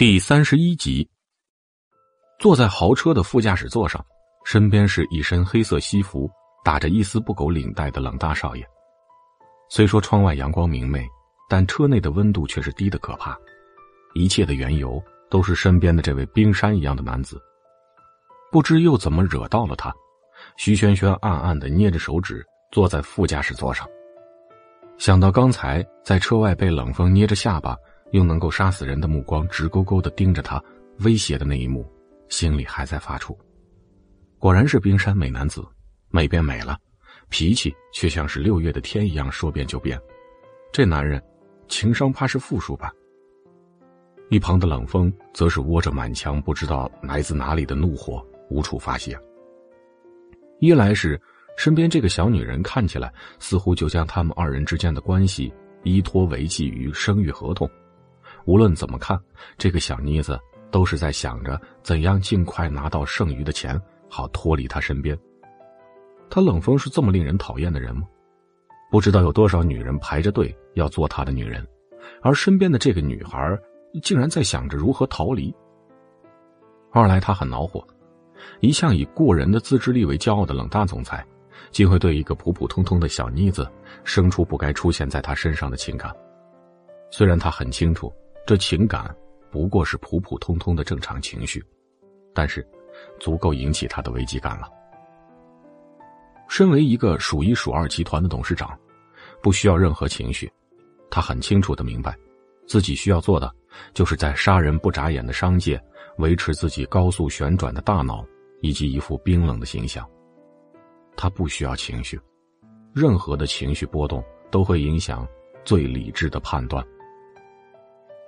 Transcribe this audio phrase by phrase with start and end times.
[0.00, 1.06] 第三十一集，
[2.38, 4.02] 坐在豪车的副驾驶座上，
[4.46, 6.26] 身边是一身黑色西服、
[6.64, 8.66] 打着一丝不苟领带的冷大少爷。
[9.68, 11.06] 虽说窗外阳光明媚，
[11.50, 13.36] 但车内的温度却是低的可怕。
[14.14, 17.38] 一切的缘由都是身边的这位冰山一样的男子。
[18.50, 19.92] 不知又怎么惹到了他，
[20.56, 22.42] 徐萱萱暗暗的捏着手指，
[22.72, 23.86] 坐在副驾驶座上。
[24.96, 27.76] 想到刚才在车外被冷风捏着下巴。
[28.12, 30.62] 用能够杀死人的目光直勾勾的盯着他，
[31.00, 31.90] 威胁的那一幕，
[32.28, 33.36] 心里还在发怵。
[34.38, 35.64] 果然是冰山美男子，
[36.08, 36.78] 美变美了，
[37.28, 40.00] 脾气却像是六月的天一样说变就变。
[40.72, 41.22] 这男人，
[41.68, 42.92] 情商怕是负数吧？
[44.28, 49.18] 一旁的冷风则是窝着满腔不知道来自哪里的怒火，无处发泄。
[50.60, 51.20] 一来是
[51.56, 55.52] 身边这个小女人看起来似乎就将他们二人之间的关系
[55.82, 57.68] 依托维系于生育合同。
[58.44, 59.18] 无论怎么看，
[59.58, 60.38] 这个小妮子
[60.70, 65.18] 都是在想着怎样尽快拿到剩余的钱，好脱离他身边。
[66.28, 68.02] 他冷风是这么令人讨厌的人吗？
[68.90, 71.66] 不知道有多少女人排着队要做他的女人，
[72.22, 73.58] 而身边的这个女孩
[74.02, 75.54] 竟然在想着如何逃离。
[76.92, 77.86] 二来他很恼火，
[78.60, 81.24] 一向以过人的自制力为骄傲的冷大总裁，
[81.70, 83.68] 竟会对一个普普通通的小妮子
[84.02, 86.12] 生出不该出现在他身上的情感。
[87.10, 88.12] 虽然他很清楚。
[88.50, 89.14] 这情感
[89.48, 91.64] 不过是普普通通的正常情绪，
[92.34, 92.68] 但是
[93.20, 94.68] 足够引起他的危机感了。
[96.48, 98.76] 身为一个数一数二集团的董事长，
[99.40, 100.50] 不需要任何情绪，
[101.12, 102.18] 他很清楚的明白，
[102.66, 103.48] 自己需要做的
[103.94, 105.80] 就是在杀人不眨眼的商界
[106.18, 108.26] 维持自己高速旋转的大脑
[108.62, 110.04] 以及一副冰冷的形象。
[111.16, 112.20] 他不需要情绪，
[112.92, 115.24] 任何的情绪波动都会影响
[115.64, 116.84] 最理智的判断。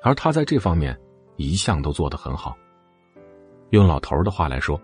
[0.02, 0.98] 而他在这方面
[1.36, 2.56] 一向都做得很好。
[3.70, 4.80] 用老头的话来说，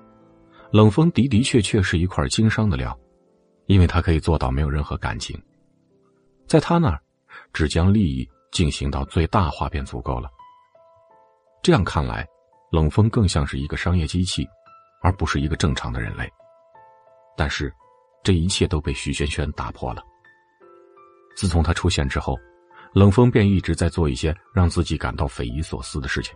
[0.70, 2.98] 冷风的的确确是一块经商的料，
[3.66, 5.38] 因为他可以做到没有任何感情，
[6.46, 7.00] 在他那儿，
[7.52, 10.30] 只将利益进行到最大化便足够了。
[11.62, 12.26] 这样看来，
[12.70, 14.48] 冷风更像是一个商业机器，
[15.02, 16.30] 而不是一个正常的人类。
[17.36, 17.72] 但是，
[18.22, 20.02] 这一切都被徐萱萱打破了。
[21.36, 22.38] 自从他出现之后。
[22.94, 26.34] 冷风便一直在做一些让自己感到匪夷所思的事情。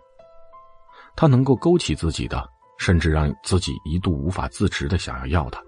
[1.15, 2.47] 他能够勾起自己的，
[2.77, 5.61] 甚至让自己一度无法自持的想要要他。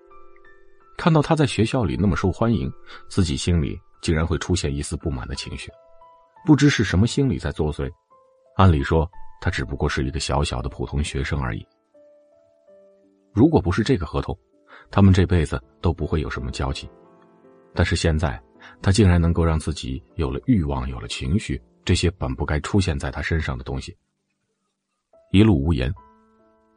[0.97, 2.71] 看到他在学校里那么受欢迎，
[3.09, 5.71] 自己心里竟然会出现一丝不满的情绪，
[6.45, 7.91] 不知是什么心理在作祟。
[8.55, 9.09] 按理说，
[9.41, 11.65] 他只不过是一个小小的普通学生而已。
[13.33, 14.37] 如果不是这个合同，
[14.89, 16.89] 他们这辈子都不会有什么交集。
[17.73, 18.41] 但是现在。
[18.81, 23.95] 他竟然能够让自己有了欲望，有了情绪，这些本不该出现在他身上的东西。
[25.31, 25.93] 一路无言，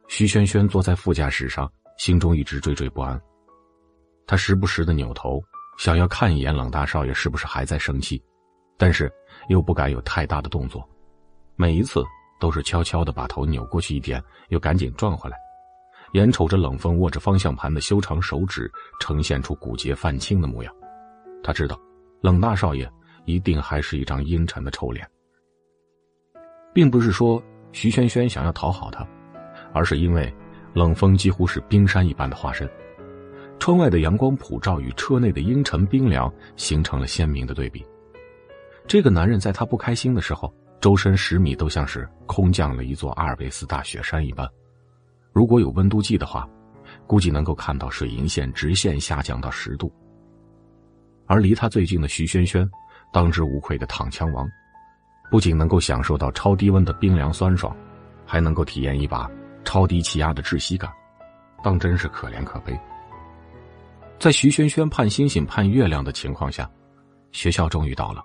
[0.07, 3.19] 徐萱萱坐在副驾驶上，心中一直惴惴不安。
[4.25, 5.41] 他时不时的扭头，
[5.77, 8.21] 想要看一眼冷大少爷是不是还在生气，
[8.77, 9.11] 但是
[9.47, 10.87] 又不敢有太大的动作。
[11.55, 12.03] 每一次
[12.39, 15.37] 都是悄悄的把头扭过去一点，又赶紧转回来，
[16.13, 20.73] 眼瞅着冷风握着方向盘的修长手指呈现出骨节泛青的模样，
[21.43, 21.79] 他知道。
[22.21, 22.89] 冷大少爷
[23.25, 25.07] 一定还是一张阴沉的臭脸，
[26.73, 27.41] 并不是说
[27.71, 29.07] 徐萱萱想要讨好他，
[29.73, 30.33] 而是因为
[30.73, 32.69] 冷风几乎是冰山一般的化身，
[33.57, 37.85] 窗外的阳光普照与车内的阴沉冰凉形成了鲜明的对比。
[38.87, 44.49] 这个男人在他不开心的时候，周身十米都像是空降了一座阿尔卑斯大雪山一般，
[45.31, 46.49] 如果有温度计的话，
[47.05, 49.93] 估计能够看到水银线直线下降到十度。
[51.29, 52.67] 而离他最近的徐萱萱，
[53.13, 54.49] 当之无愧的躺枪王，
[55.29, 57.73] 不仅能够享受到超低温的冰凉酸爽，
[58.25, 59.29] 还能够体验一把
[59.63, 60.91] 超低气压的窒息感，
[61.63, 62.75] 当真是可怜可悲。
[64.17, 66.67] 在徐萱萱盼星星盼月亮的情况下，
[67.31, 68.23] 学校终于到了。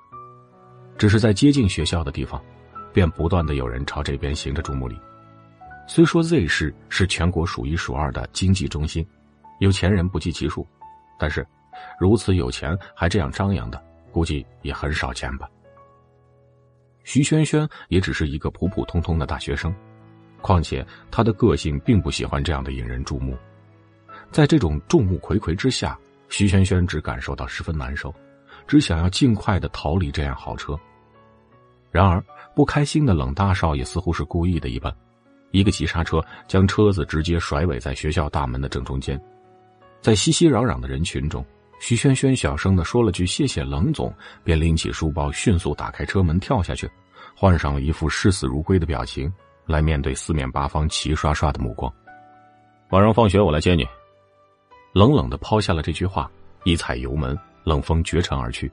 [0.97, 2.43] 只是在接近学校的地方，
[2.91, 4.99] 便不断的有人朝这边行着注目礼。
[5.87, 9.07] 虽说 Z 市是全国数一数二的经济中心，
[9.59, 10.67] 有钱人不计其数，
[11.19, 11.47] 但是。
[11.99, 15.49] 如此有钱还这样张扬的，估计也很少见吧。
[17.03, 19.75] 徐萱萱也只是一个普普通通的大学生，
[20.41, 23.37] 况且她的个性并不喜欢这样的引人注目。
[24.31, 25.99] 在这种众目睽睽之下，
[26.29, 28.13] 徐萱萱只感受到十分难受，
[28.67, 30.79] 只想要尽快的逃离这辆豪车。
[31.91, 32.25] 然而，
[32.55, 34.93] 不开心的冷大少爷似乎是故意的一般，
[35.51, 39.21] 一个急刹车将车子直接甩尾在学校大门的正中间，
[40.01, 41.45] 在熙熙攘攘的人群中。
[41.81, 44.13] 徐萱萱小声的说了句“谢谢冷总”，
[44.43, 46.91] 便拎起书包，迅速打开车门跳下去，
[47.37, 49.31] 换上了一副视死如归的表情，
[49.67, 51.93] 来面对四面八方齐刷刷的目光。
[52.91, 53.87] 晚上放学我来接你。
[54.93, 56.31] 冷冷的抛下了这句话，
[56.63, 58.71] 一踩油门，冷风绝尘而去，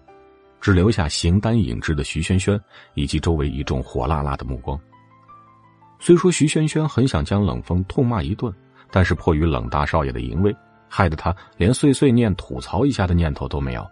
[0.61, 2.57] 只留下形单影只的徐萱萱
[2.93, 4.79] 以及周围一众火辣辣的目光。
[5.99, 8.53] 虽说徐萱萱很想将冷风痛骂一顿，
[8.91, 10.55] 但是迫于冷大少爷的淫威，
[10.93, 13.87] 害得他连碎碎念吐槽一下的念头都没有，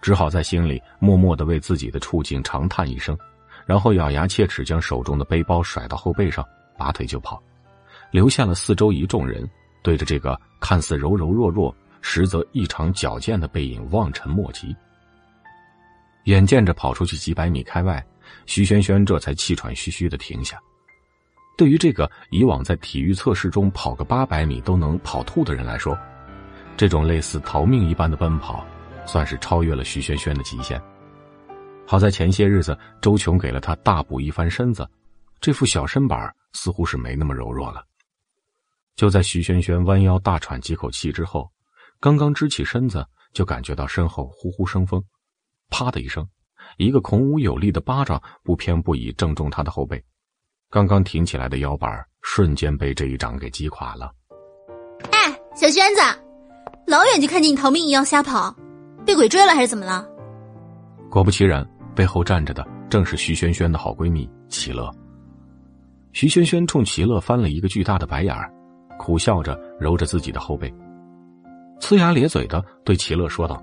[0.00, 3.18] 只好在心里默默的为自己的处境长叹一声，
[3.66, 6.46] 然后咬牙切齿将手中的背包甩到后背上，
[6.76, 7.42] 拔腿就跑，
[8.12, 9.50] 留下了四周一众人
[9.82, 14.74] 对着这个看似柔柔弱弱，实则异常矫健的背影望尘莫及。
[16.26, 18.04] 眼见着跑出去几百米开外，
[18.46, 20.56] 徐萱萱这才气喘吁吁的停下。
[21.56, 25.98] 对于这个以往在体育测试中跑个八百米都能跑吐的人来说，
[26.78, 28.64] 这种类似逃命一般的奔跑，
[29.04, 30.80] 算是超越了徐萱萱的极限。
[31.84, 34.88] 好在前些日子周琼给了他大补一番身子，
[35.40, 37.84] 这副小身板似乎是没那么柔弱了。
[38.94, 41.50] 就在徐萱萱弯腰大喘几口气之后，
[41.98, 45.02] 刚刚支起身子，就感觉到身后呼呼生风，
[45.70, 46.24] 啪的一声，
[46.76, 50.00] 一个孔武有力的巴掌不偏不倚正中他的后背。
[50.70, 54.12] 刚刚挺起来的腰板瞬间被这一掌给击垮了。
[55.10, 56.02] 哎，小轩子，
[56.88, 58.54] 老远就看见你逃命一样瞎跑，
[59.04, 60.06] 被鬼追了还是怎么了？
[61.10, 61.62] 果不其然，
[61.94, 64.90] 背后站着的正是徐萱萱的好闺蜜齐乐。
[66.12, 68.50] 徐萱萱冲齐乐翻了一个巨大的白眼儿，
[68.98, 70.72] 苦笑着揉着自己的后背，
[71.78, 73.60] 呲牙咧嘴的对齐乐说道：“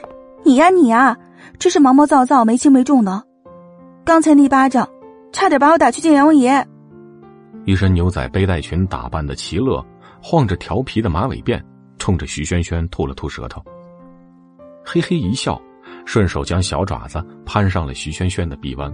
[0.44, 1.16] 你呀你呀，
[1.58, 3.24] 真是毛毛躁躁、没轻没重的，
[4.04, 4.86] 刚才那一巴掌。”
[5.32, 6.66] 差点把我打去见阎王爷！
[7.66, 9.84] 一身牛仔背带裙打扮的齐乐，
[10.22, 11.60] 晃着调皮的马尾辫，
[11.98, 13.62] 冲着徐萱萱吐了吐舌头，
[14.84, 15.60] 嘿嘿一笑，
[16.04, 18.92] 顺手将小爪子攀上了徐萱萱的臂弯。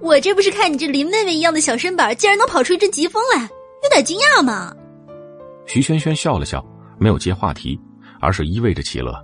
[0.00, 4.74] 我这不是看你这林妹妹一样的小身板，竟然能跑出一阵疾风来，有点惊讶吗？
[5.66, 6.64] 徐萱萱笑了笑，
[6.98, 7.80] 没有接话题，
[8.20, 9.14] 而是依偎着齐乐，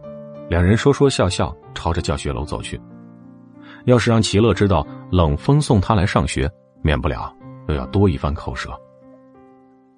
[0.49, 2.81] 两人说说笑笑，朝着教学楼走去。
[3.85, 6.51] 要是让齐乐知道冷风送他来上学，
[6.83, 7.35] 免不了
[7.69, 8.71] 又要多一番口舌。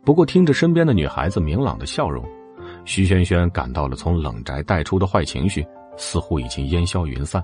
[0.04, 2.25] 不过听着身边的女孩子明朗的笑容，
[2.84, 5.64] 徐萱萱感到了从冷宅带出的坏情绪
[5.96, 7.43] 似乎已经烟消云散，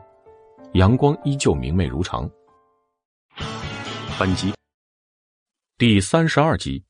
[0.72, 2.28] 阳光依旧明媚如常。
[4.18, 4.52] 本集
[5.76, 6.82] 第三十二集。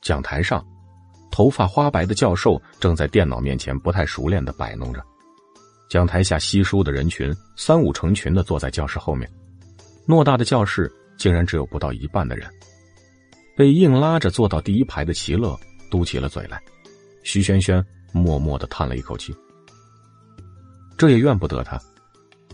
[0.00, 0.66] 讲台上，
[1.30, 5.00] 头发花白的教授正在电脑面前不太熟练的摆弄着。
[5.88, 9.30] 讲台下稀疏的人群三五成群的坐在教室后面，
[10.08, 12.50] 偌大的教室竟然只有不到一半的人。
[13.56, 15.56] 被硬拉着坐到第一排的齐乐
[15.90, 16.60] 嘟起了嘴来，
[17.22, 19.34] 徐萱萱默默的叹了一口气。
[20.96, 21.80] 这也怨不得他，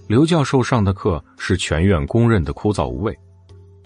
[0.07, 3.19] 刘教授上的课是全院公认的枯燥无味，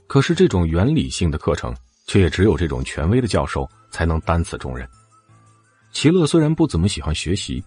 [0.07, 1.75] 可是这种原理性的课程，
[2.07, 4.89] 却也只有这种权威的教授才能担此重任。
[5.93, 7.63] 齐乐虽然不怎么喜欢学习。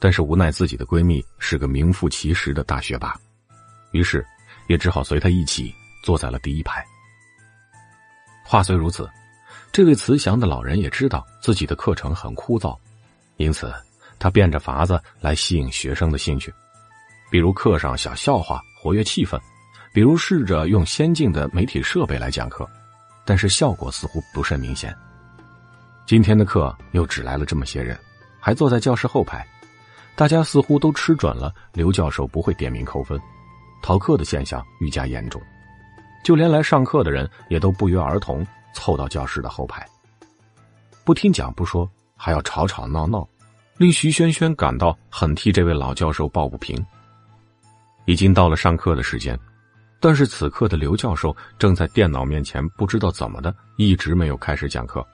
[0.00, 3.16] 但是无奈自己的闺蜜是个名副其实的大学霸，
[3.90, 4.24] 于是
[4.68, 5.74] 也只好随她一起
[6.04, 6.86] 坐在了第一排。
[8.44, 9.10] 话虽如此，
[9.78, 12.76] 这位慈祥的老人也知道自己的课程很枯燥，
[13.36, 13.72] 因此
[14.18, 16.52] 他变着法子来吸引学生的兴趣，
[17.30, 19.38] 比如课上小笑话活跃气氛，
[19.92, 22.68] 比如试着用先进的媒体设备来讲课，
[23.24, 24.92] 但是效果似乎不甚明显。
[26.08, 27.96] 今天的课又只来了这么些人，
[28.40, 29.46] 还坐在教室后排。
[30.16, 33.16] 大家似乎都吃准了刘教授不会点名扣分，
[33.80, 35.40] 逃课的现象愈加严重，
[36.24, 39.86] 就连来上课的人也都不约而同凑到教室的后排。
[41.04, 43.26] 不听讲不说，还要吵吵闹闹，
[43.76, 46.84] 令徐轩轩感到很替这位老教授抱不平。
[48.04, 49.38] 已经到了上课的时间，
[50.00, 55.06] 但是此刻的刘教授正在电脑面前，不知道怎么的，一直没有开始讲课。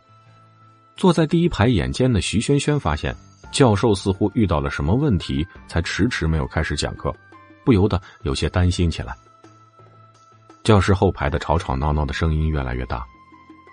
[0.97, 3.15] 坐在第一排眼尖的徐轩轩发现。
[3.53, 7.15] 教授似乎遇到了什么问题，才迟迟没有开始讲课，
[7.65, 9.17] 不由得有些担心起来。
[10.65, 13.07] 教室后排的吵吵闹闹的声音越来越大，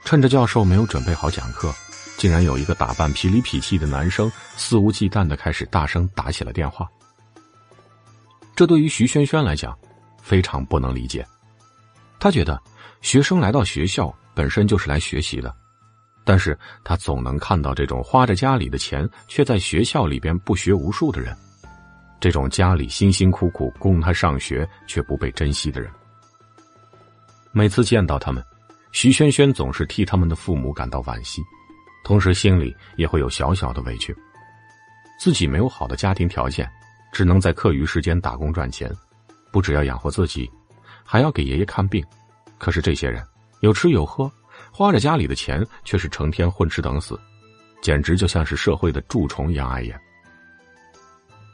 [0.03, 1.73] 趁着教授没有准备好讲课，
[2.17, 6.89] 竟然有一个打扮痞里痞气的男生肆无忌惮的开始大声打起了电话。
[8.55, 9.77] 这对于徐萱萱来讲，
[10.21, 11.25] 非常不能理解。
[12.19, 12.61] 他觉得，
[13.01, 15.55] 学生来到学校本身就是来学习的。
[16.23, 21.35] 但是他总能看到这种花着家里的钱却在学校里边不学无术的人，
[22.19, 25.89] 这种家里辛辛苦苦供他上学却不被珍惜的人。
[27.51, 28.45] 每次见到他们，
[28.91, 31.41] 徐萱萱总是替他们的父母感到惋惜，
[32.03, 34.15] 同时心里也会有小小的委屈。
[35.19, 36.69] 自己没有好的家庭条件，
[37.11, 38.91] 只能在课余时间打工赚钱，
[39.51, 40.49] 不只要养活自己，
[41.03, 42.03] 还要给爷爷看病，
[42.57, 43.23] 可是这些人
[43.61, 44.29] 有吃有喝，
[44.71, 47.19] 花着家里的钱，却是成天混吃等死，
[47.81, 49.99] 简直就像是社会的蛀虫一样碍眼。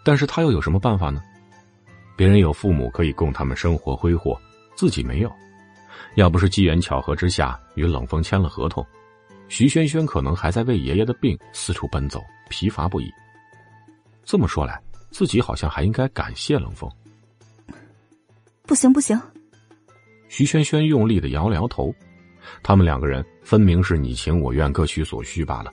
[0.03, 1.21] 但是他又有什么办法呢？
[2.15, 4.39] 别人有父母可以供他们生活挥霍，
[4.75, 5.31] 自己没有。
[6.17, 8.83] 要不是机缘巧合之下与冷风签了合同，
[9.49, 13.07] 徐轩轩可能还在为爷爷的病四处奔走，疲乏不已。
[14.25, 14.81] 这么说来，
[15.11, 16.89] 自己好像还应该感谢冷风。
[18.63, 19.15] 不行不行，
[20.27, 21.93] 徐轩轩用力的摇了摇头。
[22.63, 25.71] 他们两个人分明是你情我愿，各取所需罢了。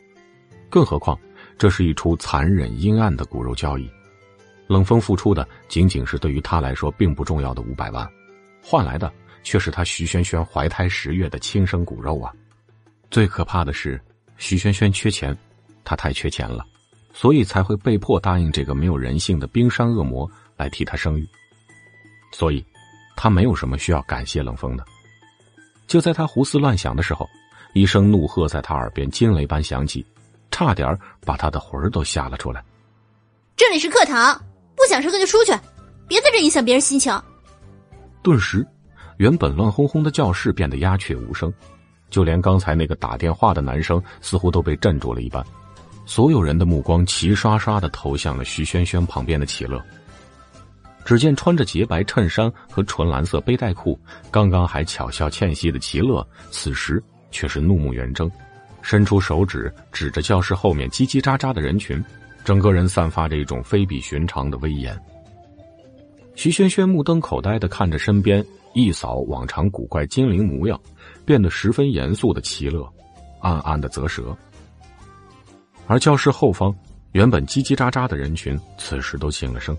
[0.68, 1.18] 更何况，
[1.56, 3.90] 这是一出残忍阴暗的骨肉交易。
[4.66, 8.06] 冷风付出的仅仅是对于他来说并不重要的五百万，
[8.62, 9.10] 换来的
[9.44, 12.32] 却是他徐萱萱怀胎十月的亲生骨肉啊！
[13.10, 14.00] 最可怕的是，
[14.38, 15.36] 徐萱萱缺钱，
[15.84, 16.66] 他太缺钱了，
[17.12, 21.28] 所以才会被迫答应这个没有人性的冰山恶魔来替他生育。
[22.32, 22.64] 所以，
[23.14, 24.84] 他没有什么需要感谢冷风的。
[25.86, 27.28] 就在他胡思乱想的时候，
[27.74, 30.04] 一声怒喝在他耳边惊雷般响起，
[30.50, 32.64] 差点把他的魂儿都吓了出来。
[33.54, 34.42] 这里是课堂。
[34.76, 35.52] 不想上课就出去，
[36.08, 37.16] 别在这影响别人心情。
[38.24, 38.66] 顿时，
[39.16, 41.52] 原本乱哄哄的教室变得鸦雀无声，
[42.10, 45.44] 就连刚才那个打电话的男生似乎都被镇住了一般。
[46.06, 49.82] 所有人的目光齐刷刷的投向了徐轩轩旁边的齐乐。
[51.04, 53.98] 只见穿着洁白衬衫和纯蓝色背带裤，
[54.30, 58.30] 刚刚还巧笑倩兮的齐乐，此时却是怒目圆睁，
[58.80, 62.02] 伸出手指指着教室后面叽叽喳喳的人群。
[62.42, 64.98] 整个人散发着一种非比寻常的威严。
[66.34, 68.44] 徐轩轩目瞪口呆的看着身边
[68.74, 70.78] 一扫往常古怪精灵模样，
[71.24, 72.86] 变得十分严肃的齐乐，
[73.40, 74.36] 暗暗的啧舌。
[75.86, 76.74] 而教室后方
[77.12, 79.76] 原本叽叽喳喳的人群，此时都静了声，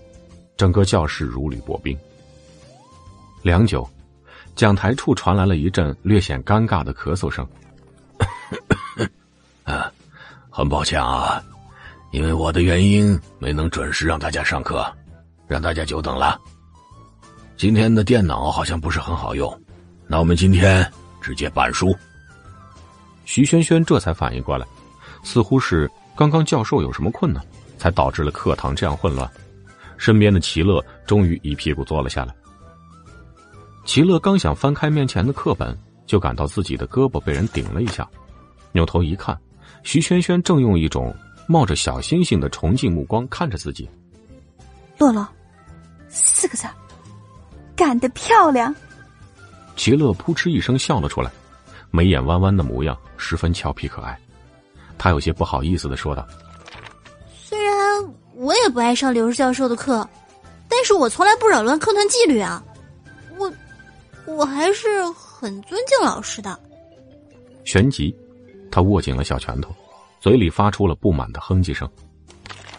[0.56, 1.96] 整个教室如履薄冰。
[3.42, 3.88] 良久，
[4.54, 7.46] 讲台处传来了一阵略显尴尬的咳嗽声。
[9.64, 9.92] 啊，
[10.48, 11.42] 很抱歉啊。
[12.12, 14.90] 因为我的原因没能准时让大家上课，
[15.46, 16.40] 让大家久等了。
[17.56, 19.50] 今天的电脑好像不是很好用，
[20.06, 20.86] 那我们今天
[21.22, 21.96] 直接板书。
[23.24, 24.66] 徐轩轩这才反应过来，
[25.22, 27.42] 似乎是刚刚教授有什么困难，
[27.78, 29.28] 才导致了课堂这样混乱。
[29.96, 32.34] 身边的齐乐终于一屁股坐了下来。
[33.86, 38.06] 齐乐刚想翻开面前的课本，就感到自己的胳膊被人顶了一下，
[38.72, 39.36] 扭头一看，
[39.82, 41.14] 徐轩轩正用一种。
[41.48, 43.88] 冒着小星星的崇敬目光看着自己，
[44.98, 45.24] 洛洛，
[46.08, 46.66] 四个字，
[47.76, 48.74] 干得漂亮！
[49.76, 51.30] 齐乐扑哧一声笑了出来，
[51.90, 54.18] 眉眼弯弯的模样十分俏皮可爱。
[54.96, 56.26] 他有些不好意思的说道
[57.30, 57.76] ：“虽然
[58.34, 60.08] 我也不爱上刘教授的课，
[60.68, 62.64] 但是我从来不扰乱课堂纪律啊！
[63.36, 63.52] 我，
[64.24, 66.58] 我还是很尊敬老师的。”
[67.64, 68.16] 旋即，
[68.70, 69.70] 他握紧了小拳头。
[70.18, 71.88] 嘴里发出了不满的哼唧声。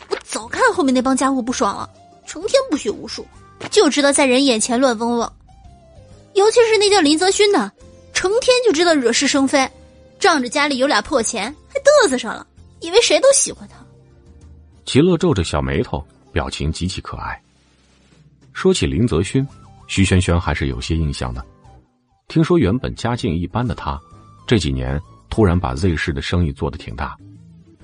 [0.10, 1.90] 我早看后面那帮家伙不爽了，
[2.26, 3.26] 成天不学无术，
[3.70, 5.34] 就知道在人眼前乱嗡嗡。
[6.34, 7.72] 尤其是那叫林泽勋的，
[8.14, 9.70] 成天就知道惹是生非，
[10.20, 12.46] 仗着家里有俩破钱还嘚瑟上了，
[12.80, 13.76] 以为谁都喜欢他。
[14.86, 17.42] 齐乐皱着小眉头，表情极其可爱。
[18.54, 19.46] 说起林泽勋，
[19.88, 21.44] 徐萱萱还是有些印象的。
[22.28, 24.00] 听说原本家境一般的他，
[24.46, 25.00] 这几年
[25.30, 27.18] 突然把 Z 市的生意做得挺大。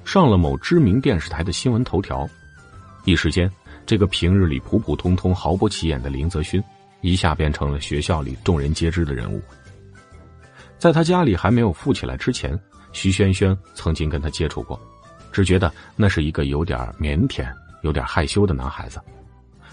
[0.06, 2.27] 上了某知名电视台的新闻头条，
[3.06, 3.51] 一时间，
[3.86, 6.63] 这个平日里普普通通、毫不起眼的林泽勋，
[7.02, 9.42] 一下变成了学校里众人皆知的人物。
[10.78, 12.58] 在他家里还没有富起来之前，
[12.92, 14.80] 徐萱萱曾经跟他接触过，
[15.32, 17.46] 只觉得那是一个有点腼腆、
[17.82, 19.00] 有点害羞的男孩子。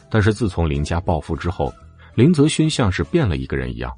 [0.08, 1.72] 但是自从林家暴富之后，
[2.14, 3.92] 林泽勋像是变了一个人一样，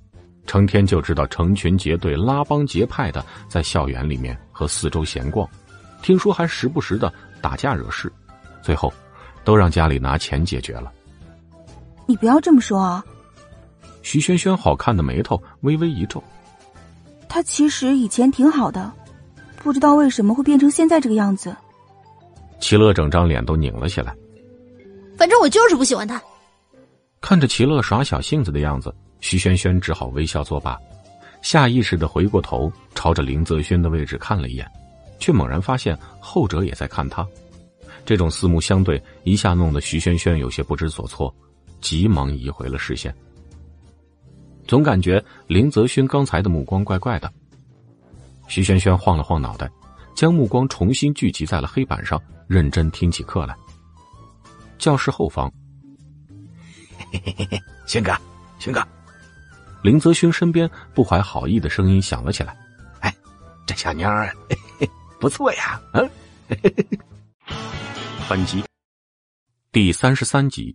[0.46, 5.48] 成天就知道成群结队、拉帮结派的在校园里面和四周闲逛。
[6.02, 8.12] 听说还时不时的打架惹事，
[8.60, 8.92] 最后
[9.44, 10.92] 都让家里拿钱解决了。
[12.06, 13.04] 你不要这么说啊！
[14.02, 16.22] 徐萱萱好看的眉头微微一皱。
[17.28, 18.92] 他其实以前挺好的，
[19.62, 21.54] 不知道为什么会变成现在这个样子。
[22.60, 24.14] 齐乐整张脸都拧了起来。
[25.16, 26.20] 反正我就是不喜欢他。
[27.20, 30.76] 看着齐乐耍小性子的样子，徐萱萱只好微笑作罢，
[31.40, 34.68] 下意识的回过头朝着林泽轩的位置看了一眼。
[35.18, 37.24] 却猛然发现后者也在看他，
[38.04, 41.34] 这种四目相对一下弄得徐轩轩有些不知所措，
[41.80, 43.14] 急忙移回了视线。
[44.66, 47.32] 总感觉林泽勋刚才的目光怪怪的。
[48.48, 49.70] 徐轩轩晃了晃脑袋，
[50.14, 53.56] 将目光重新聚集在了黑板上，认真听起课来。
[54.78, 55.50] 教室后方，
[57.12, 58.12] 嘿嘿嘿嘿，轩哥，
[58.58, 58.86] 轩哥，
[59.82, 62.56] 林泽勋身边不怀好意的声音响了起来
[63.00, 63.14] ：“哎，
[63.64, 64.34] 这小妞儿
[65.20, 66.10] 不错呀！”嗯，
[68.28, 68.62] 反击
[69.72, 70.74] 第三十三集。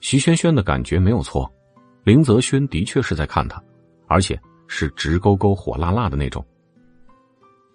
[0.00, 1.50] 徐萱萱的感觉没有错，
[2.04, 3.62] 林泽轩的确是在看他，
[4.08, 6.44] 而且是直勾勾、火辣辣的那种。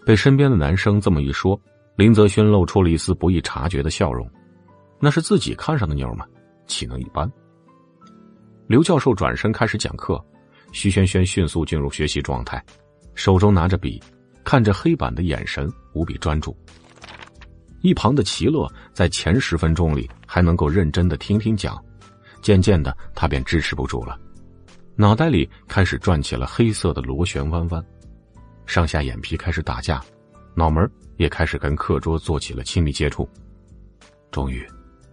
[0.06, 1.60] 被身边的男生这么一说，
[1.96, 4.30] 林泽轩露出了一丝不易察觉的笑容。
[5.00, 6.25] 那是自己看上的妞吗？
[6.68, 7.32] 岂能一般？
[8.68, 10.24] 刘教授转身开始讲课，
[10.72, 12.63] 徐萱萱迅速进入学习状态，
[13.13, 14.01] 手中拿着笔，
[14.44, 16.56] 看着黑板的眼神无比专注。
[17.86, 21.80] 一旁的齐乐在前十分钟里还能够认真的听听讲。
[22.42, 24.20] 渐渐的，他便支持不住了，
[24.96, 27.86] 脑袋里开始转起了黑色的螺旋弯弯，
[28.65, 30.04] 上下眼皮开始打架，
[30.56, 33.30] 脑门也开始跟课桌做起了亲密接触。
[34.32, 34.68] 终于，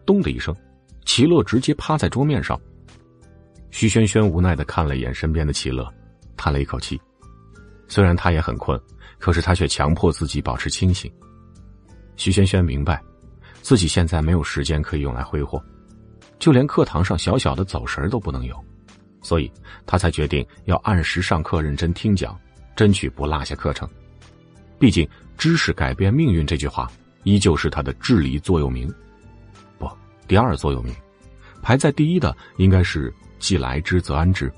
[0.06, 0.56] 咚的一声，
[1.04, 2.58] 齐乐直接趴在桌面上。
[3.70, 5.86] 徐萱萱无奈的看了一眼身边的齐乐，
[6.38, 6.98] 叹了一口气。
[7.86, 8.80] 虽然他也很困，
[9.18, 11.12] 可是他却强迫自己保持清醒。
[12.22, 13.02] 徐萱萱明白，
[13.62, 15.60] 自己现在没有时间可以用来挥霍。
[16.38, 18.56] 就连课堂上小小的走神都不能有，
[19.22, 19.50] 所以
[19.86, 22.38] 他才决定要按时上课、认真听讲，
[22.76, 23.88] 争取不落下课程。
[24.78, 26.88] 毕竟“知识改变命运”这句话
[27.24, 28.88] 依旧是他的治理座右铭，
[29.76, 29.90] 不，
[30.28, 30.94] 第二座右铭。
[31.60, 34.48] 排在第一的应该是“既来之则安之”。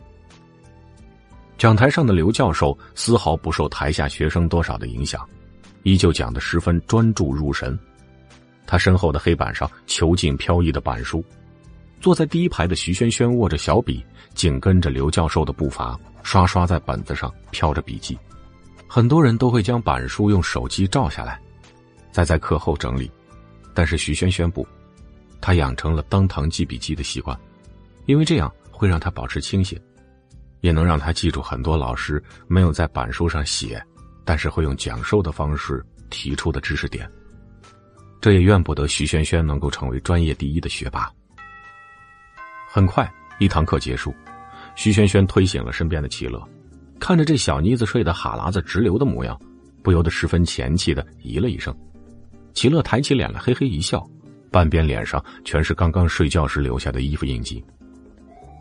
[1.57, 5.27] 讲台上的刘教授丝毫不受台下学生多少的影响，
[5.85, 7.79] 依旧讲得十分专注入神。
[8.67, 11.25] 他身后的黑板上遒劲飘逸的板书。
[12.01, 18.19] 坐在第一排的徐轩轩握着小笔，紧跟着刘教授的步伐，刷刷在本子上飘着笔记。
[18.87, 21.41] 很多人都会将板书用手机照下来，
[22.13, 23.11] 再在课后整理，
[23.73, 24.69] 但是徐萱萱不，
[25.41, 27.39] 他养成了当堂记笔记的习惯，
[28.05, 29.81] 因为这样会让他保持清醒，
[30.61, 33.83] 也能让他记住很多老师没有在板书上写，
[34.25, 37.11] 但是会用讲授的方式提出的知识点。
[38.21, 41.11] 这也怨不得徐萱萱能够成为专业第一的学霸。
[42.67, 43.09] 很快，
[43.39, 44.15] 一堂课结束，
[44.75, 46.43] 徐萱萱推醒了身边的齐乐，
[46.99, 49.39] 看着这小妮子睡得哈喇子直流的模样，
[49.83, 51.77] 不由得十分嫌弃的咦了一声。
[52.55, 54.05] 齐乐抬起脸来，嘿嘿一笑，
[54.51, 57.63] 半边脸上全是刚刚睡觉时留下的衣服印记。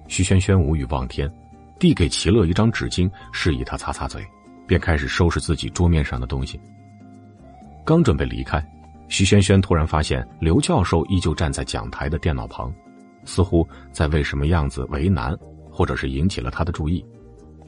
[0.09, 1.31] 徐萱萱无语望天，
[1.79, 4.21] 递给齐乐一张纸巾，示意他擦擦嘴，
[4.65, 6.59] 便开始收拾自己桌面上的东西。
[7.85, 8.65] 刚准备离开，
[9.07, 12.73] 徐轩轩突然发现刘教授依旧站在讲台的电脑旁。
[13.25, 15.33] 似乎在为什么样子为难，
[15.71, 17.05] 或者是引起了他的注意。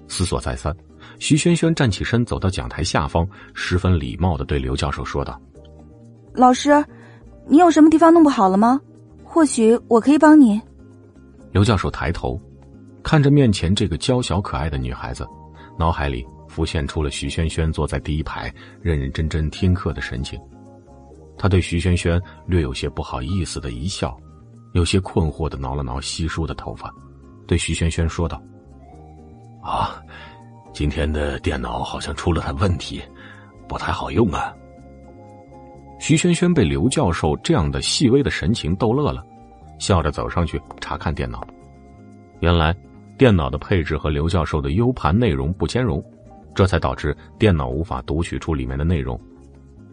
[0.07, 0.75] 思索再三，
[1.17, 5.39] 徐轩轩站起身，走到讲台下方，十分礼貌的对刘教授说道
[6.35, 6.83] ：“老师，
[7.47, 8.77] 你有什么地方弄不好了吗？
[9.23, 10.61] 或许我可以帮你。”
[11.53, 12.37] 刘教授抬头，
[13.01, 15.25] 看着面前这个娇小可爱的女孩子，
[15.79, 18.49] 脑海里浮现出了徐萱萱坐在第一排，
[18.81, 20.39] 认认真真听课的神情。
[21.37, 24.17] 他对徐萱萱略有些不好意思的一笑。
[24.71, 26.89] 有些困惑的挠了挠稀疏的头发，
[27.45, 28.41] 对徐萱萱说道
[29.61, 30.01] ：“啊，
[30.73, 33.01] 今天的电脑好像出了点问题，
[33.67, 34.53] 不太好用啊。”
[35.99, 39.21] 徐萱萱被刘教授这样的细微的神情逗乐了，
[39.77, 41.45] 笑着走上去查看电脑。
[42.39, 42.73] 原来
[43.17, 46.01] 电脑的配置和刘教授的 U 盘内容不兼容，
[46.55, 49.19] 这才导致电脑无法读取出里面的内容。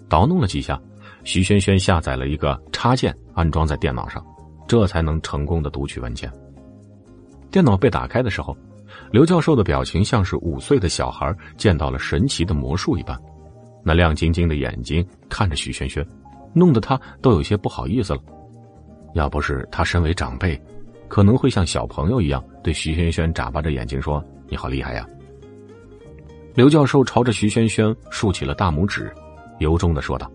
[0.08, 0.80] 捣弄了几下，
[1.24, 4.24] 徐轩轩下载了一个插件，安装在电脑上。
[4.68, 6.32] 这才能成功的读取文件。
[7.50, 8.56] 电脑被打开的时候，
[9.10, 13.18] 刘教授的表情像是五岁的小孩见到了神奇的魔术一般，
[13.84, 16.06] 那亮晶晶的眼睛看着徐轩轩，
[16.54, 18.20] 弄得他都有些不好意思了。
[19.12, 20.58] 要不是他身为长辈，
[21.06, 25.06] 可能会像小朋友一样对徐轩轩眨巴着眼睛说：“你好厉害呀。”
[26.54, 29.12] 刘教授朝着徐萱萱竖起了大拇指，
[29.58, 30.30] 由衷的说道：“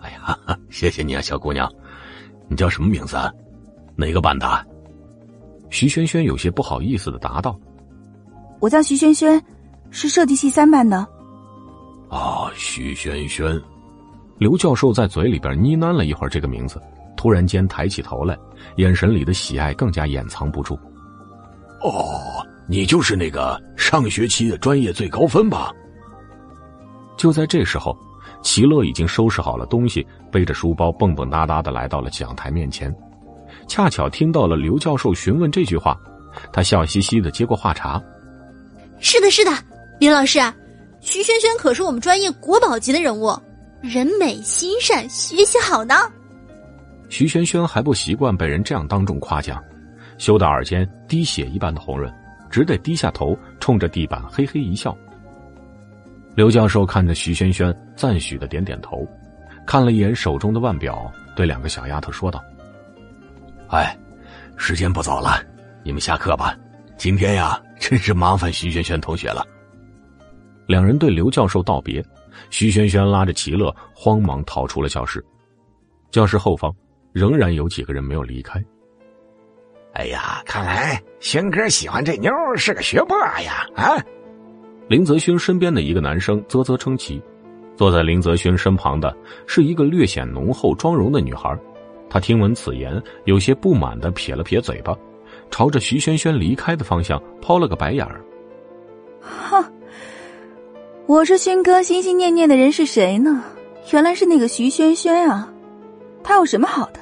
[0.00, 1.70] 哎呀， 谢谢你啊，小姑娘，
[2.48, 3.32] 你叫什么名字？”啊？
[3.96, 4.66] 哪个班的？
[5.70, 7.58] 徐萱萱有些不好意思的答道
[8.60, 9.42] ：“我叫徐萱萱，
[9.90, 10.98] 是设计系三班的。”
[12.10, 13.60] 啊，徐萱萱。
[14.38, 16.78] 刘教授在嘴里边呢喃了一会儿这个名字，
[17.16, 18.36] 突然间抬起头来，
[18.76, 20.74] 眼神里的喜爱更加掩藏不住。
[21.80, 25.70] 哦，你就是那个上学期的专业最高分吧？
[27.18, 27.94] 就在这时候，
[28.42, 32.90] 齐乐已经收拾好了东西，背着书包蹦蹦哒哒的来到了讲台面前。
[33.68, 35.94] 恰巧听到了刘教授询问这句话，
[36.50, 38.02] 他笑嘻嘻的接过话茬
[38.98, 39.50] ：“是的，是的，
[40.00, 40.40] 林老师，
[41.02, 43.38] 徐萱萱可是我们专业国宝级的人物，
[43.82, 45.94] 人美心善，学习好呢。”
[47.10, 49.62] 徐萱萱还不习惯被人这样当众夸奖，
[50.16, 52.10] 羞得耳尖滴血一般的红润，
[52.52, 54.96] 只得低下头，冲着地板嘿嘿一笑。
[56.36, 59.08] 刘教授看着徐萱萱，赞许的点点头，
[59.66, 62.42] 看了一眼手中的腕表，对两个小丫头说道
[63.68, 63.96] ：“哎，
[64.56, 65.42] 时间不早了，
[65.82, 66.54] 你们下课吧。
[66.98, 69.46] 今天呀，真是麻烦徐萱萱同学了。”
[70.68, 72.04] 两人对刘教授道别，
[72.50, 75.24] 徐萱萱拉着齐乐慌忙逃出了教室。
[76.10, 76.70] 教室后方
[77.12, 78.62] 仍然有几个人没有离开。
[79.94, 83.66] 哎呀，看来轩哥喜欢这妞是个学霸呀！
[83.74, 83.96] 啊。
[84.88, 87.22] 林泽轩身边的一个男生啧啧称奇，
[87.76, 89.14] 坐在林泽轩身旁的
[89.46, 91.56] 是一个略显浓厚妆容的女孩。
[92.08, 94.96] 她听闻此言，有些不满的撇了撇嘴巴，
[95.50, 98.20] 朝着徐萱萱离开的方向抛了个白眼儿。
[99.20, 99.64] 哼，
[101.06, 103.44] 我说轩哥心心念念的人是谁呢？
[103.92, 105.52] 原来是那个徐萱萱啊！
[106.22, 107.00] 她有什么好的？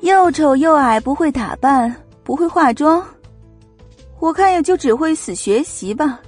[0.00, 3.04] 又丑又矮，不会打扮，不会化妆，
[4.18, 6.20] 我看也就只会死学习吧。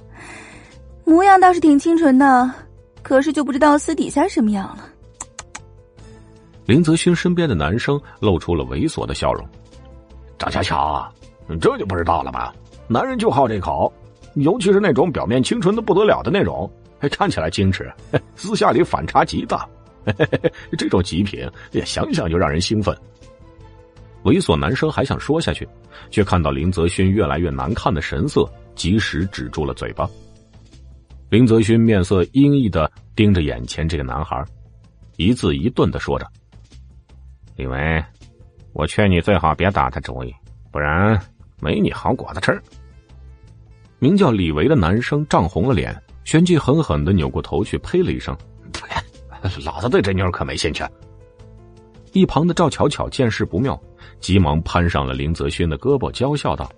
[1.03, 2.51] 模样倒是挺清纯的，
[3.01, 4.85] 可是就不知道私底下什么样了。
[6.65, 9.45] 林泽勋身边的男生露出了猥琐的笑容。
[10.37, 11.11] 张小巧，
[11.59, 12.53] 这就不知道了吧？
[12.87, 13.91] 男人就好这口，
[14.35, 16.71] 尤其是那种表面清纯的不得了的那种，
[17.11, 17.91] 看起来矜持，
[18.35, 19.67] 私下里反差极大。
[20.77, 21.49] 这种极品，
[21.85, 22.95] 想想就让人兴奋。
[24.23, 25.67] 猥琐男生还想说下去，
[26.09, 30.09] 却看到林泽勋越来越难看的神色，及时止住了嘴巴。
[31.29, 34.43] 林泽勋面色阴翳的盯着眼前这个男孩，
[35.17, 36.25] 一字一顿的说着
[37.57, 38.03] ：“李维，
[38.71, 40.33] 我劝你最好别打他主意，
[40.71, 41.19] 不然
[41.59, 42.61] 没你好果子吃。”
[43.99, 48.37] 名叫李维的男生涨红了脸，旋即狠狠的扭过头去，呸了一声
[49.65, 50.83] ：“老子对这妞可没兴趣。”
[52.13, 53.81] 一旁的赵巧巧见势不妙，
[54.23, 56.71] 急忙攀上了林泽轩的胳膊，娇笑道：“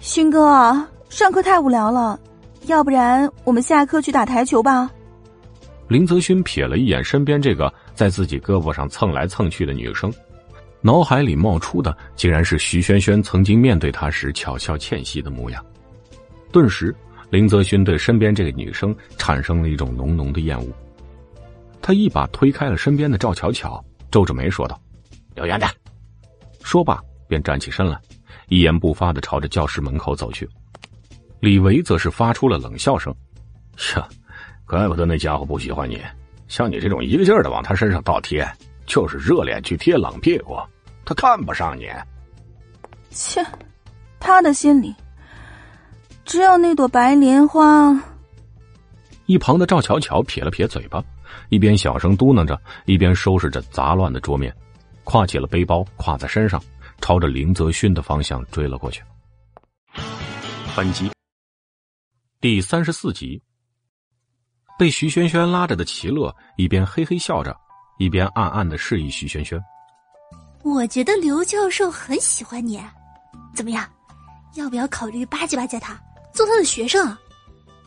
[0.00, 2.18] 勋哥，上课太无聊了。”
[2.66, 4.90] 要不然我们下课去打台球吧。
[5.88, 10.12] 林泽勋瞥了一眼身边这个在自己胳膊上蹭来蹭去的女生，
[10.80, 15.64] 脑海里冒出的竟然是徐萱萱曾经面对他时巧笑倩兮的模样。
[16.52, 16.94] 顿时，
[17.30, 20.66] 林泽勋对身边这个女生产生了一种浓浓的厌恶。
[21.80, 24.78] 他一把推开了身边的赵巧巧，皱着眉说道
[25.34, 25.70] ：“留远点。”
[26.62, 27.98] 说罢，便站起身来，
[28.48, 30.48] 一言不发的朝着教室门口走去。
[31.40, 33.14] 李维则是发出了冷笑声
[33.96, 34.08] ：“呀，
[34.66, 36.00] 怪不得那家伙不喜欢你，
[36.48, 38.46] 像你这种一个劲儿的往他身上倒贴，
[38.84, 40.58] 就是热脸去贴冷屁股，
[41.04, 41.88] 他看不上你。”
[43.10, 43.44] 切，
[44.20, 44.94] 他的心里
[46.24, 47.98] 只有那朵白莲花。
[49.26, 51.02] 一旁的赵巧巧撇了撇嘴巴，
[51.48, 54.54] 一边小声嘟囔着，一边收拾着杂乱的桌面，
[55.04, 56.62] 挎起了背包，挎在身上，
[57.00, 59.02] 朝着林泽勋的方向追了过去。
[60.76, 61.10] 本集。
[62.40, 63.42] 第三十四集，
[64.78, 67.54] 被徐萱萱拉着的齐乐一边嘿嘿笑着，
[67.98, 69.62] 一边暗暗的示意徐萱萱
[70.64, 72.80] ：“我觉得刘教授很喜欢你，
[73.54, 73.86] 怎么样？
[74.54, 76.00] 要不要考虑巴结巴结他，
[76.32, 77.14] 做他的学生？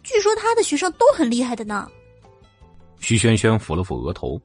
[0.03, 1.89] 据说他的学生都很厉害的呢。”
[3.01, 4.39] 徐萱萱抚了抚额头，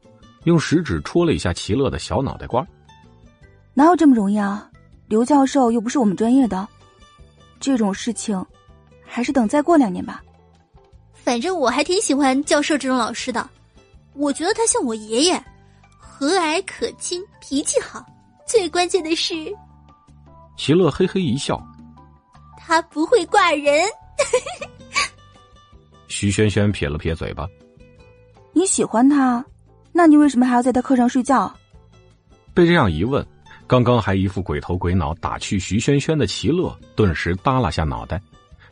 [0.49, 2.67] 用食指戳了一下齐乐的小脑袋瓜
[3.75, 4.67] ：“哪有这么容易啊？
[5.07, 6.67] 刘教授又不是我们专业的，
[7.61, 8.43] 这种事情。”
[9.05, 10.23] 还是等再过两年吧。
[11.13, 13.47] 反正我还挺喜欢教授这种老师的，
[14.15, 15.45] 我觉得他像我爷爷，
[15.99, 18.05] 和蔼可亲，脾气好。
[18.47, 19.35] 最关键的是，
[20.57, 21.63] 齐乐嘿嘿一笑，
[22.57, 23.85] 他不会挂人。
[26.09, 27.47] 徐萱萱撇了撇嘴巴，
[28.53, 29.45] 你喜欢他，
[29.99, 31.53] 那你为什么还要在他课上睡觉？
[32.55, 33.27] 被这样一问，
[33.67, 38.23] 刚刚还一副鬼头鬼脑打趣徐轩轩的齐乐，顿时耷拉下脑袋。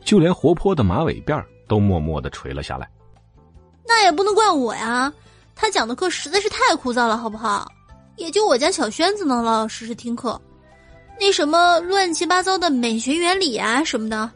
[0.05, 2.89] 就连活泼的马尾辫都默默的垂了下来。
[3.85, 5.11] 那也不能怪我呀，
[5.53, 7.69] 他讲的课实在是太枯燥了，好不好？
[8.15, 10.41] 也就我家小轩子能老老实实听课，
[11.19, 14.31] 那什么乱七八糟的美学原理啊什么的，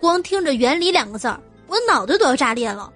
[0.00, 2.90] 光听着“原理”两个字儿，我脑袋都要炸裂了。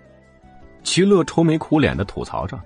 [0.83, 2.59] 齐乐愁眉苦脸的吐槽着：“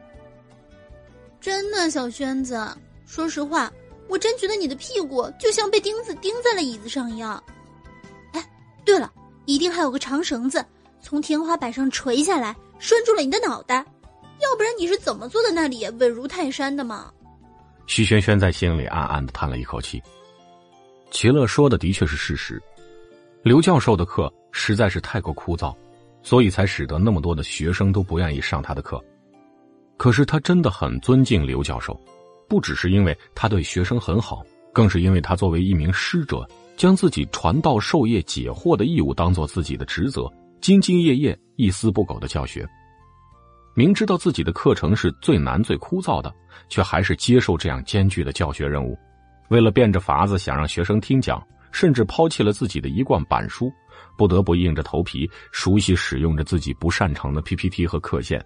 [1.42, 2.66] 真的，小轩子，
[3.05, 3.70] 说实话，
[4.09, 7.42] 我真觉得你的屁股就像被钉子钉在了椅子上一样。
[8.33, 8.50] 哎，
[8.85, 9.12] 对了。”
[9.44, 10.64] 一定还有个长绳子，
[11.00, 13.85] 从天花板上垂下来，拴住了你的脑袋，
[14.40, 17.12] 要不然你是怎么坐在那里稳如泰山的嘛？
[17.88, 20.00] 徐萱萱在心里暗暗的叹了一口气。
[21.11, 22.62] 齐乐说的的确是事实，
[23.42, 25.74] 刘教授的课实在是太过枯燥，
[26.22, 29.05] 所以才使得那么多的学生都不愿意上他的课。
[29.96, 31.98] 可是他真的很尊敬刘教授，
[32.48, 40.22] 不只是因为他对学生很好，更是因为他作为一名师者，将自己传道授业解惑的义务当做自己的职责，
[40.61, 42.68] 兢兢业业、一丝不苟的教学。
[43.74, 46.35] 明知道自己的课程是最难、最枯燥的，
[46.68, 48.98] 却还是接受这样艰巨的教学任务。
[49.48, 53.72] 为了变着法子想让学生听讲，甚至抛弃了自己的一贯板书，
[54.18, 58.44] 不得不硬着头皮熟悉使用着自己不擅长的 PPT 和课件。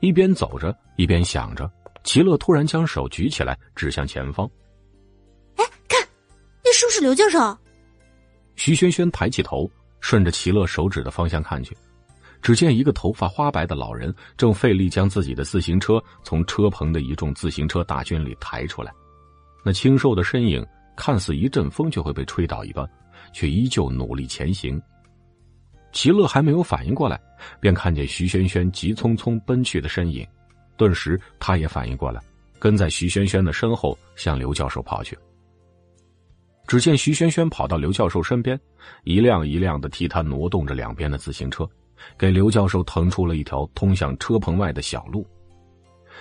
[0.00, 1.70] 一边走着，一边想着，
[2.04, 4.48] 齐乐突然将手举起来，指向前方。
[5.56, 6.00] 哎，看，
[6.64, 7.56] 那是不是刘教授？
[8.54, 11.76] 徐轩轩抬起头，顺着齐乐手指的方向看去。
[12.42, 18.92] 只见一个头发花白的老人正费力将自己的自行车从车棚的一众自行车大军里抬出来，
[19.64, 20.64] 那清瘦的身影
[20.96, 22.88] 看似一阵风就会被吹倒一般，
[23.32, 24.80] 却依旧努力前行。
[25.96, 27.18] 齐乐还没有反应过来，
[27.58, 30.26] 便看见徐轩轩急匆匆奔去的身影，
[30.76, 32.20] 顿时他也反应过来，
[32.58, 35.16] 跟在徐轩轩的身后向刘教授跑去。
[36.66, 38.60] 只见徐轩轩跑到刘教授身边，
[39.04, 41.66] 一辆一辆的替他挪动着两边的自行车。
[42.18, 45.26] 给刘教授腾出了一条通向车棚外的小路。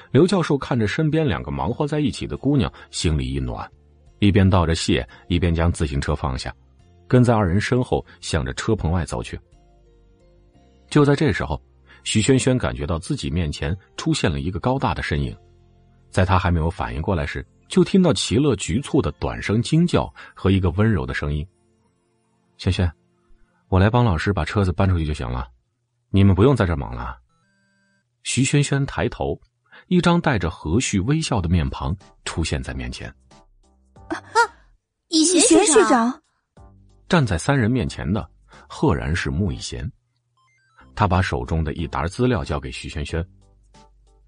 [0.10, 3.70] 刘教授看着身边两个忙活在一起的姑娘，心里一暖，
[4.20, 6.56] 一边道着谢，一边将自行车放下，
[7.10, 9.38] 跟在二人身后向着车棚外走去。
[10.96, 11.62] 就在这时候，
[12.06, 15.38] 徐轩轩感觉到自己面前出现了一个高大的身影，
[16.10, 21.46] 在他还没有反应过来时，就听到齐乐局促的短声惊叫和一个温柔的声音
[22.56, 22.90] ：“轩轩，
[23.68, 25.50] 我来帮老师把车子搬出去就行了。”
[26.12, 27.18] 你们不用在这忙了。
[28.24, 29.38] 徐轩轩抬头，
[29.88, 33.14] 一张带着和煦微笑的面庞出现在面前。
[34.08, 34.16] 啊，
[35.10, 36.22] 以贤学长。
[37.10, 38.26] 站在三人面前的，
[38.70, 39.92] 赫然是穆以贤。
[40.96, 43.24] 他把手中的一沓资料交给徐轩轩：“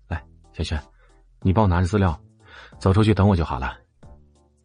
[0.10, 0.80] 来，轩轩，
[1.42, 2.20] 你帮我拿着资料，
[2.78, 3.78] 走出去等我就好了。”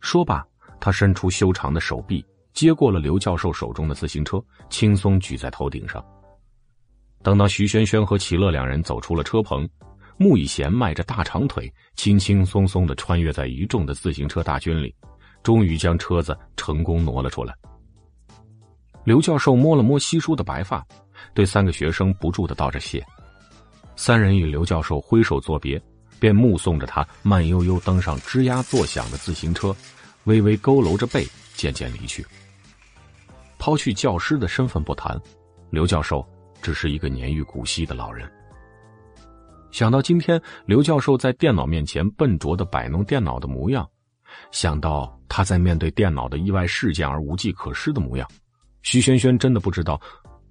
[0.00, 0.44] 说罢，
[0.80, 6.04] 他伸出修长的手臂，接过了刘教授手中的自行车，轻松举在头顶上。
[7.22, 9.68] 等到徐轩轩和齐乐两人走出了车棚，
[10.16, 14.92] 穆以贤迈着大长腿，轻轻松松的穿越在一众的自行车大军里，
[15.44, 17.54] 终于将车子成功挪了出来。
[19.04, 20.84] 刘教授摸了摸稀疏的白发，
[21.34, 23.04] 对三个学生不住的道着谢。
[23.96, 25.80] 三人与刘教授挥手作别，
[26.18, 29.74] 便目送着他慢悠悠登上吱呀作响的自行车，
[30.24, 32.26] 微微佝偻着背，渐渐离去。
[33.58, 35.20] 抛去教师的身份不谈，
[35.70, 36.26] 刘教授。
[36.62, 38.30] 只是一个年逾古稀的老人。
[39.72, 43.84] 想到今天刘教授在电脑面前笨拙的摆弄电脑的模样，
[44.52, 48.30] 想到他在面对电脑的意外事件而无计可施的模样，
[48.82, 50.00] 徐轩轩真的不知道，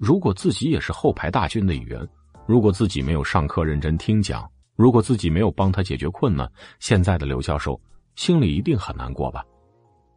[0.01, 2.05] 如果自己也是后排大军的一员，
[2.47, 7.79] 如果自己没有上课认真听讲，如果自己没有帮他解决困难，现在的刘教授
[8.15, 9.45] 心里一定很难过吧？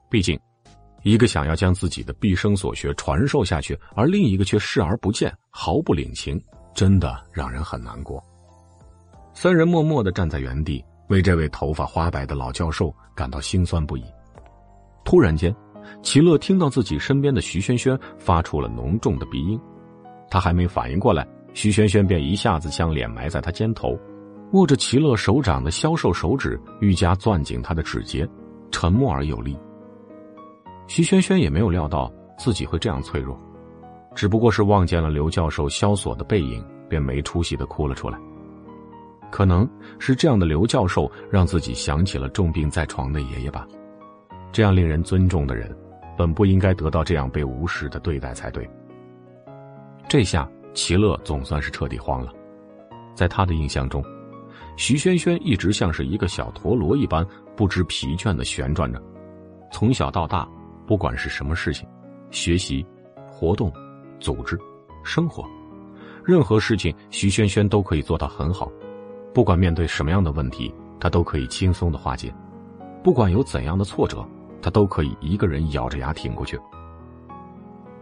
[0.08, 0.40] 毕竟。
[1.02, 6.42] 一个想要将自己的毕生所学传授下去，而另一个却视而不见，毫不领情，
[6.72, 8.24] 真的让人很难过。
[9.34, 14.04] 三人默默的站在原地，为这位头发花白的老教授感到心酸不已。
[15.04, 15.54] 突然间，
[16.02, 19.60] 齐乐听到自己身边的徐轩轩发出了浓重的鼻音，
[20.34, 23.96] 他还没反应过来，徐轩轩便一下子将脸埋在他肩头，
[24.50, 28.28] 握着齐乐手掌的消瘦手指愈加攥紧他的指节，
[28.72, 29.56] 沉默而有力。
[30.88, 33.38] 徐轩轩也没有料到自己会这样脆弱，
[34.12, 38.18] 只不过是望见了刘教授萧索的背影，便没出息的哭了出来。
[39.30, 39.64] 可能
[40.00, 43.64] 是这样的刘教授让自己想起了重病在床的爷爷吧。
[44.50, 45.72] 这样令人尊重的人，
[46.18, 48.68] 本不应该得到这样被无视的对待才对。
[50.08, 52.32] 这下齐乐总算是彻底慌了，
[53.14, 54.04] 在他的印象中，
[54.76, 59.02] 徐轩轩一直像是一个小陀螺一般不知疲倦的旋转着，
[59.72, 60.48] 从小到大。
[60.86, 61.88] 不管是什么事情，
[62.30, 62.84] 学习、
[63.26, 63.72] 活动、
[64.20, 64.54] 组织、
[65.02, 65.42] 生活，
[66.22, 68.70] 任何事情，徐轩轩都可以做到很好。
[69.32, 72.28] 不管面对什么样的问题，他都可以轻松的化解；
[73.02, 74.22] 不管有怎样的挫折，
[74.60, 76.60] 他都可以一个人咬着牙挺过去。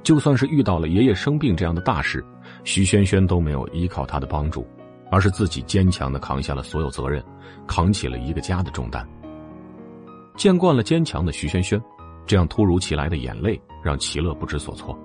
[0.02, 2.24] 就算是遇到了爷爷生病这样的大事，
[2.64, 4.66] 徐轩轩都没有依靠他的帮助，
[5.10, 7.22] 而是自己坚强的扛下了所有责任，
[7.66, 9.06] 扛起了一个家的重担。
[10.36, 11.80] 见惯了坚强的徐轩轩。
[12.24, 14.96] 这样突如其来的眼泪让齐乐不知所措。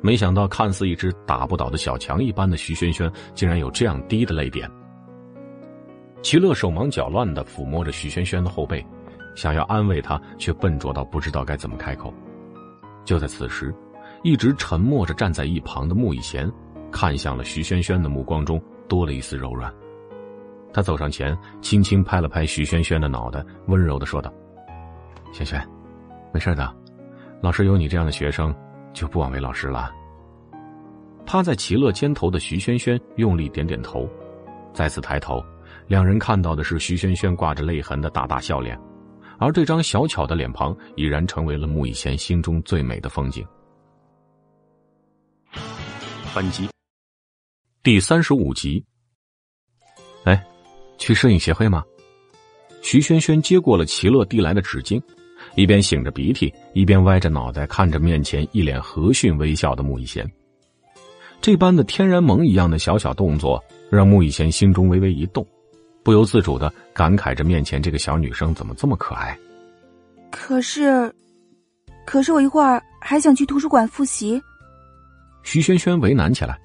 [0.00, 4.70] 没想到，看似一只打不倒的小强一般的徐轩轩，竟然有这样低的泪点。
[6.22, 8.86] 齐乐手忙脚乱的抚摸着徐轩轩的后背，
[9.34, 12.14] 想要安慰他，却笨拙到不知道该怎么开口。
[13.04, 13.74] 就在此时，
[14.22, 16.50] 一直沉默着站在一旁的穆以贤，
[16.90, 19.72] 看向了徐轩轩的目光中多了一丝柔软。
[20.72, 24.32] 他走上前，轻轻拍了拍徐轩轩的脑袋，温柔的说道。
[25.32, 25.60] 轩轩，
[26.32, 26.74] 没事的，
[27.40, 28.54] 老师有你这样的学生，
[28.94, 29.90] 就不枉为老师了。
[31.26, 34.08] 趴在齐乐肩头的徐轩轩用力点点头，
[34.72, 35.44] 再次抬头，
[35.88, 38.78] 两人看到的是徐轩轩挂着泪痕的大大笑脸，
[39.38, 43.46] 而这张小巧的脸庞已然成为了穆以贤心中最美的风景。
[46.34, 46.66] 本集
[47.82, 48.82] 第三十五集。
[50.24, 50.42] 哎，
[50.96, 51.84] 去摄影协会吗？
[52.80, 55.02] 徐轩轩接过了齐乐递来的纸巾，
[55.56, 60.26] 一边擤着鼻涕，一边歪着脑袋看着面前一脸和煦微笑的穆以贤。
[61.42, 65.46] 这般的天然萌一样的小小动作，让穆以贤心中微微一动，
[66.02, 69.38] 不由自主的感慨着面前这个小女生怎么这么可爱。
[70.30, 71.14] 可是，
[72.06, 74.40] 可是我一会儿还想去图书馆复习。
[75.42, 76.58] 徐轩轩为难起来。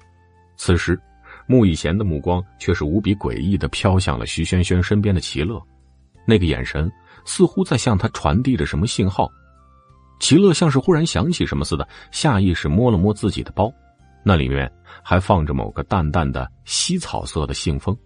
[0.56, 1.00] 此时，
[1.46, 5.62] 穆以贤的目光却是无比诡异的飘向了徐轩轩身边的齐乐，
[6.26, 6.90] 那个眼神
[7.24, 9.30] 似乎在向他传递着什么信号。
[10.20, 13.72] 齐乐像是忽然想起什么似的，下意识摸了摸自己的包。
[14.24, 14.70] 那里面
[15.02, 17.96] 还放着某个淡淡的西草色的信封，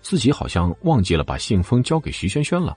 [0.00, 2.76] 自己好像忘记了把信封交给徐轩轩了。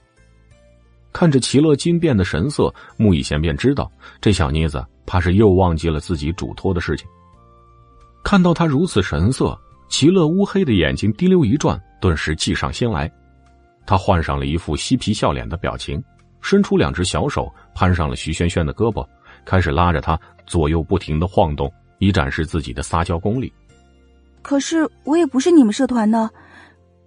[1.12, 7.08] 看着齐乐惊变的神色，穆以贤便知道这小妮子怕是又忘记了自己嘱托的事情。
[8.22, 13.10] 看到他如此神色，齐乐乌黑的眼睛滴溜一转，顿时计上心来。
[13.86, 16.02] 他换上了一副嬉皮笑脸的表情，
[16.42, 19.04] 伸出两只小手攀上了徐轩轩的胳膊，
[19.46, 21.72] 开始拉着他左右不停的晃动。
[22.00, 23.52] 以展示自己的撒娇功力。
[24.40, 26.30] 可是我也不是你们社团的，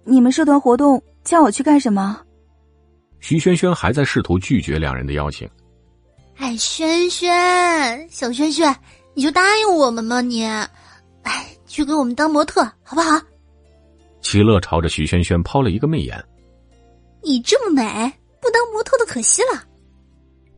[0.04, 2.20] 你们社团活动叫我去干什么？
[3.18, 5.48] 徐萱萱还在试图拒绝两人的邀请。
[6.42, 7.30] 哎，轩轩，
[8.10, 8.76] 小轩轩，
[9.14, 10.42] 你就答应我们嘛你！
[10.42, 13.16] 哎，去给我们当模特好不好？
[14.22, 16.20] 齐乐朝着徐轩轩抛了一个媚眼。
[17.22, 19.62] 你这么美，不当模特的可惜了。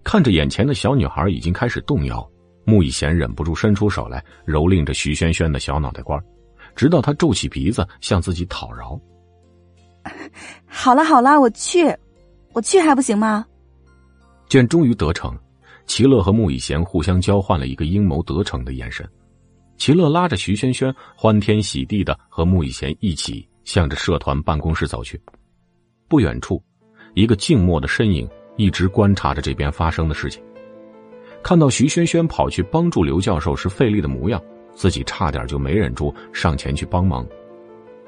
[0.03, 2.27] 看着眼前的小女孩已经开始动摇。
[2.65, 6.19] 穆以贤忍不住伸出手来蹂躏着徐轩轩的小脑袋瓜，
[6.75, 8.99] 直到她皱起鼻子向自己讨饶。
[10.67, 11.95] 好了好了，我去，
[12.55, 13.45] 我去还不行吗？
[14.49, 15.37] 见终于得逞，
[15.87, 19.09] 齐乐和穆以贤互相交换了一个阴谋得逞的眼神。
[19.77, 25.21] 齐乐拉着徐萱萱，欢天喜地的和穆以贤一起向着社团办公室走去。
[26.09, 26.63] 不远处，
[27.15, 30.43] 一个静默的身影一直观察着这边发生的事情。
[31.43, 34.41] 看到徐萱萱跑去帮助刘教授时费力的模样，
[34.75, 37.27] 自己差点就没忍住上前去帮忙。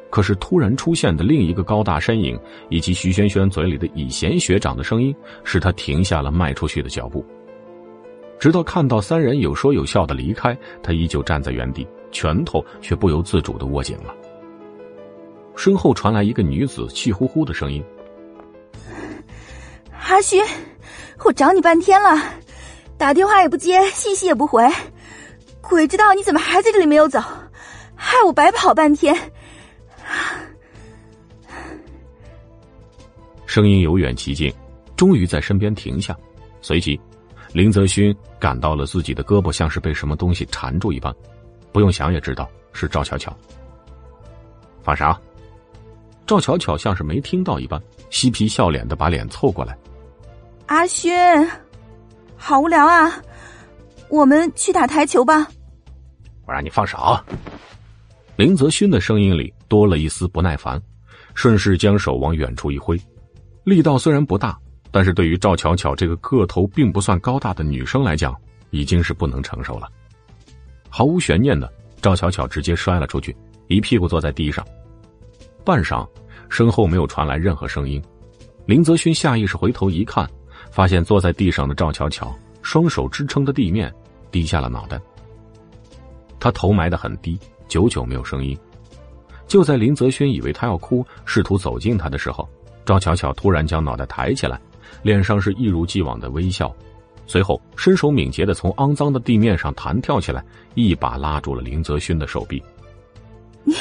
[0.08, 2.38] 可是突然出现的另一个高大身影，
[2.70, 7.26] 以及徐萱萱嘴里的“以贤学长”的声音，使他停下了迈出去的脚步。
[8.38, 14.14] 直到看到三人有说有笑的离开，他依旧站在原地，拳头却不由自主的握紧了。
[15.56, 17.82] 身后传来一个女子气呼呼的声音
[20.06, 20.44] ：“阿勋，
[21.24, 22.10] 我找你半天了。”
[22.98, 24.66] 打电话也不接，信息也不回，
[25.60, 27.20] 鬼知道你怎么还在这里没有走，
[27.94, 29.14] 害我白跑半天。
[33.44, 34.52] 声音由远及近，
[34.96, 36.16] 终于在身边停下，
[36.62, 36.98] 随即，
[37.56, 41.10] 林泽勋感到了自己的胳膊像是被什么东西缠住一般，
[41.72, 43.34] 不用想也知道是赵巧巧。
[44.82, 45.18] 放啥！
[46.26, 49.74] 赵巧巧像是没听到一般，嬉皮笑脸的把脸凑过来。
[50.66, 51.10] 阿勋。
[52.36, 53.10] 好无聊啊！
[54.10, 55.48] 我们去打台球吧。
[56.46, 57.18] 我让你放手。
[58.36, 60.78] 林泽勋的声音里多了一丝不耐烦，
[61.32, 63.00] 顺势将手往远处一挥，
[63.64, 64.58] 力道虽然不大，
[64.90, 68.34] 但是对于赵巧巧这个个头并不算高大的女生来讲，
[68.70, 69.88] 已经是不能承受了。
[70.88, 73.36] 毫无悬念的，赵巧巧直接摔了出去，
[73.68, 74.66] 一屁股坐在地上。
[75.64, 76.08] 半晌，
[76.48, 78.02] 身后没有传来任何声音。
[78.66, 80.28] 林泽勋下意识回头一看。
[80.68, 83.90] 发现坐在地上的赵巧巧双手支撑着地面，
[84.30, 85.00] 低下了脑袋。
[86.38, 88.58] 他头埋得很低，久久没有声音。
[89.46, 92.46] 就在林泽轩以为他要哭，试图走近他的时候，
[92.84, 94.60] 赵巧巧突然将脑袋抬起来，
[95.02, 96.74] 脸上是一如既往的微笑，
[97.26, 100.44] 随后身手敏捷的从肮脏的地面上弹跳起来，
[100.74, 102.62] 一把拉住了林泽勋的手臂。
[103.64, 103.74] 你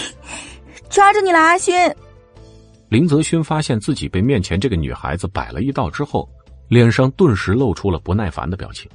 [0.90, 1.74] 抓住你了，阿勋！
[2.90, 6.30] 林泽勋发现自己被面前这个女孩子摆了一道之后。
[6.68, 8.90] 脸上顿时露出了不耐烦的表情，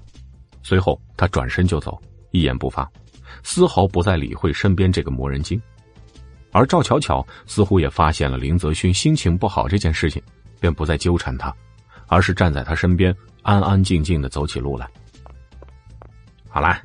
[0.61, 1.97] 随后他转身就走，
[2.33, 2.91] 一言不发，
[3.45, 5.62] 丝毫不再理会身边这个魔人精。
[6.51, 10.21] 而赵巧巧似乎也发现了林泽勋心情不好这件事情，
[10.59, 11.55] 便不再纠缠他，
[12.11, 14.87] 而是站在他身边，安安静静的走起路来。
[16.49, 16.77] 好了，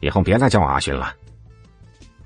[0.00, 1.12] 以后别再叫我阿勋了。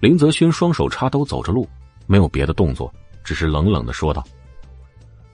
[0.00, 1.66] 林泽勋双手插兜走着路，
[2.06, 2.92] 没有别的动作，
[3.24, 4.22] 只是冷冷的说道。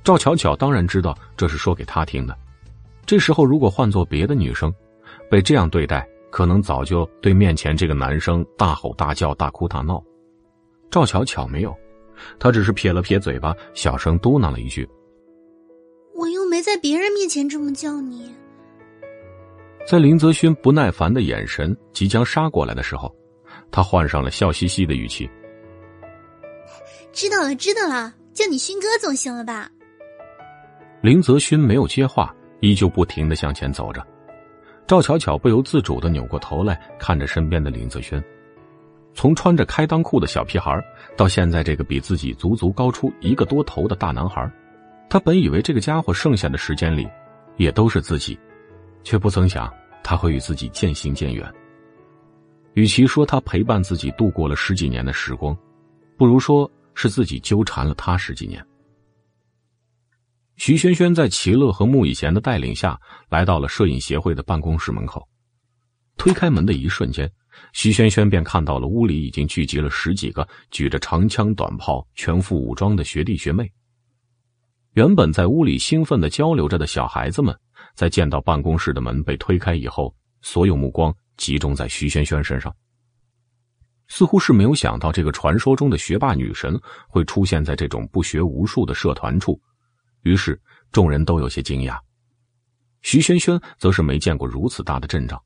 [0.04, 2.38] 赵巧巧当然知道这是说给他听的，
[3.04, 4.72] 这时候如果换做别的女生，
[5.28, 10.00] 被这样对待，可能早就对面前这个男生大吼大叫、大哭大闹。
[10.88, 11.76] 赵巧巧没有，
[12.38, 14.88] 她只是撇了撇嘴巴，小声嘟囔了一句
[16.56, 18.34] ：“没在别人面前这么叫你。”
[19.86, 23.14] 在林泽勋不耐烦的眼神即将杀过来的时候，
[23.70, 25.28] 他换上了笑嘻嘻的语气
[27.12, 29.70] ：“知道了，知道了，叫你勋哥总行了吧？”
[31.02, 34.02] 林泽勋没有接话，依旧不停的向前走着。
[34.86, 38.22] 赵巧巧不由自主的扭过头来看着身边的林泽轩，
[39.12, 40.82] 从穿着开裆裤的小屁孩
[41.18, 44.50] 到现在这个比自己足足高出一个多头的大男孩，
[45.08, 47.08] 他本以为这个家伙剩下的时间里，
[47.56, 48.38] 也都是自己。
[49.04, 51.48] 却不曾想他会与自己渐行渐远。
[52.74, 55.56] 与其说他陪伴自己度过了十几年的时光，
[56.16, 58.66] 不如说是自己纠缠了他十几年。
[60.56, 62.98] 徐轩轩在齐乐和穆以贤的带领下
[63.28, 65.24] 来到了摄影协会的办公室门口，
[66.16, 67.30] 推开门的一瞬间，
[67.72, 73.70] 徐轩轩便看到了屋里已经聚集了十几个举着长枪短炮、全副武装的学弟学妹。
[74.96, 77.54] 原本在屋里兴奋的交流着的小孩子们。
[77.94, 82.74] 在见到办公室的门被推开以后，所有目光集中在徐萱萱身上。
[84.08, 89.60] 似乎是没有想到这个传说中的学霸女神会出现在这种不学无术的社团处，
[90.22, 90.58] 于是
[90.92, 91.98] 众人都有些惊讶。
[93.02, 95.38] 徐萱萱则是没见过如此大的阵仗，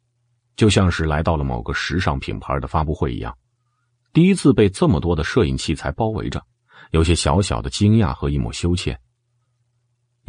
[0.54, 3.36] 就像是来到了某个时尚品牌的发布会一样，
[4.12, 6.40] 第一次被这么多的摄影器材包围着，
[6.92, 8.96] 有些小小的惊讶和一抹羞怯。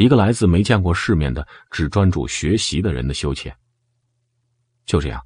[0.01, 3.53] 一个来自没见过世面的、只专注学习的人的羞怯。
[4.83, 5.21] 就这样，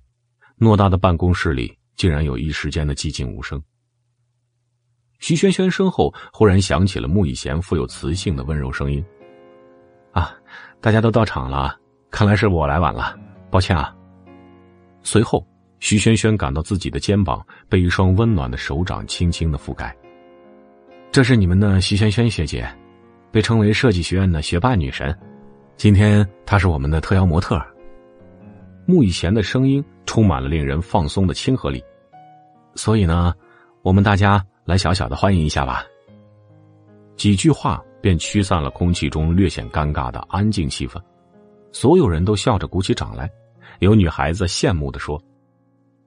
[0.59, 3.61] 偌大的办公室里竟然有一时间的寂静无声。
[5.19, 9.03] 徐萱萱身后忽然响起了穆以贤富有磁性的温柔声音
[10.11, 10.36] ：“啊，
[10.82, 11.80] 大家都到场了，
[12.11, 13.17] 看来是我来晚了，
[13.49, 13.95] 抱歉啊。”
[15.03, 15.47] 随后，
[15.80, 19.95] 徐萱萱感到自己的肩膀被一双温暖的手掌轻轻的覆盖。
[21.13, 22.69] 这是你们的徐萱萱学姐。
[23.36, 25.14] 被称为设计学院的学霸女神，
[25.76, 27.62] 今天她是我们的特邀模特。
[28.86, 31.84] 穆以贤的声音充满了令人放松的亲和力，
[32.76, 33.34] 所以呢，
[33.82, 35.84] 我们大家来小小的欢迎一下吧。
[37.18, 40.98] 几句话便驱散了空气中略显尴尬的安静气氛，
[41.74, 43.30] 所有人都笑着鼓起掌来。
[43.80, 45.22] 有女孩子羡慕的说：“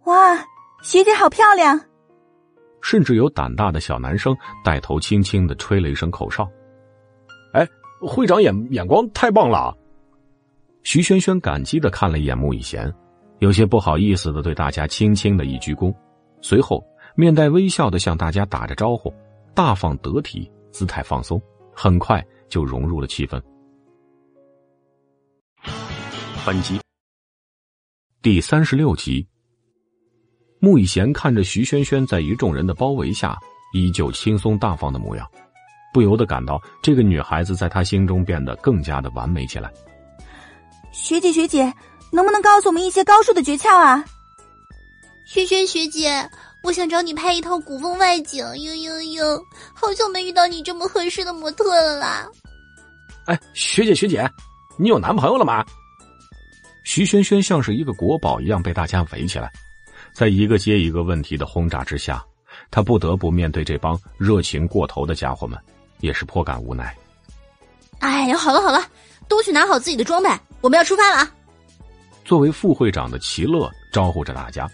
[0.07, 0.35] 哇，
[0.83, 1.79] 学姐好漂亮！”
[2.81, 6.51] 甚至有胆大的小男生带头轻轻的吹了一声口哨。
[8.01, 9.76] 会长眼眼光太棒了，
[10.82, 12.92] 徐萱萱感激的看了一眼穆以贤，
[13.40, 15.94] 有些不好意思的对大家轻轻的一鞠躬，
[16.40, 16.84] 随后
[17.16, 19.12] 面带微笑的向大家打着招呼，
[19.55, 21.40] 大方得体，姿态放松，
[21.74, 23.42] 很快就融入了气氛。
[26.46, 26.80] 本集
[28.22, 29.26] 第三十六集，
[30.61, 33.36] 穆以贤看着徐萱萱在一众人的包围下，
[33.74, 35.28] 依旧轻松大方的模样。
[35.99, 39.68] 不由得感到，这个女孩子在他心中变得更加的完美起来。
[40.92, 41.74] 学姐，学姐，
[42.12, 44.05] 能不能告诉我们一些高数的诀窍啊？
[45.26, 46.30] 萱萱学姐，
[46.62, 49.42] 我想找你拍一套古风外景，嘤嘤嘤，
[49.74, 52.28] 好久没遇到你这么合适的模特了啦！
[53.26, 54.24] 哎，学姐学姐，
[54.78, 55.66] 你有男朋友了吗？
[56.84, 59.51] 徐萱萱像是一个国宝一样被大家围起来，
[60.12, 62.24] 在一个接一个问题的轰炸之下，
[62.70, 65.59] 她不得不面对这帮热情过头的家伙们。
[66.01, 66.94] 也是颇感无奈。
[68.01, 68.82] 哎呀，好了好了，
[69.26, 70.30] 都去拿好自己的装备，
[70.61, 71.30] 我们要出发了啊！
[72.24, 74.68] 作为副会长的齐乐招呼着大家，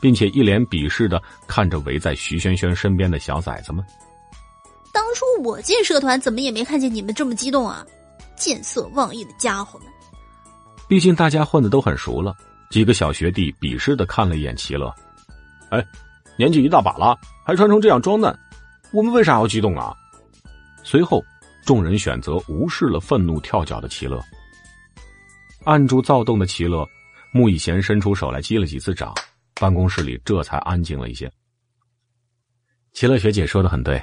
[0.00, 3.84] 并且一脸鄙视的看着围在徐萱萱身边的小崽子们。
[4.92, 7.84] 当初我进社团，怎么也没看见你们这么激动啊！
[8.36, 9.88] 见色忘义的家伙们。
[10.86, 12.36] 毕竟大家混的都很熟了，
[12.70, 14.94] 几个小学弟鄙视的看了一眼齐乐。
[15.70, 15.84] 哎，
[16.36, 18.38] 年纪一大把了，还穿成这样装嫩，
[18.92, 19.92] 我们为啥要激动啊？
[20.90, 21.22] 随后，
[21.66, 24.18] 众人选择无视了愤怒跳脚的齐乐，
[25.64, 26.88] 按住躁动的齐乐。
[27.30, 29.12] 穆以贤伸出手来击了几次掌，
[29.60, 31.30] 办公室里这才安静了一些。
[32.94, 34.02] 齐乐学姐说的很对，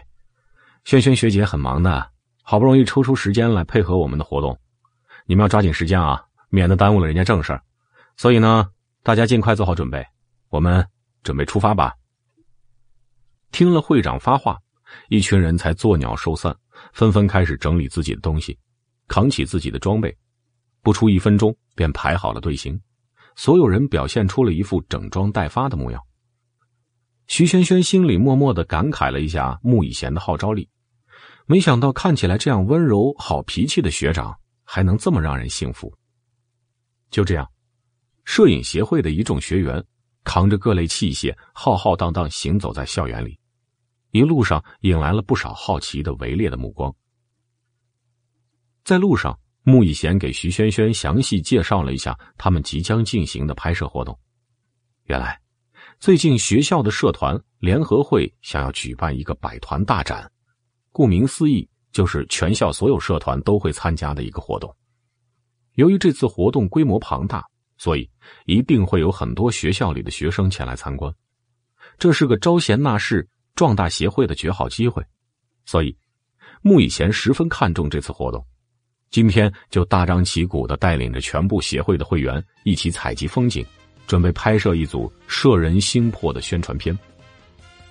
[0.83, 2.07] 萱萱学姐很忙的，
[2.43, 4.55] 好不容易抽出时间来配合我们的活动，
[5.25, 7.59] 你们要抓紧时间啊，免得耽误了人家正事儿。
[8.15, 8.69] 所以呢，
[9.01, 10.05] 大家尽快做好准备，
[10.49, 10.88] 我们
[11.23, 11.95] 准备出发吧。
[13.51, 14.59] 听了会长发话，
[15.09, 16.55] 一群人才作鸟兽散。
[16.93, 18.57] 纷纷开始整理自己的东西，
[19.07, 20.15] 扛起自己的装备，
[20.82, 22.80] 不出一分钟便排好了队形。
[23.36, 26.01] 所有人表现出了一副整装待发的模样。
[27.28, 30.69] 徐萱萱心里默默的感慨了一下穆以贤的号召力，
[31.47, 35.91] 没想到看起来这样温柔、好脾气的学长还能这么让人信服。
[37.09, 37.49] 就这样，
[38.26, 39.84] 摄影协会的一众学员
[40.23, 43.38] 扛着各类器械，浩浩荡荡行走在校园里，
[44.16, 46.95] 一路上引来了不少好奇的、围猎的目光。
[48.86, 54.18] 在路上，穆以贤给徐萱萱详细介绍了一下他们即将进行的拍摄活动。
[55.07, 55.38] 原来，
[55.99, 60.32] 最近学校的社团联合会想要举办一个百团大展，
[60.93, 64.74] 顾名思义，就是全校所有社团都会参加的一个活动。
[65.74, 67.45] 由于这次活动规模庞大，
[67.78, 68.09] 所以
[68.45, 71.13] 一定会有很多学校里的学生前来参观。
[71.99, 75.01] 这是个招贤纳士、壮大协会的绝好机会，
[75.66, 75.95] 所以
[76.62, 78.45] 穆以贤十分看重这次活动。
[79.12, 83.66] 今天就大张旗鼓的带领着全部协会的会员一起采集风景，
[84.08, 86.97] 准备拍摄一组摄人心魄的宣传片。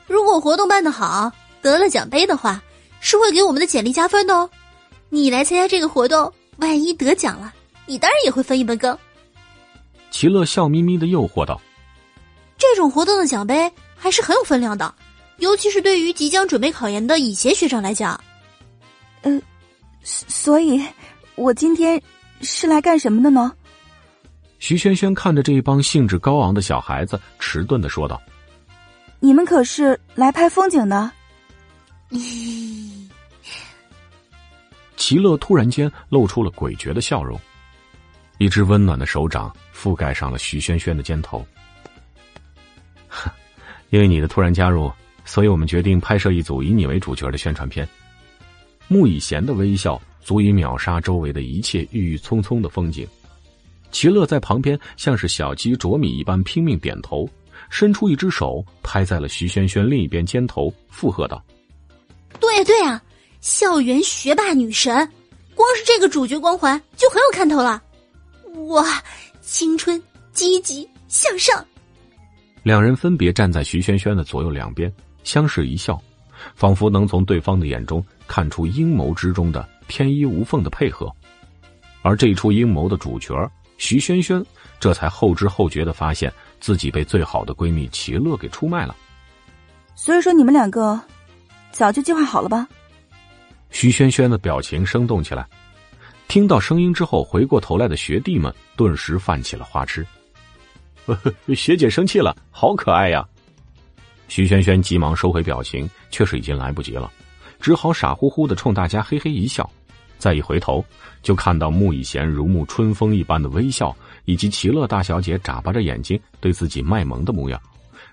[0.07, 2.63] 如果活动办得好，得了奖杯的话，
[3.01, 4.51] 是会给我们的简历加分的哦。
[5.09, 7.55] 你来参加这个活动，万一得奖了，
[7.87, 8.99] 你当然也会分一杯羹。
[10.11, 11.59] 齐乐笑眯眯的诱惑道
[12.59, 14.95] ：“这种活动的奖杯还是很有分量的，
[15.39, 18.19] 尤其是对于即将准备考研的以前学长来讲。”
[19.23, 19.41] 呃，
[20.03, 20.83] 所以。
[21.37, 22.01] 我今天
[22.43, 23.53] 是来干什么的呢？
[24.61, 28.23] 徐萱萱看着这一帮兴致高昂的小孩子，迟钝的说道
[29.19, 31.11] ：“你们可是来拍风景的？”
[34.97, 37.37] 齐乐突然间露出了诡谲的笑容，
[38.39, 41.45] 一只温暖的手掌覆盖上了徐萱萱的肩头。
[43.91, 44.89] 因为你的突然加入，
[45.25, 47.89] 所以我们决定拍摄一组以你为主角的宣传片。
[48.89, 50.01] 穆以贤的微笑。
[50.25, 53.07] 足以秒杀周围的一切郁郁葱葱的风景。
[53.93, 57.29] 齐乐在旁边像是小鸡啄米一般拼命点头，
[57.69, 61.45] 伸出一只手拍在了徐萱萱另一边肩头，附和道
[62.41, 63.03] ：“对呀对呀，
[63.43, 64.95] 校园学霸女神，
[65.55, 67.83] 光是这个主角光环就很有看头了。
[68.69, 68.83] 哇，
[69.43, 70.03] 青春
[70.33, 71.63] 积极向上。”
[72.65, 74.91] 两人分别站在徐萱萱的左右两边，
[75.25, 76.01] 相视一笑，
[76.55, 79.69] 仿佛能从对方的眼中看出阴谋之中的。
[79.87, 81.15] 天衣无缝的配合，
[82.01, 83.35] 而这一出阴谋的主角
[83.77, 84.43] 徐萱萱，
[84.81, 88.97] 这才后知后觉的发现自己被最好的闺蜜齐乐给出卖了。
[89.95, 90.99] 所以说，你们两个
[91.71, 92.67] 早就计划好了吧？
[93.71, 95.47] 徐萱萱的表情生动起来，
[96.29, 100.05] 听到声音之后，回过头来的学弟们顿时泛起了花痴。
[101.55, 103.23] 学姐生气了，好可爱呀！
[104.35, 107.09] 徐萱萱急忙收回表情，却是已经来不及了。
[107.61, 109.71] 只好傻乎乎的冲大家嘿嘿一笑，
[110.19, 110.85] 再一回头，
[111.23, 117.63] 就看到穆以贤如沐春风一般的微笑，以及齐乐大小姐眨巴着眼睛对自己卖萌的模样，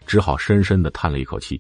[0.06, 1.60] 只好深深的叹了一口气。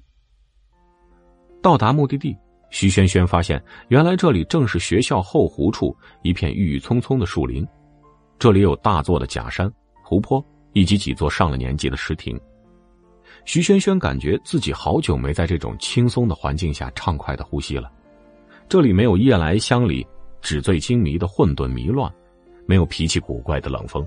[1.59, 2.37] 到达目的地，
[2.69, 7.67] 徐萱萱发现，原来这里正是学校后湖处一片郁郁葱葱的树林，
[8.37, 9.67] 这里有大座的假山、
[10.03, 12.39] 湖泊以及几座上了年纪的石亭。
[13.43, 17.91] 徐萱萱感觉自己好久没在这种轻松的环境下畅快的呼吸了。
[18.69, 20.05] 这里没有夜来香里
[20.41, 22.11] 纸醉金迷的混沌迷乱，
[22.65, 24.05] 没有脾气古怪的冷风，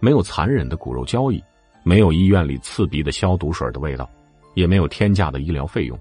[0.00, 1.42] 没有残忍的骨肉交易，
[1.82, 4.08] 没有医院里刺鼻的消毒水的味道，
[4.54, 5.98] 也没有天价的医疗费用。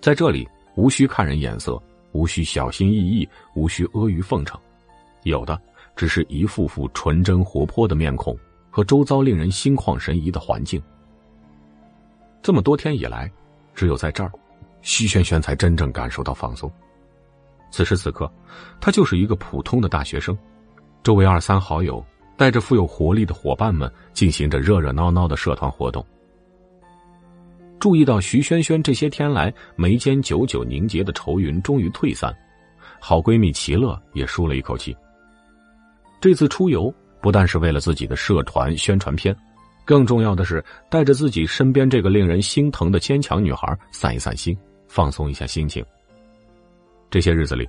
[0.00, 4.60] 在这里，无需看人眼色，无需小心翼翼，无需阿谀奉承，
[5.22, 5.58] 有的
[5.96, 8.36] 只是一副副纯真活泼的面孔
[8.68, 10.82] 和周遭令人心旷神怡的环境。
[12.42, 13.30] 这么多天以来，
[13.72, 14.32] 只有在这儿，
[14.80, 16.70] 徐萱萱才真正感受到放松。
[17.70, 18.30] 此时此刻，
[18.80, 20.36] 他就是一个普通的大学生，
[21.04, 22.04] 周围二三好友
[22.36, 26.04] 带着富有活力的伙伴们进行着热热闹闹的社团活动。
[27.78, 32.36] 注意到徐萱萱这些天来眉间久久凝结的愁云终于退散，
[33.00, 34.96] 好闺蜜齐乐也舒了一口气。
[36.20, 39.36] 这次出游不但是为了自己的社团宣传片。
[39.84, 44.56] 更重要的是，带着自己身边这个令人心疼的坚强女孩散一散心，
[44.86, 45.84] 放松一下心情。
[47.10, 47.68] 这些日子里，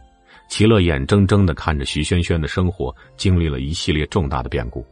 [0.50, 4.86] 齐乐眼睁睁的看着徐萱萱的生活经历了一系列重大的变故。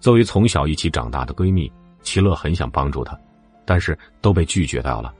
[0.00, 1.70] 作为从小一起长大的闺蜜，
[2.02, 3.18] 齐乐很想帮助她，
[3.64, 5.12] 但是都被拒绝掉了。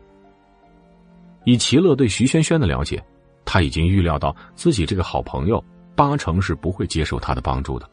[1.44, 3.02] 以齐乐对徐萱萱的了解，
[3.44, 5.62] 他已经预料到自己这个好朋友
[5.94, 7.88] 八成是不会接受他的帮助的。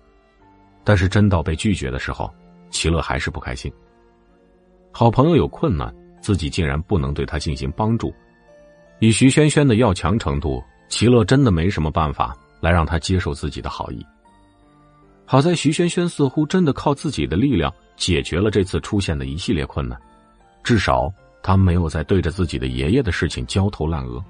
[0.84, 2.32] 但是真到被拒绝的时候，
[2.70, 3.72] 齐乐还是不开心。
[4.92, 8.14] 好朋友有困难，自己竟然不能对他进行帮助。
[9.00, 14.06] 以徐萱萱的要强程度，齐乐真的没什么办法来让他接受自己的好意。
[15.26, 20.00] 好在徐萱萱似乎真的靠自己的力量解决了这次出现的一系列困难，
[20.64, 21.12] 至少
[21.44, 24.24] 他没有在对着自己的爷爷的事情焦头烂额。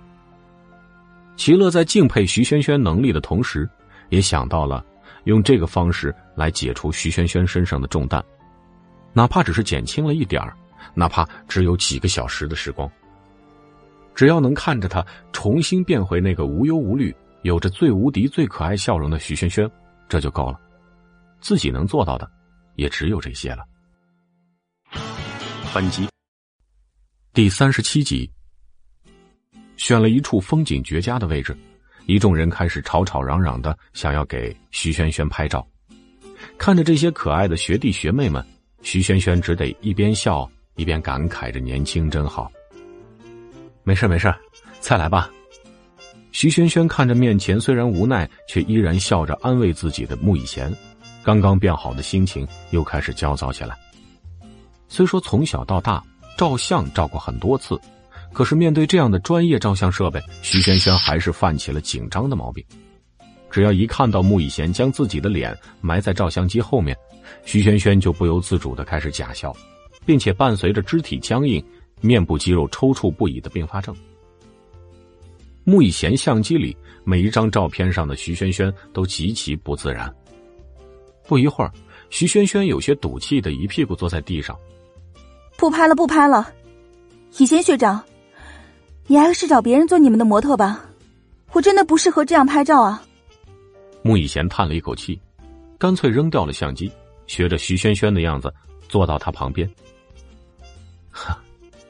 [1.36, 3.70] 齐乐在敬佩徐萱萱能力的同时，
[4.10, 4.84] 也想到了。
[5.26, 8.24] 用这个方式来解除徐萱萱身上的重担，
[9.14, 10.56] 哪怕只是减轻了一点儿，
[10.94, 12.90] 哪怕只有几个小时的时光。
[14.14, 19.70] 只要能看着她重新变回那个无忧无虑、有着最无敌、最可爱笑容的徐萱萱，
[20.08, 20.60] 这就够了。
[21.42, 22.30] 自己能做到的，
[22.76, 23.64] 也只有这些了。
[25.74, 26.08] 本集
[27.34, 28.32] 第三十七集，
[29.76, 31.56] 选了一处风景绝佳的位置，
[32.06, 35.68] 一众人开始吵吵嚷嚷的想要给徐萱萱拍照。
[36.58, 38.44] 看着这些可爱的学弟学妹们，
[38.82, 42.52] 徐萱萱只得一边笑一边感慨着：“年轻真好。”
[43.84, 44.34] 没事没事，
[44.80, 45.30] 再来吧。
[46.32, 50.76] 徐萱萱看着面前虽然无奈却依然笑着安慰自己的穆以贤，
[51.24, 53.78] 刚刚变好的心情又开始焦躁起来。
[54.90, 56.04] 虽说从小到大
[56.38, 57.80] 照相照过很多次，
[58.34, 62.64] 可是面对这样的专业照相设备，徐萱萱还是犯起了紧张的毛病。
[63.56, 66.94] 只要一看到穆以贤将自己的脸埋在照相机后面，
[67.46, 69.56] 徐萱萱就不由自主的开始假笑，
[70.06, 71.66] 并且伴随着肢体僵硬、
[72.02, 73.96] 面部肌肉抽搐不已的并发症。
[75.64, 76.76] 穆以贤相机里
[77.06, 80.14] 每一张照片上的徐萱萱都极其不自然。
[81.26, 81.72] 不一会儿，
[82.10, 84.54] 徐萱萱有些赌气的一屁股坐在地上。
[85.56, 86.52] 不拍了，不拍了，
[87.38, 88.04] 以贤学长，
[89.08, 90.84] 你还是找别人做你们的模特吧，
[91.54, 93.02] 我真的不适合这样拍照啊。
[94.06, 95.20] 穆以贤叹了一口气，
[95.80, 96.92] 干脆扔掉了相机，
[97.26, 98.54] 学着徐萱萱的样子
[98.88, 99.68] 坐到他旁边。
[101.10, 101.42] 哈，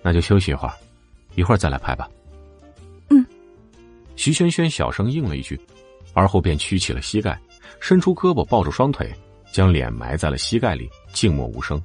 [0.01, 0.73] 那就休息一会儿，
[1.35, 2.09] 一会儿再来拍吧。
[3.09, 3.25] 嗯，
[4.15, 5.59] 徐萱萱小声应了一句，
[6.13, 7.37] 而后便屈起了膝盖，
[7.81, 9.13] 伸出胳膊抱住双腿，
[9.51, 11.83] 将脸埋在了膝盖里，静默无声。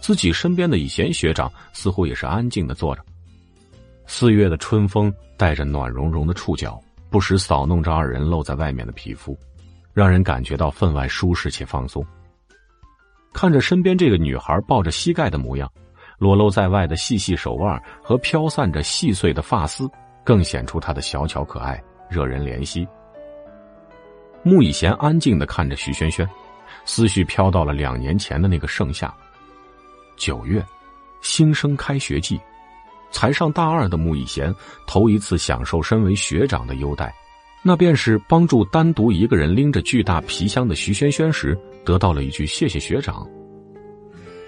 [0.00, 3.04] 自己身边的以贤学长似乎也是安静的坐着。
[4.08, 9.36] 四月的春风带着暖融融的触角，不时扫弄着二人露在外面的皮肤，
[9.92, 12.04] 让人感觉到分外舒适且放松。
[13.32, 15.70] 看着身边这个女孩抱着膝盖的模样，
[16.18, 19.88] 裸露在外的细细手腕和飘散着细碎的发丝，
[20.24, 22.86] 更显出她的小巧可爱，惹人怜惜。
[24.42, 26.26] 穆以贤安静的看着徐萱萱，
[26.84, 29.12] 思绪飘到了两年前的那个盛夏。
[30.16, 30.64] 九月，
[31.20, 32.40] 新生开学季，
[33.16, 34.54] 才上大二的穆以贤
[34.86, 37.10] 头一次享受身为学长的优待，
[37.62, 43.26] 那便是帮助单独一个人拎着巨大皮箱的徐萱萱时得到了一句“谢谢学长”。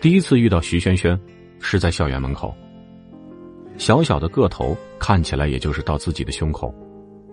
[0.02, 1.18] 第一次遇到徐萱萱，
[1.60, 2.54] 是在校园门口。
[3.78, 6.70] 小小的个头看起来也就是到自己的胸口，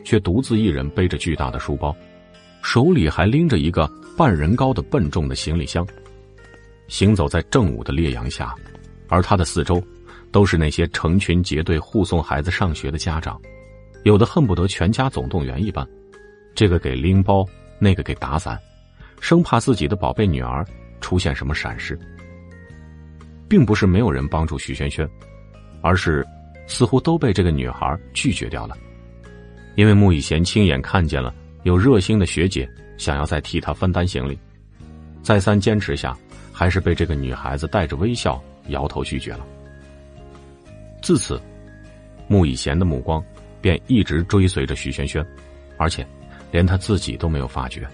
[0.06, 1.94] 却独自一人背着巨大的书包，
[2.64, 5.86] 手里还拎着一个半人高的笨重的行李箱。
[6.88, 8.56] 行走在正午的烈阳下，
[9.10, 9.84] 而他的四周，
[10.36, 13.42] 都是那些成群结队护送孩子上学的家长，
[14.04, 15.88] 有的恨不得全家总动员一般，
[16.54, 17.48] 这个给拎包，
[17.80, 18.60] 那个给打伞，
[19.22, 20.66] 生怕自己的宝贝女儿
[21.00, 21.98] 出现什么闪失。
[23.48, 25.10] 并不是没有人帮助徐萱萱，
[25.82, 26.22] 而是
[26.68, 28.76] 似乎都被这个女孩拒绝掉了，
[29.76, 31.34] 因为穆以贤亲眼看见了
[31.64, 34.38] 有热心的学姐想要再替他分担行李，
[35.24, 36.14] 再三坚持下。
[36.52, 39.46] 还是被这个女孩子带着微笑摇头拒绝了。
[41.06, 41.40] 自此，
[42.28, 43.24] 穆以贤的目光
[43.62, 45.24] 便一直追随着徐萱萱，
[45.78, 46.04] 而且
[46.52, 47.88] 连他自己都没有发觉。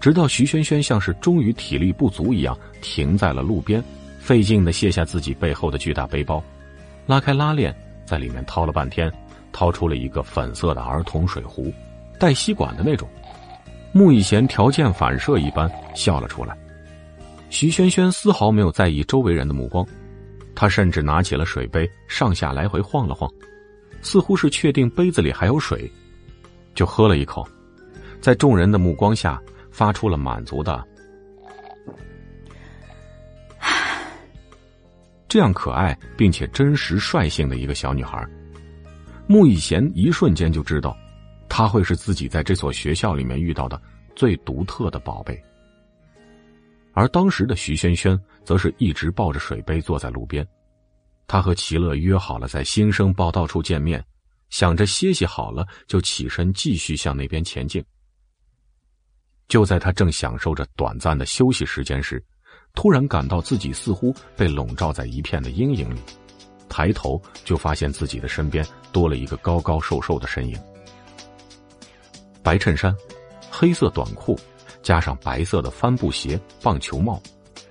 [0.00, 3.80] 直到徐萱萱像是终于体力不足一样停在了路边，
[4.18, 6.42] 费劲的卸下自己背后的巨大背包，
[7.06, 7.72] 拉开拉链，
[8.04, 9.08] 在里面掏了半天，
[9.52, 11.72] 掏出了一个粉色的儿童水壶，
[12.18, 13.08] 带吸管的那种。
[13.92, 16.52] 穆以贤条件反射一般笑了出来。
[17.48, 19.86] 徐萱萱丝毫没有在意周围人的目光，
[20.56, 23.30] 他甚至拿起了水杯，上下来回晃了晃，
[24.00, 25.88] 似乎是确定杯子里还有水，
[26.74, 27.46] 就喝了一口，
[28.22, 29.38] 在众人的目光下
[29.70, 30.82] 发出了满足的。
[35.28, 38.26] 这样可爱并且真实率性的一个小女孩，
[39.26, 40.96] 穆以贤一瞬间就知道，
[41.50, 43.78] 她会是自己在这所学校里面遇到的
[44.14, 45.38] 最独特的宝贝。
[46.96, 50.46] 而当时的徐萱萱则是一直抱着水杯坐在路边，
[51.28, 54.02] 她和齐乐约好了在新生报道处见面，
[54.48, 57.84] 想着歇息好了就起身继续向那边前进。
[59.46, 62.24] 就在他正享受着短暂的休息时间时，
[62.74, 66.00] 突然感到自己似乎被笼罩在一片的阴影里，
[66.66, 70.58] 抬头就发现自己的身边多了一个高高瘦瘦的身影，
[72.42, 72.96] 白衬衫，
[73.50, 74.34] 黑色短裤。
[74.86, 77.20] 加上白色的帆布鞋、棒球帽，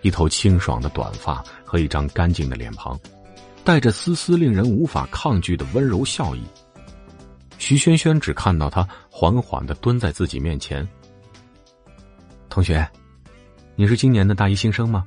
[0.01, 2.99] 一头清爽的短发和一张干净的脸庞，
[3.63, 6.41] 带着丝丝令人无法抗拒的温柔笑意。
[7.57, 10.85] 徐萱萱只看到他缓缓的蹲在自己面前，
[12.49, 12.85] 同学，
[13.77, 15.05] 你是今年的大一新生吗？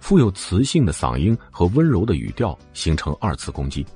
[0.00, 3.86] 富有磁性的嗓音和温柔的语调形成二次攻击，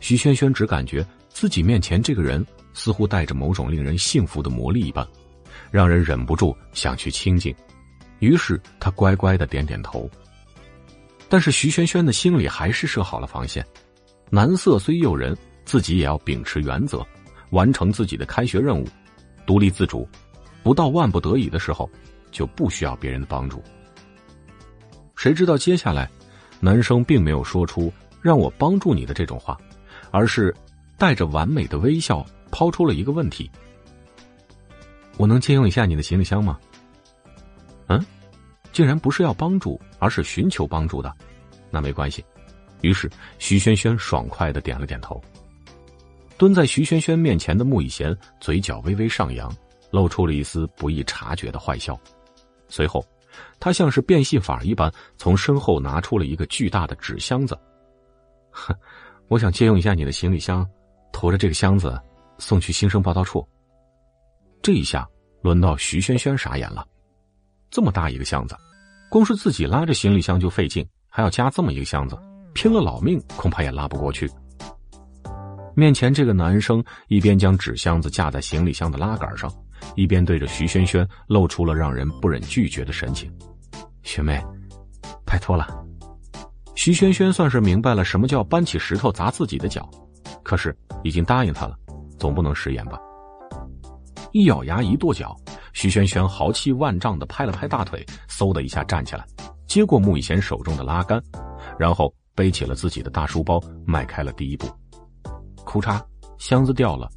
[0.00, 2.44] 徐轩轩只感觉自己面前这个人
[2.74, 5.06] 似乎带着某种令人幸福的魔力一般，
[5.70, 7.54] 让人忍不住想去亲近。
[8.18, 10.08] 于是他乖乖的点点头。
[11.28, 13.64] 但是徐轩轩的心里还是设好了防线，
[14.30, 17.06] 男色虽诱人，自己也要秉持原则，
[17.50, 18.88] 完成自己的开学任务，
[19.46, 20.08] 独立自主，
[20.62, 21.88] 不到万不得已的时候，
[22.32, 23.62] 就不需要别人的帮助。
[25.16, 26.08] 谁知道接下来，
[26.60, 27.92] 男生并没有说出
[28.22, 29.56] “让我帮助你的”这种话，
[30.10, 30.54] 而是
[30.96, 33.50] 带着完美的微笑抛出了一个问题
[35.18, 36.58] ：“我能借用一下你的行李箱吗？”
[37.88, 38.02] 嗯，
[38.72, 41.14] 竟然不是要帮助，而是寻求帮助的，
[41.70, 42.24] 那没关系。
[42.80, 45.20] 于是徐轩轩爽快的点了点头。
[46.36, 49.52] 蹲在徐轩轩面前的穆以贤嘴角微微上扬，
[49.90, 51.98] 露出了一丝不易察觉的坏笑，
[52.68, 53.04] 随后。
[53.60, 57.56] 他像是变戏法一般，从身后拿出了一个巨大的纸箱子。
[58.50, 58.74] 哼，
[59.28, 60.68] 我想借用一下你的行李箱，
[61.12, 62.00] 驮着这个箱子
[62.38, 63.46] 送去新生报道处。
[64.62, 65.08] 这一下
[65.42, 66.86] 轮到徐轩轩傻眼了，
[67.70, 68.56] 这么大一个箱子，
[69.10, 72.18] 光是自己拉着行李箱就费劲，还要加这么一个箱子，
[72.54, 74.30] 拼了老命恐怕也拉不过去。
[75.74, 79.52] 面前这个男生一边将纸箱子架在行李箱的拉杆上。
[79.94, 83.32] 一边对着徐萱萱露出了让人不忍拒绝的神情，
[84.02, 84.44] 学妹，
[85.24, 85.68] 拜托了。
[86.74, 89.88] 徐萱萱算是明白了什么叫搬起石头砸自己的脚，
[90.42, 91.76] 可是已经答应他了，
[92.18, 92.98] 总不能食言吧？
[94.32, 95.36] 一咬牙，一跺脚，
[95.72, 99.24] 徐萱萱豪气万丈的拍了拍大腿，嗖的一下站起来，
[99.66, 101.22] 接过穆以贤手中的拉杆，
[101.78, 104.66] 然后背起了自己的大书包，迈开了第一步。
[105.64, 106.00] 哭嚓，
[106.38, 107.08] 箱子掉了。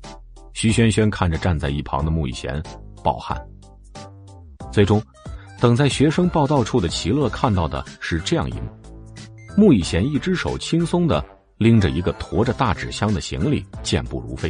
[0.53, 2.61] 徐萱萱看着站在一旁的穆以贤，
[3.03, 3.41] 暴汗。
[4.71, 5.01] 最终，
[5.59, 8.69] 等在学生报道处的齐乐看到的是这样一幕：
[9.57, 11.23] 穆以贤一只手轻松的
[11.57, 14.49] 拎着一个驮着大纸箱的行李，健步如飞；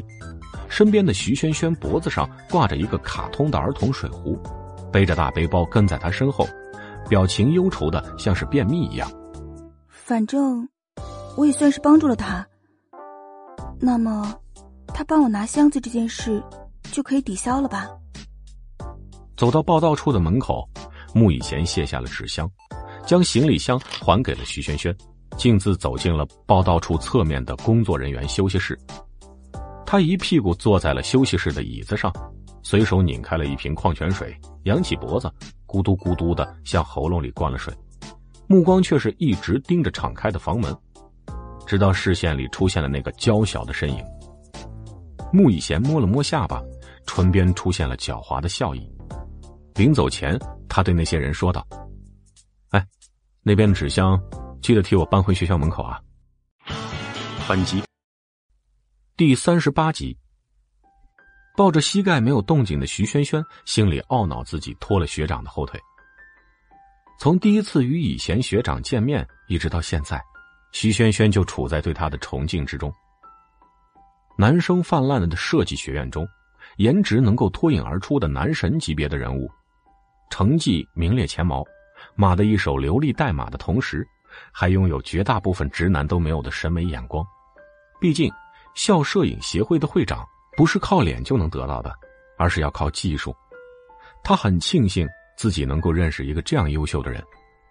[0.71, 4.41] 身边的徐萱萱脖子上挂着一个卡通的儿童水壶，
[4.91, 6.47] 背着大背包跟在他身后，
[7.09, 9.11] 表情忧愁的像是便秘一样。
[9.89, 10.67] 反正，
[11.35, 12.47] 我也算是帮助了他。
[13.79, 14.33] 那么。
[14.93, 16.43] 他帮我拿箱子这件事，
[16.91, 17.87] 就可以抵消了吧？
[19.37, 20.67] 走到报道处的门口，
[21.15, 22.49] 穆以贤卸下了纸箱，
[23.05, 24.93] 将行李箱还给了徐萱萱，
[25.37, 28.77] 径自走进了报道处侧面的工作人员休息室。
[29.91, 32.09] 他一屁股坐在了休息室的椅子上，
[32.63, 34.33] 随手拧开了一瓶矿泉水，
[34.63, 35.29] 扬起脖子，
[35.67, 37.73] 咕嘟咕嘟的向喉咙里灌了水，
[38.47, 40.73] 目光却是一直盯着敞开的房门，
[41.67, 44.01] 直到视线里出现了那个娇小的身影。
[45.33, 46.63] 穆以贤摸了摸下巴，
[47.05, 48.89] 唇边出现了狡猾的笑意。
[49.75, 50.39] 临走前，
[50.69, 51.67] 他对那些人说道
[52.71, 52.81] ：“哎，
[53.43, 54.17] 那边的纸箱，
[54.61, 55.99] 记得替我搬回学校门口啊。”
[57.45, 57.83] 本集
[59.21, 60.17] 第三十八集。
[61.55, 65.79] 抱着膝盖没有动静的徐萱萱，心里懊恼自己拖了学长的后腿。
[67.19, 70.19] 从第一次与以贤学长见面，一直到现在，
[70.71, 72.91] 徐萱萱就处在对他的崇敬之中。
[74.39, 76.27] 男生泛滥的设计学院中，
[76.77, 79.47] 颜值能够脱颖而出的男神级别的人物，
[80.31, 81.63] 成绩名列前茅，
[82.15, 84.03] 马的一手流利代码的同时，
[84.51, 87.23] 还拥有绝大部分直男都没有的审美眼光。
[87.99, 88.33] 毕竟，
[88.73, 91.93] 校摄影协会的会长不是靠脸就能得到的，
[92.37, 93.35] 而是要靠技术。
[94.23, 95.07] 他很庆幸
[95.37, 97.23] 自己能够认识一个这样优秀的人。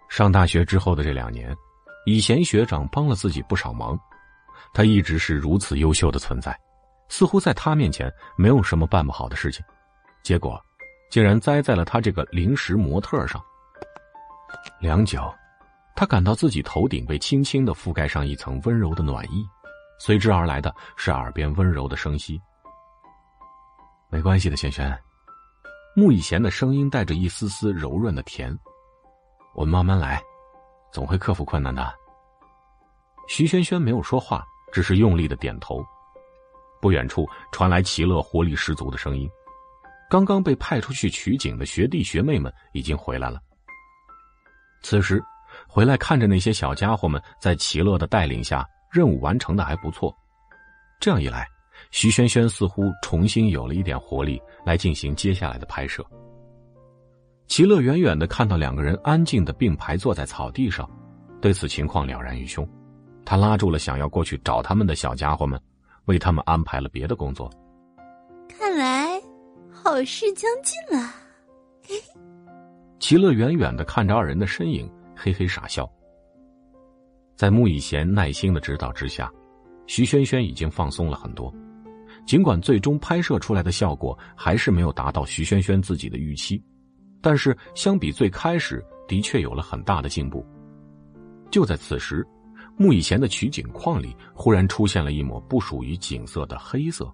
[0.09, 1.55] 上大学之后的这两年，
[2.05, 3.97] 以贤学长帮了自己不少忙。
[4.73, 6.57] 他一直是如此优秀的存在，
[7.09, 9.63] 似乎在他面前没有什么办不好的事情，
[10.23, 10.61] 结果，
[11.09, 13.41] 竟然栽在了他这个临时模特上。
[14.79, 15.33] 良久，
[15.95, 19.47] 他感到自己头顶被轻轻的覆盖上一层温柔的暖意，
[20.03, 22.41] 随之而来的是耳边温柔的声息。
[24.09, 24.99] 没关系的，轩轩。
[25.95, 28.51] 穆以贤的声音带着一丝丝柔润的甜，
[29.53, 30.19] 我们慢慢来，
[30.91, 31.93] 总会克服困难的。
[33.27, 34.43] 徐轩轩没有说话。
[34.71, 35.85] 只是用力的点头，
[36.81, 39.29] 不远处传来齐乐活力十足的声音。
[40.09, 43.37] 刚刚被派出去取景的学弟学妹们已经回来了。
[44.81, 45.21] 此时，
[45.67, 50.15] 回来看着那些小家伙们在齐乐的带领下，任务完成的还不错。
[50.99, 51.47] 这样一来，
[51.89, 56.05] 徐萱萱似乎重新有了一点活力来进行接下来的拍摄。
[57.47, 60.89] 齐乐远远的看到两个人安静的并排坐在草地上，
[61.41, 62.67] 对此情况了然于胸。
[63.25, 65.59] 他拉住了想要过去找他们的小家伙们，
[66.05, 67.49] 为他们安排了别的工作。
[68.47, 69.21] 看来
[69.71, 71.13] 好事将近了。
[72.99, 75.89] 齐乐远远的看着二人的身影，嘿嘿傻笑。
[77.41, 79.27] 在穆以贤耐心的指导之下，
[79.87, 81.51] 徐萱萱已经放松了很多。
[82.23, 86.63] 尽管最终拍摄出来的效果还是没有达到徐萱萱自己的预期，
[87.19, 90.45] 但是相比最开始，的确有了很大的进步。
[91.49, 92.23] 就在此时，
[92.77, 97.11] 穆以贤的取景框里忽然出现了一抹不属于景色的黑色。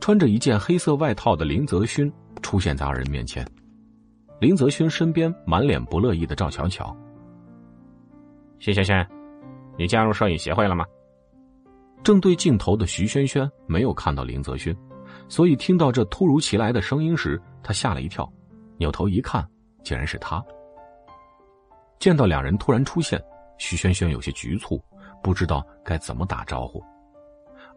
[0.00, 2.10] 穿着一件黑色外套的林泽勋
[2.40, 3.46] 出现在二人面前，
[4.40, 6.96] 林泽勋身边满脸不乐意的赵巧巧
[8.64, 9.04] ：“徐萱萱，
[9.76, 10.86] 你加入摄影协会了吗？”
[12.04, 14.72] 正对镜头的徐萱萱没有看到林泽勋，
[15.28, 18.32] 所以听到这突如其来的声音时，他吓了一跳，
[18.78, 19.44] 扭头一看，
[19.82, 20.40] 竟然是他。
[21.98, 23.20] 见到两人突然出现，
[23.58, 24.80] 徐萱萱有些局促，
[25.24, 26.80] 不知道该怎么打招呼。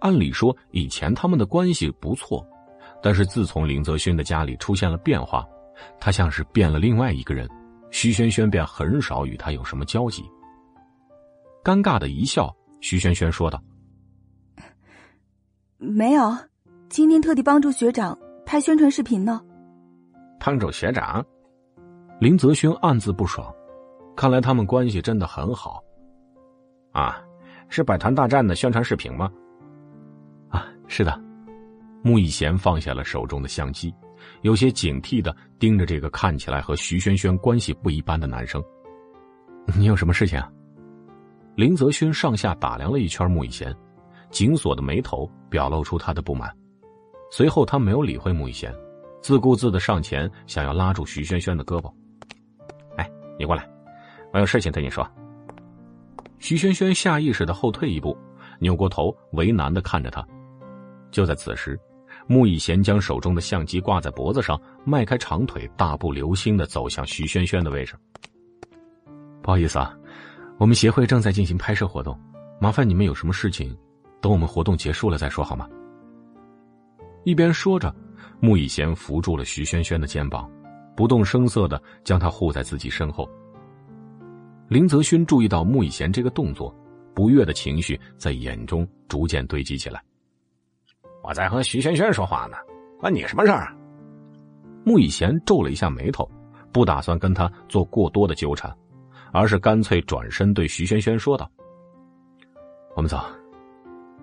[0.02, 2.48] 按理说以前他们的关系不错，
[3.02, 5.44] 但是自从林泽勋的家里出现了变化，
[6.00, 7.50] 他像是变了另外一个人，
[7.90, 10.24] 徐萱萱便很少与他有什么交集。
[11.66, 13.60] 尴尬的一笑，徐萱萱说道。
[15.78, 16.32] 没有，
[16.90, 19.42] 今天特地帮助学长拍宣传视频呢。
[20.40, 21.26] 帮助学长，
[22.20, 23.52] 林泽轩暗自不爽，
[24.16, 25.84] 看来他们关系真的很好。
[26.92, 27.20] 啊，
[27.68, 29.28] 是百团大战的宣传视频吗？
[30.50, 31.20] 啊，是的。
[32.04, 33.92] 穆以贤放下了手中的相机，
[34.44, 38.64] 有些警惕的盯着这个看起来和徐萱萱关系不一般的男生。
[39.76, 40.40] 你有什么事情？
[41.56, 43.76] 林泽勋上下打量了一圈穆以贤。
[44.32, 46.54] 紧锁的眉头表露出他的不满，
[47.32, 48.74] 随后他没有理会穆以贤，
[49.22, 51.90] 自顾自的上前想要拉住徐萱萱的胳膊。
[52.98, 53.66] 哎，你过来，
[54.34, 55.10] 我有事情对你说。
[56.38, 58.18] 徐萱萱下意识的后退一步，
[58.60, 60.26] 扭过头为难的看着他。
[61.12, 61.80] 就在此时，
[62.28, 67.96] 穆以贤将手中的相机挂在脖子上，迈开长腿，大步流星的走向徐萱萱的位置。
[69.42, 69.96] 不好意思啊，
[70.58, 72.18] 我们协会正在进行拍摄活动，
[72.60, 73.76] 麻烦你们有什么事情。
[74.22, 75.70] 等我们活动结束了再说好吗？
[77.26, 77.94] 一边说着，
[78.40, 80.50] 穆以贤扶住了徐萱萱的肩膀，
[80.96, 83.30] 不动声色的将她护在自己身后。
[84.68, 86.74] 林泽勋注意到穆以贤这个动作，
[87.14, 90.02] 不悦的情绪在眼中逐渐堆积起来。
[91.22, 92.58] 我在和徐萱萱说话呢，
[93.00, 93.76] 关你什么事儿？
[94.84, 96.28] 穆以贤皱了一下眉头，
[96.72, 98.76] 不打算跟他做过多的纠缠，
[99.32, 101.50] 而是干脆转身对徐萱萱说道
[102.96, 103.20] ：“我们走。”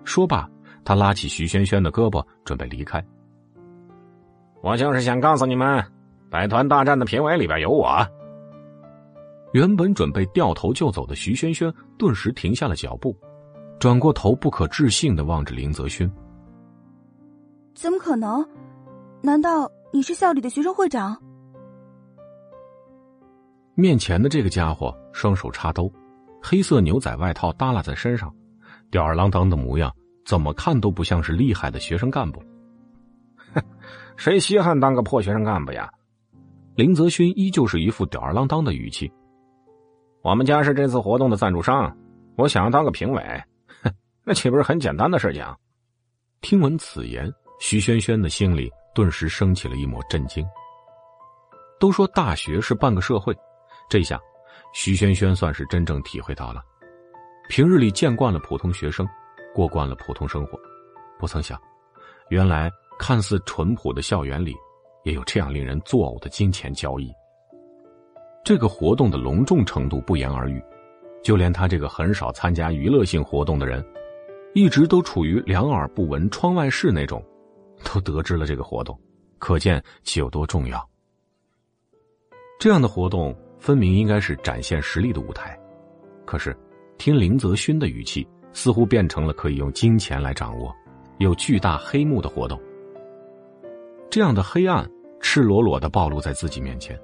[0.03, 0.49] 说罢，
[0.83, 3.03] 他拉起徐萱萱的胳膊，准备离开。
[4.61, 5.83] 我就是想告诉你们，
[6.29, 8.05] 百团大战的评委里边有我。
[9.53, 13.15] 原本准备掉头就走的徐萱萱，顿时停下了脚步，
[13.79, 16.11] 转过头，不可置信的望着林泽勋
[17.75, 18.45] ：“怎么可能？
[19.21, 21.17] 难道你是校里的学生会长？”
[23.75, 25.91] 面前的这个家伙双手插兜，
[26.41, 28.33] 黑色牛仔外套耷拉在身上。
[28.91, 29.91] 吊儿郎当的模样，
[30.25, 32.39] 怎么看都不像是厉害的学生干部。
[33.53, 33.61] 哼，
[34.15, 35.89] 谁稀罕当个破学生干部呀？
[36.75, 39.11] 林泽勋依旧是一副吊儿郎当的语气。
[40.21, 41.95] 我们家是这次活动的赞助商，
[42.37, 43.43] 我想要当个评委，
[43.81, 43.91] 哼，
[44.23, 45.43] 那岂不是很简单的事情？
[46.41, 50.45] 听闻此言，徐萱萱的心里顿时升起了一抹震惊。
[51.79, 53.35] 都说大学是半个社会，
[53.93, 54.19] 这下，
[54.73, 56.63] 徐萱萱算是真正体会到了。
[57.47, 59.07] 平日里见惯了普通学生，
[59.53, 60.59] 过惯了普通生活，
[61.19, 61.61] 不曾想，
[62.29, 64.55] 原来看似淳朴的校园里，
[65.03, 67.11] 也有这样令人作呕的金钱交易。
[68.43, 70.59] 这个活动的隆重程度不言而喻，
[71.21, 73.85] 就连他这个很少参加娱乐性活动的人，
[74.55, 77.23] 一直都处于两耳不闻窗外事那种，
[77.83, 78.99] 都得知了这个活动，
[79.37, 80.83] 可见其有多重要。
[82.59, 85.57] 这样的活动分明应该是展现实力的舞台，
[86.25, 86.53] 可是。
[86.95, 90.73] 听林泽勋的语气，似乎变成了可以用金钱来掌握、
[91.17, 92.57] 有巨大黑幕的活动。
[94.09, 94.89] 这样的黑暗
[95.19, 96.97] 赤裸裸的暴露在自己面前，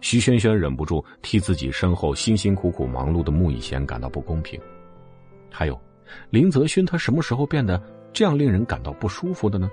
[0.00, 4.60] 徐萱萱忍不住替自己身后辛辛苦苦忙碌的穆以贤感到不公平。
[5.50, 5.80] 还有，
[6.30, 7.80] 林泽勋他什么时候变得
[8.12, 9.70] 这样令人感到不舒服的呢？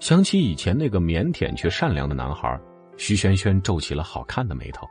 [0.00, 2.60] 想起以前那个腼腆却善良的男孩，
[2.98, 4.86] 徐萱萱皱起了好看的眉头。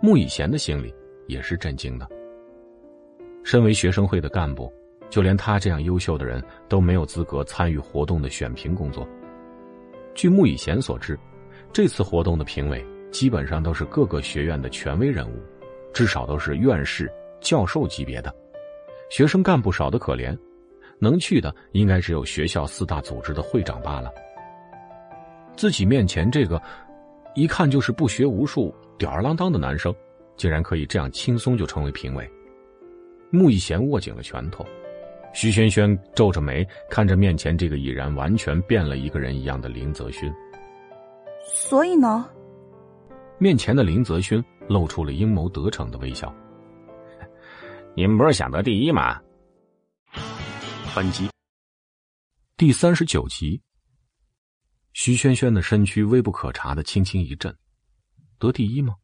[0.00, 0.94] 穆以贤的心里
[1.26, 2.08] 也是震惊的。
[3.42, 4.72] 身为学生会的干部，
[5.08, 9.06] 就连他这样优秀的人都没有资格参与活动的选评工作。
[10.14, 11.18] 据穆以贤所知，
[11.72, 15.40] 这次活动的评委基本上都是各个学院的权威人物，
[15.92, 18.34] 至少都是院士、教授级别的。
[19.10, 20.36] 学生干部少得可怜，
[20.98, 24.10] 能去的应该只有学校四大组织的会长罢了。
[25.56, 26.60] 自己面前这个，
[27.34, 29.94] 一看就是不学无术、吊儿郎当的男生，
[30.36, 32.30] 竟然可以这样轻松就成为评委。
[33.30, 34.62] 穆以贤握紧了拳头，
[35.32, 40.30] 徐轩轩皱着眉看着面前这个已然完全变了一个人一样的林泽勋。
[41.42, 42.28] 所以呢？
[43.38, 46.30] 面前的林泽勋露出了阴谋得逞的微笑。
[47.96, 49.18] 你们不是想得第一吗？
[50.94, 51.26] 本集
[52.58, 53.62] 第三十九集。
[54.92, 57.56] 徐萱萱的身躯微不可察的轻轻一震，
[58.40, 58.94] 得第一吗？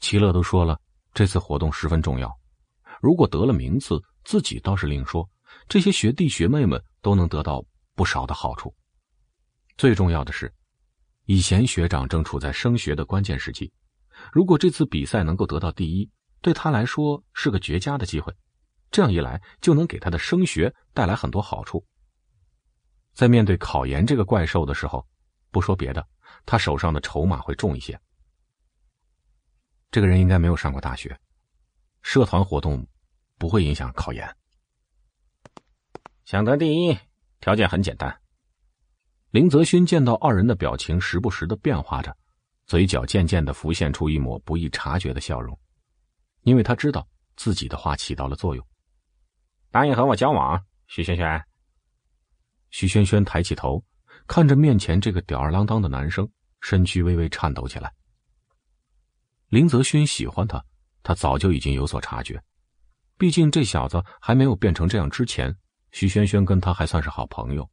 [0.00, 0.78] 齐乐都说了，
[1.14, 2.36] 这次活动十分重要，
[3.00, 5.26] 如果得了名次，自己倒是另说，
[5.68, 7.64] 这些学弟学妹们都能得到
[7.94, 8.74] 不少的好处。
[9.78, 10.52] 最重要的是，
[11.26, 13.72] 以贤学长正处在升学的关键时期，
[14.32, 16.10] 如果这次比赛能够得到第一，
[16.40, 18.34] 对他来说是个绝佳的机会。
[18.90, 21.86] 这样一来，就能给他的升学带来很多好处。
[23.14, 25.06] 在面对考研这个怪兽的时候，
[25.52, 26.04] 不说别的，
[26.44, 27.98] 他手上的筹码会重一些。
[29.90, 31.18] 这个人应该没有上过大学，
[32.02, 32.86] 社团活动
[33.38, 34.36] 不会影响考研。
[36.24, 36.98] 想得第一，
[37.40, 38.20] 条件很简单。
[39.30, 42.16] 林泽勋见到二人的表情时不时的变化着，
[42.66, 45.58] 嘴角渐渐的浮现出一抹不易察觉的笑容，
[46.42, 47.06] 因为他知道
[47.36, 48.66] 自己的话起到了作用。
[49.70, 51.44] 答应和我交往，徐萱萱。
[52.70, 53.84] 徐萱萱抬起头，
[54.26, 56.28] 看着面前这个吊儿郎当的男生，
[56.60, 57.92] 身躯微微颤抖起来。
[59.48, 60.62] 林泽勋喜欢他，
[61.02, 62.42] 他早就已经有所察觉。
[63.16, 65.54] 毕竟这小子还没有变成这样之前，
[65.92, 67.68] 徐萱萱跟他还算是好朋友。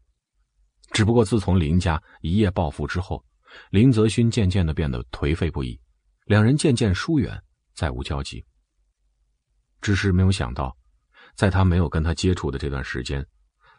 [0.92, 3.24] 只不过自从林家一夜暴富之后，
[3.72, 5.80] 林泽勋渐渐的变得颓废不已，
[6.26, 7.42] 两人渐渐疏远，
[7.74, 8.46] 再无交集。
[9.82, 10.76] 只是没有想到，
[11.36, 13.26] 在他没有跟他接触的这段时间。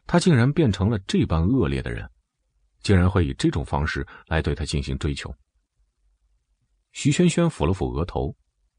[0.07, 2.07] 他竟然变成了这般恶劣的人，
[2.82, 5.34] 竟然会以这种方式来对他进行追求。
[6.95, 8.34] 徐萱萱抚了抚额头，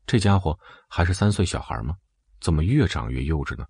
[0.07, 0.57] 这家伙
[0.89, 1.95] 还是三岁小孩吗？
[2.39, 3.65] 怎么越长越幼稚呢？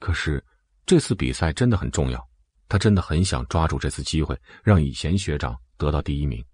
[0.00, 0.44] 可是
[0.84, 2.28] 这次比赛真的很重要，
[2.68, 6.44] 他真的很想抓住这次机会，让以贤学长得到第一名。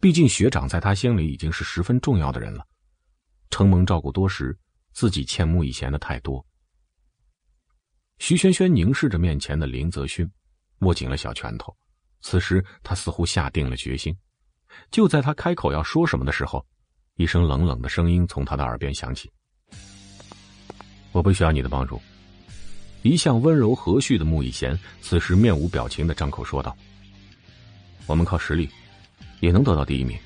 [0.00, 2.66] 毕竟学长在他心里已经是十分重要的人了，
[3.50, 4.58] 承蒙照顾多时，
[4.94, 6.44] 自己欠穆以贤的太多。
[8.18, 10.28] 徐萱萱凝视着面前的林泽勋，
[10.78, 11.76] 握紧了小拳头。
[12.22, 14.16] 此时，他似乎下定了决心。
[14.90, 16.64] 就在他开口要说什么的时候，
[17.16, 19.30] 一声冷冷的声音从他的耳边响起
[21.12, 22.00] ：“我不需要你的帮助。”
[23.02, 26.76] 一向温柔和煦的穆以贤此时面无表情的张口说道
[28.06, 28.68] ：“我们靠实力，
[29.40, 30.16] 也能得到第一名。”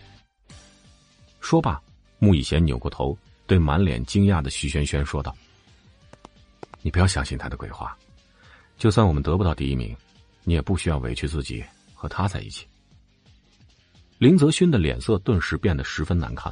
[1.41, 1.81] 说罢，
[2.19, 3.17] 穆以贤扭过头，
[3.47, 5.35] 对满脸惊讶的徐萱萱说道。
[6.83, 7.97] 你不要相信他的鬼话，
[8.77, 9.97] 就算我们得不到第一名，
[10.45, 12.67] 你也不需要委屈自己和他在一起。
[14.19, 16.51] 林泽勋的脸色顿时变得十分难看，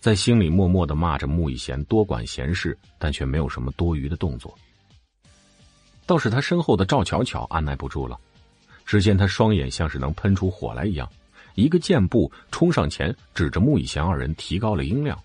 [0.00, 4.54] 在心里默默的骂着穆以贤多管闲事，但却没有什么多余的动作。
[6.04, 8.18] 倒是他身后的赵巧巧按耐不住了，
[8.84, 11.08] 只见他双眼像是能喷出火来一样，
[11.54, 15.18] 一个箭步冲上前，指着穆以贤二人提高了音量：“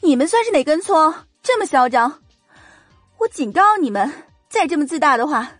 [0.00, 1.12] 你们算是哪根葱，
[1.42, 2.22] 这么嚣张？”
[3.18, 4.08] 我警告你们，
[4.48, 5.50] 再这么自大的话，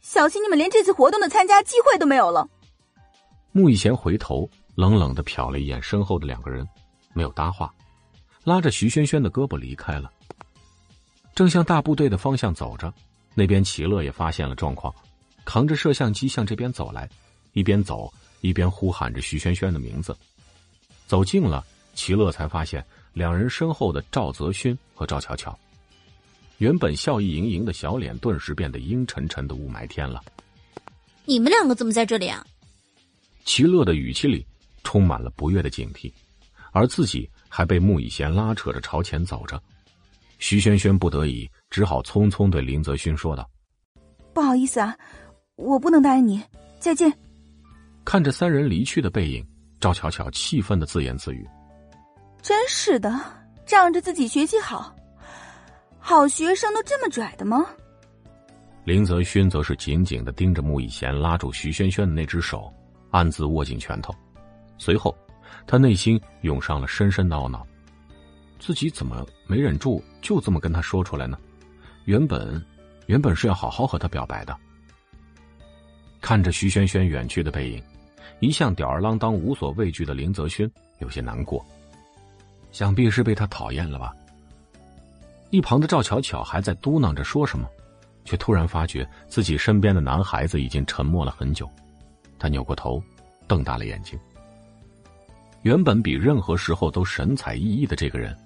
[0.00, 2.48] 小心你们连这次活动的参加机会都没有了。
[3.56, 6.68] 穆逸贤回头冷冷的瞟了一眼身后的两个人，
[7.14, 7.72] 没有搭话，
[8.44, 10.12] 拉着徐萱萱的胳膊离开了。
[11.34, 12.92] 正向大部队的方向走着，
[13.32, 14.94] 那边齐乐也发现了状况，
[15.46, 17.08] 扛着摄像机向这边走来，
[17.54, 20.14] 一边走一边呼喊着徐萱萱的名字。
[21.06, 22.84] 走近了，齐乐才发现
[23.14, 25.58] 两人身后的赵泽勋和赵巧巧。
[26.58, 30.22] 原本笑意盈盈的小脸，顿时变得阴沉沉的雾霾天了。
[31.24, 32.46] 你们两个怎么在这里啊？
[33.46, 34.44] 齐乐的语气里
[34.82, 36.12] 充满了不悦的警惕，
[36.72, 39.58] 而自己还被穆以贤拉扯着朝前走着。
[40.38, 43.48] 徐萱萱不得已，只好匆匆对林泽勋说道
[44.34, 44.94] ：“不好意思啊，
[45.54, 46.42] 我不能答应你。
[46.78, 47.10] 再见。”
[48.04, 49.46] 看着三人离去的背影，
[49.80, 51.48] 赵巧巧气愤的自言自语
[52.42, 53.18] ：“真是的，
[53.64, 54.94] 仗着自己学习好。”
[55.98, 57.64] 好学生都这么拽的吗？
[58.84, 62.72] 林泽勋则是紧紧的盯着穆以贤拉住徐萱萱的那只手，
[63.16, 64.14] 暗自握紧拳头。
[64.76, 65.16] 随后，
[65.66, 67.66] 他内心涌上了深深的懊恼：
[68.58, 71.38] 自己怎么没忍住，就这么跟他说出来呢？
[72.04, 72.62] 原本，
[73.06, 74.54] 原本是要好好和他表白的。
[76.20, 77.82] 看着徐萱萱远去的背影，
[78.40, 81.64] 一向吊儿郎当、无所畏惧的林泽轩有些难过，
[82.70, 84.12] 想必是被他讨厌了吧。
[85.48, 87.66] 一旁的赵巧巧还在嘟囔着说什么，
[88.26, 91.66] 却突然发觉自己身边的男孩子已经沉默了很久。
[92.38, 93.02] 他扭过头，
[93.46, 94.18] 瞪大了眼睛。
[95.62, 98.36] 原本比任何时候都神采奕奕的这个人，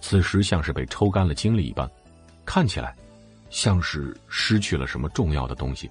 [0.00, 1.90] 此时像是被抽干了精力一般，
[2.46, 2.94] 看起来
[3.50, 5.90] 像是失去了什么重要的东西。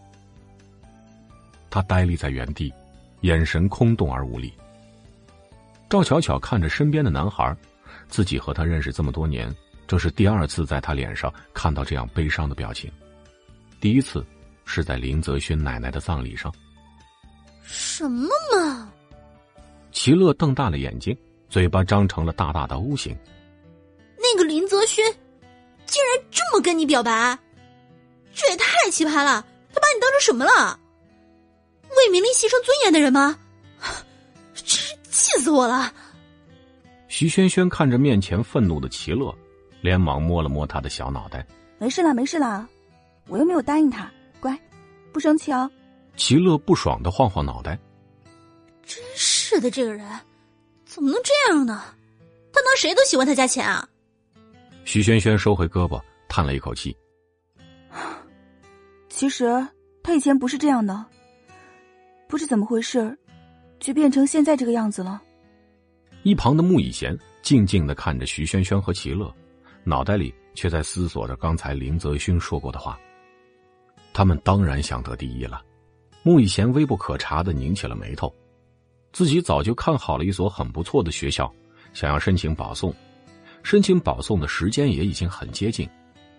[1.69, 2.73] 他呆立在原地，
[3.21, 4.51] 眼神空洞而无力。
[5.87, 7.55] 赵巧巧看着身边的男孩，
[8.07, 9.53] 自己和他认识这么多年，
[9.87, 12.91] 这是第二次在他脸上看到这样悲伤的表情。
[13.79, 14.25] 第一次
[14.65, 16.51] 是在林泽勋奶奶的葬礼上。
[17.71, 18.91] 什么嘛！
[19.91, 21.15] 齐乐瞪大了眼睛，
[21.49, 23.15] 嘴巴张成了大大的 O 型。
[24.17, 25.05] 那个林泽轩，
[25.85, 27.37] 竟然这么跟你表白，
[28.33, 29.45] 这也太奇葩了！
[29.71, 30.79] 他把你当成什么了？
[31.95, 33.37] 为名利牺牲尊严的人吗？
[34.55, 35.93] 真是气死我了！
[37.07, 39.33] 徐轩轩看着面前愤怒的齐乐，
[39.81, 41.45] 连忙摸了摸他的小脑袋。
[41.77, 42.67] 没事啦，没事啦，
[43.27, 44.59] 我又没有答应他，乖，
[45.13, 45.69] 不生气哦。
[46.19, 47.79] 齐乐不爽的晃晃脑袋。
[48.85, 50.05] 真是的，这个人
[50.85, 51.81] 怎么能这样呢？
[52.51, 53.87] 他当谁都喜欢他家钱啊？
[54.83, 56.95] 徐轩轩收回胳膊，叹了一口气。
[59.07, 59.65] 其实
[60.03, 61.05] 他以前不是这样的，
[62.27, 63.17] 不知怎么回事，
[63.79, 65.21] 就变成现在这个样子了。
[66.23, 69.33] 一旁的穆以贤静静的看着徐轩轩和齐乐，
[69.85, 72.99] 脑袋里却在思索着刚才林泽勋说过的话。
[74.11, 75.61] 他们当然想得第一了。
[76.23, 78.33] 穆以贤微不可察的拧起了眉头。
[79.11, 81.51] 自己早就看好了一所很不错的学校，
[81.93, 82.93] 想要申请保送，
[83.63, 85.89] 申请保送的时间也已经很接近，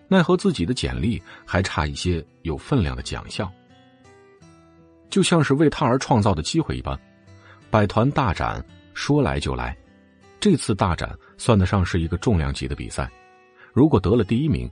[0.07, 3.51] 奈何自己的简历还差一些有分量的奖项，
[5.09, 6.97] 就像是为他而创造的机会一般。
[7.69, 8.63] 百团大展
[8.93, 9.77] 说来就来，
[10.39, 13.11] 这次大展算得上是一个重量级的比赛，
[13.73, 14.69] 如果得了第一名，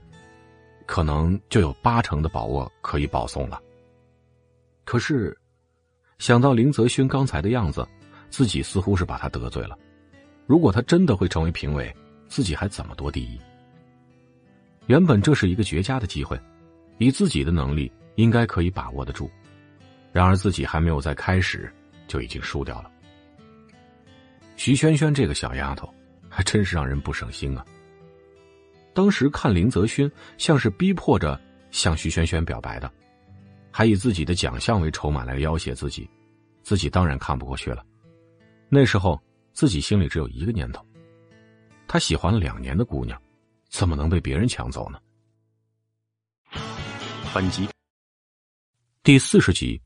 [0.86, 3.60] 可能就有八成的把握可以保送了。
[4.84, 5.36] 可是。
[6.18, 7.88] 想到林泽勋刚才的样子，
[8.28, 9.74] 自己似乎是把他得罪了。
[10.46, 11.90] 如果他真的会成为评委，
[12.28, 13.40] 自己还怎么夺第一？
[14.84, 16.38] 原本这是一个绝佳的机会，
[16.98, 19.30] 以自己的能力应该可以把握得住。
[20.12, 21.72] 然而自己还没有在开始
[22.06, 22.92] 就已经输掉了。
[24.56, 25.88] 徐萱萱这个小丫头，
[26.28, 27.64] 还真是让人不省心啊。
[28.92, 32.92] 当时看林泽勋像是逼迫着向徐萱萱表白的。
[33.70, 36.08] 还以自己的奖项为筹码来要挟自己，
[36.62, 37.84] 自己当然看不过去了。
[38.68, 39.20] 那时候
[39.52, 40.84] 自己心里只有一个念头：
[41.88, 43.20] 他喜欢了两年的姑娘，
[43.68, 44.98] 怎么能被别人抢走呢？
[47.32, 47.68] 反击
[49.02, 49.80] 第四十集。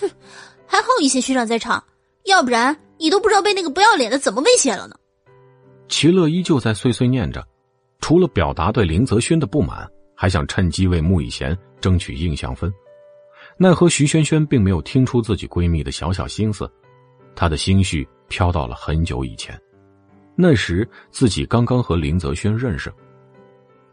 [0.00, 0.08] 哼，
[0.66, 1.82] 还好以前学长在场，
[2.24, 4.96] 要不然你都不知道被那个不要脸的怎么威胁了呢。
[5.88, 7.46] 齐乐依旧在碎碎念着，
[8.00, 9.88] 除了表达对林泽勋的不满。
[10.16, 12.72] 还想趁机为穆以贤争取印象分，
[13.58, 16.68] 奈何徐萱萱并没有听出自己闺蜜的小小心思，
[17.34, 19.56] 她的心绪飘到了很久以前，
[20.34, 22.90] 那时自己刚刚和林泽轩认识，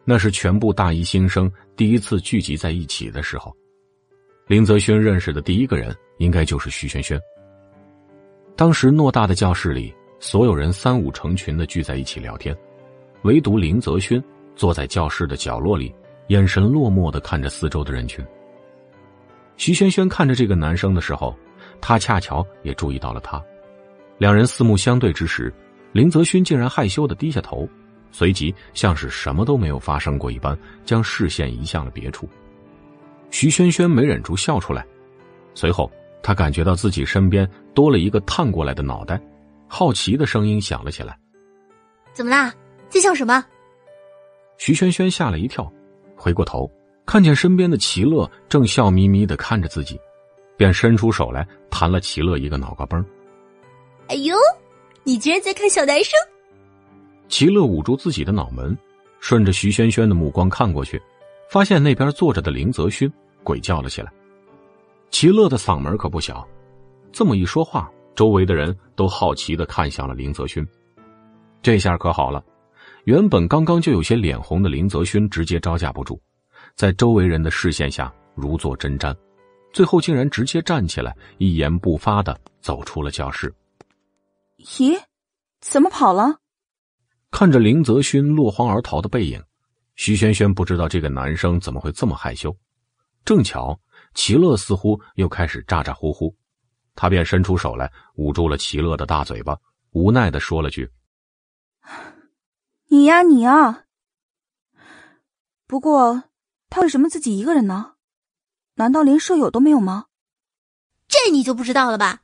[0.05, 3.53] 那是全部大一新生第一次聚集在一起的时候，
[4.47, 7.19] 林泽轩认识的第一个人应该就是徐萱萱。
[8.55, 12.55] 当时偌大的教室里，所有人三五成群的聚在一起聊天，
[13.23, 14.23] 唯独林泽轩
[14.55, 15.93] 坐在教室的角落里。
[16.27, 18.25] 眼神落寞的看着四周的人群。
[19.57, 21.35] 徐轩轩看着这个男生的时候，
[21.79, 23.41] 他恰巧也注意到了他。
[24.17, 25.53] 两人四目相对之时，
[25.91, 27.67] 林泽勋竟然害羞的低下头，
[28.11, 32.27] 随即像是什么都没有发生过一般，将视线移向了别处。
[33.29, 34.85] 徐轩轩没忍住笑出来，
[35.53, 35.91] 随后
[36.21, 39.21] 他感觉到自己身边多了一个探过来的脑袋，
[39.67, 41.17] 好奇的声音响了起来
[42.13, 42.53] ：“怎么啦？
[42.89, 43.43] 在笑什么？”
[44.57, 45.71] 徐轩轩吓了一跳。
[46.23, 46.71] 回过头，
[47.05, 49.99] 看见身边的齐乐正笑眯眯的看着自己，
[50.55, 53.05] 便伸出手来弹了齐乐一个脑瓜崩。
[54.07, 54.33] 哎呦，
[55.03, 56.17] 你居然在看小男生！
[57.27, 58.77] 齐乐捂住自己的脑门，
[59.19, 61.01] 顺着徐轩轩的目光看过去，
[61.49, 63.11] 发现那边坐着的林泽勋
[63.43, 64.09] 鬼叫了起来。
[65.11, 66.47] 齐乐的嗓门可不小，
[67.11, 70.65] 这么一说话，周围的人都好奇的看向了林泽勋。
[71.61, 72.41] 这下可好了。
[73.05, 76.19] 原本刚刚就有些脸红的林泽勋直接招架不住，
[76.75, 79.13] 在周围人的视线下如坐针毡，
[79.73, 83.53] 最后竟然直接站起来，一言不发的走出了教室。
[84.59, 84.97] 咦，
[85.59, 86.37] 怎么跑了？
[87.29, 89.43] 看着林泽勋落荒而逃的背影，
[89.95, 92.55] 徐萱萱不知道这个男生怎么会这么害羞。
[93.25, 93.77] 正巧
[94.13, 96.33] 齐乐似乎又开始咋咋呼呼，
[96.95, 99.57] 他便伸出手来捂住了齐乐的大嘴巴，
[99.91, 100.89] 无奈的说了句。
[102.93, 103.85] 你呀，你呀。
[105.65, 106.25] 不过，
[106.69, 107.93] 他为什么自己一个人呢？
[108.75, 110.05] 难道连舍友都没有吗？
[111.07, 112.21] 这你就不知道了吧？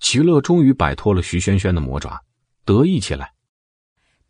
[0.00, 2.24] 齐乐终于摆脱了徐萱萱的魔爪，
[2.64, 3.34] 得意起来。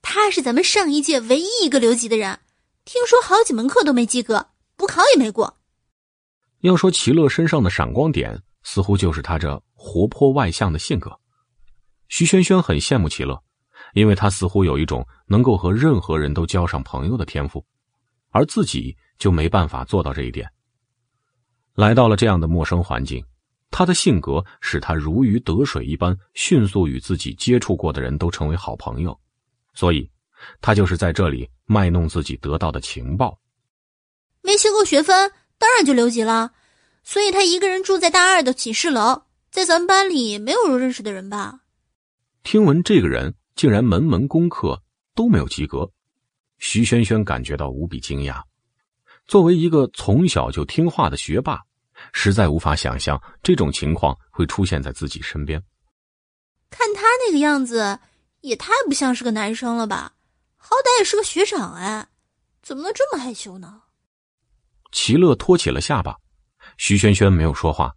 [0.02, 2.40] 他是咱们上一届唯一一个留级的人，
[2.84, 5.60] 听说好几门课都没及格，补考也没过。
[6.62, 11.16] 要说齐乐身上的闪光点，似乎就是他这活泼外向的性格。
[12.08, 13.40] 徐萱萱很羡慕齐乐，
[13.94, 17.64] 因为他似乎有一种能够和任何人都交上朋友的天赋，
[18.30, 20.48] 而自己就没办法做到这一点。
[21.74, 23.24] 来到了这样的陌生环境，
[23.70, 29.18] 他的性格使他如鱼得水一般，迅速与自己接触过的人都成为好朋友，
[29.74, 30.08] 所以，
[30.60, 33.40] 他就是在这里卖弄自己得到的情报。
[34.42, 36.52] 没修够学分，当然就留级了。
[37.02, 41.60] 所以他一个人住在大二的寝室楼，在咱们班里没有认识的人吧？
[42.42, 44.82] 听闻这个人竟然门门功课
[45.14, 45.90] 都没有及格，
[46.58, 48.42] 徐轩轩感觉到无比惊讶。
[49.26, 51.60] 作为一个从小就听话的学霸，
[52.12, 55.62] 实在无法想象这种情况会出现在自己身边。
[56.68, 57.98] 看他那个样子，
[58.40, 60.14] 也太不像是个男生了吧？
[60.56, 62.08] 好歹也是个学长哎，
[62.62, 63.82] 怎么能这么害羞呢？
[64.90, 66.16] 齐乐托起了下巴，
[66.76, 67.94] 徐轩轩没有说话，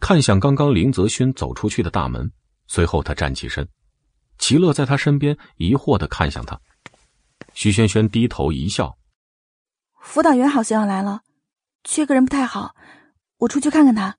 [0.00, 2.30] 看向刚刚林泽勋走出去的大门，
[2.66, 3.66] 随后他站起身。
[4.38, 6.60] 齐乐在他身边疑惑的看向他，
[7.54, 8.96] 徐萱萱低头一笑。
[10.00, 11.22] 辅导员好像要来了，
[11.84, 12.74] 缺个人不太好，
[13.38, 14.16] 我出去看看他。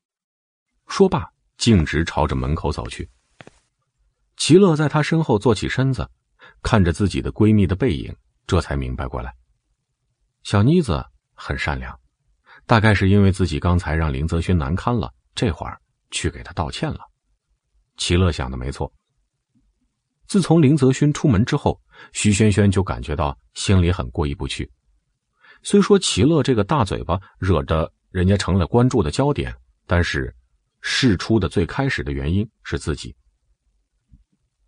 [0.87, 3.09] 说罢，径直朝着门口走去。
[4.35, 6.09] 齐乐在他身后坐起身子，
[6.61, 8.15] 看着自己的闺蜜的背影，
[8.45, 9.33] 这才明白过来，
[10.43, 11.97] 小妮子很善良，
[12.65, 15.79] 大概是因为自己刚才让林泽轩难堪了，这会儿
[16.11, 16.99] 去给他道歉了。
[17.97, 18.91] 齐乐想的没错。
[20.27, 21.79] 自从林泽勋出门之后，
[22.11, 24.69] 徐萱萱就感觉到心里很过意不去。
[25.63, 29.53] 虽说齐乐这个大嘴巴惹得人家成了关注的焦点，
[29.85, 30.33] 但是
[30.81, 33.15] 事出的最开始的原因是自己。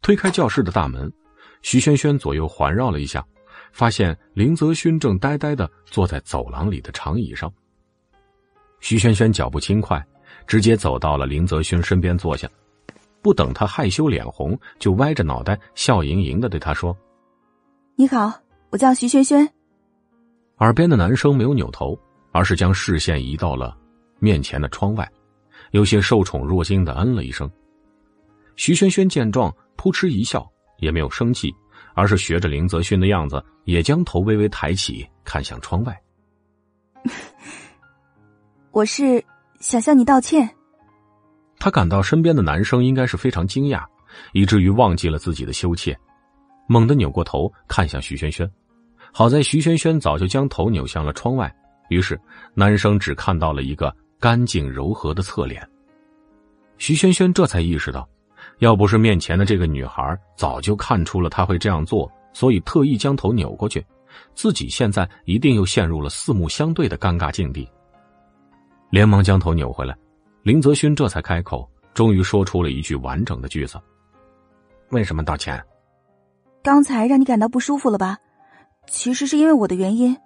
[0.02, 1.12] 推开教室的大门，
[1.62, 3.26] 徐萱萱左右环绕了一下，
[3.74, 7.52] 发现林泽勋正呆呆的坐在走廊里的长椅上。
[8.80, 10.02] 徐萱萱脚步轻快，
[10.48, 12.50] 直接走到了林泽勋身边坐下。
[13.22, 16.96] 不等他害羞脸红，就歪着脑袋，笑盈盈的对他说
[17.96, 18.32] ：“你好，
[18.70, 19.48] 我叫徐轩轩。”
[20.60, 21.98] 耳边的男生没有扭头，
[22.32, 23.78] 而是将视线移到了
[24.20, 25.10] 面前的窗外，
[25.72, 27.50] 有些受宠若惊的嗯了一声。
[28.56, 31.54] 徐轩轩见状，扑哧一笑，也没有生气，
[31.96, 36.02] 而是学着林泽勋的样子，也将头微微抬起，看向窗外。
[38.72, 39.24] 我是
[39.60, 40.50] 想向你道歉。
[41.60, 43.86] 他感到身边的男生应该是非常惊讶，
[44.32, 45.96] 以至于忘记了自己的羞怯，
[46.68, 48.50] 猛地扭过头看向徐萱萱。
[49.12, 51.54] 好在徐萱萱早就将头扭向了窗外，
[51.90, 52.20] 于是
[52.54, 55.68] 男生只看到了一个干净柔和的侧脸。
[56.78, 58.08] 徐萱萱这才意识到，
[58.60, 63.86] 要不是面前的这个女孩早就看出了他会这样做，所以特意将头扭过去，
[64.34, 67.68] 自己现在一定又陷入了四目相对的尴尬境地。
[68.92, 69.94] 连忙将头扭回来。
[70.44, 73.80] 林泽勋这才开口，终于说出了一句完整的句子
[74.92, 75.62] ：“为什么道歉？
[76.64, 78.18] 刚才让你感到不舒服了吧？
[78.88, 80.18] 其实是因为我的原因，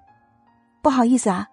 [0.81, 1.47] 不好意思啊。”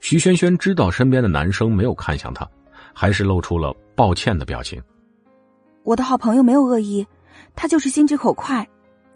[0.00, 2.48] 徐萱萱知道身边的男生没有看向他，
[2.94, 4.82] 还是露出了抱歉的表情。
[5.82, 7.06] 我的好朋友没有恶意，
[7.54, 8.66] 他就是心直口快，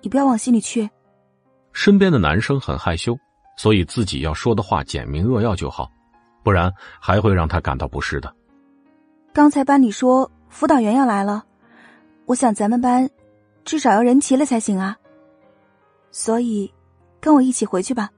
[0.01, 0.89] 你不要往心里去。
[1.73, 3.17] 身边的男生很害羞，
[3.57, 5.91] 所以自己要说的话简明扼要就好，
[6.43, 8.35] 不然还会让他感到不适的。
[9.35, 11.43] 刚才班里说辅导员要来了，
[12.27, 13.09] 我想咱们班
[13.65, 14.95] 至少要人齐了才行啊。
[16.11, 16.71] 所以，
[17.19, 18.11] 跟我一起回去吧。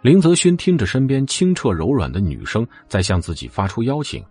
[0.00, 4.24] 林泽勋听着身边清澈柔软的女声在向自己发出邀请，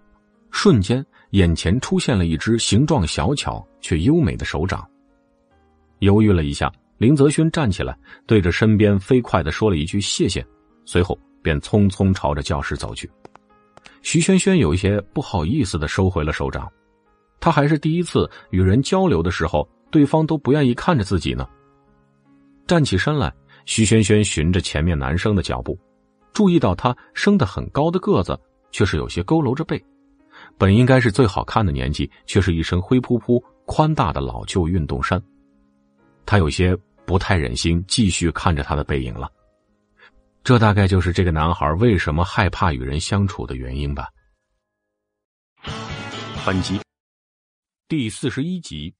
[0.50, 4.84] 瞬间眼前出现了一只形状小巧却优美的手掌。
[6.00, 7.96] 犹豫了一下，林泽勋站起来，
[8.26, 10.44] 对着身边飞快的说了一句谢谢，
[10.84, 13.08] 随后便匆匆朝着教室走去。
[14.02, 16.72] 徐萱萱有一些不好意思的收回了手掌，
[17.40, 21.48] 她还是第一次与人交流的时候，对方都不愿意看着自己呢。
[22.68, 23.34] 站起身来，
[23.66, 25.78] 徐萱萱循着前面男生的脚步，
[26.34, 28.40] 注意到他生得很高的个子，
[28.72, 29.84] 却是有些佝偻着背，
[30.58, 35.22] 本应该是最好看的年纪，却是一身灰扑扑、宽大的老旧运动衫。
[36.26, 39.30] 他有些不太忍心继续看着他的背影了。
[40.44, 44.10] 这大概就是这个男孩为什么害怕与人相处的原因吧。
[46.46, 46.80] 本集
[47.88, 48.94] 第四十一集。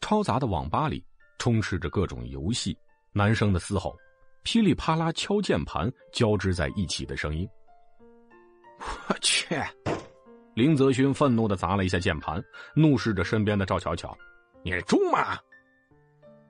[0.00, 1.02] 嘈杂的网吧里
[1.38, 2.76] 充斥着各种游戏，
[3.12, 3.96] 男生的嘶吼，
[4.42, 7.48] 噼里啪啦敲键盘交织在一起的声音。
[9.08, 9.58] 我去！
[10.54, 12.42] 林泽勋愤怒的砸了一下键盘，
[12.76, 14.16] 怒视着身边的赵巧巧
[14.62, 15.38] ：“你是猪吗？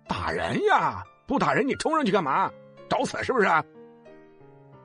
[0.08, 1.02] 打人呀！
[1.26, 2.50] 不打人你冲上去干嘛？
[2.88, 3.48] 找死是不是？”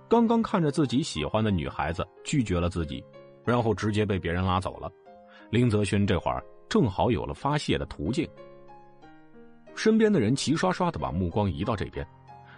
[0.09, 3.03] 刚刚看着自己喜欢的女孩子拒绝了自己，
[3.45, 4.91] 然后直接被别人拉走了。
[5.51, 8.27] 林泽勋这会儿正好有了发泄的途径。
[9.75, 12.05] 身边的人齐刷刷的把目光移到这边，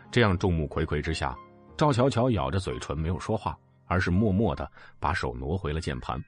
[0.10, 1.38] 这样众目睽睽之下，
[1.78, 4.70] 赵巧巧咬着嘴唇没有说话，而是默默的
[5.00, 6.22] 把手挪回了键盘。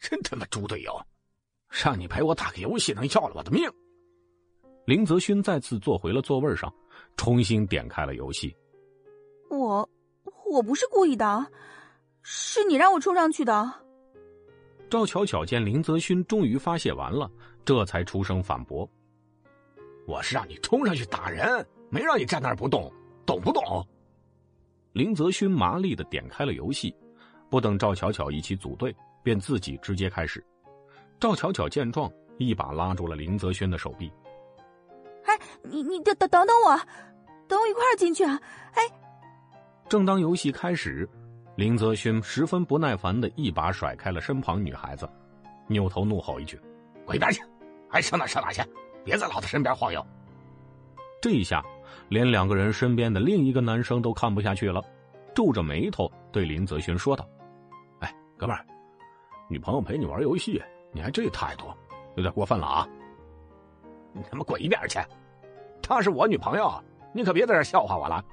[0.00, 1.00] 真他妈猪队友！
[1.68, 3.68] 让你陪我打个游戏，能要了我的命！
[4.84, 6.72] 林泽勋再次坐回了座位上，
[7.16, 8.54] 重新点开了游戏。
[9.50, 9.88] 我
[10.50, 11.46] 我不是故意的，
[12.22, 13.72] 是你让我冲上去的。
[14.90, 17.30] 赵巧巧见林泽勋终于发泄完了，
[17.64, 18.88] 这才出声反驳
[20.06, 22.92] ：“我是让你冲上去打人，没让你站那儿不动，
[23.24, 23.86] 懂不懂？”
[24.92, 26.94] 林泽勋麻利的点开了游戏，
[27.48, 28.94] 不等赵巧巧一起组队。
[29.24, 30.44] 便自己直接开始。
[31.20, 34.10] 赵巧巧见状，一把拉住了林泽轩的手臂。
[35.24, 36.76] “哎，你你等等等等我，
[37.48, 38.40] 等我一块儿进去啊！”
[38.74, 38.82] 哎，
[39.88, 41.08] 正当游戏开始，
[41.56, 45.08] 林泽轩十分不耐烦的一把甩开了身旁女孩子，
[45.66, 46.58] 扭头怒吼一句
[47.04, 47.42] ：“滚一边去！
[47.90, 48.62] 爱上哪上哪去，
[49.04, 50.04] 别在老子身边晃悠！”
[51.20, 51.62] 这一下，
[52.08, 54.82] 连两个人身边的另一个男生都看不下去了，
[55.34, 57.28] 皱着眉头对林泽轩说道
[58.00, 58.64] ：“哎，哥们儿。”
[59.48, 60.60] 女朋友陪你玩游戏，
[60.92, 61.66] 你还这态度，
[62.16, 62.88] 有点过分了啊！
[64.12, 64.98] 你他妈滚一边去！
[65.82, 66.72] 她是我女朋友，
[67.12, 68.24] 你可别在这笑话我了。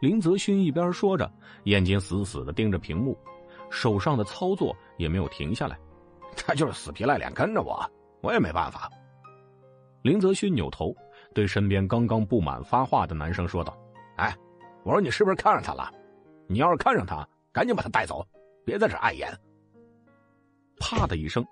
[0.00, 1.30] 林泽勋一边说着，
[1.64, 3.16] 眼睛死死的盯着屏幕，
[3.70, 5.78] 手上的操作也没有停下来。
[6.36, 7.84] 他就是死皮赖脸跟着我，
[8.22, 8.90] 我也没办法。
[10.02, 10.96] 林泽勋扭头
[11.34, 13.76] 对身边刚刚不满发话的男生说道
[14.16, 14.34] ：“哎，
[14.82, 15.92] 我说你是不是看上他了？
[16.46, 18.26] 你要是看上他，赶紧把他带走，
[18.64, 19.28] 别在这碍眼。”
[20.80, 21.44] 啪的一声，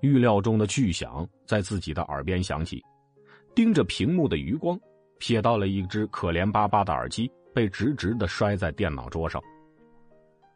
[0.00, 2.82] 预料中的巨响在自己的耳边响起。
[3.54, 4.78] 盯着屏幕的余光，
[5.18, 9.42] 瞥到了一只可怜巴巴的耳机被直直的摔在电脑桌上。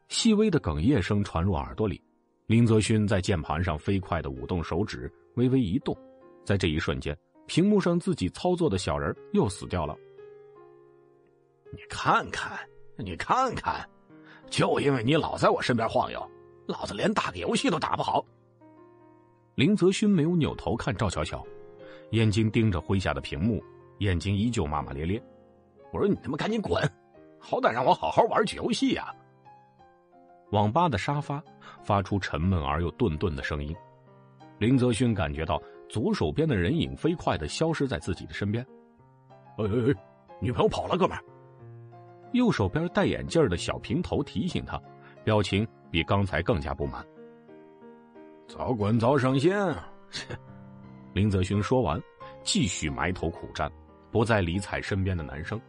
[0.08, 2.02] 细微的哽咽声传入耳朵里，
[2.46, 5.96] 林泽勋在键盘上飞快的舞动手指，微微一动，
[6.44, 9.96] 在这一瞬间，屏幕上自己操作的小人又死掉了。
[11.72, 12.58] 你看看，
[12.96, 13.88] 你看看，
[14.50, 16.30] 就因为你老在我身边晃悠。
[16.66, 18.22] 老子连打个游戏都打不好。
[19.54, 21.44] 林泽勋没有扭头看赵巧巧，
[22.12, 23.62] 眼睛盯着麾下的屏幕，
[23.98, 25.22] 眼睛依旧骂骂咧咧
[25.92, 26.82] ：“我说你他妈赶紧滚，
[27.38, 29.14] 好歹让我好好玩起游戏呀！”
[30.52, 31.42] 网吧的沙发
[31.82, 33.76] 发出沉闷而又顿顿的声音。
[34.58, 38.64] 林泽勋感觉到左手边的人影飞快的消失在自己的身边。
[39.58, 39.94] 哎哎哎，
[40.40, 41.22] 女朋友跑了，哥们儿！
[42.32, 44.80] 右手边戴眼镜的小平头提醒他，
[45.24, 45.66] 表情。
[45.90, 47.04] 比刚才更加不满。
[48.50, 49.52] 早滚早上线！
[50.10, 50.24] 切！
[51.14, 52.02] 林泽勋说完，
[52.42, 53.70] 继续埋头苦战，
[54.10, 55.60] 不再理睬身边的男生。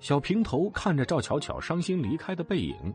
[0.00, 2.92] 小平头看着赵巧巧伤心离开的背影，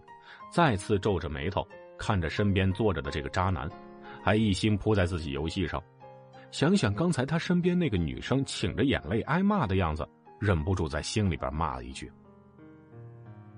[0.51, 1.65] 再次皱着眉头
[1.97, 3.69] 看着身边坐着的这个渣男，
[4.21, 5.81] 还一心扑在自己游戏上。
[6.51, 10.05] 想想刚才他身边那个女生噙着眼泪挨骂的样子，
[10.39, 12.11] 忍不住在心里边骂了一句。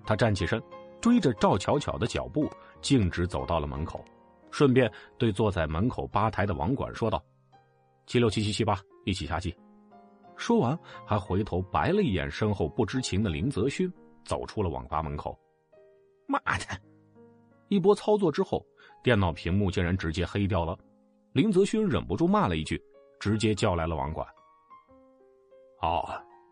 [0.05, 0.61] 他站起身。
[1.01, 2.49] 追着赵巧巧的脚步，
[2.81, 4.03] 径直走到了门口，
[4.55, 7.21] 顺便对坐在门口吧台的网管说道
[8.07, 9.53] ：“七六七七七八，一起下机。”
[10.37, 13.91] 说完，还回头白了一眼身后不知情的林泽勋，
[14.23, 15.37] 走出了网吧门口。
[16.25, 16.81] 妈的！
[17.67, 18.65] 一波操作之后，
[19.03, 20.79] 电脑屏幕竟然直接黑掉了。
[21.33, 22.81] 林泽勋忍不住骂了一句，
[23.19, 24.25] 直接叫来了网管
[25.83, 26.07] ：“哦，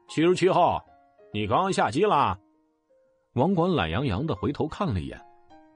[0.09, 0.83] 七十七号，
[1.31, 2.37] 你刚刚下机了？”
[3.35, 5.17] 网管懒洋洋的回头看了一眼，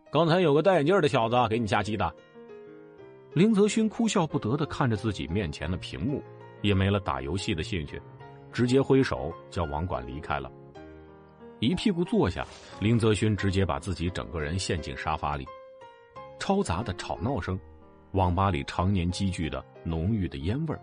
[0.09, 2.13] 刚才有个戴眼镜的小子给你下机的。
[3.33, 6.23] 林泽勋哭笑不得的看着自己面前的屏幕，
[6.61, 8.01] 也没了打游戏的兴趣，
[8.51, 10.49] 直接挥手叫网管离开了。
[11.59, 12.45] 一屁股坐下，
[12.79, 15.45] 林泽勋直接把自己整个人陷进沙发里。
[16.39, 17.59] 嘈杂的吵闹声，
[18.11, 20.75] 网吧里常年积聚的浓郁的烟味，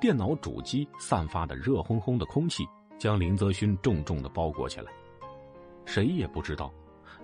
[0.00, 2.66] 电脑主机散发的热烘烘的空气，
[2.98, 4.90] 将林泽勋重重的包裹起来。
[5.84, 6.72] 谁也不知道，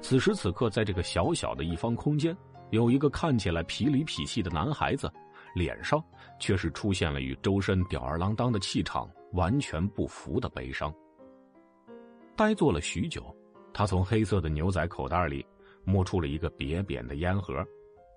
[0.02, 2.36] 此时此刻，在这个小小的一方空间，
[2.70, 5.10] 有一个看起来痞里痞气的男孩子，
[5.54, 6.02] 脸上
[6.40, 10.92] 却是出现了与周身吊儿郎当的气场完全不符的悲伤。
[12.36, 13.34] 呆坐了许久，
[13.72, 15.46] 他从黑色的牛仔口袋里
[15.84, 17.54] 摸出了一个瘪瘪的烟盒，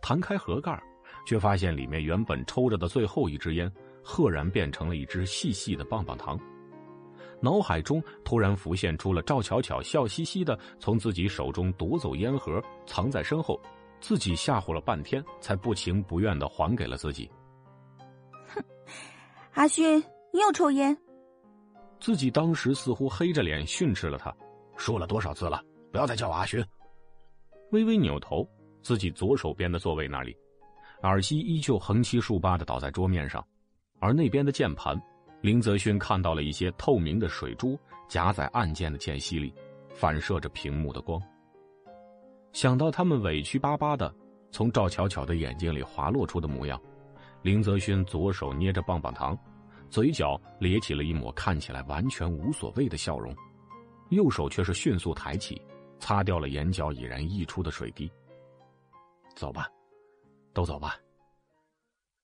[0.01, 0.81] 弹开盒盖，
[1.25, 3.71] 却发现里面原本抽着的最后一支烟，
[4.03, 6.37] 赫然变成了一支细细的棒棒糖。
[7.41, 13.59] 脑海中突然浮现出了赵巧巧笑嘻嘻的从自己手中夺走烟盒，藏在身后，
[13.99, 17.29] 自己吓唬了半天，才不情不愿的还给了自己。
[18.47, 18.63] 哼，
[19.53, 19.97] 阿勋，
[20.31, 20.97] 你又抽烟。
[21.99, 24.33] 自己当时似乎黑着脸训斥了他，
[24.77, 26.63] 说了多少次了，不要再叫我阿勋。
[27.71, 28.47] 微微扭头，
[28.81, 30.35] 自己左手边的座位那里，
[31.01, 33.43] 耳机依旧横七竖八的倒在桌面上，
[33.99, 35.01] 而那边的键盘，
[35.45, 39.53] 林泽勋看到了一些透明的水珠夹在按键的间隙里，
[39.93, 41.21] 反射着屏幕的光。
[42.51, 44.11] 想到他们委屈巴巴的
[44.51, 46.81] 从赵巧巧的眼睛里滑落出的模样，
[47.43, 49.37] 林泽勋左手捏着棒棒糖。
[49.87, 53.31] 嘴角咧起了一抹看起来完全无所谓的笑容，
[54.09, 55.61] 右手却是迅速抬起，
[55.99, 58.11] 擦掉了眼角已然溢出的水滴。
[59.35, 59.67] 走吧，
[60.53, 60.97] 都走吧。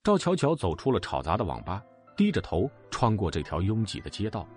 [0.04, 1.84] 赵巧巧走出了吵杂的网吧，
[2.22, 4.48] 低着头穿过这条拥挤的街道。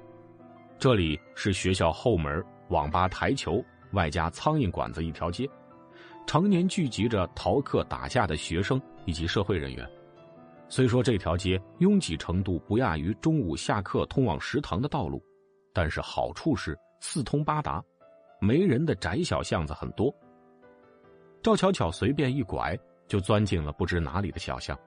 [0.79, 5.49] 这里是学校后门网吧台球外加苍蝇馆子一条街，
[6.27, 9.91] 常年聚集着逃课打架的学生以及社会人员。
[10.69, 15.25] 虽说这条街拥挤程度不亚于中午下课通往食堂的道路，
[15.73, 17.83] 但是好处是四通八达，
[18.43, 20.15] 没人的窄小巷子很多。
[21.43, 22.79] 赵巧巧随便一拐
[23.09, 24.79] 就钻进了不知哪里的小巷，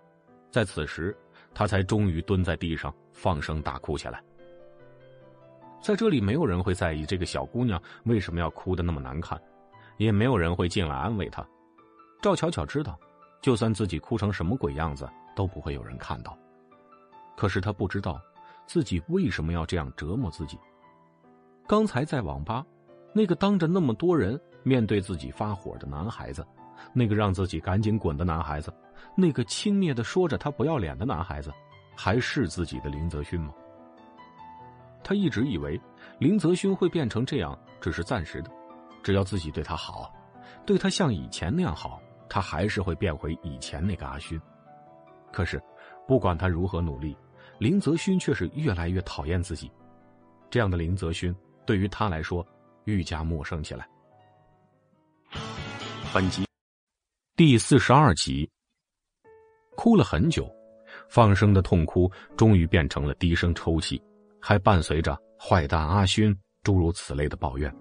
[0.51, 1.17] 在此时，
[1.57, 4.23] 她才终于蹲在地上放声大哭起来。
[5.81, 9.41] 在这里，没有人会在意这个小姑娘为什么要哭得那么难看，
[9.97, 11.43] 也没有人会进来安慰她。
[12.21, 12.95] 赵巧巧知道，
[13.41, 15.09] 就算自己哭成什么鬼样子。
[15.35, 16.35] 都不会有人看到。
[17.35, 18.19] 可是他不知道，
[18.65, 20.57] 自己为什么要这样折磨自己。
[21.67, 22.65] 刚才在网吧，
[23.13, 26.43] 那个当着那么多人面对自己发火的男孩子，
[26.91, 28.73] 那个让自己赶紧滚的男孩子，
[29.15, 31.51] 那个轻蔑的说着他不要脸的男孩子，
[31.95, 33.53] 还是自己的林泽勋吗？
[35.03, 35.79] 他一直以为
[36.19, 38.51] 林泽勋会变成这样只是暂时的，
[39.01, 40.13] 只要自己对他好，
[40.65, 44.39] 对他像以前那样好，他还是会变回以前那个阿勋。
[45.31, 45.61] 可是，
[46.07, 47.15] 不管他如何努力，
[47.59, 49.71] 林泽勋却是越来越讨厌自己。
[50.49, 52.45] 这样的林泽勋，对于他来说
[52.85, 53.87] 愈加陌生起来。
[56.13, 56.45] 本集
[57.35, 58.49] 第四十二集，
[59.77, 60.51] 哭了很久，
[61.07, 64.01] 放声的痛哭终于变成了低声抽泣，
[64.41, 67.73] 还伴随着“坏蛋阿勋”诸如此类的抱怨。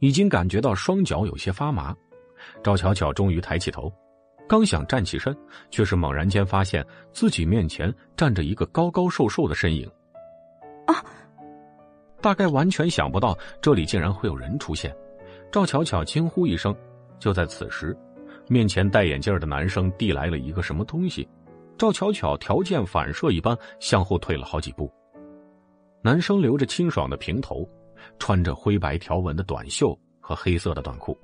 [0.00, 1.94] 已经感觉到双脚有些发麻，
[2.64, 3.90] 赵巧巧终于抬起头。
[4.48, 5.36] 刚想站起身，
[5.70, 9.88] 却是猛然间发现自己面前站着一个高高瘦瘦的身影。
[10.86, 11.04] 啊！
[12.20, 14.92] 大概完全想不到这里竟然会有人出现，
[15.52, 16.74] 赵巧巧惊呼一声。
[17.20, 17.96] 就在此时，
[18.50, 21.26] 面前戴眼镜的男生递来了一个什么东西，
[21.78, 24.92] 赵巧巧条件反射一般向后退了好几步。
[26.02, 27.64] 男生留着清爽的平头，
[28.18, 31.16] 穿着灰白条纹的短袖和黑色的短裤。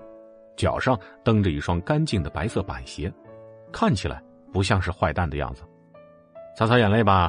[0.56, 3.12] 脚上蹬着一双干净的白色板鞋，
[3.72, 4.22] 看起来
[4.52, 5.64] 不像是坏蛋的样子。
[6.56, 7.28] 擦擦眼泪吧。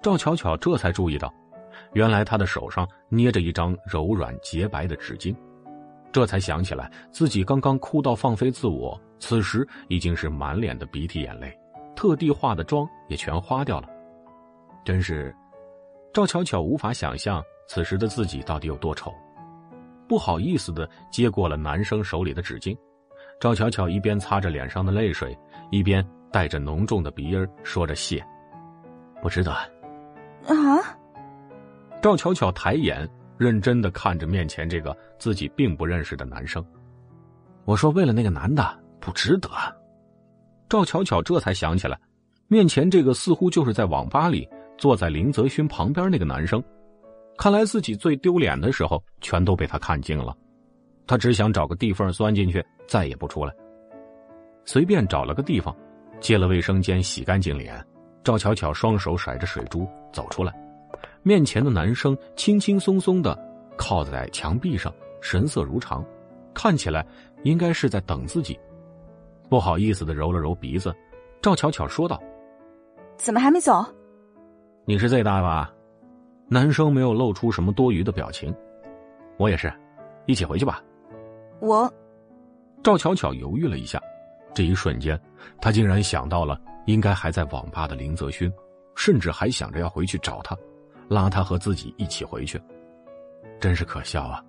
[0.00, 1.28] 赵巧巧这才注意到，
[1.92, 5.34] 原来他的手上捏着一张柔软洁白的纸巾，
[6.12, 11.58] 这才想起来自己刚刚哭到放飞自我，此时已经是满脸的鼻涕眼泪，
[11.96, 13.88] 特地化的妆也全花掉了。
[14.84, 15.34] 真是，
[16.12, 19.10] 赵巧巧无法想象此时的自己到底有多丑。
[20.06, 22.76] 不好意思的接过了男生手里的纸巾，
[23.40, 25.34] 赵巧巧一边擦着脸上的泪水，
[25.70, 28.22] 一边带着浓重的鼻音说着谢，
[29.22, 29.50] 不值得。
[29.52, 30.98] 啊！
[32.02, 33.08] 赵巧巧抬眼
[33.42, 36.64] 认真的看着面前这个自己并不认识的男生，
[37.64, 38.64] 我说为了那个男的
[39.00, 39.48] 不值得。
[40.68, 41.98] 赵巧巧这才想起来，
[42.46, 44.48] 面前这个似乎就是在网吧里
[44.78, 46.62] 坐在林泽勋旁边那个男生。
[47.36, 50.36] 看来自己最丢脸的时候全都被他看尽了，
[51.06, 53.52] 他只想找个地缝钻进去，再也不出来。
[54.64, 55.76] 随便找了个地方，
[56.20, 57.84] 借了卫生间洗干净脸，
[58.22, 60.52] 赵巧巧双手甩着水珠走出来。
[61.22, 63.38] 面前的男生轻轻松松的
[63.76, 66.04] 靠在墙壁上，神色如常，
[66.52, 67.06] 看起来
[67.44, 68.58] 应该是在等自己。
[69.48, 70.94] 不好意思的揉了揉鼻子，
[71.40, 72.20] 赵巧巧说道
[73.16, 73.84] ：“怎么还没走？
[74.84, 75.72] 你是最大吧？”
[76.48, 78.54] 男生没有露出什么多余的表情，
[79.38, 79.72] 我也是，
[80.26, 80.82] 一起回去吧。
[81.60, 81.90] 我，
[82.82, 84.00] 赵巧巧犹豫了一下，
[84.52, 85.18] 这一瞬间，
[85.60, 88.52] 她竟然想到了应该还在网吧的林泽勋，
[88.96, 90.56] 甚至还想着要回去找他，
[91.12, 92.60] 拉他和自己一起回去。
[93.60, 94.42] 真是可笑啊！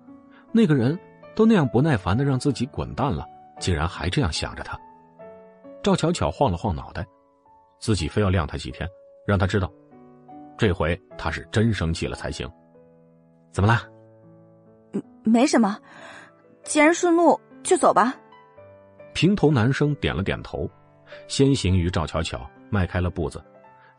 [0.50, 0.98] 那个人
[1.34, 3.26] 都那样不耐烦的让自己滚蛋了，
[3.60, 4.78] 竟然还这样想着他。
[5.82, 7.06] 赵巧巧晃了晃脑袋，
[7.78, 8.88] 自己非要晾他几天，
[9.26, 9.70] 让他知道。
[10.56, 12.50] 这回他是真生气了才行。
[13.52, 13.82] 怎么了？
[15.22, 15.78] 没什么，
[16.64, 18.14] 既然顺路就走吧。
[19.12, 20.68] 平头男生点了点头，
[21.28, 23.42] 先行于赵巧巧迈开了步子。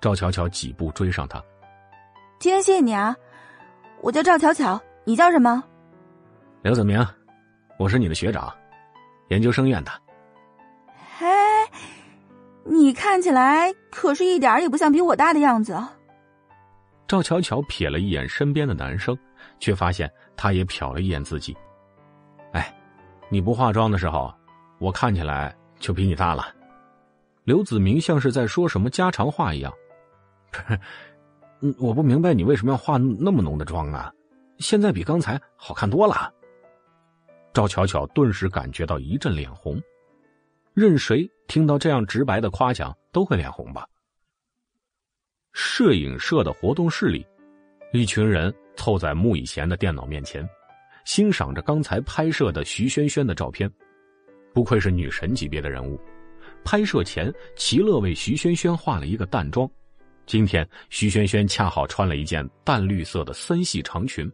[0.02, 1.42] 赵巧巧几步追上他。
[2.46, 3.18] 今天谢谢你啊，
[4.04, 5.64] 我叫赵巧巧，你叫什么？
[6.62, 7.04] 刘子明，
[7.80, 8.56] 我是你的学长，
[9.30, 9.92] 研究生院的。
[11.18, 11.26] 嘿，
[12.64, 15.76] 你看起来可是一点也不像比我大的样子。
[17.08, 19.18] 赵巧巧瞥了一眼身边的男生，
[19.60, 20.08] 却发现
[20.38, 21.58] 他也瞟了一眼自己。
[22.52, 22.72] 哎，
[23.28, 24.32] 你不化妆的时候，
[24.78, 26.54] 我看起来就比你大了。
[27.44, 29.74] 刘子明像是在说什么家常话一样。
[31.62, 34.12] 嗯，我不明白你为什么要化那么浓的妆啊？
[34.60, 36.32] 现在比刚才好看多了。
[37.54, 39.82] 赵巧巧顿时感觉到一阵脸红，
[40.74, 43.88] 任谁听到这样直白的夸奖都会脸红吧。
[45.54, 47.26] 摄影社的活动室里，
[47.94, 50.48] 一群人凑在穆以贤的电脑面前，
[51.06, 53.72] 欣赏着刚才拍摄的徐萱萱的照片。
[54.54, 56.00] 不愧是女神级别的人物。
[56.66, 59.70] 拍摄前，齐乐为徐萱萱化了一个淡妆。
[60.26, 64.32] 今天，徐萱萱恰好穿了一件淡绿色的森系长裙，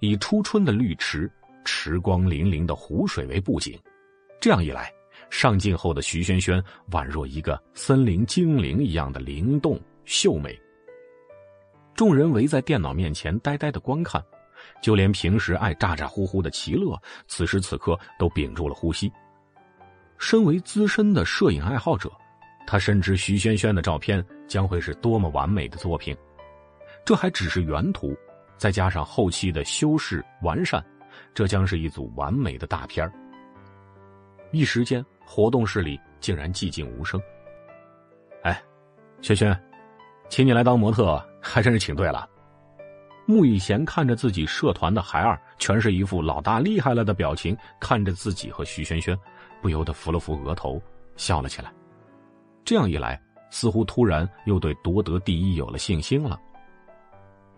[0.00, 1.30] 以初春的绿池、
[1.64, 3.78] 池光粼粼的湖水为布景。
[4.40, 4.92] 这样一来，
[5.30, 9.80] 上镜后的徐萱萱宛若一个森林精灵一样的灵动。
[10.04, 10.58] 秀美。
[11.94, 14.22] 众人围在电脑面前呆呆的观看，
[14.82, 19.10] 就连平时爱咋咋呼呼的齐乐，此时此刻都屏住了呼吸。
[20.18, 22.10] 身为资深的摄影爱好者，
[22.66, 26.16] 他深知徐萱萱的照片将会是多么完美的作品。
[27.04, 28.16] 这还只是原图，
[28.56, 30.84] 再加上后期的修饰完善，
[31.34, 33.10] 这将是一组完美的大片
[34.52, 37.20] 一时间，活动室里竟然寂静无声。
[38.42, 38.62] 哎，
[39.20, 39.54] 萱萱。
[40.30, 42.28] 请你来当模特，还真是请对了。
[43.26, 49.18] 穆以贤看着自己社团的孩儿，全是一副老大厉害了的表情，看着自己和徐萱萱，
[49.60, 50.80] 不由得扶了扶额头，
[51.16, 51.72] 笑了起来。
[52.64, 53.20] 这样一来，
[53.50, 56.40] 似乎突然又对夺得第一有了信心了。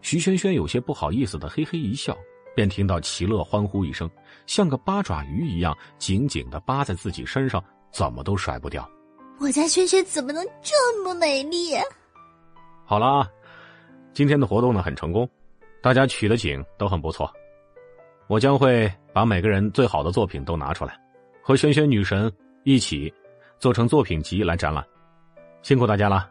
[0.02, 2.16] 徐萱萱有些不好意思的嘿嘿一笑，
[2.54, 4.08] 便听到齐乐欢呼一声，
[4.46, 8.88] 像个八爪鱼一样紧紧的扒在自己身上，怎么都甩不掉。
[9.38, 11.74] 我家萱萱怎么能这么美丽？
[12.84, 13.28] 好了啊，
[14.12, 15.28] 今天的活动呢很成功，
[15.82, 17.30] 大家取的景都很不错。
[18.28, 20.98] 我将会把每个人最好的作品都拿出来，
[21.42, 22.32] 和萱萱女神
[22.64, 23.12] 一起
[23.58, 24.84] 做成作品集来展览。
[25.66, 26.30] 辛苦大家了。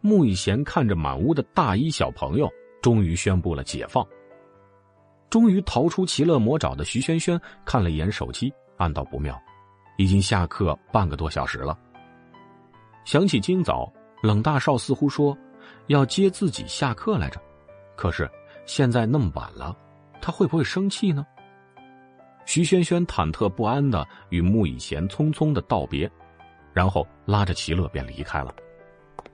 [0.00, 2.48] 穆以贤看着满屋的大一小朋友，
[2.80, 4.06] 终于宣布了解放。
[5.28, 9.36] 终于逃出其乐魔爪的徐萱萱看了一眼手机，暗道不妙，
[9.96, 11.76] 已经下课半个多小时了。
[13.04, 15.36] 想起今早冷大少似乎说。
[15.88, 17.40] 要接自己下课来着，
[17.96, 18.30] 可是
[18.66, 19.76] 现在那么晚了，
[20.20, 21.26] 他会不会生气呢？
[22.46, 26.08] 徐萱萱忐忑不安的与穆以贤匆匆的道别，
[26.74, 28.54] 然后拉着齐乐便离开了。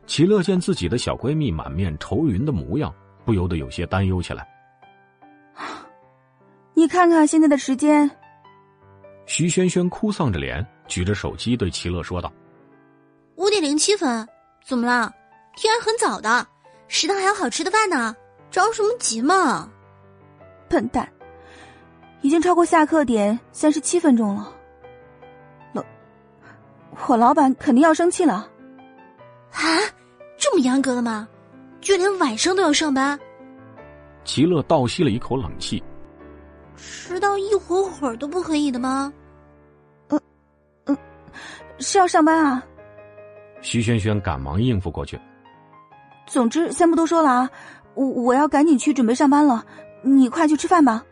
[0.07, 2.95] 齐乐见自己的小闺蜜满面愁云的模样，
[3.25, 4.47] 不由得有些担忧起来。
[6.75, 8.09] 你看看现在的时间。
[9.27, 12.33] 徐萱萱哭丧着脸，举着手机对齐乐说道
[13.37, 14.29] ：“五点零七分，
[14.65, 15.13] 怎么了？”
[15.57, 16.47] 天还很早的，
[16.89, 18.15] 食堂还有好吃的饭呢，
[18.51, 19.71] 着什么急嘛？
[20.69, 21.09] 笨蛋，
[22.23, 24.53] 已经超过下课点三十七分钟了。
[27.01, 28.49] 老，我老板肯定要生气了。
[29.53, 29.61] 啊，
[30.39, 31.29] 这么严格的吗？
[31.81, 33.19] 就连晚上都要上班？
[34.25, 35.83] 齐乐倒吸了一口冷气。
[36.77, 39.13] 迟到一会儿会儿都不可以的吗？
[40.09, 40.21] 嗯
[40.87, 40.97] 嗯，
[41.79, 42.63] 是要上班啊。
[43.61, 45.19] 徐萱萱赶忙应付过去。
[46.27, 47.51] 总之，先不多说了啊，
[47.95, 49.65] 我我要赶紧去准备上班了，
[50.03, 51.05] 你快去吃饭吧。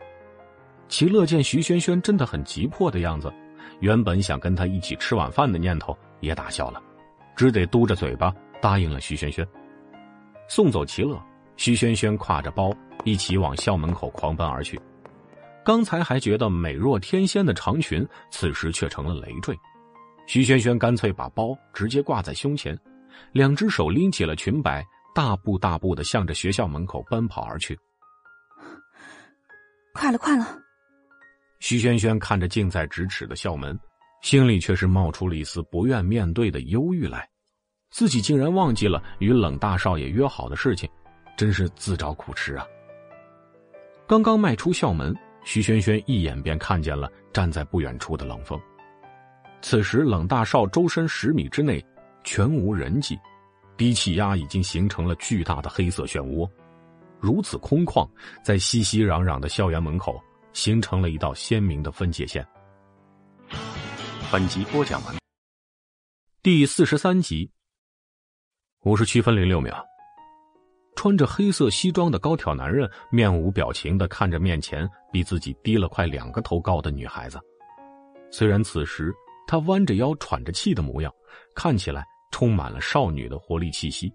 [0.87, 3.31] 齐乐见徐萱萱真的很急迫的样子，
[3.79, 6.81] 原本想跟他一起吃晚饭的念头也打消了，
[7.35, 9.47] 只得嘟着嘴巴答应了徐萱萱。
[10.47, 11.21] 送走齐乐，
[11.57, 12.73] 徐萱萱挎着包
[13.03, 14.79] 一起往校门口狂奔而去。
[15.63, 19.55] 刚才还觉得美若天仙的长裙，此时却成了累赘。
[20.27, 22.77] 徐萱萱干脆把包直接挂在胸前，
[23.31, 24.85] 两只手拎起了裙摆。
[25.15, 27.77] 大步大步的向着学校门口奔跑而去。
[29.93, 30.45] 快了，快了！
[31.59, 33.77] 徐萱萱看着近在咫尺的校门，
[34.21, 37.27] 心里却是冒出了一丝不愿面对的忧郁来。
[37.91, 40.89] 自己竟然忘记了与冷大少爷约好的事情，
[41.35, 42.65] 真是自找苦吃啊！
[44.07, 48.59] 刚刚迈出校门，徐萱萱一眼便看见了站在不远处的冷风。
[49.61, 51.83] 此时，冷大少周身十米之内
[52.23, 53.19] 全无人迹。
[53.75, 56.49] 低气压已经形成了巨大的黑色漩涡，
[57.19, 58.07] 如此空旷，
[58.43, 60.21] 在熙熙攘攘的校园门口
[60.53, 62.45] 形成了一道鲜明的分界线。
[64.31, 65.15] 本集播讲完，
[66.43, 67.51] 第四十三集。
[68.83, 69.85] 五十七分零六秒，
[70.95, 77.39] 穿着黑色西装的高挑男人面无表情的看着面前比自己低了快两个头高的女孩子。
[78.31, 79.13] 虽然此时
[79.47, 81.13] 他弯着腰喘着气的模样，
[81.55, 84.13] 看起来充满了少女的活力气息，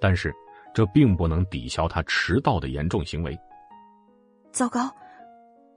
[0.00, 0.34] 但是
[0.74, 3.38] 这并不能抵消他迟到的严重行为。
[4.52, 4.94] 糟糕，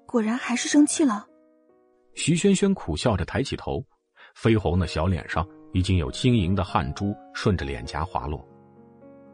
[0.08, 1.28] 果然还是生气了。
[2.16, 3.84] 徐萱萱苦笑着抬起头，
[4.36, 8.44] 绯红的小脸上已经有晶莹的汗珠顺着脸颊滑落。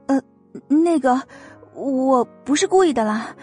[0.08, 0.22] 呃，
[0.68, 1.22] 那个，
[1.74, 3.34] 我不是故意的啦。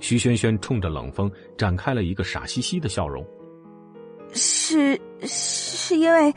[0.00, 3.24] 徐萱萱冲着冷风展开了一个傻兮兮的笑容。
[4.32, 6.34] 是，是因为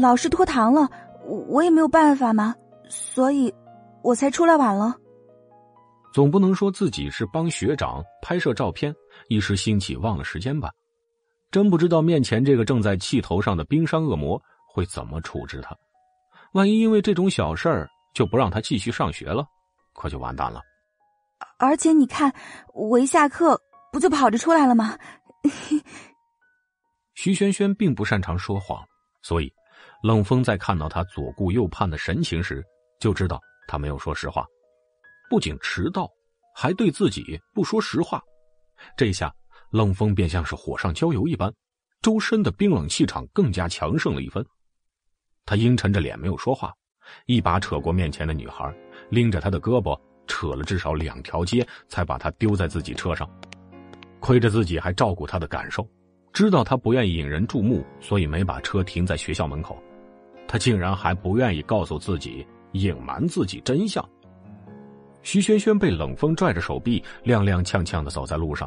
[0.00, 0.88] 老师拖堂了，
[1.48, 2.54] 我也没有办法嘛，
[2.88, 3.52] 所以
[4.02, 4.94] 我才出来晚了。
[6.18, 8.92] 总不能说自己是帮学长拍摄照片，
[9.28, 10.68] 一时兴起忘了时间吧？
[11.52, 14.36] 真不知道面前这个正在气头上的冰山恶魔
[14.68, 15.76] 会怎么处置他。
[16.54, 19.46] 万一因为这种小事儿就不让他继续上学了，
[19.94, 20.60] 可就完蛋了。
[21.56, 22.34] 而且你看，
[22.74, 23.56] 我一下课
[23.92, 24.98] 不就跑着出来了吗？
[27.14, 28.84] 徐萱萱并不擅长说谎，
[29.22, 29.48] 所以
[30.02, 32.60] 冷风在看到他左顾右盼的神情时，
[32.98, 34.44] 就知道他没有说实话。
[35.28, 36.10] 不仅迟到，
[36.54, 38.22] 还对自己不说实话，
[38.96, 39.32] 这下。
[39.70, 41.52] 冷风便像是火上浇油一般，
[42.00, 44.42] 周身的冰冷气场更加强盛了一分。
[45.44, 46.72] 他阴沉着脸没有说话，
[47.26, 48.74] 一把扯过面前的女孩，
[49.10, 49.94] 拎着她的胳膊
[50.26, 53.28] 扯了至少两条街，才把她丢在自己车上。
[54.20, 55.86] 亏着自己还照顾她的感受，
[56.32, 59.78] 知道她不愿意引人注目，所以没把车停在学校门口。
[60.46, 64.02] 他竟然还不愿意告诉自己，隐瞒自己真相。
[65.30, 68.66] 徐萱萱被冷风拽着手臂，踉踉跄跄的走在路上。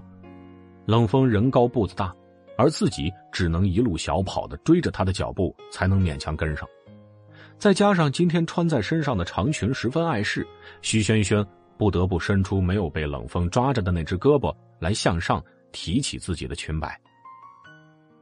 [0.85, 2.15] 冷风人高步子大，
[2.55, 6.69] 而自己只能一路小跑的追着他的脚步，才能勉强跟上。
[7.57, 10.47] 再加上今天穿在身上的长裙十分碍事，
[10.83, 11.43] 徐萱萱
[11.79, 16.95] 不得不伸出没有被冷风抓着的那只胳膊来向上提起自己的裙摆。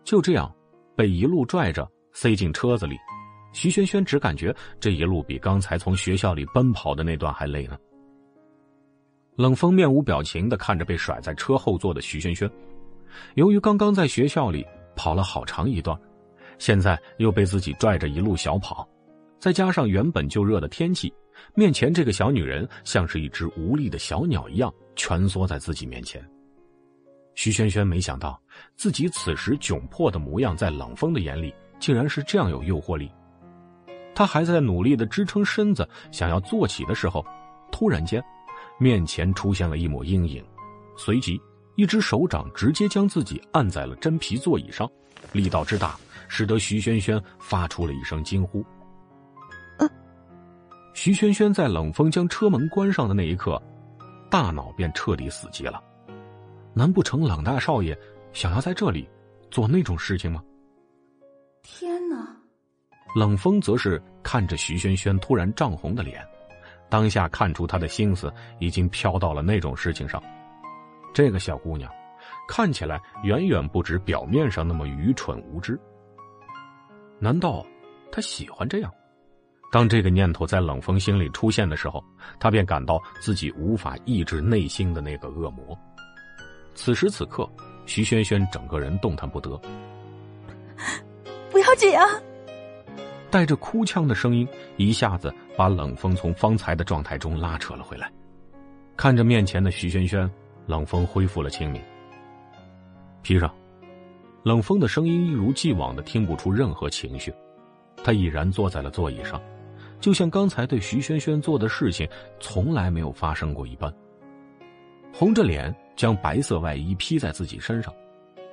[0.05, 0.49] 就这样，
[0.95, 2.95] 被一路拽着塞进车子里，
[3.51, 7.77] 徐萱萱只感觉这一路比刚才从学校里奔跑的那段还累呢。
[9.39, 12.51] 冷风面无表情的看着被甩在车后座的徐萱萱，
[13.35, 14.67] 由于刚刚在学校里
[14.97, 15.97] 跑了好长一段，
[16.57, 18.85] 现在又被自己拽着一路小跑，
[19.39, 21.13] 再加上原本就热的天气，
[21.55, 26.21] 面前这个小女人像是一只无力的小鸟一样蜷缩在自己面前。
[27.33, 28.37] 徐萱萱没想到
[28.75, 33.09] 自己此时窘迫的模样，在冷风的眼里竟然是这样有诱惑力。
[34.13, 37.25] 她还在努力的支撑身子，想要坐起的时候，
[37.71, 38.21] 突然间。
[38.79, 40.43] 面前出现了一抹阴影，
[40.97, 41.39] 随即
[41.75, 44.89] 一只手掌直接将自己按在了真皮座椅上，
[45.33, 45.95] 力道之大，
[46.27, 48.65] 使得徐萱萱发出了一声惊呼。
[50.93, 53.61] 徐萱萱在冷风将车门关上的那一刻，
[54.29, 55.81] 大脑便彻底死机了。
[56.73, 57.97] 难不成冷大少爷
[58.33, 59.07] 想要在这里
[59.49, 60.43] 做那种事情吗？
[61.61, 62.35] 天哪！
[63.15, 66.25] 冷风则是看着徐萱萱突然涨红的脸。
[66.89, 70.21] 当下看出他的心思已经飘到了那种事情上，
[71.13, 71.91] 这个小姑娘
[72.47, 75.79] 看起来远远不止表面上那么愚蠢无知。
[77.19, 77.65] 难道
[78.11, 78.91] 她喜欢这样？
[79.71, 82.03] 当这个念头在冷风心里出现的时候，
[82.39, 85.77] 他便感到自己无法抑制内心的那个恶魔。
[86.73, 87.47] 此时此刻，
[87.85, 89.61] 徐萱萱整个人动弹不得。
[91.51, 92.07] 不要这样！
[93.29, 94.47] 带着哭腔的声音，
[94.77, 98.09] 一下子把冷风从方才的状态中拉扯了回来。
[98.95, 100.31] 看着面前的徐萱萱，
[100.67, 101.81] 冷风恢复了清明。
[103.21, 103.53] 披上，
[104.41, 107.33] 冷风的声音一如既往的听不出任何情绪，
[108.01, 109.41] 他已然坐在了座椅上，
[109.99, 112.07] 就像刚才对徐萱萱做的事情
[112.39, 113.93] 从来没有发生过一般。
[115.11, 117.93] 红着脸将白色外衣披在自己身上，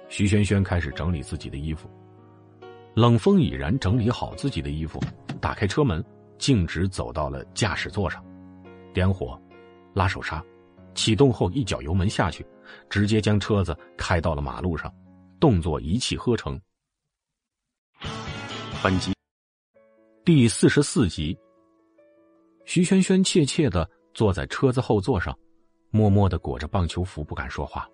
[0.08, 1.88] 徐萱萱开始整理自己的衣服。
[2.94, 5.00] 冷风已然整理好自己的衣服，
[5.40, 6.04] 打开车门，
[6.38, 8.24] 径直走到了驾驶座上，
[8.92, 9.40] 点火，
[9.94, 10.44] 拉手刹，
[10.94, 12.46] 启动后一脚油门下去，
[12.88, 14.92] 直接将车子开到了马路上，
[15.40, 16.60] 动作一气呵成。
[18.82, 19.12] 本集
[20.24, 21.36] 第四十四集。
[22.64, 25.36] 徐萱萱怯怯的坐在车子后座上，
[25.90, 27.88] 默默的裹着棒球服，不敢说话。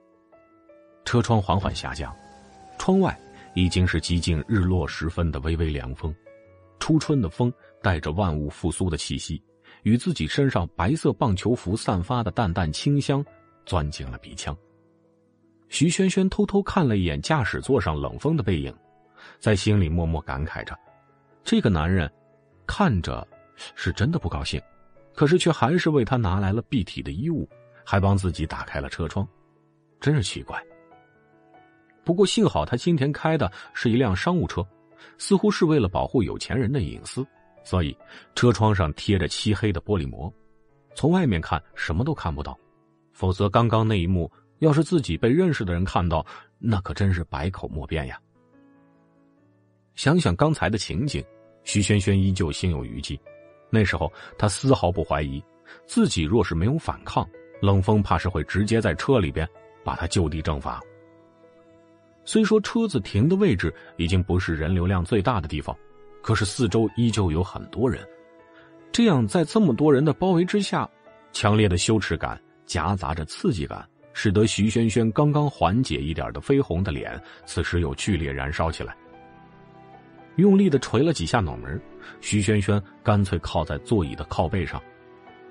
[1.05, 2.15] 车窗缓缓下降，
[2.79, 3.19] 窗外。
[3.55, 6.15] 已经是接近日落时分的微微凉风，
[6.81, 7.53] 初春的风
[7.83, 9.43] 带着万物复苏的气息，
[9.83, 13.25] 与自己身上白色棒球服散发的淡淡清香
[13.67, 14.57] 钻进了鼻腔。
[15.69, 18.75] 徐萱萱偷偷看了一眼驾驶座上冷风的背影，
[19.39, 20.79] 在心里默默感慨着：
[21.43, 22.11] 这个男人
[22.67, 23.27] 看着
[23.75, 24.61] 是真的不高兴，
[25.15, 27.49] 可是却还是为他拿来了蔽体的衣物，
[27.85, 29.27] 还帮自己打开了车窗，
[29.99, 30.63] 真是奇怪。
[32.05, 34.67] 不过幸好他今天开的是一辆商务车，
[35.17, 37.27] 似乎是为了保护有钱人的隐私，
[37.65, 37.97] 所以
[38.35, 40.33] 车窗上贴着漆黑的玻璃膜，
[40.95, 42.59] 从外面看什么都看不到。
[43.13, 46.25] 否则，刚刚那一幕要是自己被认识的人看到，
[46.59, 48.19] 那可真是百口莫辩呀。
[49.95, 51.23] 想想刚才的情景，
[51.63, 53.21] 徐萱萱依旧心有余悸。
[53.71, 55.43] 那时候，她丝毫不怀疑，
[55.87, 57.29] 自己若是没有反抗，
[57.61, 59.49] 冷风怕是会直接在车里边
[59.85, 60.81] 把他就地正法。
[62.25, 65.77] 虽说车子停的位置已经不是人流量最大的地方，
[66.23, 68.03] 可是四周依旧有很多人。
[68.91, 70.89] 这样在这么多人的包围之下，
[71.33, 72.41] 强烈的羞耻感。
[72.65, 78.97] 夹杂着刺激感，使得徐萱萱刚刚缓解一点的绯红的脸，此时又剧烈燃烧起来。
[80.37, 81.79] 用力的捶了几下脑门，
[82.23, 84.81] 徐萱萱干脆靠在座椅的靠背上，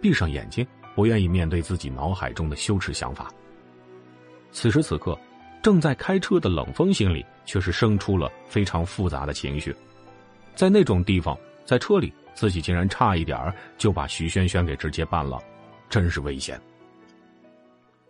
[0.02, 0.65] 闭上眼睛，
[0.95, 3.30] 不愿意面对自己脑海中的羞耻想法。
[4.52, 5.15] 此时此刻，
[5.61, 9.76] 正在开车的冷风心里却是生出了非常复杂的情绪。
[10.62, 11.36] 在那种地方，
[11.66, 15.40] 在车里，自己竟然差一点就把徐萱萱给直接办了，
[15.90, 16.62] 真是危险。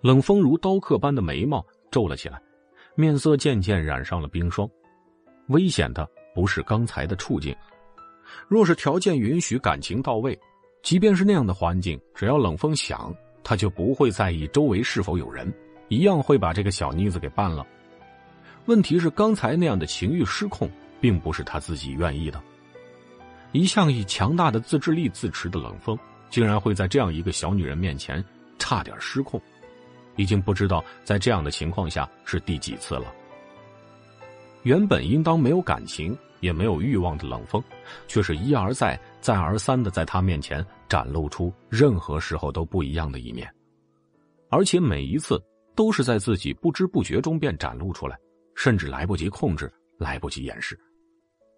[0.02, 2.38] 冷风如刀刻般的眉毛皱了起来，
[2.94, 4.70] 面色渐渐染上了冰霜。
[5.48, 6.06] 危险的
[6.36, 7.56] 不是刚才的处境，
[8.50, 10.38] 若是条件允许，感情到位，
[10.84, 13.16] 即便是那样的环境，只要冷风想，
[13.46, 15.50] 他就不会在意周围是否有人，
[15.88, 17.66] 一样会把这个小妮子给办了。
[18.66, 20.70] 问题是，刚才那样的情欲失控，
[21.02, 22.42] 并不是他自己愿意的。
[23.52, 25.98] 一向以强大的自制力自持的冷风，
[26.30, 28.24] 竟然会在这样一个小女人面前
[28.58, 29.42] 差点失控。
[30.18, 33.14] 已经不知道在这样的情况下是第几次了。
[34.64, 37.64] 原本应当没有感情也没有欲望的冷风，
[38.08, 43.52] 却是一而再、再而三的在他面前展露出任何时候都不一样的一面，
[44.50, 45.42] 而且每一次
[45.76, 48.18] 都是在自己不知不觉中便展露出来，
[48.54, 50.80] 甚至来不及控制、来不及掩饰。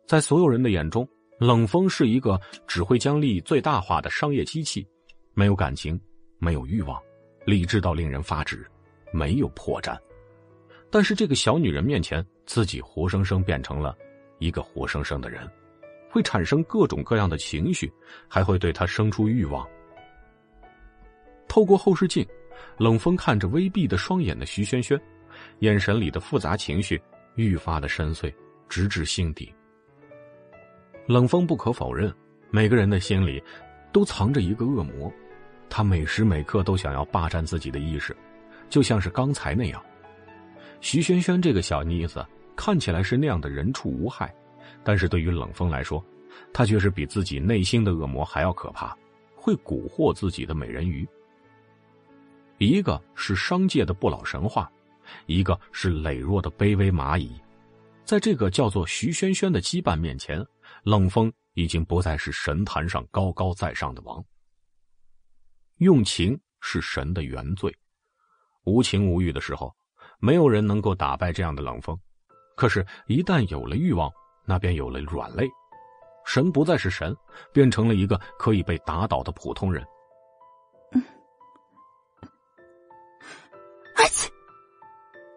[0.05, 1.07] 在所有人的眼中，
[1.39, 4.85] 冷风是一个只会将利益最大化的商业机器，
[5.33, 5.99] 没有感情，
[6.39, 7.01] 没有欲望。
[7.45, 8.65] 理智到令人发指，
[9.11, 9.97] 没有破绽，
[10.89, 13.93] 但是这个小女人面前，自己活生生变成了
[14.39, 15.45] 一个活生生的人，
[16.09, 17.91] 会产生各种各样的情绪，
[18.29, 19.67] 还会对她生出欲望。
[21.49, 22.25] 透过后视镜，
[22.77, 24.97] 冷风看着微闭的双眼的徐萱萱，
[25.59, 27.01] 眼神里的复杂情绪
[27.35, 28.33] 愈发的深邃，
[28.69, 29.53] 直至心底。
[31.05, 32.13] 冷风不可否认，
[32.49, 33.41] 每个人的心里
[33.91, 35.11] 都藏着一个恶魔。
[35.69, 38.15] 他每时每刻都想要霸占自己的意识，
[38.69, 39.83] 就像是刚才那样。
[40.81, 42.25] 徐萱萱这个小妮子
[42.55, 44.33] 看起来是那样的人畜无害，
[44.83, 46.03] 但是对于冷风来说，
[46.53, 48.95] 她却是比自己内心的恶魔还要可怕，
[49.35, 51.07] 会蛊惑自己的美人鱼。
[52.59, 54.71] 一个是商界的不老神话，
[55.25, 57.31] 一个是羸弱的卑微蚂蚁，
[58.05, 60.45] 在这个叫做徐萱萱的羁绊面前，
[60.83, 64.23] 冷风已经不再是神坛上高高在上的王。
[65.77, 67.73] 用情是神的原罪，
[68.65, 69.73] 无情无欲的时候，
[70.19, 71.97] 没有人能够打败这样的冷风。
[72.55, 74.11] 可是，一旦有了欲望，
[74.45, 75.47] 那便有了软肋，
[76.25, 77.15] 神不再是神，
[77.51, 79.83] 变成了一个可以被打倒的普通人。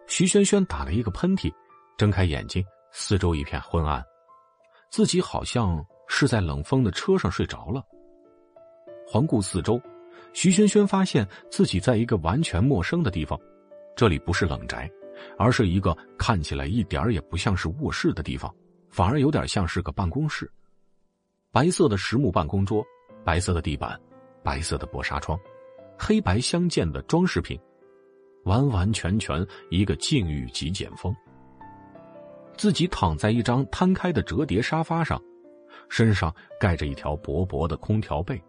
[0.07, 1.53] 徐萱萱打了一个喷嚏，
[1.97, 4.03] 睁开眼睛，四周一片昏暗，
[4.89, 7.83] 自己好像是在冷风的车上睡着了。
[9.05, 9.81] 环顾四周。
[10.33, 13.39] 徐轩轩发现自己在一个完全陌生的地方，
[13.95, 14.87] 这里不是冷宅，
[15.35, 18.53] 而是一个看起来一点也不像是卧室的地方，
[18.89, 20.51] 反而有点像是个办公室。
[21.51, 22.85] 白色的实木办公桌，
[23.23, 23.99] 白色的地板，
[24.43, 25.39] 白色的薄纱窗，
[25.97, 27.59] 黑白相间的装饰品，
[28.43, 31.15] 完完全全一个禁欲极简风。
[32.57, 35.21] 自己躺在一张摊开的折叠沙发上，
[35.89, 38.41] 身上盖着一条薄薄的空调被。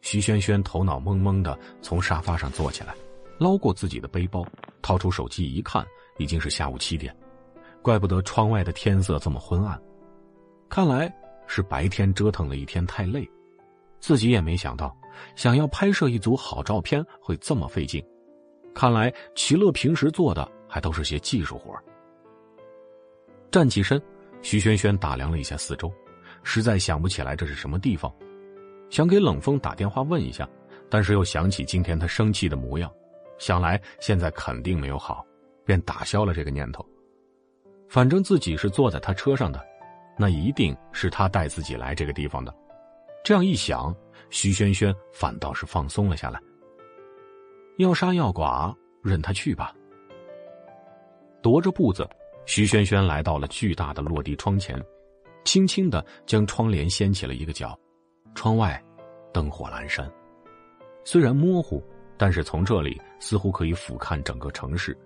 [0.00, 2.94] 徐轩轩头脑懵懵的从沙发上坐起来，
[3.36, 4.46] 捞过自己的背包，
[4.80, 5.84] 掏出手机一看，
[6.18, 7.14] 已经是下午七点，
[7.82, 9.80] 怪不得窗外的天色这么昏暗，
[10.68, 11.12] 看来
[11.48, 13.28] 是白天折腾了一天太累，
[13.98, 14.96] 自己也没想到，
[15.34, 18.00] 想要拍摄一组好照片会这么费劲，
[18.72, 21.74] 看来齐乐平时做的还都是些技术活。
[23.50, 24.00] 站起身，
[24.42, 25.90] 徐萱萱打量了一下四周，
[26.42, 28.12] 实在想不起来这是什么地方。
[28.90, 30.48] 想给冷风打电话问一下，
[30.90, 32.90] 但是又想起今天他生气的模样，
[33.38, 35.24] 想来现在肯定没有好，
[35.64, 36.84] 便打消了这个念头。
[37.88, 39.64] 反正自己是坐在他车上的，
[40.18, 42.54] 那一定是他带自己来这个地方的。
[43.24, 43.94] 这样一想，
[44.28, 46.38] 徐轩轩反倒是放松了下来。
[47.78, 49.74] 要杀要剐，任他去吧。
[51.42, 52.08] 踱着步子，
[52.48, 54.82] 徐轩轩来到了巨大的落地窗前，
[55.44, 57.78] 轻轻的将窗帘掀起了一个角。
[58.34, 58.82] 窗外，
[59.34, 60.10] 灯火阑珊，
[61.04, 61.84] 虽然模糊，
[62.16, 64.96] 但是从这里似乎可以俯瞰整个城市，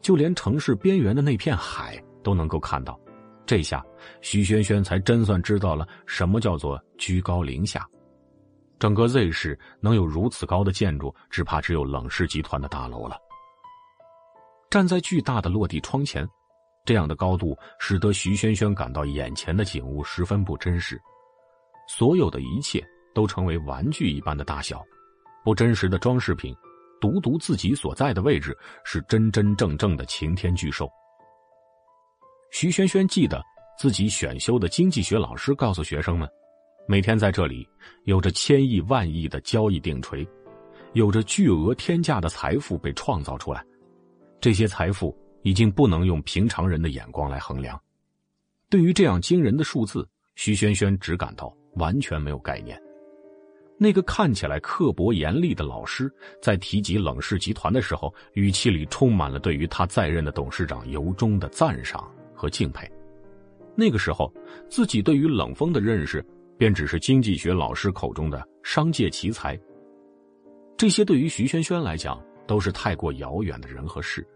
[0.00, 2.98] 就连城市边缘的那片海都能够看到。
[3.46, 3.80] 这下，
[4.20, 7.88] 徐轩轩才真算知道了什么叫做居高临下。
[8.80, 13.16] 整个 Z 市能有如此高的建筑，只怕只有冷氏集团的大楼了。
[14.68, 16.28] 站在巨大的落地窗前，
[16.88, 20.98] 这样的高度使得徐轩轩感到眼前的景物十分不真实，
[21.86, 22.82] 所有的一切
[23.14, 24.82] 都成为玩具一般的大小，
[25.44, 26.56] 不真实的装饰品，
[26.98, 30.90] 独独自己所在的位置是真真正正的擎天巨兽。
[32.50, 33.44] 徐轩轩记得
[33.78, 36.26] 自己选修的经济学老师告诉学生们，
[36.86, 37.68] 每天在这里
[38.04, 40.26] 有着千亿万亿的交易定锤，
[40.94, 43.62] 有着巨额天价的财富被创造出来。
[44.40, 47.80] 这些财富已经不能用平常人的眼光来衡量。
[48.70, 52.80] 对于这样惊人的数字，徐轩轩只感到完全没有概念。
[53.80, 56.12] 那个看起来刻薄严厉的老师，
[56.42, 62.90] 在提及冷氏集团的时候，语气里充满了对于他在任的董事长由衷的赞赏和敬佩。
[63.76, 64.32] 那个时候，
[64.68, 66.24] 自己对于冷风的认识，
[66.58, 69.56] 便只是经济学老师口中的商界奇才。
[70.76, 74.26] 这些对于徐轩轩来讲，都是太过遥远的人和事。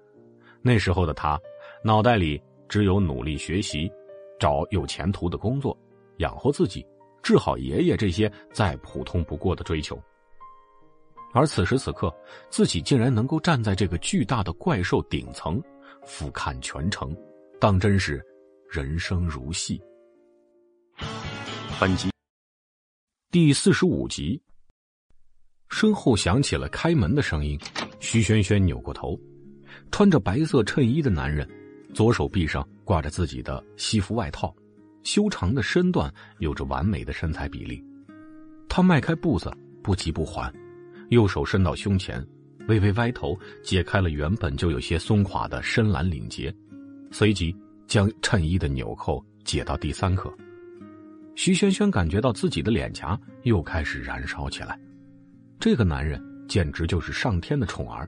[0.62, 1.38] 那时候的他，
[1.84, 3.90] 脑袋里只有努力学习，
[4.38, 5.76] 找有前途的工作，
[6.18, 6.86] 养活自己，
[7.22, 10.00] 治好爷爷这些再普通不过的追求。
[11.34, 12.14] 而此时此刻，
[12.48, 15.60] 自己竟然能够站在这个巨大的怪兽顶层，
[16.04, 17.16] 俯瞰全城，
[17.58, 18.24] 当真是
[18.70, 19.82] 人生如戏。
[21.80, 22.10] 本集
[23.30, 24.40] 第四十五集，
[25.70, 27.58] 身后响起了开门的声音。
[27.98, 29.18] 徐轩轩扭过头，
[29.92, 31.46] 穿着白色衬衣的男人，
[31.94, 34.52] 左手臂上挂着自己的西服外套，
[35.04, 37.84] 修长的身段有着完美的身材比例。
[38.70, 39.52] 他迈开步子，
[39.82, 40.50] 不急不缓，
[41.10, 42.26] 右手伸到胸前，
[42.68, 46.52] 微微歪头，解开了原本就有些松垮的深蓝领结，
[47.10, 47.54] 随即
[47.86, 50.32] 将衬衣的纽扣解到第三颗。
[51.34, 54.80] 徐轩轩感觉到自己的脸颊又开始燃烧起来。
[55.60, 56.20] 这个男人。
[56.48, 58.06] 简直就是上天的宠儿，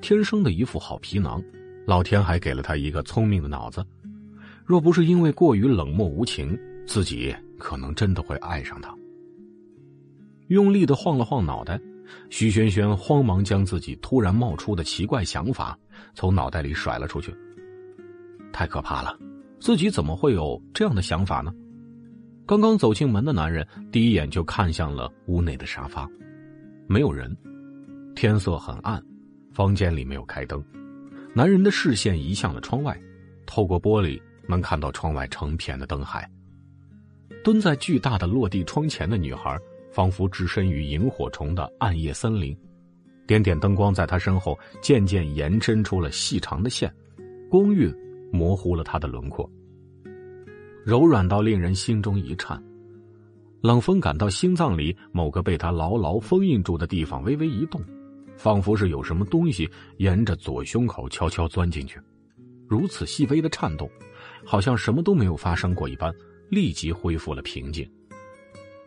[0.00, 1.42] 天生的一副好皮囊，
[1.86, 3.84] 老天还给了他一个聪明的脑子。
[4.64, 8.94] 若不是因为过于冷漠无情，自己可能真的会爱上他。
[10.48, 11.80] 用力的晃了晃脑袋，
[12.30, 15.78] 徐轩轩慌忙将自己突然冒出的奇怪想法
[16.14, 17.34] 从脑袋里甩了出去。
[18.52, 19.18] 太可怕了，
[19.58, 21.52] 自己怎么会有这样的想法呢？
[22.44, 26.08] 刚刚走进门的男人第一眼就看向了屋内的沙发，
[26.86, 27.34] 没有人。
[28.14, 29.02] 天色很暗，
[29.52, 30.62] 房间里没有开灯。
[31.34, 32.98] 男人的视线移向了窗外，
[33.46, 36.28] 透过玻璃能看到窗外成片的灯海。
[37.42, 39.58] 蹲在巨大的落地窗前的女孩，
[39.90, 42.56] 仿佛置身于萤火虫的暗夜森林。
[43.26, 46.92] 点点灯光在她身后渐渐延伸出了细长的线，
[47.50, 47.92] 光晕
[48.30, 49.48] 模糊了她的轮廓，
[50.84, 52.62] 柔软到令人心中一颤。
[53.60, 57.80] 冷风感到心脏里某个被他牢牢封印住的地方微微一动。
[58.42, 62.00] 仿佛是有什么东西沿着左胸口悄悄钻进去，
[62.66, 63.88] 如此细微的颤动，
[64.44, 66.12] 好像什么都没有发生过一般，
[66.50, 67.88] 立即恢复了平静。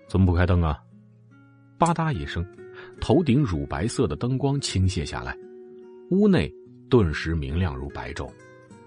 [0.10, 0.78] 怎么不开灯啊？
[1.78, 2.46] 吧嗒一声，
[3.00, 5.34] 头顶乳白色的灯光倾泻下来，
[6.10, 6.54] 屋内
[6.90, 8.30] 顿时明亮如白昼。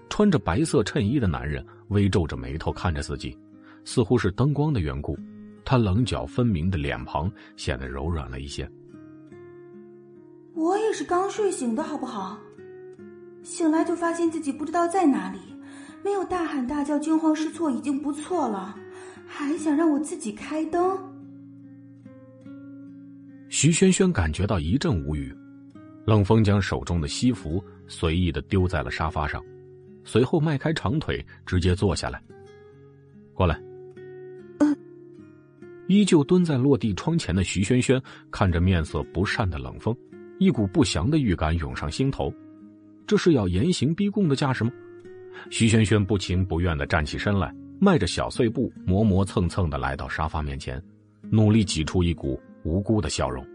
[0.07, 3.35] 穿着白色衬衣的男人微皱着眉头看着自己，
[3.85, 5.17] 似乎是灯光的缘故，
[5.65, 8.69] 他棱角分明的脸庞显得柔软了一些。
[10.59, 12.37] 我也是刚睡醒的，好不好？
[13.43, 15.39] 醒来就发现自己不知道在哪里，
[16.03, 18.75] 没有大喊大叫、惊慌失措已经不错了，
[19.25, 20.99] 还想让我自己开灯？
[23.47, 25.33] 徐轩轩感觉到一阵无语，
[26.05, 29.41] 冷风将手中的西服随意的丢在了沙发上，
[30.03, 32.21] 随后迈开长腿直接坐下来。
[33.33, 33.57] 过来。
[35.87, 37.99] 依旧蹲在落地窗前的徐轩轩
[38.29, 39.95] 看着面色不善的冷风。
[40.39, 42.33] 一股不祥的预感涌上心头，
[43.05, 44.71] 这是要严刑逼供的架势吗？
[45.49, 50.81] 徐轩轩不情不愿的站起身来，迈着小碎步，磨磨蹭蹭的来到沙发面前，
[51.29, 53.45] 努力挤出一股无辜的笑容。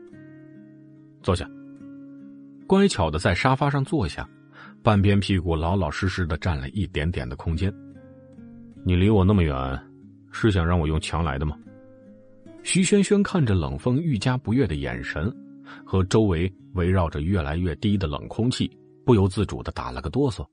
[1.23, 1.49] 坐下，
[2.67, 4.29] 乖巧的在沙发上坐下，
[4.83, 7.73] 半边屁股老老实实的占了一点点的空间，
[8.85, 9.57] 你离我那么远，
[10.33, 11.57] 是想让我用强来的吗？
[12.63, 15.35] 徐轩轩看着冷风愈加不悦的眼神，
[15.95, 18.69] 和周围围绕着越来越低的冷空气，
[19.07, 20.45] 不由自主的打了个哆嗦，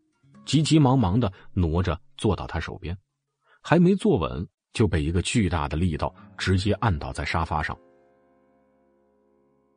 [0.45, 2.95] 急急忙忙的挪着坐到他手边，
[3.59, 7.75] 还没坐稳，就被一个巨大的力道直接按倒在沙发上。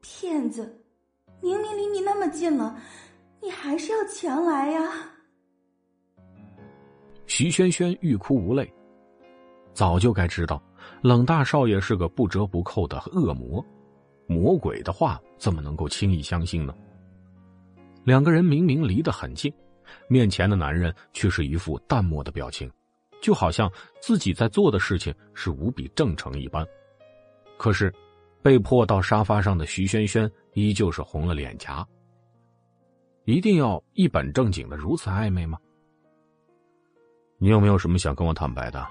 [0.02, 0.84] 骗子，
[1.40, 2.78] 明明离你那么近了，
[3.40, 4.92] 你还是要强来呀！
[7.24, 8.70] 徐萱萱欲哭无泪，
[9.72, 10.62] 早就该知道
[11.00, 13.64] 冷大少爷是个不折不扣的恶魔，
[14.26, 16.74] 魔鬼的话怎么能够轻易相信呢？
[18.04, 19.52] 两个人明明离得很近，
[20.08, 22.70] 面前的男人却是一副淡漠的表情，
[23.22, 23.70] 就好像
[24.00, 26.66] 自己在做的事情是无比正常一般。
[27.56, 27.92] 可是，
[28.42, 31.86] 被迫到沙发上的徐萱萱依旧是红了脸颊。
[33.24, 35.58] 一定要一本正经的如此暧昧吗？
[37.38, 38.86] 你有没有什么想跟我坦白的？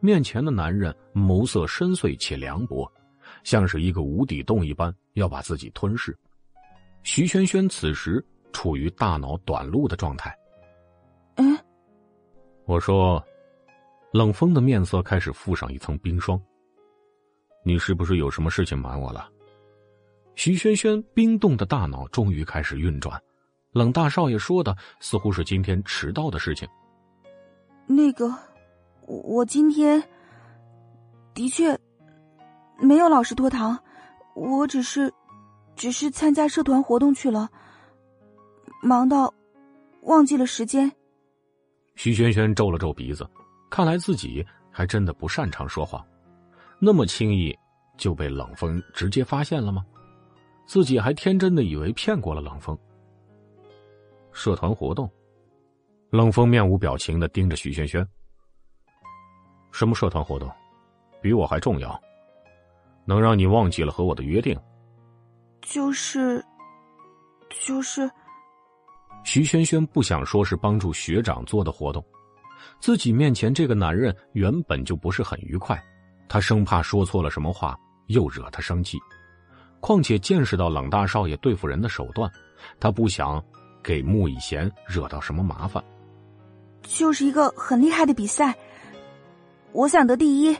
[0.00, 2.90] 面前的男人眸色深邃且凉薄，
[3.44, 6.16] 像是一个无底洞一般要把自己吞噬。
[7.04, 10.36] 徐萱萱此时处于大脑短路的状态。
[11.36, 11.56] 嗯，
[12.64, 13.24] 我说，
[14.12, 16.40] 冷风的面色开始覆上一层冰霜。
[17.62, 19.28] 你是不是有什么事情瞒我了？
[20.34, 23.22] 徐萱萱冰冻的大脑终于开始运转。
[23.72, 26.68] 冷大少爷说的似乎是今天迟到的事情。
[27.86, 28.32] 那个，
[29.06, 30.02] 我今天
[31.34, 31.78] 的确
[32.78, 33.78] 没有老师拖堂，
[34.34, 35.12] 我只是
[35.76, 37.48] 只是参加社团活动去了，
[38.82, 39.32] 忙到
[40.02, 40.90] 忘记了时间。
[41.94, 43.28] 徐萱萱皱了皱鼻子，
[43.70, 46.04] 看来自己还真的不擅长说谎，
[46.78, 47.56] 那么轻易
[47.96, 49.84] 就被冷风直接发现了吗？
[50.66, 52.76] 自己还天真的以为骗过了冷风。
[54.32, 55.10] 社团活动。
[56.10, 58.06] 冷风面无表情的盯着徐萱萱。
[59.72, 60.48] 什么社团活动，
[61.20, 62.00] 比我还重要？
[63.04, 64.58] 能让你忘记了和我的约定？
[65.62, 66.44] 就是，
[67.66, 68.10] 就是。
[69.24, 72.04] 徐萱萱不想说是帮助学长做的活动，
[72.78, 75.82] 自己面前这个男人原本就不是很愉快，
[76.28, 77.74] 他生怕说错了什么话
[78.08, 78.98] 又惹他生气。
[79.80, 82.30] 况且见识到冷大少爷对付人的手段，
[82.78, 83.42] 他不想
[83.82, 85.82] 给穆以贤惹到什么麻烦。
[86.82, 88.54] 就是一个很厉害的比赛，
[89.72, 90.54] 我想得第一，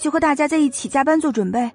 [0.00, 1.70] 就和大家在一起加班做准备，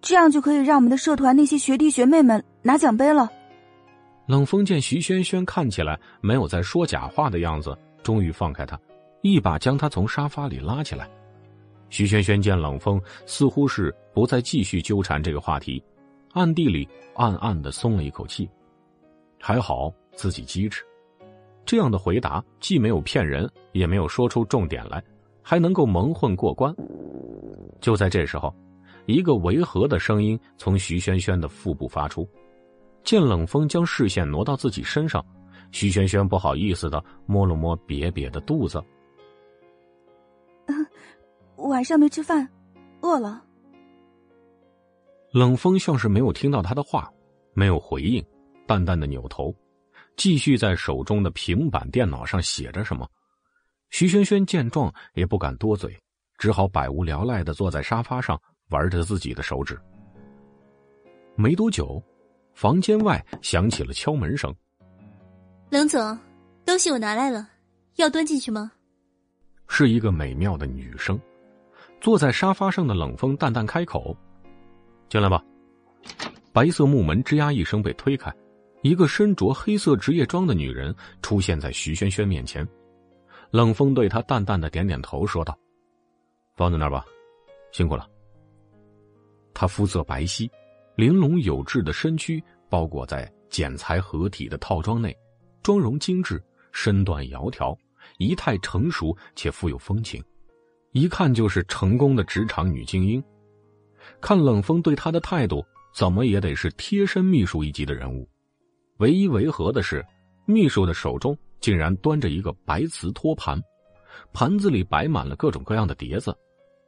[0.00, 3.28] 这样就可以让我们的社团那些学弟学妹们拿奖杯了。
[4.26, 8.78] 冷风见徐萱萱看起来没有在说假话的样子，终于放开他，
[9.20, 11.10] 一把将他从沙发里拉起来。
[11.90, 15.82] 徐萱萱见冷风似乎是不再继续纠缠这个话题，
[16.32, 18.48] 暗地里暗暗的松了一口气，
[19.40, 20.82] 还好自己机智。
[21.66, 25.02] 这样的回答既没有骗人，也没有说出重点来，
[25.44, 26.74] 还能够蒙混过关。
[27.80, 28.52] 就在这时候，
[29.04, 32.26] 一个违和的声音从徐萱萱的腹部发出。
[33.04, 35.24] 见冷风将视线挪到自己身上，
[35.70, 38.82] 徐萱萱不好意思的摸了摸瘪瘪的肚子。
[41.56, 42.48] 晚上没吃饭，
[43.02, 43.44] 饿了。
[45.30, 47.12] 冷风像是没有听到他的话，
[47.52, 48.24] 没有回应，
[48.66, 49.54] 淡淡的扭头。
[50.16, 53.06] 继续在手中的平板电脑上写着什么，
[53.96, 55.96] 徐萱萱见状也不敢多嘴，
[56.36, 58.36] 只好百无聊赖的坐在沙发上
[58.70, 59.80] 玩着自己的手指。
[61.36, 62.02] 没多久，
[62.54, 64.52] 房间外响起了敲门声。
[65.70, 66.18] 冷总，
[66.66, 67.48] 东西我拿来了，
[67.94, 68.72] 要端进去吗？
[69.68, 71.16] 是一个美妙的女生。
[72.00, 74.12] 坐在沙发上的冷风淡淡开口
[75.08, 75.40] ：“进来吧。”
[76.52, 78.28] 白色木门吱呀一声被推开。
[78.82, 80.92] 一个身着黑色职业装的女人
[81.22, 82.66] 出现在徐萱萱面前，
[83.54, 85.56] 冷风对她淡淡的点点头，说道
[86.58, 87.04] ：“放在那儿吧，
[87.70, 88.04] 辛苦了。”
[89.54, 90.50] 她肤色白皙，
[90.96, 95.16] 玲珑有致的身躯包裹在剪裁合体的套装内，
[95.62, 97.78] 妆容精致，身段窈窕，
[98.18, 100.20] 仪态成熟且富有风情，
[100.90, 103.22] 一看就是成功的职场女精英。
[104.20, 105.64] 看冷风对她的态度，
[105.94, 108.28] 怎么也得是贴身秘书一级的人物。
[108.96, 110.04] 唯一违和的是，
[110.44, 113.58] 秘书的手中竟然端着一个白瓷托盘，
[114.34, 116.36] 盘子里摆满了各种各样的碟子。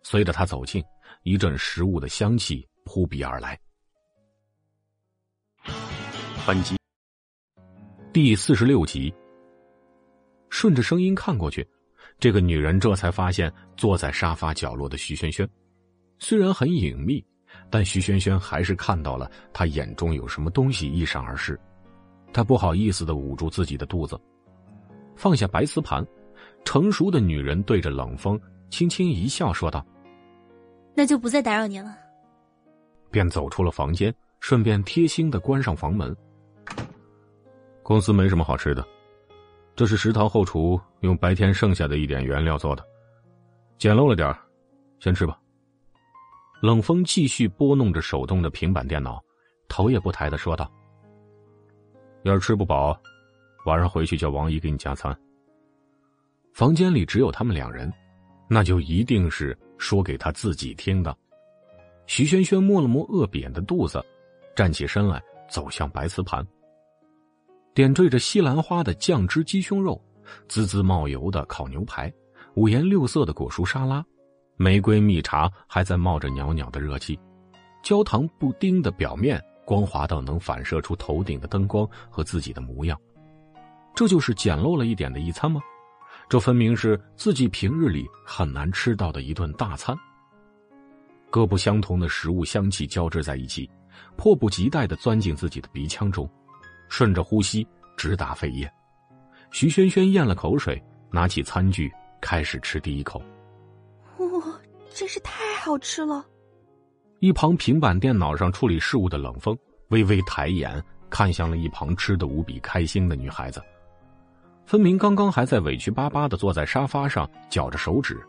[0.02, 0.84] 随着他走近，
[1.22, 3.58] 一阵食物的香气扑鼻而来。
[6.46, 6.76] 本集
[8.12, 9.10] 第四十六集。
[10.50, 11.66] 顺着声音看过去，
[12.18, 15.48] 这个女人这才发现坐在沙发角落的徐萱萱，
[16.18, 17.24] 虽然很隐秘，
[17.70, 21.58] 但徐萱萱还是看到了她眼中有什么东西一闪而逝。
[22.30, 24.20] 他不好意思的捂住自己的肚子，
[25.16, 26.06] 放下白瓷盘，
[26.64, 28.38] 成熟的女人对着冷风
[28.70, 29.84] 轻轻一笑，说道
[30.94, 31.96] ：“那就不再打扰您了。”
[33.10, 36.14] 便走出了房间，顺便贴心的关上房门。
[37.82, 38.86] 公司没什么好吃的，
[39.74, 42.84] 这是食堂后厨用白天剩下的一点原料做的，
[43.78, 44.34] 简陋了点
[45.00, 45.38] 先吃吧。
[46.60, 49.22] 冷风继续拨弄着手动的平板电脑，
[49.68, 50.70] 头也不抬的说道
[52.24, 52.98] ：“要是吃不饱，
[53.66, 55.16] 晚上回去叫王姨给你加餐。”
[56.54, 57.92] 房间里只有他们两人，
[58.48, 61.14] 那就一定是说给他自己听的。
[62.06, 64.02] 徐轩轩摸了摸饿扁的肚子，
[64.54, 66.46] 站起身来走向白瓷盘，
[67.74, 70.00] 点缀着西兰花的酱汁鸡胸肉，
[70.48, 72.10] 滋滋冒油的烤牛排，
[72.54, 74.02] 五颜六色的果蔬沙拉，
[74.56, 77.18] 玫瑰蜜茶还在冒着袅袅的热气，
[77.82, 82.98] 焦糖布丁的表面光滑到能反射出头顶的灯光和自己的模样。
[83.96, 85.60] 这就是简陋了一点的一餐吗？
[86.28, 89.96] 这分明是自己平日里很难吃到的一顿大餐。
[91.30, 93.70] 各不相同的食物香气交织在一起，
[94.16, 96.28] 迫不及待的钻进自己的鼻腔中，
[96.88, 97.66] 顺着呼吸
[97.96, 98.70] 直达肺叶。
[99.50, 101.90] 徐轩轩咽了口水，拿起餐具
[102.20, 103.22] 开始吃第一口。
[104.18, 104.60] 哇，
[104.92, 106.22] 真是太好吃了！
[107.20, 109.56] 一旁平板电脑上处理事务的冷风
[109.88, 113.62] 微微抬眼看向了一旁吃的无比开心的女孩子。
[114.66, 118.20] 分明刚刚还在委屈巴巴的坐在沙发上绞着手指，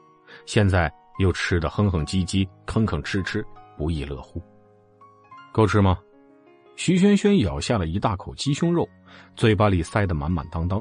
[0.45, 3.43] 现在又吃得哼哼唧唧、吭吭哧哧，
[3.75, 4.39] 不亦乐乎。
[5.51, 5.97] 够吃吗？
[6.75, 8.87] 徐轩轩咬下了一大口鸡胸肉，
[9.35, 10.79] 嘴巴里塞得满满当当，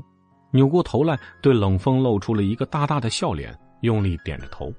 [0.51, 4.71] 扭过头来对冷风露出了一个大大的笑脸，用力点着头，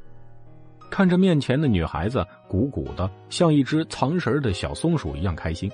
[0.92, 5.72] 看着面前的女孩子鼓鼓的，像一只藏食的小松鼠一样开心。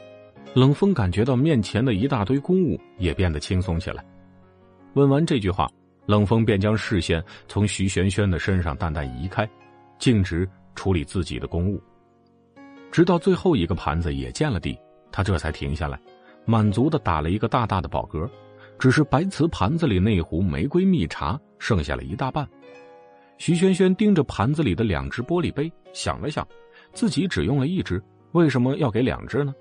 [0.54, 4.02] 冷风感觉到面前的一大堆公务也变得轻松起来。
[4.94, 5.68] 问完这句话，
[6.06, 9.50] 冷风便将视线从徐萱萱的身上淡淡移开，
[9.98, 11.82] 径直处理自己的公务。
[12.92, 14.78] 直到最后一个盘子也见了底，
[15.12, 16.00] 他这才停下来，
[16.46, 18.30] 满足的打了一个大大的饱嗝。
[18.78, 22.48] 只是白瓷盘子里那壶玫瑰蜜茶剩下了一大半。
[23.38, 26.48] 徐萱萱盯着盘子里的两只玻璃杯，想了想，
[26.92, 28.02] 自己只用了一只，
[28.34, 29.54] 为什么要给两只呢？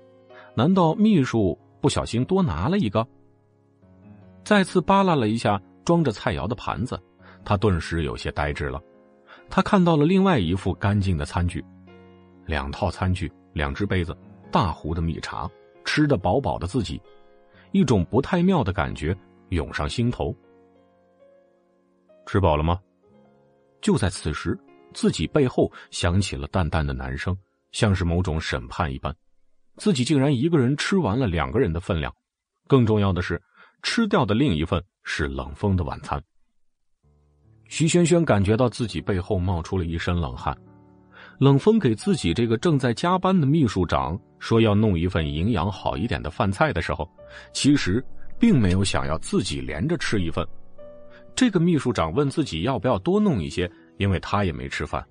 [0.55, 3.07] 难道秘书不小心多拿了一个？
[4.43, 6.99] 再次扒拉了一下装着菜肴的盘子，
[7.45, 8.81] 他顿时有些呆滞了。
[9.49, 11.63] 他看到了另外一副干净的餐具，
[12.45, 14.15] 两套餐具，两只杯子，
[14.51, 15.49] 大壶的蜜茶，
[15.85, 17.01] 吃得饱饱的自己，
[17.71, 19.15] 一种不太妙的感觉
[19.49, 20.35] 涌上心头。
[22.25, 22.79] 吃饱了吗？
[23.81, 24.57] 就在此时，
[24.93, 27.37] 自己背后响起了淡淡的男声，
[27.71, 29.13] 像是某种审判一般。
[29.77, 32.13] 自己竟然一个人吃完了两个人的分量，
[32.67, 33.41] 更重要的是。
[33.83, 36.19] 吃掉的另一份是冷风的晚餐。
[37.67, 40.57] 徐萱萱感觉到自己背后冒出了一身冷汗。
[41.37, 47.07] 冷风给自己这个正在加班的秘书长说要弄一份营养好一点的饭菜的时候，
[47.51, 48.03] 其实
[48.39, 50.47] 并没有想要自己连着吃一份。
[51.35, 55.05] 这个秘书长问自己要不要多弄一些，因为他也没吃饭。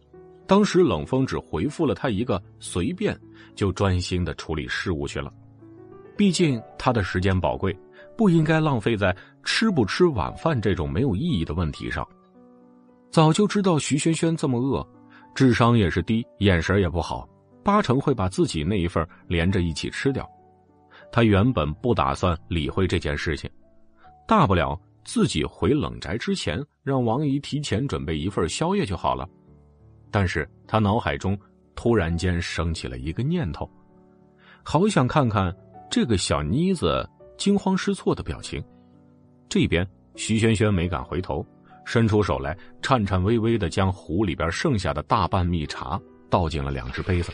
[0.46, 3.18] 当时冷风只回复了他一个随便，
[3.54, 5.32] 就专心的处理事务去了。
[6.16, 7.76] 毕竟他的时间宝贵。
[8.16, 12.06] 不应该浪费在吃不吃晚饭这种没有意义的问题上。
[13.10, 14.86] 早就知道徐萱萱这么饿，
[15.34, 17.28] 智商也是低，眼神也不好，
[17.62, 20.28] 八成会把自己那一份连着一起吃掉。
[21.10, 23.50] 他原本不打算理会这件事情，
[24.26, 29.28] 大不了自己回冷宅之前让王姨提前准备一份宵夜就好了。
[30.10, 31.38] 但是他脑海中
[31.74, 33.68] 突然间升起了一个念头，
[34.62, 35.54] 好想看看
[35.90, 37.06] 这个小妮子。
[37.42, 38.62] 惊慌失措的表情，
[39.48, 41.44] 这边徐萱萱没敢回头，
[41.84, 46.00] 伸出手来，颤颤巍巍的将壶里边剩下的大半蜜茶
[46.30, 47.32] 倒进了两只杯子，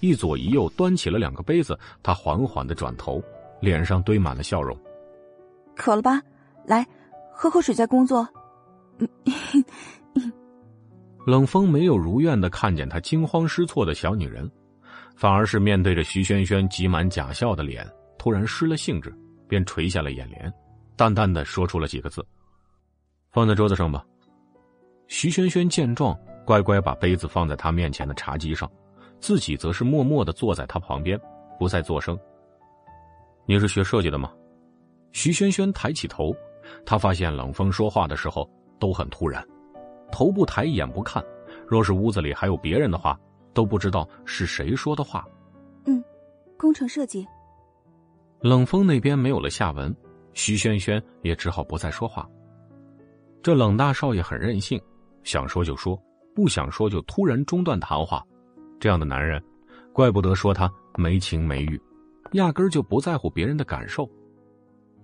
[0.00, 3.22] 一左一右端起了两个杯子，他缓缓的转头，
[3.60, 4.76] 脸上堆满了笑容。
[5.76, 6.20] 渴了吧？
[6.66, 6.84] 来，
[7.32, 8.28] 喝口水再工作。
[11.24, 14.50] 冷风没有如愿的看见他惊慌失措的小女人，
[15.14, 19.16] 反而是面对着徐萱萱挤满假笑的脸，突然失了兴致。
[19.48, 20.52] 便垂下了眼帘，
[20.96, 22.24] 淡淡的说出了几个字
[23.32, 24.04] ：“放在桌子上吧。”
[25.08, 28.70] 徐萱萱见状，乖乖把杯子放在他面前的茶几上，
[29.20, 31.20] 自己则是默默的坐在他旁边，
[31.58, 32.18] 不再作声。
[33.46, 34.32] “你是学设计的吗？”
[35.12, 36.34] 徐萱萱抬起头，
[36.84, 39.46] 他发现冷风说话的时候都很突然，
[40.10, 41.24] 头不抬眼不看，
[41.66, 43.18] 若是屋子里还有别人的话，
[43.54, 45.24] 都不知道是谁说的话。
[45.84, 46.04] 嗯，
[46.58, 47.26] 工程设计。
[48.40, 49.94] 冷风那边没有了下文，
[50.32, 52.28] 徐轩轩也只好不再说话。
[53.42, 54.80] 这冷大少爷很任性，
[55.22, 56.00] 想说就说，
[56.34, 58.22] 不想说就突然中断谈话。
[58.78, 59.42] 这样的男人，
[59.92, 61.80] 怪不得说他没情没欲，
[62.32, 64.08] 压根儿就不在乎别人的感受。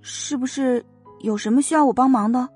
[0.02, 0.84] 是不是
[1.20, 2.48] 有什么需要我帮忙的？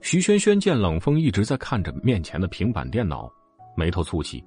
[0.00, 3.30] 徐轩轩见冷风一直在看着面前的平板电脑，
[3.76, 4.44] 眉头蹙起，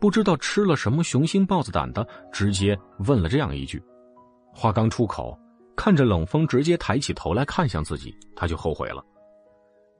[0.00, 3.82] 不知道吃了什么雄心豹子胆的，直接问了这样一句。
[4.58, 5.38] 话刚出口，
[5.76, 9.04] 看着冷风直接抬起头来看向自己，他就后悔了。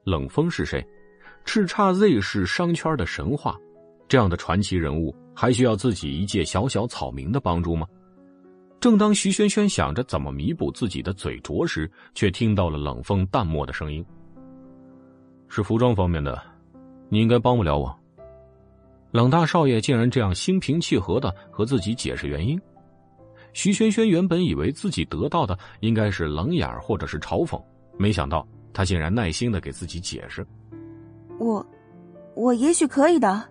[0.03, 0.83] 冷风是谁？
[1.45, 3.55] 叱咤 Z 市商圈的神话，
[4.07, 7.87] 这样的传奇人物还需要自己一介小小草民的帮助吗？
[8.79, 14.03] 正当徐轩轩想着怎么弥补自己的嘴拙时，却听到了冷风淡漠的声音
[15.49, 16.41] ：“是服装方面的，
[17.09, 17.95] 你应该帮不了我。”
[19.13, 22.59] 冷大少爷竟然这样心平气和的和自己解释原因。
[23.57, 27.59] 徐萱萱原本以为自己得到的应该是冷眼或者是嘲讽，
[27.97, 28.47] 没想到。
[28.71, 30.45] 他竟然耐心的给自己解释
[31.39, 31.65] ：“我，
[32.35, 33.43] 我也许可以的。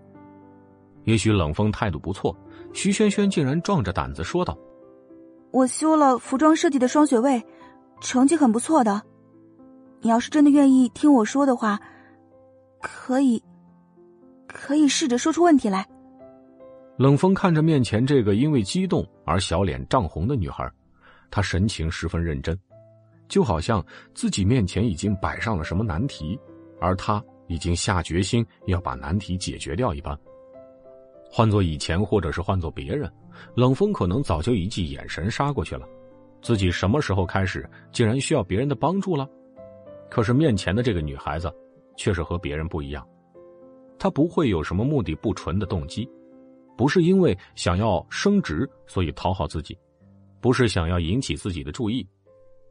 [1.07, 2.33] 也许冷风态度不错。”
[2.73, 4.57] 徐萱萱竟然壮着胆子说道
[5.51, 7.45] ：“我修了服装设计的双学位，
[8.01, 9.03] 成绩很不错的。
[10.03, 11.81] 你要是真的愿意听我说的话，
[12.81, 13.43] 可以，
[14.47, 15.85] 可以试着说出问题来。”
[16.97, 20.71] 冷风看着面前这个因为激动而小脸涨红的女孩，
[21.31, 22.59] 她神情十分认真。
[23.29, 26.39] 就好像自己面前已经摆上了什么难题，
[26.81, 30.17] 而他已经下决心要把难题解决掉一般。
[31.29, 33.13] 换做以前，或者是换做别人，
[33.55, 35.87] 冷风可能早就一记眼神杀过去了。
[36.41, 39.29] 自己什么时候开始竟然需要别人的帮助了？
[40.09, 41.53] 可是面前的这个女孩子，
[41.97, 43.05] 却是和别人不一样。
[43.99, 46.09] 她不会有什么目的不纯的动机，
[46.77, 49.77] 不是因为想要升职所以讨好自己，
[50.41, 52.07] 不是想要引起自己的注意。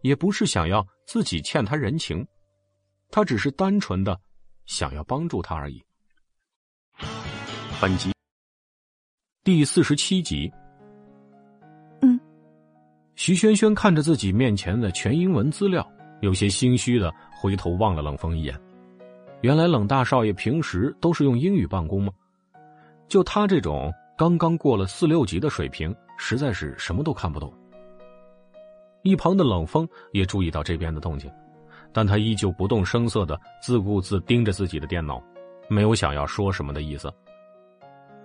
[0.02, 2.24] 也不是想要自己欠他人情，
[3.10, 4.16] 他只是单纯的
[4.68, 5.84] 想要帮助他而已。
[7.82, 8.12] 本集
[9.44, 10.52] 第四十七集。
[12.02, 12.20] 嗯，
[13.16, 15.84] 徐轩轩看着自己面前的全英文资料，
[16.22, 18.56] 有些心虚的回头望了冷风一眼。
[19.42, 22.14] 原来冷大少爷平时都是用英语办公吗？
[23.16, 27.50] 就他这种刚刚过了四六级的水平，实在是什么都看不懂。
[29.04, 31.32] 一旁的冷风也注意到这边的动静，
[31.94, 35.24] 但他依旧不动声色的自顾自盯着自己的电脑，
[35.70, 37.10] 没有想要说什么的意思。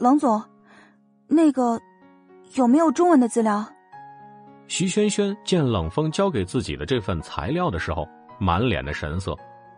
[0.01, 0.43] 冷总，
[1.29, 1.79] 那个
[2.57, 3.65] 有没有中文的资料？
[4.67, 8.09] 徐轩轩见冷风交给自己的这份材料的时候，
[8.41, 9.37] 满脸的神色，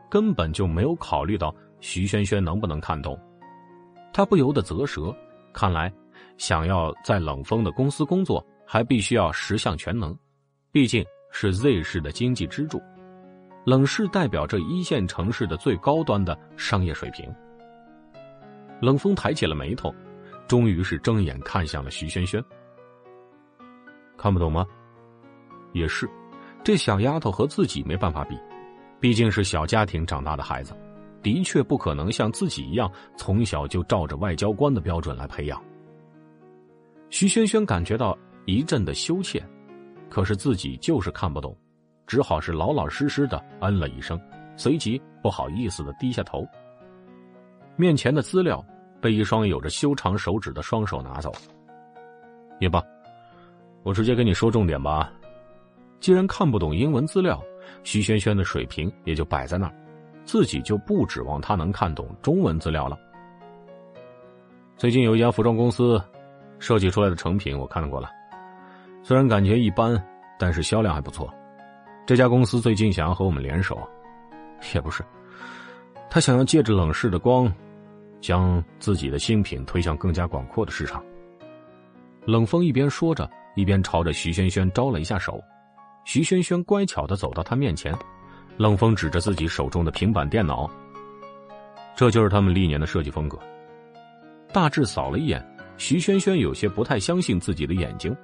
[0.08, 3.14] 根本就没有考虑到徐轩轩能不能看懂。
[4.12, 5.14] 他不由得啧舌，
[5.52, 5.92] 看来
[6.36, 10.16] 想要在冷风的公司工作，还必须要十项全能。
[10.70, 12.80] 毕竟是 Z 市的经济支柱，
[13.64, 17.32] 冷市代表着一线城市的最高端的商业水平。
[18.80, 19.94] 冷风抬起了眉头，
[20.46, 22.42] 终于是睁眼看向了徐轩轩。
[24.16, 24.66] 看不懂吗？
[25.72, 26.08] 也是，
[26.62, 28.36] 这小丫头和自己没办法比，
[29.00, 30.74] 毕竟是小家庭长大的孩子，
[31.22, 35.62] 的确不可能像自己一样从小就照着外交官的标准来培养。
[37.10, 39.42] 徐轩轩感觉到一阵的羞怯。
[40.10, 41.56] 可是自己就是看不懂，
[42.06, 44.20] 只好是老老实实的嗯了一声，
[44.58, 46.46] 随即不好意思的低下头。
[47.76, 48.62] 面前的资料
[49.00, 51.32] 被一双有着修长手指的双手拿走。
[52.60, 52.84] 也罢，
[53.84, 55.10] 我直接跟你说重点吧。
[55.98, 57.42] 既然看不懂英文资料，
[57.82, 59.74] 徐轩轩的水平也就摆在那儿，
[60.24, 62.98] 自己就不指望他能看懂中文资料了。
[64.76, 66.02] 最近有一家服装公司
[66.58, 68.10] 设计出来的成品，我看过了。
[69.02, 70.02] 虽然感觉一般，
[70.38, 71.32] 但是销量还不错。
[72.06, 73.78] 这家公司最近想要和我们联手，
[74.74, 75.04] 也不是，
[76.10, 77.52] 他想要借着冷市的光，
[78.20, 81.02] 将自己的新品推向更加广阔的市场。
[82.24, 85.40] 冷风一边说着，一边朝着徐轩轩招了一下手。
[86.04, 87.96] 徐轩轩乖巧的走到他面前，
[88.62, 90.70] 冷风指着自己手中的平板电脑
[91.98, 93.36] ：“这就是他们历年的设计风格。”
[94.54, 95.44] 大致扫了一眼，
[95.78, 98.16] 徐轩轩有些不太相信自己的眼睛。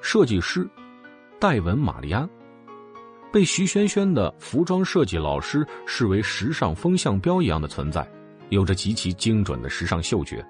[0.00, 0.66] 设计师
[1.38, 2.26] 戴文·玛丽安
[3.30, 8.08] 被徐萱萱的服装设计老师视为时尚风向标一样的存在，
[8.48, 10.42] 有着极其精准的时尚嗅觉，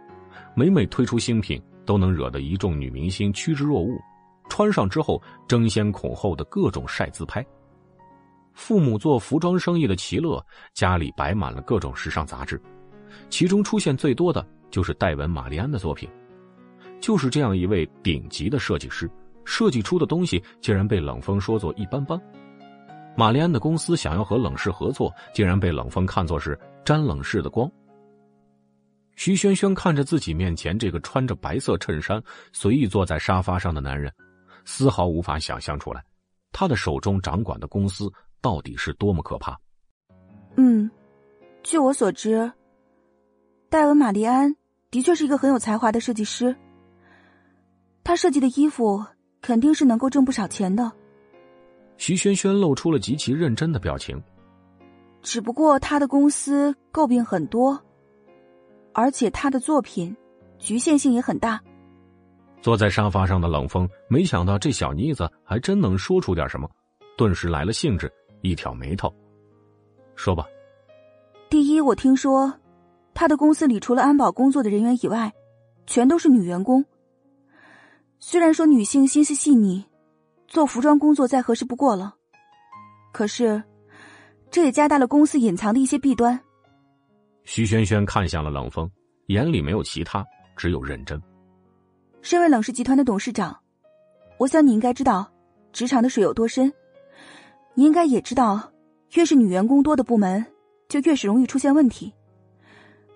[0.55, 4.01] 每每推出新品都能惹得一众女明星趋之若鹜，
[4.49, 7.45] 穿上之后争先恐后的各种晒自拍。
[8.55, 12.61] 父母做服装生意的齐乐家里摆满了各种时尚杂志，
[13.29, 16.09] 其中出现最多的就是戴文·玛丽安的作品。
[17.01, 19.11] 就是这样一位顶级的设计师。
[19.45, 22.19] 设计出的东西竟然被冷风说作一般般，
[23.15, 27.71] 玛丽安的公司想要和冷氏合作，竟然被冷风看作是沾冷氏的光。
[29.17, 32.23] 徐萱萱看着自己面前这个穿着白色衬衫、
[32.55, 34.11] 随意坐在沙发上的男人，
[34.65, 36.03] 丝毫无法想象出来，
[36.51, 38.11] 他的手中掌管的公司
[38.45, 39.59] 到底是多么可怕。
[40.57, 40.91] 嗯，
[41.63, 42.53] 据我所知，
[43.71, 44.55] 戴文·玛丽安
[44.91, 46.55] 的确是一个很有才华的设计师。
[48.05, 49.03] 他设计的衣服
[49.41, 50.93] 肯定是能够挣不少钱的。
[51.97, 54.23] 徐萱萱露出了极其认真的表情。
[55.23, 57.81] 只不过他的公司诟病很多。
[58.93, 60.15] 而且他的作品
[60.59, 61.59] 局限性也很大。
[62.61, 66.71] 坐在沙发上的冷风没想到这小妮子还真能说出点什么，
[67.17, 68.13] 顿时来了兴致，
[68.45, 69.11] 一挑眉头，
[70.15, 70.47] 说吧。
[71.49, 72.53] 第一，我听说
[73.15, 75.33] 他的公司里除了安保工作的人员以外，
[75.87, 76.85] 全都是女员工。
[78.19, 79.83] 虽然说女性心思细腻，
[80.47, 82.15] 做服装工作再合适不过了，
[83.15, 83.63] 可是
[84.51, 86.39] 这也加大了公司隐藏的一些弊端。
[87.45, 88.91] 徐萱萱看向了冷风，
[89.29, 90.23] 眼里没有其他，
[90.55, 91.19] 只有认真。
[92.21, 93.59] 身为冷氏集团的董事长，
[94.39, 95.27] 我想你应该知道
[95.73, 96.71] 职场的水有多深。
[97.75, 98.73] 你应该也知道，
[99.15, 100.47] 越是女员工多的部门，
[100.89, 102.15] 就越是容易出现问题。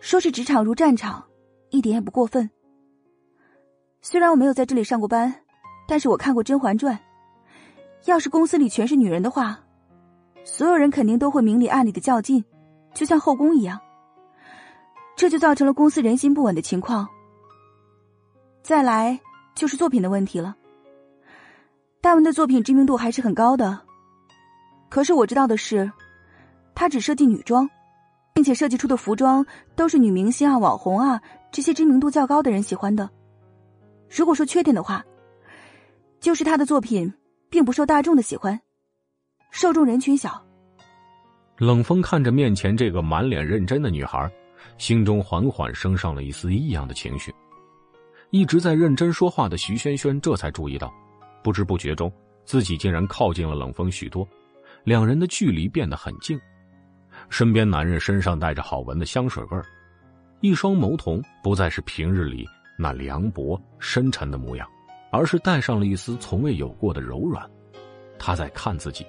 [0.00, 1.24] 说是职场如战场，
[1.70, 2.50] 一点也不过分。
[4.00, 5.34] 虽然我没有在这里上过班，
[5.86, 6.94] 但是我看过《甄嬛传》。
[8.04, 9.58] 要是公司里全是女人的话，
[10.44, 12.44] 所有人肯定都会明里暗里的较劲，
[12.94, 13.80] 就像后宫一样。
[15.16, 17.08] 这就造成了公司人心不稳的情况。
[18.62, 19.18] 再来
[19.54, 20.56] 就是作品的问题了。
[22.00, 23.80] 大文的作品知名度还是很高的，
[24.88, 25.90] 可是我知道的是，
[26.74, 27.68] 他只设计女装，
[28.34, 29.44] 并且设计出的服装
[29.76, 31.20] 都是女明星啊、网红啊
[31.52, 33.08] 这些知名度较高的人喜欢的。
[34.08, 35.04] 如果说缺点的话，
[36.20, 37.12] 就是他的作品
[37.50, 38.60] 并不受大众的喜欢，
[39.50, 40.42] 受众人群小。
[41.58, 44.30] 冷风看着面前这个满脸认真的女孩。
[44.76, 47.32] 心中缓缓升上了一丝异样的情绪，
[48.30, 50.92] 一直在认真说话的徐萱萱这才注意到，
[51.42, 52.12] 不知不觉中
[52.44, 54.26] 自己竟然靠近了冷风许多，
[54.88, 56.40] 两人的距离变得很近。
[57.28, 59.62] 身边男人身上带着好闻的香水味儿，
[60.40, 62.48] 一双眸瞳不再是平日里
[62.78, 64.66] 那凉薄深沉的模样，
[65.12, 67.46] 而是带上了一丝从未有过的柔软。
[68.18, 69.04] 他在看自己。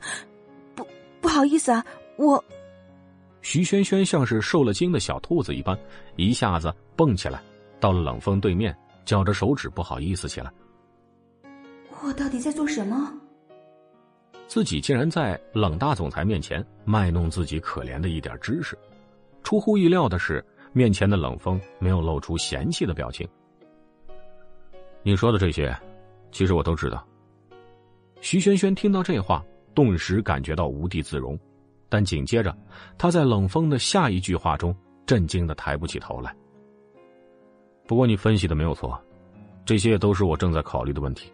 [0.76, 0.86] 不，
[1.22, 1.82] 不好意思啊，
[2.18, 2.44] 我。
[3.40, 5.74] 徐萱萱像是受了惊的小兔子一般，
[6.16, 7.40] 一下子蹦起来，
[7.80, 8.76] 到了冷风对面，
[9.06, 10.52] 绞着手指不好意思起来。
[12.02, 13.10] 我到底在做什么？
[14.46, 18.78] 自己竟然在冷大总裁面前卖弄自己可怜的一点知识。
[19.42, 23.28] 出乎意料的是，面前的冷风没有露出嫌弃的表情。
[25.02, 25.76] 你说的这些，
[26.32, 27.06] 其实我都知道。
[28.20, 29.44] 徐萱萱听到这话，
[29.74, 31.38] 顿时感觉到无地自容。
[31.88, 32.56] 但紧接着，
[32.98, 34.74] 他在冷风的下一句话中
[35.06, 36.34] 震惊的抬不起头来。
[37.86, 39.00] 不过你分析的没有错，
[39.64, 41.32] 这些都是我正在考虑的问题。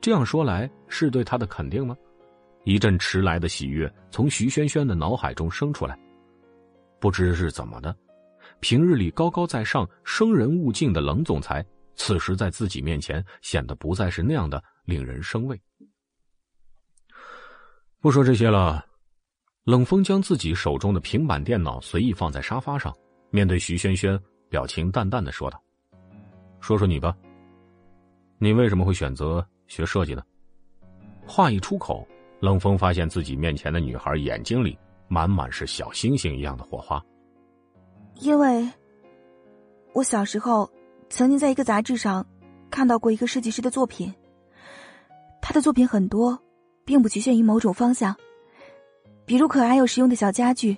[0.00, 1.96] 这样说来，是对他的肯定吗？
[2.64, 5.98] 一阵迟来的喜悦从徐萱萱的脑海中生出来。
[7.00, 7.96] 不知是怎么的，
[8.60, 11.64] 平日里高高在上、生人勿近的冷总裁，
[11.94, 15.60] 此时在自己面前显得不再是那样的令人生畏。
[18.00, 18.84] 不说这些了。
[19.64, 22.94] 冷风将自己手中的平板电脑随意放在沙发上，
[23.28, 24.18] 面对徐萱萱，
[24.48, 25.62] 表情淡淡的说道
[26.58, 27.14] ：“说说你吧，
[28.38, 30.22] 你为什么会选择学设计呢？”
[31.24, 32.04] 话一出口，
[32.40, 34.76] 冷风发现自己面前的女孩眼睛里
[35.06, 37.00] 满满是小星星一样的火花。
[38.16, 38.68] 因为，
[39.92, 40.68] 我小时候
[41.08, 42.26] 曾经在一个杂志上
[42.70, 44.12] 看到过一个设计师的作品，
[45.40, 46.38] 他的作品很多，
[46.84, 48.16] 并不局限于某种方向。
[49.24, 50.76] 比如可爱又实用的小家具，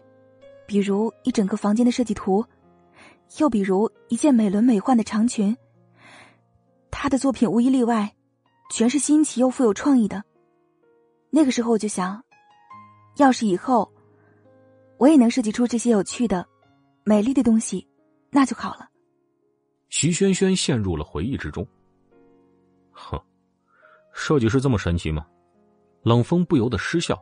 [0.66, 2.44] 比如一整个房间的设计图，
[3.38, 5.56] 又比如一件美轮美奂的长裙。
[6.90, 8.12] 他的作品无一例外，
[8.70, 10.24] 全是新奇又富有创意的。
[11.28, 12.24] 那个时候我就想，
[13.16, 13.92] 要是以后
[14.96, 16.46] 我也能设计出这些有趣的、
[17.04, 17.86] 美丽的东西，
[18.30, 18.88] 那就好了。
[19.88, 21.66] 徐萱萱陷入了回忆之中。
[22.92, 23.20] 哼，
[24.14, 25.26] 设计师这么神奇吗？
[26.02, 27.20] 冷风不由得失笑。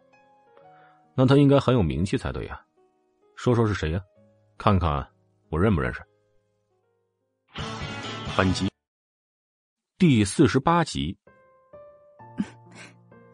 [1.15, 2.61] 那他应该很有名气才对呀，
[3.35, 4.01] 说说是谁呀？
[4.59, 5.05] 看看
[5.49, 6.01] 我认不认识。
[8.37, 8.69] 本集
[9.97, 11.17] 第四十八集，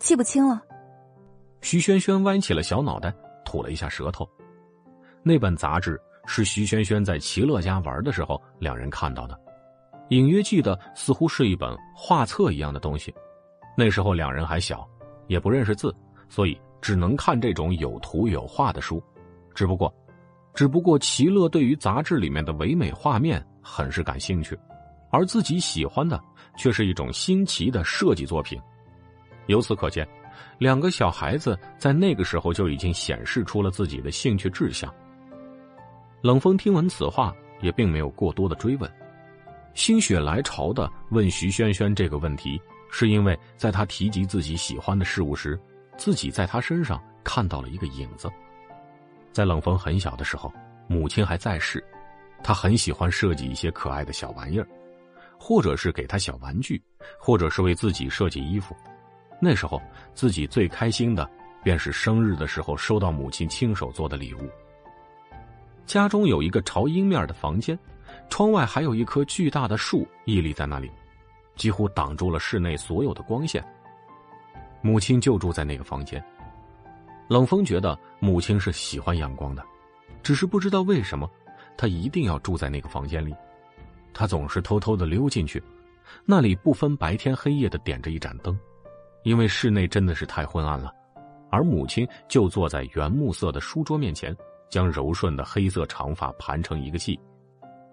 [0.04, 0.60] 记不清了。
[1.62, 3.10] 徐萱萱歪起了小脑袋，
[3.42, 4.28] 吐了一下舌头。
[5.22, 9.40] 那本杂志是徐萱萱在齐乐家玩的时候两人看到的，
[10.10, 13.14] 隐约记得似乎是一本画册一样的东西。
[13.78, 14.86] 那时候两人还小，
[15.26, 15.90] 也不认识字，
[16.28, 19.02] 所以只能看这种有图有画的书。
[19.54, 19.90] 只不过，
[20.52, 24.54] 只不过齐乐对于杂志里面的唯美画面很是感兴趣，
[25.10, 26.22] 而自己喜欢的
[26.58, 28.60] 却是一种新奇的设计作品。
[29.46, 30.06] 由此可见，
[30.58, 34.92] 两个小孩子在那个时候就已经显示出了自己的兴趣志向。
[36.22, 38.90] 冷风听闻此话，也并没有过多的追问，
[39.74, 42.60] 心血来潮的问徐轩轩这个问题，
[42.90, 45.60] 是因为在他提及自己喜欢的事物时，
[45.96, 48.30] 自己在他身上看到了一个影子。
[49.32, 50.50] 在冷风很小的时候，
[50.86, 51.84] 母亲还在世，
[52.42, 54.66] 他很喜欢设计一些可爱的小玩意儿，
[55.38, 56.80] 或者是给他小玩具，
[57.18, 58.74] 或者是为自己设计衣服。
[59.40, 59.80] 那时候
[60.14, 61.28] 自己最开心的，
[61.62, 64.48] 便是生日的时候收到母亲亲手做的礼物。
[65.86, 67.78] 家中有一个朝阴面的房间，
[68.30, 70.90] 窗外还有一棵巨大的树屹立在那里，
[71.56, 73.62] 几乎挡住了室内所有的光线。
[74.80, 76.24] 母亲就住在那个房间。
[77.28, 79.62] 冷风觉得母亲是喜欢阳光的，
[80.22, 81.30] 只是不知道为什么，
[81.76, 83.34] 他一定要住在那个房间里。
[84.12, 85.62] 他总是偷偷的溜进去，
[86.24, 88.58] 那里不分白天黑夜的点着一盏灯，
[89.24, 90.92] 因为室内真的是太昏暗了。
[91.50, 94.34] 而母亲就坐在原木色的书桌面前。
[94.70, 97.16] 将柔顺的黑色长发盘成一个髻，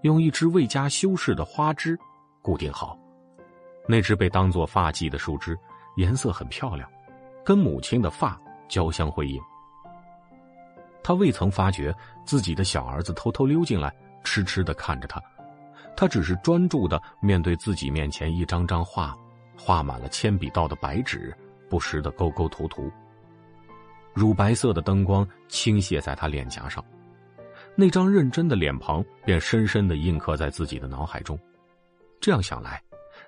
[0.02, 1.96] 用一支未加修饰的花枝
[2.42, 2.98] 固定好。
[3.88, 5.56] 那只被当做发髻的树枝，
[5.98, 6.90] 颜色很漂亮，
[7.46, 9.40] 跟母亲的发交相辉映。
[11.04, 11.96] 他未曾发觉
[12.26, 13.94] 自己的小儿子偷偷溜进来，
[14.24, 15.22] 痴痴的看着他。
[15.96, 19.16] 他只是专注的面对自己面前一张张画，
[19.64, 21.32] 画满了铅笔道的白纸，
[21.70, 22.92] 不时的勾勾涂涂。
[24.12, 26.84] 乳白色的灯光倾泻在他脸颊上，
[27.76, 31.38] 那张认真的脸庞便深深的印刻在自己的脑海中。
[32.20, 32.82] 这样想来，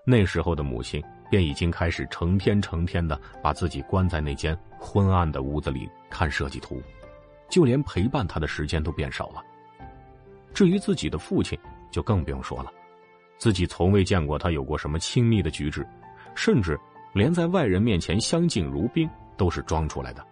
[0.04, 6.82] 那时候的母亲便已经开始成天成天的把自己关在那间昏暗的屋子里看设计图，
[7.48, 9.44] 就连陪伴他的时间都变少了。
[10.52, 11.58] 至于自己的父亲，
[11.92, 12.72] 就更不用说了，
[13.38, 15.88] 自己从未见过他有过什么亲密的举止，
[16.36, 16.80] 甚至
[17.14, 20.26] 连在外人面前相敬如宾都是装出来的。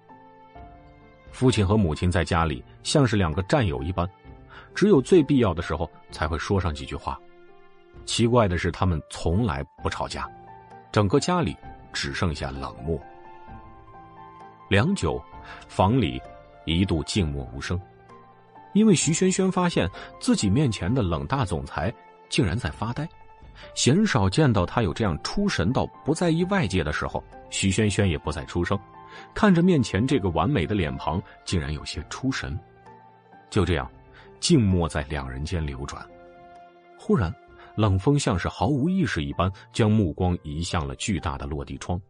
[1.32, 4.10] 父亲和母亲在家里像是两个战友一般，
[4.76, 7.18] 只有最必要的时候才会说上几句话。
[8.06, 10.30] 奇怪的是，他们从来不吵架，
[10.92, 11.56] 整个家里
[11.94, 13.00] 只剩下冷漠。
[14.70, 15.22] 良久，
[15.68, 16.22] 房里
[16.66, 17.80] 一度静默无声，
[18.74, 21.94] 因为徐轩轩发现自己面前的冷大总裁
[22.28, 23.08] 竟然在发呆。
[23.76, 28.78] 鲜少见到他有这样出神到不在意外界的时候，徐轩轩也不再出声。
[29.34, 32.58] 看着面前这个完美的脸庞，竟然有些出神。
[33.50, 33.90] 就这样，
[34.40, 36.06] 静默在两人间流转。
[36.98, 37.34] 忽然，
[37.76, 42.02] 冷风像是毫无意识一般，将目光移向了巨大的落地窗。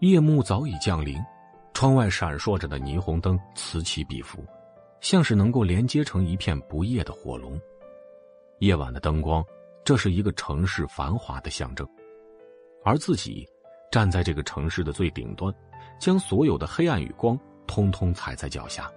[0.00, 1.16] 夜幕早已降临，
[1.72, 4.44] 窗外闪烁着的霓虹灯此起彼伏，
[5.00, 7.60] 像是能够连接成一片不夜的火龙。
[8.58, 9.44] 夜晚的灯光，
[9.84, 11.88] 这是一个城市繁华的象征，
[12.84, 13.48] 而自己
[13.90, 15.52] 站在这个城市的最顶端。
[15.98, 17.36] 将所有的黑暗与光
[17.66, 18.88] 通通踩在脚下，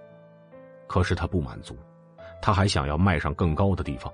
[0.86, 1.76] 可是他不满足，
[2.40, 4.12] 他还想要迈上更高的地方。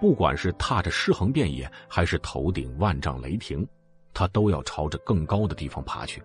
[0.00, 3.68] 不管是踏着尸横遍野，还是头顶万丈雷霆，
[4.14, 6.22] 他都要朝着更高的地方爬去。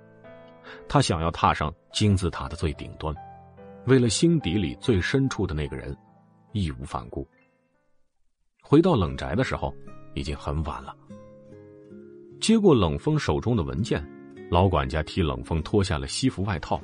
[0.88, 3.14] 他想要踏上金字塔的最顶端，
[3.85, 5.93] 为了心底里最深处的那个人，
[6.53, 7.27] 义无反顾。
[8.72, 9.76] 回到冷宅的时候，
[10.14, 10.95] 已经很晚了。
[12.39, 14.02] 接过冷风手中的文件。
[14.49, 16.81] 老管家替冷风脱下了西服外套。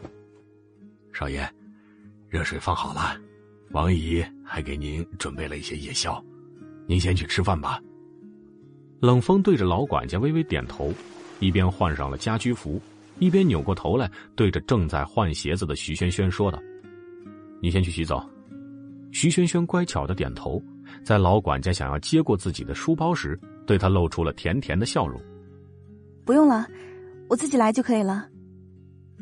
[1.13, 1.49] 少爷，
[2.27, 3.17] 热水放好了，
[3.71, 6.21] 王姨还给您准备了一些夜宵，
[6.87, 7.81] 您先去吃饭吧。
[8.99, 10.93] 冷风对着老管家微微点头，
[11.39, 12.81] 一边换上了家居服，
[13.19, 16.61] 一边扭过头来对着正在换鞋子的徐轩轩说道
[17.63, 18.29] ：“你先去洗澡。”
[19.13, 20.61] 徐轩轩乖巧的点头，
[21.07, 25.17] 在老管家想要接过自己的书包时，对他露出了甜甜的笑容
[26.25, 26.67] ：“不用了。”
[27.29, 28.27] 我自己来就可以了。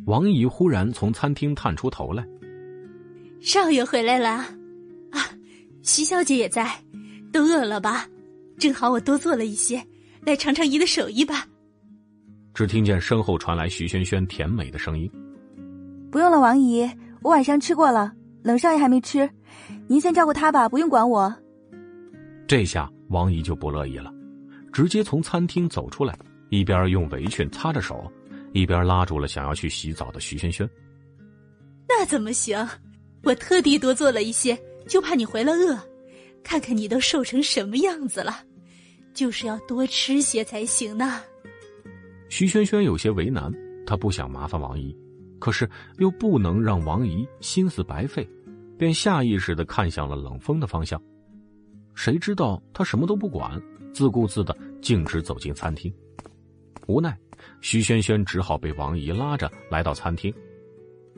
[0.08, 2.28] 王姨忽然从餐厅探出头来，
[3.40, 4.30] 少爷回来了，
[5.12, 5.30] 啊，
[5.84, 6.68] 徐小姐也在，
[7.32, 8.08] 都饿了吧？
[8.58, 9.80] 正好我多做了一些，
[10.26, 11.46] 来尝尝姨的手艺吧。
[12.56, 15.08] 只听见身后传来徐萱萱甜美的声音
[16.10, 16.90] ：“不用了，王姨，
[17.22, 19.30] 我晚上吃过了，冷少爷还没吃，
[19.88, 21.32] 您先照顾他吧，不用管我。”
[22.48, 24.14] 这下王姨就不乐意了，
[24.72, 26.18] 直接从餐厅走出来。
[26.50, 28.10] 一边用围裙擦着手，
[28.54, 30.70] 一边拉住了想要去洗澡的徐萱萱。
[31.90, 32.66] 那怎么行？
[33.24, 34.58] 我特地多做了一些，
[34.88, 35.78] 就怕你回了饿。
[36.44, 38.44] 看看你都瘦成什么样子了，
[39.16, 41.20] 就是要多吃些才行呢。
[42.30, 43.52] 徐萱萱有些为难，
[43.88, 44.96] 她不想麻烦王姨，
[45.40, 45.68] 可是
[45.98, 48.30] 又不能让王姨心思白费，
[48.78, 51.02] 便下意识的看向了冷风的方向。
[51.96, 53.60] 谁知道他什么都不管，
[53.94, 55.92] 自顾自的径直走进餐厅。
[56.88, 57.18] 无奈，
[57.62, 60.32] 徐萱萱只好被王姨拉着来到餐厅。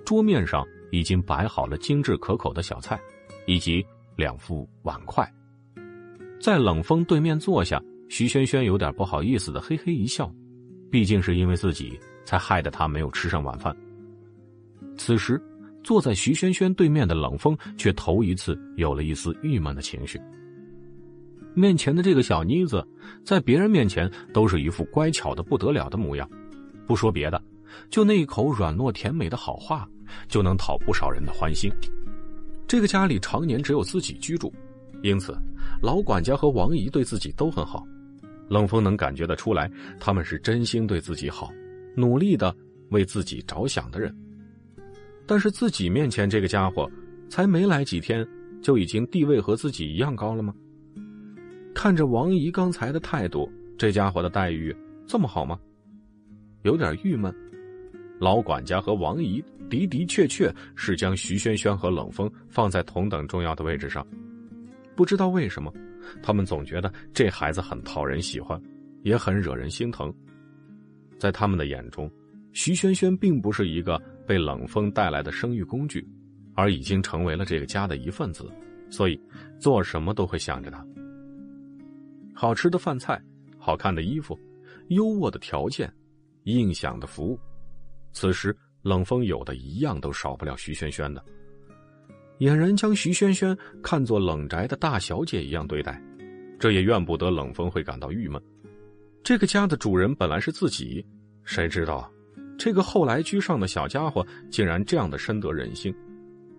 [0.06, 2.98] 桌面上已经摆好了精致可口的小菜，
[3.46, 3.86] 以及
[4.16, 5.30] 两副碗筷。
[6.40, 10.32] 在冷风对面坐下，徐萱萱有点不好意思的嘿嘿一笑，
[10.90, 13.76] 毕竟是因为自己才害得他没有吃上晚饭。
[14.96, 15.42] 此时，
[15.84, 20.22] 坐在徐萱萱对面的冷风却头一次有了一丝郁闷的情绪。
[21.58, 22.88] 面前的这个小妮子，
[23.24, 26.30] 在别人面前都是一副乖巧的不得了的模样，
[26.86, 27.42] 不说别的，
[27.90, 29.90] 就那一口软糯甜美的好话，
[30.28, 31.72] 就能讨不少人的欢心。
[32.68, 34.54] 这个家里常年只有自己居住，
[35.02, 35.36] 因此
[35.82, 37.84] 老管家和王姨对自己都很好。
[38.48, 39.68] 冷风能感觉得出来，
[40.00, 41.52] 他们是真心对自己好，
[41.96, 42.56] 努力的
[42.92, 44.16] 为自己着想的人。
[45.26, 46.88] 但是自己面前这个家伙，
[47.30, 48.24] 才没来几天，
[48.62, 50.54] 就已经地位和自己一样高了吗？
[51.78, 53.48] 看着王姨刚才的态度，
[53.78, 54.76] 这家伙的待遇
[55.06, 55.60] 这么好吗？
[56.64, 57.32] 有点郁闷。
[58.20, 64.04] 老管家和王姨的的确确是将徐萱萱和冷风放在同等重要的位置上，
[64.96, 65.72] 不知道为什么，
[66.24, 68.60] 他们总觉得这孩子很讨人喜欢，
[69.04, 70.12] 也很惹人心疼。
[71.20, 72.12] 在他们的眼中，
[72.54, 76.04] 徐萱萱并不是一个被冷风带来的生育工具，
[76.56, 78.52] 而已经成为了这个家的一份子，
[78.90, 79.22] 所以
[79.60, 80.84] 做什么都会想着她。
[82.40, 83.20] 好吃的饭菜，
[83.58, 84.40] 好看的衣服，
[84.90, 85.92] 优渥的条件，
[86.44, 87.40] 应享的服务，
[88.14, 91.26] 此时冷风有的一样都少不了徐萱萱的。
[92.38, 96.00] 俨然将徐萱萱看作冷宅的大小姐一样对待，
[96.60, 98.40] 这也怨不得冷风会感到郁闷。
[99.24, 101.04] 这个家的主人本来是自己，
[101.44, 102.08] 谁知道，
[102.56, 105.92] 这个后来居上的小家伙竟然这样的深得人心，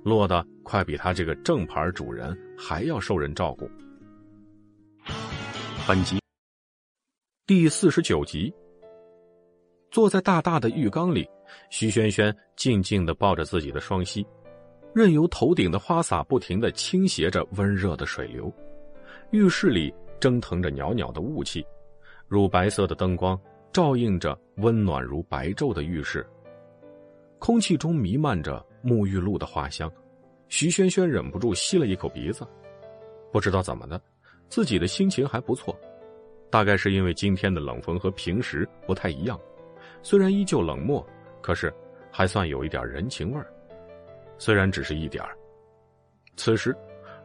[0.03, 3.71] 落得快比他这个正牌主人还要受人照顾。
[5.89, 6.21] 本集
[7.47, 8.53] 第四十九集。
[9.91, 11.27] 坐在大大的浴缸里，
[11.71, 14.23] 徐萱萱静静的抱着自己的双膝，
[14.95, 18.53] 任由头顶的花洒不停的倾斜着温热的水流。
[19.31, 19.91] 浴室里
[20.21, 21.65] 蒸腾着袅袅的雾气，
[22.27, 23.41] 乳白色的灯光
[23.73, 26.23] 照映着温暖如白昼的浴室，
[27.39, 29.91] 空气中弥漫着沐浴露的花香。
[30.51, 32.47] 徐萱萱忍不住吸了一口鼻子，
[33.33, 33.99] 不知道怎么的。
[34.49, 35.79] 自己的心情还不错，
[36.51, 39.39] 大概是因为今天的冷风和平时不太一样，
[40.03, 41.07] 虽然依旧冷漠，
[41.41, 41.73] 可是
[42.11, 43.47] 还算有一点人情味儿，
[44.39, 45.37] 虽然只是一点儿。
[46.37, 46.75] 此时，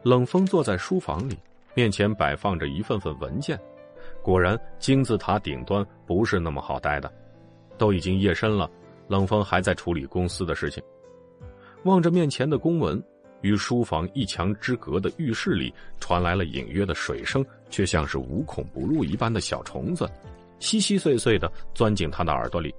[0.02, 1.38] 冷风坐在书房里，
[1.74, 3.58] 面前摆放着一份份文件，
[4.22, 7.10] 果然金字塔顶端不是那么好待的。
[7.76, 8.70] 都已经夜深了，
[9.08, 10.80] 冷风还在处理公司的事情，
[11.84, 13.02] 望着面前的公文。
[13.44, 20.10] 与书房一墙之隔的浴室里传来了隐约的水声，却像是无孔不入一般的小虫子，
[20.60, 22.74] 稀稀碎碎的钻进他的耳朵里。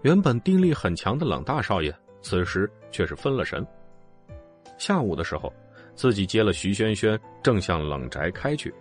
[0.00, 3.64] 原本定力很强的冷大少爷，此时却是分了神。
[4.78, 5.52] 下午的时候，
[5.94, 8.72] 自己接了徐萱萱，正向冷宅开去，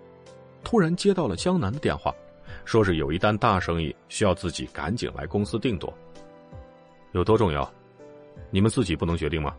[0.63, 2.15] 突然接到了江南的电话，
[2.63, 5.93] 说是有一单大生意需要自己赶紧来公司定夺。
[7.11, 7.69] 有多重要？
[8.49, 9.53] 你们自己不能决定吗？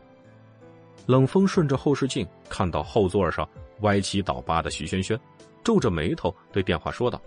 [1.07, 3.49] 冷风顺着后视镜看到后座上
[3.81, 5.19] 歪七倒八的徐萱萱，
[5.63, 7.21] 皱着眉头对电话说道：“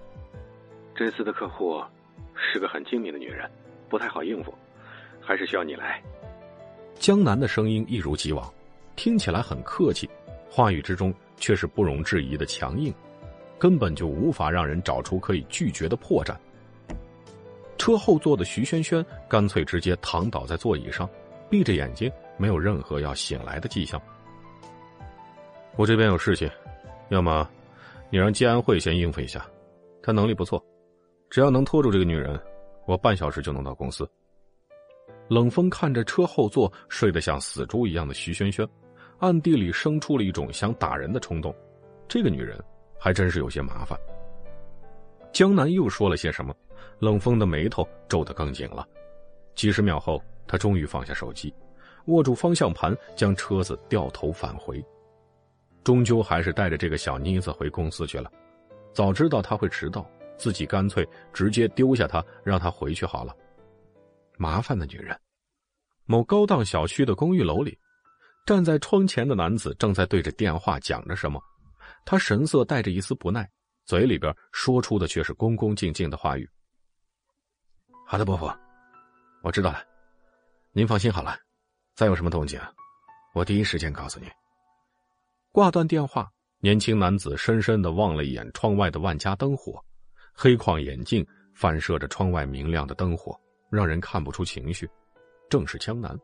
[0.93, 1.81] 这次的客户
[2.35, 3.49] 是个很精明的女人，
[3.88, 4.53] 不太好应付，
[5.22, 6.01] 还是需要你来。”
[6.99, 8.53] 江南的声音一如既往，
[8.97, 10.10] 听起来很客气，
[10.49, 12.93] 话语之中却是不容置疑的强硬，
[13.57, 16.35] 根本就无法让人找出可以拒绝的破绽。
[17.77, 21.10] 车后座的徐萱萱干脆直接躺倒在座椅上，
[21.49, 22.11] 闭着眼睛。
[22.40, 24.02] 没有任何要醒来的迹象。
[25.76, 26.49] 我这边有事情，
[27.10, 27.48] 要么
[28.10, 29.45] 你让季安慧先应付一下，
[30.02, 30.64] 她能力不错，
[31.30, 32.40] 只要能拖住这个女人，
[32.88, 34.10] 我半小时就能到公司。
[35.28, 38.68] 冷风看着车后座睡得像死猪一样的徐萱萱，
[39.20, 41.53] 暗地里生出了一种想打人的冲动。
[42.07, 42.57] 这个女人
[42.98, 43.99] 还真是有些麻烦。
[45.32, 46.56] 江南又说了些什么？
[46.98, 48.86] 冷风的眉头皱得更紧了。
[49.53, 51.53] 几十秒后，他终于放下手机。
[52.10, 54.84] 握住方向盘，将车子掉头返回。
[55.84, 58.31] 终究还是带着这个小妮子回公司去了。
[58.94, 60.06] 早知道他会迟到，
[60.38, 63.36] 自己干脆直接丢下他，让他回去好了。
[64.38, 65.18] 麻烦的女人。
[66.06, 67.77] 某高档小区的公寓楼里，
[68.45, 71.40] 站在窗前的男子正在对着电话讲着什么，
[72.03, 73.49] 他神色带着一丝不耐，
[73.86, 76.49] 嘴里边说出的却是恭恭敬敬的话语。
[78.07, 78.49] 好的，伯父，
[79.44, 79.84] 我知道了，
[80.73, 81.38] 您放心好了。
[81.99, 82.57] 再有什么动静，
[83.34, 84.27] 我第一时间告诉你。
[85.51, 86.31] 挂断电话，
[86.61, 89.84] 年轻男子深深的望了一眼窗外的万家灯火，
[90.34, 93.38] 黑框眼镜反射着窗外明亮的灯火，
[93.69, 94.89] 让人看不出情绪。
[95.49, 96.17] 正是江南。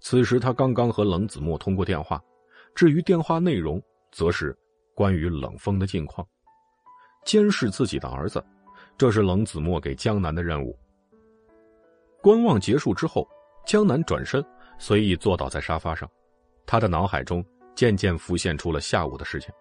[0.00, 2.22] 此时他刚刚和冷子墨通过电话，
[2.74, 3.82] 至于电话内容，
[4.12, 4.54] 则是
[4.94, 6.28] 关于冷风的近况，
[7.24, 8.44] 监视自己的儿子，
[8.98, 10.78] 这是冷子墨给江南的任务。
[12.20, 13.26] 观望结束之后，
[13.64, 14.44] 江南转身。
[14.78, 16.08] 随意坐倒在沙发上，
[16.66, 17.44] 他的脑海中
[17.74, 19.52] 渐渐浮现出了下午的事情。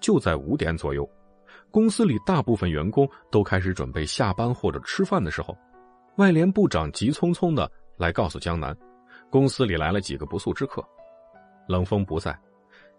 [0.00, 1.08] 就在五点左右，
[1.70, 5.56] 公司里大部分员工都开始准备下班或者吃饭的时候，
[6.16, 8.76] 外联部长急匆匆的来告诉江南，
[9.30, 10.84] 公司里来了几个不速之客。
[11.68, 12.38] 冷风不在，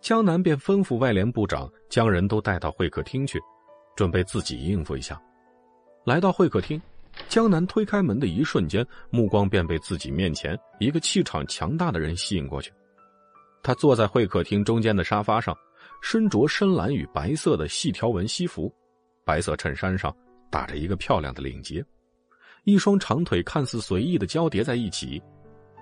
[0.02, 3.40] 江南便吩咐外联部长将人都带到会客厅去，
[3.96, 5.22] 准备自己应付一下。
[6.04, 6.82] 来到会客厅。
[7.30, 12.72] 江南推开门的一瞬间，目光便被自己面前一个气场强大的人吸引过去。
[13.62, 15.56] 他坐在会客厅中间的沙发上，
[16.02, 18.74] 身着深蓝与白色的细条纹西服，
[19.26, 20.16] 白色衬衫上
[20.50, 21.84] 打着一个漂亮的领结，
[22.64, 25.22] 一双长腿看似随意的交叠在一起，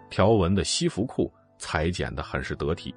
[0.09, 2.93] 条纹的西服裤裁剪的很是得体，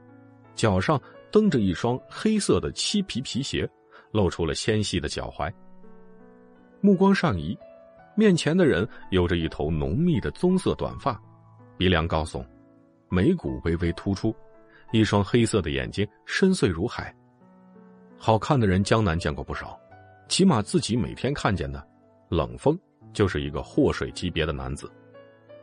[0.54, 0.98] 脚上
[1.30, 3.68] 蹬着一双黑色的漆皮皮鞋，
[4.10, 5.52] 露出了纤细的脚踝。
[6.80, 7.58] 目光上移。
[8.18, 11.22] 面前的人有着一头浓密的棕色短发，
[11.76, 12.44] 鼻梁高耸，
[13.08, 14.34] 眉骨微微突出，
[14.90, 17.14] 一双黑色的眼睛深邃如海。
[18.16, 19.78] 好看的人江南见过不少，
[20.26, 21.80] 起码自己每天看见的
[22.28, 22.76] 冷风
[23.12, 24.90] 就是一个祸水级别的男子，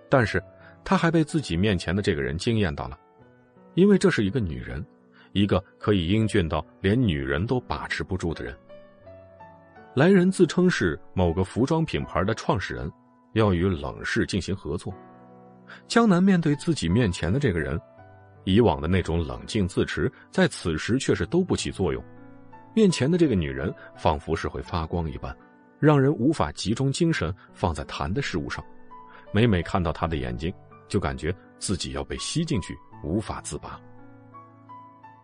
[0.08, 0.42] 但是
[0.82, 2.98] 他还被自己面前的这个人惊艳到了，
[3.74, 4.82] 因为这是一个女人，
[5.34, 8.58] 一个可以英俊到连女人都把持不住的人。
[9.96, 12.92] 来人自称是某个服装品牌的创始人，
[13.32, 14.94] 要与冷氏进行合作。
[15.88, 17.80] 江南面对自己面前的这个人，
[18.44, 22.04] 以往的那种冷静自持，在此时却是都不起作用。
[22.74, 25.34] 面前的这个女人仿佛是会发光一般，
[25.80, 28.62] 让人无法集中精神放在谈的事物上。
[29.32, 30.54] 每每看到她的眼睛，
[30.90, 33.80] 就感觉自己要被吸进去，无法自拔。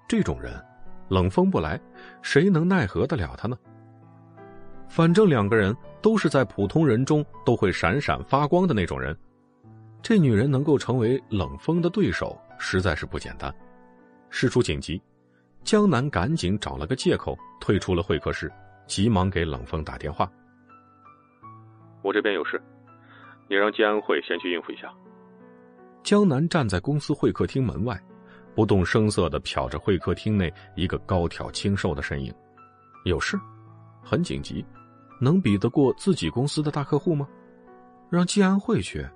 [0.07, 0.53] 这种人，
[1.09, 1.77] 冷风不来，
[2.21, 3.57] 谁能奈何得了他呢？
[4.91, 9.17] 反正两个人都是在普通人中都会闪闪发光的那种人，
[10.03, 13.55] 这女人能够成为冷风的对手，实在是不简单。
[14.29, 15.01] 事出紧急，
[15.63, 18.51] 江南赶紧找了个借口退出了会客室，
[18.85, 20.29] 急忙给冷风打电话
[22.03, 22.61] ：“我这边有事，
[23.49, 24.93] 你让季安慧先去应付一下。”
[26.03, 27.97] 江南站在公司会客厅门外，
[28.53, 32.33] 不动声色的瞟着会客厅内一个高挑清瘦的身影
[33.05, 33.39] ：“有事，
[34.03, 34.65] 很紧急。”
[35.21, 37.27] 能比得过自己公司的大客户吗？
[38.09, 39.07] 让季安慧去，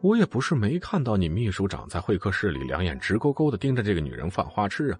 [0.00, 4.98] 我也不是没看到你秘书长在会客室里两眼直勾勾的盯着这个女人犯花痴啊！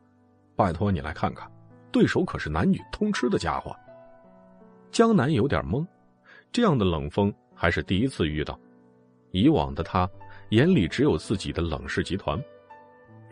[0.55, 1.51] 拜托你来看看，
[1.91, 3.75] 对手可是男女通吃的家伙。
[4.93, 5.85] 江南有点懵，
[6.53, 8.59] 这样的冷风还是第一次遇到。
[9.33, 10.09] 以往的他
[10.51, 12.41] 眼里只有自己的冷氏集团，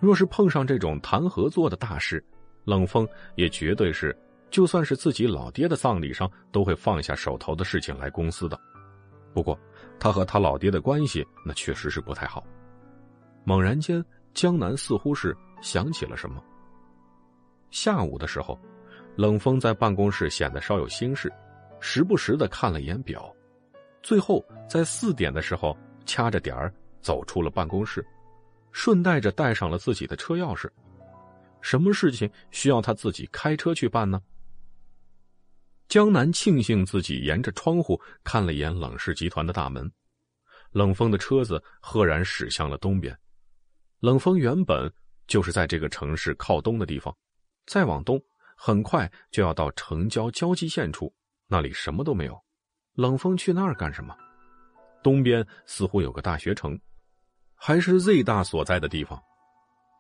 [0.01, 2.23] 若是碰上这种谈合作的大事，
[2.65, 4.15] 冷风也绝对是。
[4.51, 8.59] 就算是自己老爹的葬礼上，都会放下手头的事情来公司的。
[9.35, 9.59] 不过，
[9.99, 12.43] 他和他老爹的关系那确实是不太好。
[13.45, 14.03] 猛然间，
[14.33, 16.43] 江南似乎是想起了什么。
[17.71, 18.59] 下午的时候，
[19.17, 21.31] 冷风在办公室显得稍有心事，
[21.81, 23.31] 时不时的看了一眼表，
[24.03, 25.77] 最后在四点的时候
[26.07, 28.07] 掐着点儿走出了办公室，
[28.73, 30.69] 顺带着带上了自己的车钥匙。
[31.61, 34.23] 什么事情需要他自己开车去办呢？
[35.89, 39.91] 江南庆幸自己沿着窗户看了一眼冷氏集团的大门，
[40.73, 43.17] 冷风的车子赫然驶向了东边。
[44.01, 44.93] 冷风原本
[45.29, 47.17] 就是在这个城市靠东的地方，
[47.67, 48.21] 再往东，
[48.57, 51.15] 很快就要到城郊交际线处，
[51.47, 52.37] 那里什么都没有。
[52.95, 54.17] 冷风去那儿干什么？
[55.03, 56.79] 东边似乎有个大学城，
[57.55, 59.23] 还是 Z 大所在的地方。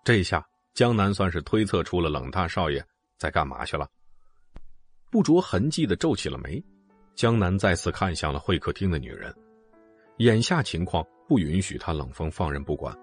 [0.04, 2.84] 这下江南算是推测出了冷大少爷
[3.18, 3.88] 在干嘛去了。
[5.16, 6.62] 不着痕迹的皱起了眉，
[7.14, 9.34] 江南再次看向了会客厅的女人。
[10.18, 12.94] 眼下情况不允许他冷风放任不管。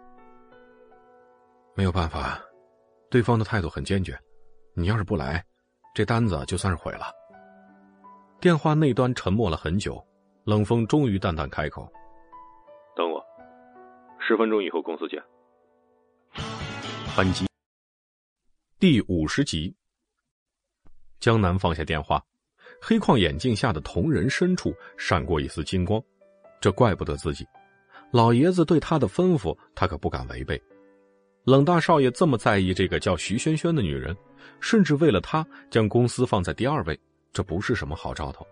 [1.74, 2.40] 没有办法，
[3.09, 4.16] 对方的态度很坚决。
[4.75, 5.43] 你要是不来，
[5.95, 7.08] 这单子就算是毁了。
[8.40, 10.00] 电话那端沉默了很久，
[10.43, 11.92] 冷风终于淡淡开口
[12.95, 13.19] ：“等我，
[14.19, 15.19] 十分钟以后公司见。”
[17.17, 17.48] 本集
[18.77, 19.75] 第五十集。
[21.24, 22.22] 江南放下电话，
[22.82, 26.03] 黑框眼镜下的瞳仁深处闪过一丝金光，
[26.60, 27.48] 这怪不得自己，
[28.11, 30.61] 老爷子对他的吩咐，他可不敢违背。
[31.45, 34.14] 冷大少爷这么在意这个叫徐萱萱的女人，
[34.60, 37.00] 甚至为了她将公司放在第二位，
[37.32, 38.45] 这不是什么好兆头。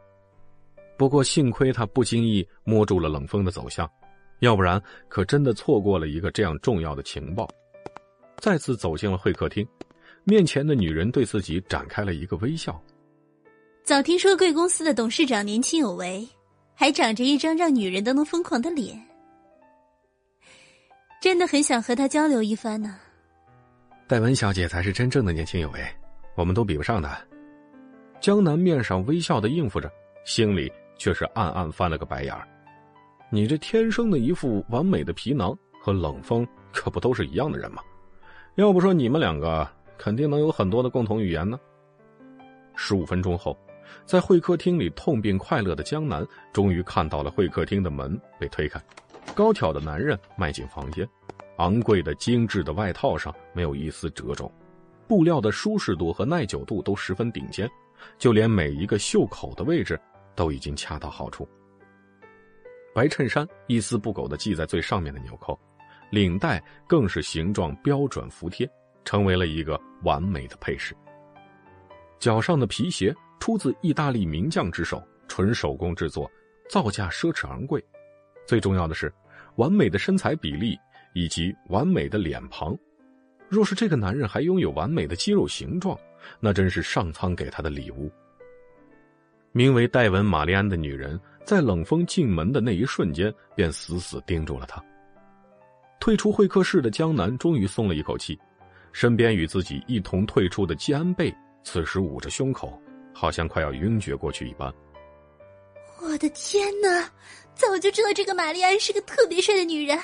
[0.98, 3.86] 不过幸亏他不经意摸住了冷风的走向，
[4.40, 7.46] 要不然可真的错过了一个这样重要的情报。
[8.38, 9.68] 再次走进了会客厅，
[10.24, 12.82] 面前的女人对自己展开了一个微笑。
[13.84, 16.28] 早听说贵公司的董事长年轻有为，
[16.76, 19.00] 还长着一张让女人都能疯狂的脸。
[21.22, 22.98] 真的很想和他交流一番呢。
[24.08, 25.80] 戴文小姐才是真正的年轻有为，
[26.36, 27.20] 我们都比不上她。
[28.20, 29.92] 江南面上微笑的应付着，
[30.26, 32.48] 心里却是暗暗翻了个白眼儿。
[33.32, 37.82] 你这天生的一副完美的皮囊，和冷风可不都是一样的人吗？
[38.56, 39.68] 要不说你们两个
[40.02, 41.60] 肯定能有很多的共同语言呢。
[42.76, 43.56] 十五分钟后，
[44.04, 48.82] 在会客厅里痛并快乐的江南，终于看到了会客厅的门被推开。
[49.36, 51.08] 高挑的男人迈进房间，
[51.58, 54.52] 昂贵的精致的外套上没有一丝褶皱，
[55.08, 57.70] 布料的舒适度和耐久度都十分顶尖，
[58.18, 60.02] 就连每一个袖口的位置
[60.34, 61.48] 都已经恰到好处。
[62.92, 65.58] 白衬衫一丝不苟的系在最上面的纽扣，
[66.10, 68.68] 领带更是形状标准服帖，
[69.06, 70.96] 成为了一个完美的配饰。
[72.20, 76.30] 脚上的皮鞋出自意大利名匠之手，纯手工制作，
[76.70, 77.84] 造价奢侈昂贵。
[78.46, 79.12] 最重要的是，
[79.56, 80.78] 完美的身材比例
[81.14, 82.78] 以及完美的脸庞。
[83.50, 85.98] 若是这个男人还拥有完美的肌肉形状，
[86.40, 88.12] 那真是上苍给他的礼物。
[89.52, 94.82] 名为戴文·玛丽安的女人，在冷风进门的那一瞬间，便死死盯住了他。
[96.00, 98.40] 退出会客室的江南终于松了一口气，
[98.92, 102.80] 身边与自己一同退出的季安贝，此时捂着胸口，
[103.14, 104.74] 好像快要晕厥过去一般。
[106.02, 107.10] 我的天哪！
[107.54, 109.96] 早就知道这个玛丽安是个特别帅的女人，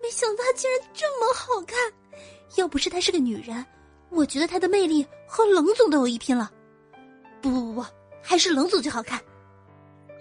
[0.00, 1.76] 没想到她竟然这么好看。
[2.56, 3.64] 要不是她是个女人，
[4.10, 6.50] 我觉得她的魅力和冷总都有一拼了。
[7.42, 7.84] 不不不不，
[8.22, 9.20] 还是冷总最好看。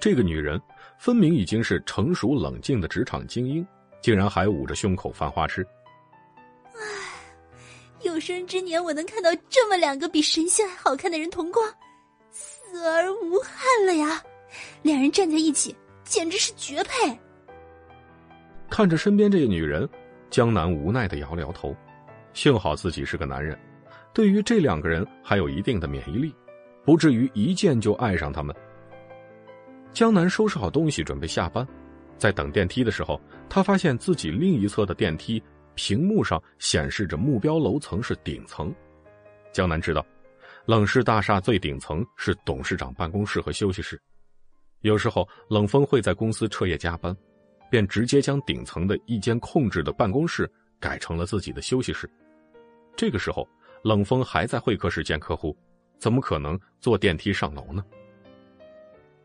[0.02, 0.60] 这个女人
[0.98, 3.66] 分明已经是成熟冷静的职场精英，
[4.02, 5.66] 竟然还捂着胸口犯花痴。
[6.74, 6.82] 唉，
[8.04, 11.66] 有生之年我能看到这么两个比神仙还好看的人同框，
[12.32, 14.22] 死而无憾了呀！
[14.82, 15.76] 两人站在一起。
[16.06, 17.18] 简直是绝配！
[18.70, 19.88] 看着身边这个女人，
[20.30, 21.76] 江南无奈的摇了摇头。
[22.34, 23.58] 幸好自己是个男人，
[24.14, 26.36] 对于这两个人还有一定的免疫力，
[26.86, 28.54] 不至于一见就爱上他们。
[29.94, 31.66] 江南收拾好东西准备下班，
[32.18, 35.42] 在等电梯的时候，他发现自己另一侧的电梯
[35.76, 38.74] 屏幕上显示着目标楼层是顶层。
[39.52, 40.06] 江南知道，
[40.66, 44.02] 冷氏大厦最顶层是董事长办公室和休息室。
[44.82, 47.16] 有时候冷风会在公司彻夜加班，
[47.70, 52.10] 便直接将顶层的一间空置的办公室改成了自己的休息室。
[52.96, 53.48] 这个时候，
[53.84, 55.58] 冷风还在会客室见客户，
[55.98, 57.84] 怎么可能坐电梯上楼呢？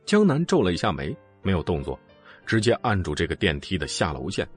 [0.06, 1.98] 江南皱了一下眉，没有动作，
[2.46, 4.48] 直接按住这个电梯的下楼键。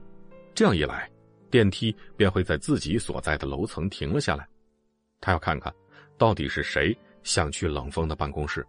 [0.54, 1.10] 这样一来，
[1.52, 4.48] 电梯便会在自己所在的楼层停了下来。
[5.20, 5.70] 他要看看，
[6.16, 8.66] 到底是谁想去冷风的办公室。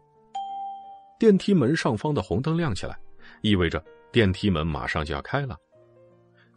[1.17, 2.99] 电梯门上方的红灯亮起来，
[3.39, 3.81] 意味着
[4.11, 5.57] 电梯门马上就要开了。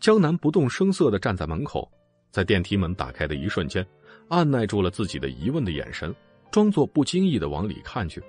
[0.01, 1.89] 江南不动声色的站在门口，
[2.33, 3.87] 在电梯门打开的一瞬间，
[4.29, 6.13] 按耐住了自己的疑问的眼神，
[6.51, 8.21] 装作不经意的往里看去。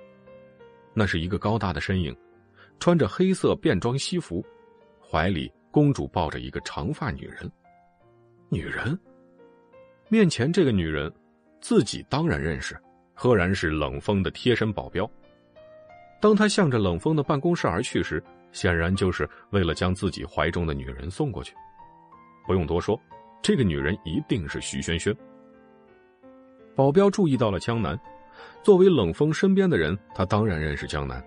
[0.94, 2.16] 那是一个高大的身影，
[2.78, 4.46] 穿着黑色便装西服，
[5.00, 7.50] 怀里公主抱着一个长发女人。
[8.50, 8.98] 女人，
[10.08, 11.12] 面前这个女人，
[11.60, 12.74] 自己当然认识，
[13.12, 15.08] 赫然是冷风的贴身保镖。
[16.18, 21.54] 当他向着冷风的办公室而去时，显然就是为了将自己怀中的女人送过去。
[22.46, 22.98] 不用多说，
[23.42, 25.14] 这个女人一定是徐萱萱。
[26.74, 28.00] 保镖注意到了江南，
[28.62, 31.22] 作为冷风身边的人，他当然认识江南。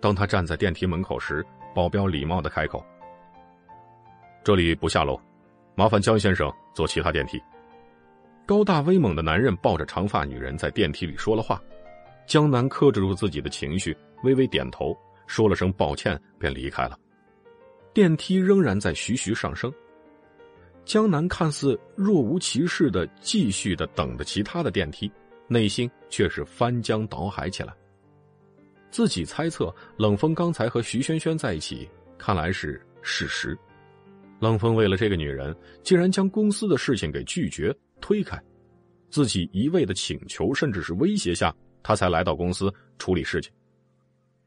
[0.00, 1.44] 当他站在电梯门口时，
[1.74, 2.82] 保镖礼貌的开口
[4.42, 5.20] ：“这里不下楼，
[5.76, 7.40] 麻烦江先生坐其他电梯。”
[8.44, 11.62] 高大威猛的男人抱着长发女人在电梯里说了话。
[12.26, 13.96] 江南克制住自己的情绪。
[14.22, 14.96] 微微点头，
[15.26, 16.98] 说了声抱歉，便离开了。
[17.92, 19.72] 电梯仍然在徐徐上升。
[20.86, 25.12] 江南看似若无其事的继续的等着其他的电梯，
[25.48, 27.74] 内心却是翻江倒海起来。
[28.90, 33.56] 自己猜测冷风刚才和徐萱萱在一起，看来是事实。
[34.40, 38.40] 冷风为了这个女人，竟然将公司的事情给拒绝推开，
[39.08, 43.52] 自己一味的请求甚至是威胁下，他才来到公司处理事情。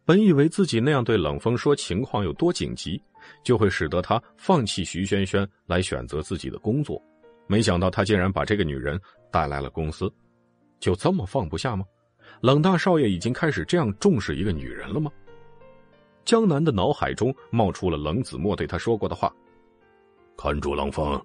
[0.05, 3.01] 本以为自己那样对冷风说情况有多紧急，
[3.43, 7.01] 就会使得他放弃徐萱萱来选择自己的工作。
[7.47, 8.99] 没想到他竟然把这个女人
[9.31, 10.11] 带来了公司，
[10.79, 11.83] 就这么放不下吗？
[12.41, 15.11] 冷大少爷已经开始这样重视一个女人了吗？
[16.25, 19.33] 江南的脑海中冒出了冷子墨对他说过的话
[20.41, 21.21] ：“看住冷风，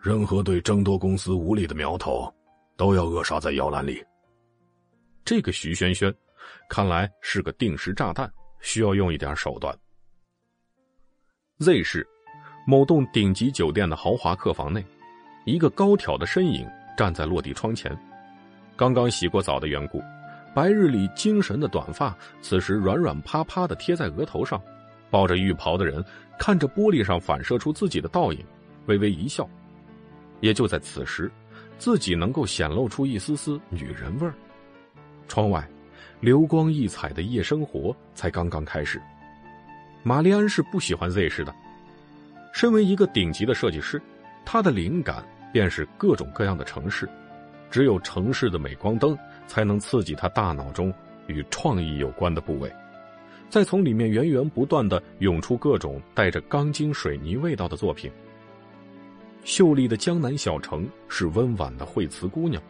[0.00, 2.28] 任何对争夺公司无利的苗头，
[2.76, 4.02] 都要扼杀在摇篮里。”
[5.24, 6.12] 这个徐轩轩，
[6.68, 9.72] 看来是个定时炸弹，需要用一点手段。
[11.60, 12.04] Z 市
[12.66, 14.84] 某栋顶级酒店的豪华客房内，
[15.46, 17.96] 一个高挑的身影站在落地窗前，
[18.76, 20.02] 刚刚洗过澡的缘故。
[20.52, 24.60] 白日里精神的短发，此时软软趴趴的贴在额头上，
[25.12, 26.04] 抱着浴袍的人
[26.44, 28.44] 看着玻璃上反射出自己的倒影，
[28.86, 29.48] 微微一笑。
[30.40, 31.30] 也就在此时，
[31.78, 34.34] 自己能够显露出一丝丝女人味儿。
[35.28, 35.64] 窗外，
[36.18, 39.00] 流光溢彩的夜生活才刚刚开始。
[40.02, 41.54] 玛丽安是不喜欢 Z 市的，
[42.52, 44.02] 身为一个顶级的设计师，
[44.44, 47.08] 他的灵感便是各种各样的城市，
[47.70, 49.16] 只有城市的镁光灯。
[49.46, 50.92] 才能刺激他大脑中
[51.26, 52.72] 与创意有关的部位，
[53.52, 58.10] 再从里面源源不断的涌出各种带着钢筋水泥味道的作品。
[59.44, 62.62] 秀丽的江南小城是温婉的惠慈姑娘，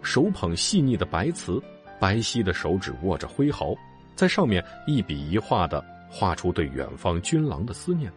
[0.00, 1.62] 手捧细腻的白瓷，
[2.00, 3.74] 白皙的手指握着挥毫，
[4.14, 8.10] 在上面一笔一画的画出对远方君郎的思念。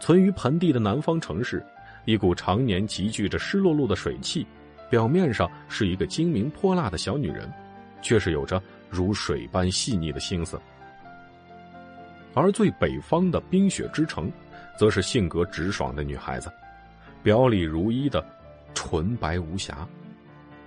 [0.00, 1.64] 存于盆地的南方城市，
[2.06, 4.44] 一股常年集聚着湿漉漉的水汽。
[4.90, 7.48] 表面上是一个精明泼辣的小女人，
[8.02, 8.60] 却是有着
[8.90, 10.60] 如水般细腻的心思。
[12.34, 14.30] 而最北方的冰雪之城，
[14.78, 16.52] 则是性格直爽的女孩子，
[17.22, 18.24] 表里如一的
[18.74, 19.86] 纯白无瑕。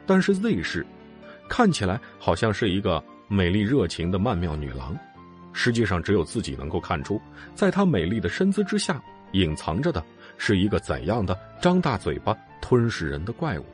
[0.06, 0.85] 但是 Z 市，
[1.48, 4.98] 看起来好像是一个美丽热情的曼妙女郎，
[5.53, 7.22] 实际上只有自己能够看出，
[7.56, 10.03] 在她美丽的身姿之下，隐藏着的
[10.38, 13.65] 是一个怎样的张大嘴巴吞噬人的怪物。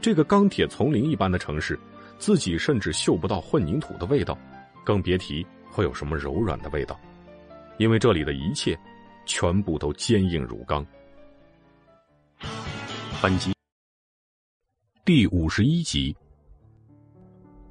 [0.00, 1.78] 这个钢铁丛林一般的城市，
[2.18, 4.36] 自己甚至嗅不到混凝土的味道，
[4.84, 6.98] 更别提会有什么柔软的味道。
[7.78, 8.78] 因为这里的一切，
[9.24, 10.84] 全部都坚硬如钢。
[13.22, 13.52] 本集
[15.04, 16.14] 第五十一集，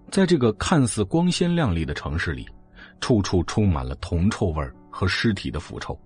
[0.10, 2.48] 在这个看似光鲜亮丽的城市里，
[3.00, 6.00] 处处充满了铜臭味和尸体的腐臭，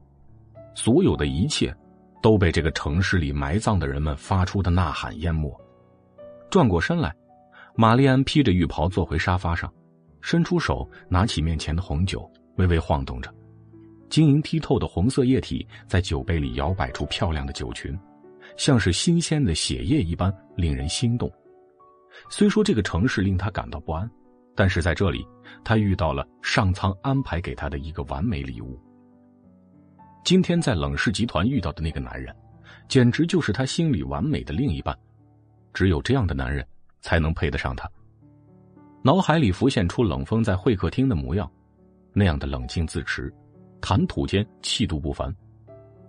[0.75, 1.75] 所有的一切，
[2.21, 5.49] 都被这个城市里埋葬的人们发出的呐喊淹没。
[6.49, 7.13] 转过身来，
[7.75, 9.73] 玛丽安披着浴袍坐回沙发上，
[10.23, 13.31] 伸出手拿起面前的红酒，微微晃动着，
[14.09, 17.95] 晶莹剔透的红色液体在酒杯里摇摆出漂亮的酒群，
[18.55, 21.29] 像是新鲜的血液一般令人心动。
[22.29, 24.09] 虽说这个城市令他感到不安，
[24.55, 25.27] 但是在这里，
[25.61, 28.79] 他遇到了上苍安排给他的一个完美礼物。
[30.23, 32.33] 今天在冷氏集团遇到的那个男人，
[32.87, 34.97] 简直就是他心里完美的另一半。
[35.73, 36.65] 只有这样的男人，
[37.01, 37.91] 才能配得上他。
[39.05, 41.51] 脑海里浮现出冷风在会客厅的模样，
[42.13, 43.31] 那样的冷静自持，
[43.81, 45.33] 谈吐间气度不凡。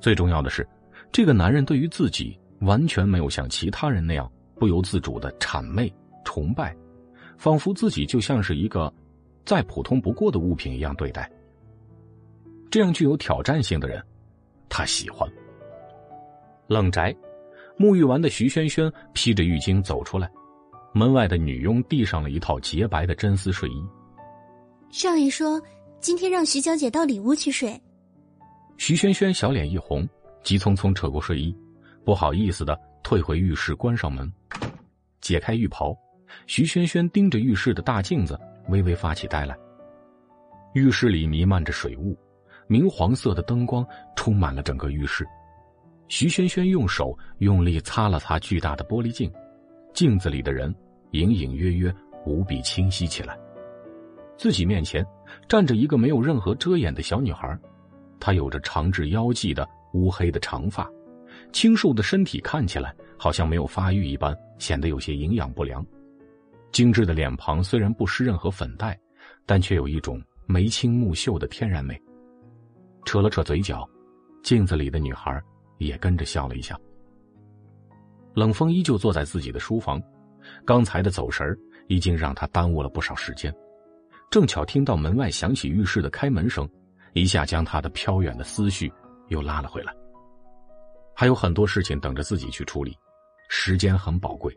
[0.00, 0.64] 最重要的是，
[1.10, 5.92] 这个男人对于自己完全没有像其他人那样不由自主的谄媚、
[6.24, 6.72] 崇拜，
[7.36, 8.92] 仿佛自己就像是一个
[9.44, 11.28] 再普通不过的物品一样对待。
[12.70, 14.00] 这样具有挑战性的人，
[14.68, 15.28] 他喜欢。
[16.68, 17.14] 冷宅。
[17.76, 20.30] 沐浴完的徐萱萱披着浴巾走出来，
[20.94, 23.84] 门外的女佣递上了一套洁白的真丝睡衣。
[24.90, 25.60] 少爷说
[26.00, 27.78] 今天让徐小姐到里屋去睡。
[28.78, 30.08] 徐萱萱小脸一红，
[30.44, 31.52] 急匆匆扯过睡衣，
[32.04, 34.32] 不好意思的退回浴室，关上门，
[35.20, 35.96] 解开浴袍。
[36.46, 39.56] 徐萱萱盯着浴室的大镜子，微微发起呆来。
[40.74, 42.16] 浴室里弥漫着水雾，
[42.68, 45.26] 明黄色的灯光充满了整个浴室。
[46.06, 49.32] 徐萱萱用手用力擦了擦巨大的玻璃镜，
[49.92, 50.74] 镜子里的人
[51.14, 51.94] 隐隐约约、
[52.26, 53.38] 无比清晰起来。
[54.36, 55.06] 自己面前
[55.48, 57.56] 站着一个没有任何遮掩的小女孩，
[58.18, 60.90] 她有着长至腰际的乌黑的长发，
[61.52, 65.86] 清瘦的身体看起来好像没有发育一般，显得有些营养不良。
[66.72, 68.98] 精致的脸庞虽然不施任何粉黛，
[69.46, 71.98] 但却有一种眉清目秀的天然美。
[73.04, 73.88] 扯了扯嘴角，
[74.42, 75.42] 镜子里的女孩。
[75.78, 76.78] 也跟着笑了一下。
[78.32, 80.00] 冷风依旧坐在自己的书房，
[80.64, 81.56] 刚才的走神
[81.88, 83.54] 已经让他耽误了不少时间。
[84.30, 86.68] 正巧听到门外响起浴室的开门声，
[87.12, 88.92] 一下将他的飘远的思绪
[89.28, 89.94] 又拉了回来。
[91.14, 92.96] 还有很多事情等着自己去处理，
[93.48, 94.52] 时间很宝贵。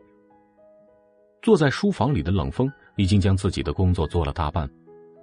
[1.42, 4.68] 坐在书房里的冷风已经将自己的工作做了大半，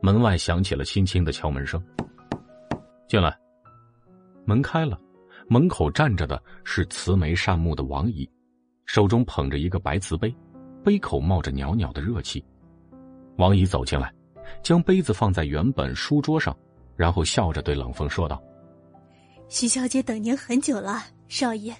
[0.01, 1.83] 门外响起了轻轻的敲门声。
[3.07, 3.37] 进来。
[4.45, 4.97] 门开了，
[5.49, 8.29] 门口站着的是慈眉善目的王姨，
[8.85, 10.33] 手中捧着一个白瓷杯，
[10.85, 12.45] 杯口冒着袅袅的热气。
[13.37, 14.13] 王姨走进来，
[14.61, 16.55] 将杯子放在原本书桌上，
[16.95, 18.39] 然后笑着对冷风说道
[19.49, 21.75] ：“徐小姐等您很久了，少爷，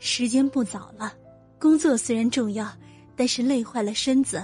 [0.00, 1.14] 时间不早了，
[1.60, 2.66] 工作虽然重要，
[3.14, 4.42] 但是累坏了身子，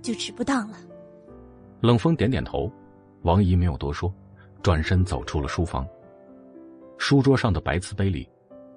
[0.00, 0.78] 就值不当了。”
[1.82, 2.70] 冷风点点头，
[3.22, 4.14] 王姨没有多说，
[4.62, 5.84] 转身走出了书房。
[6.96, 8.28] 书桌上的白瓷杯里，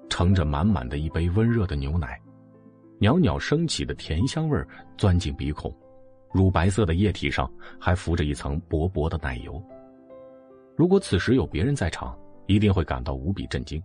[0.08, 2.20] 盛着满满的一杯温热的牛奶，
[2.98, 4.58] 袅袅升起的甜香味
[4.96, 5.74] 钻进鼻孔，
[6.32, 9.62] 乳白色的液体上还浮着一层薄薄的奶油。
[10.74, 13.82] 如果此时有别人在场，一定会感到无比震惊。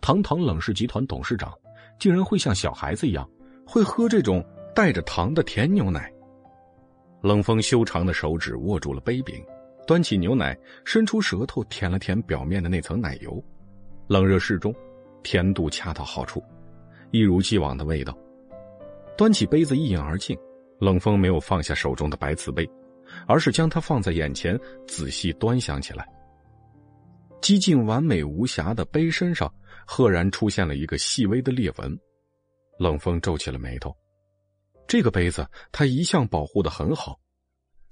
[0.00, 1.52] 堂堂冷氏集团董事长，
[1.98, 3.28] 竟然会像小孩子一样，
[3.66, 4.44] 会喝这种
[4.74, 6.10] 带着糖的甜牛奶。
[7.20, 9.34] 冷风修长的手指握住了杯柄，
[9.86, 13.42] 端起牛奶，伸出舌头舔了舔表面的那层奶油，
[14.08, 14.74] 冷热适中，
[15.22, 16.42] 甜度恰到好处，
[17.10, 18.16] 一如既往的味道。
[19.20, 20.34] 端起杯子一饮而尽，
[20.78, 22.66] 冷风没有放下手中的白瓷杯，
[23.26, 26.08] 而是将它放在眼前仔细端详起来。
[27.42, 29.52] 几近完美无瑕的杯身上，
[29.86, 31.94] 赫然出现了一个细微的裂纹。
[32.78, 33.94] 冷风皱起了眉头。
[34.88, 37.20] 这个杯子他一向保护的很好，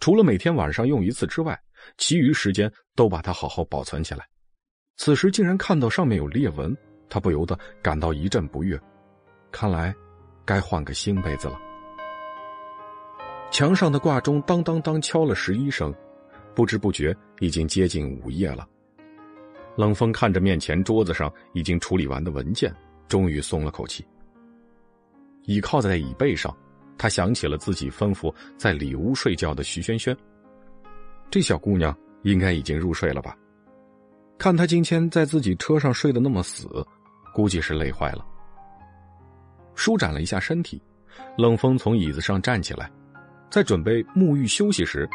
[0.01, 1.61] 除了每天晚上用一次之外，
[1.99, 4.27] 其余时间都把它好好保存起来。
[4.97, 6.75] 此时竟然看到上面有裂纹，
[7.11, 8.81] 他不由得感到一阵不悦。
[9.53, 9.95] 看来，
[10.49, 11.61] 该换个新被子了。
[13.51, 15.95] 墙上的挂钟当当当敲了十一声，
[16.55, 18.67] 不知不觉已经接近午夜了。
[19.77, 22.75] 冷风看着面前桌子上已经处理完的文件，
[23.09, 24.03] 终于松了口气，
[25.45, 26.57] 倚靠在椅背上。
[26.97, 30.17] 他想起了自己吩咐在里屋睡觉的徐萱萱，
[31.31, 33.37] 这小姑娘应该已经入睡了吧？
[34.39, 36.67] 看她今天在自己车上睡得那么死，
[37.35, 38.25] 估计是累坏了。
[39.79, 40.83] 舒展了一下身体，
[41.37, 42.91] 冷风从椅子上站起来，
[43.49, 45.09] 在准备沐浴休息时，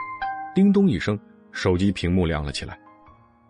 [0.56, 1.20] 叮咚一声，
[1.52, 2.80] 手机屏幕亮了起来。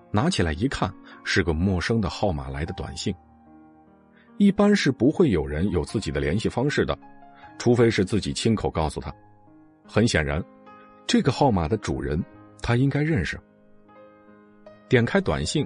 [0.09, 0.92] 拿起来一看，
[1.24, 3.14] 是个陌生的号码来的短信。
[4.38, 6.98] 一般是不会有人有自己的联系方式的。
[7.59, 9.14] 除非是自己亲口告诉他，
[9.88, 10.43] 很显然，
[11.06, 12.19] 这个号码的主人
[12.59, 13.40] 他应该认识。
[14.90, 15.64] 点开短信，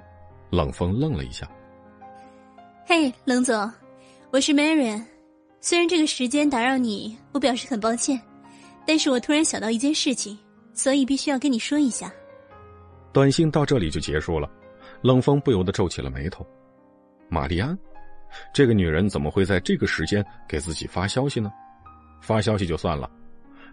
[0.50, 1.50] 冷风愣了一下。
[2.86, 3.72] 嘿，冷总，
[4.30, 5.17] 我是 Marion。
[5.68, 8.18] 虽然这个时间打扰你，我表示很抱歉，
[8.86, 10.40] 但是我突然想到一件事情，
[10.74, 12.10] 所以必须要跟你说一下。
[13.12, 14.50] 短信到这里就结束了，
[15.02, 16.48] 冷风不由得皱起了眉头。
[17.28, 17.78] 玛丽安，
[18.54, 21.52] 这个女人怎么会在这个时间给自己发消息呢？
[22.22, 23.12] 发消息就算了，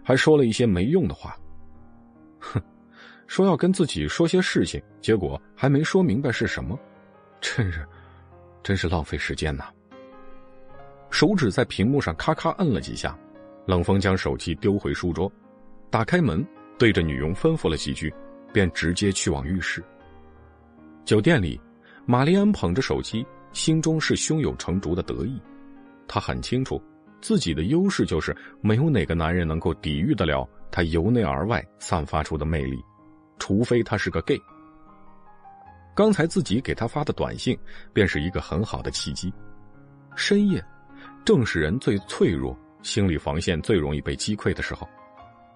[0.03, 1.39] 还说了一些没用的话。
[2.39, 2.61] 哼，
[3.25, 6.77] 说要跟自己说些事情，结果还没说明白是什么，
[7.39, 7.87] 真是，
[8.61, 9.69] 真是浪费时间呐。
[11.09, 13.17] 手指在屏幕上咔咔摁了几下，
[13.65, 15.31] 冷风将手机丢回书桌，
[15.89, 16.45] 打开门，
[16.77, 18.13] 对着女佣吩咐了几句，
[18.51, 19.83] 便直接去往浴室。
[21.05, 21.59] 酒店里，
[22.05, 25.39] 玛丽安捧着手机，心中是胸有成竹的得意，
[26.07, 26.81] 她很清楚。
[27.21, 32.77] 自己的优势就是没有哪个男人能够抵御得了她由内而外散发出的魅力，
[33.39, 34.39] 除非他是个 gay。
[35.95, 37.57] 刚才自己给他发的短信
[37.93, 39.33] 便是一个很好的契机。
[40.15, 40.63] 深夜，
[41.25, 44.87] 正是人最脆弱、心理防线最容易被击溃的时候。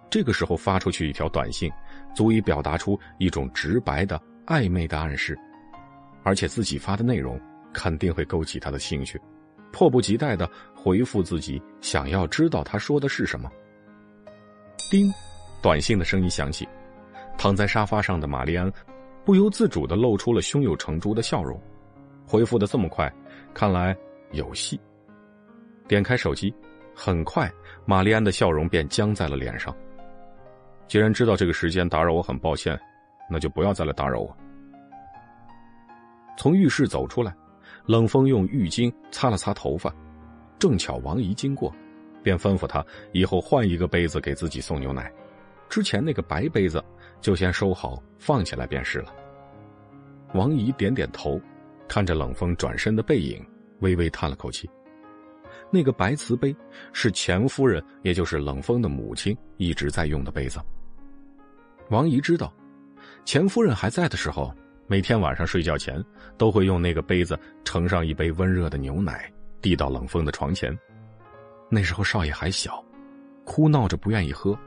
[0.10, 1.72] 这个时候发出去一条短信，
[2.16, 5.38] 足以表达出一种直白的暧昧的暗示，
[6.24, 7.40] 而且自己发的内容
[7.72, 9.22] 肯定会勾起他的兴趣。
[9.72, 13.48] 迫不及待的回复自己，想要知道他说的是什么。
[14.90, 15.14] 叮，
[15.62, 16.68] 短信的声音响起，
[17.38, 18.72] 躺在沙发上的玛丽安
[19.24, 21.62] 不由自主的露出了胸有成竹的笑容。
[22.26, 23.14] 回复的这么快，
[23.54, 23.96] 看来
[24.32, 24.80] 有戏。
[25.90, 26.54] 点开手机，
[26.96, 27.52] 很快
[27.86, 29.76] 玛丽安的笑容便僵在了脸上。
[30.88, 32.80] 既然知道这个时间打扰我，很抱歉，
[33.30, 34.38] 那就不要再来打扰我。
[36.38, 37.36] 从浴室走出来。
[37.86, 39.92] 冷风用浴巾擦了擦头发，
[40.60, 41.74] 正巧王姨经过，
[42.22, 45.12] 便吩咐他以后换一个杯子给自己送牛奶，
[45.70, 46.84] 之前那个白杯子
[47.20, 49.12] 就先收好放起来便是了。
[50.36, 51.42] 王姨点点头，
[51.88, 53.44] 看着冷风转身的背影，
[53.80, 54.70] 微微叹了口气。
[55.72, 56.56] 那个白瓷杯
[56.94, 60.60] 是钱夫人，也就是冷风的母亲一直在用的杯子。
[61.90, 62.54] 王姨知道，
[63.26, 64.54] 钱夫人还在的时候。
[64.92, 66.04] 每天晚上睡觉前，
[66.36, 69.32] 都会用那个杯子盛上一杯温热的牛奶，
[69.62, 70.76] 递到冷风的床前。
[71.70, 72.84] 那时候少爷还小，
[73.46, 74.58] 哭闹着不愿意喝，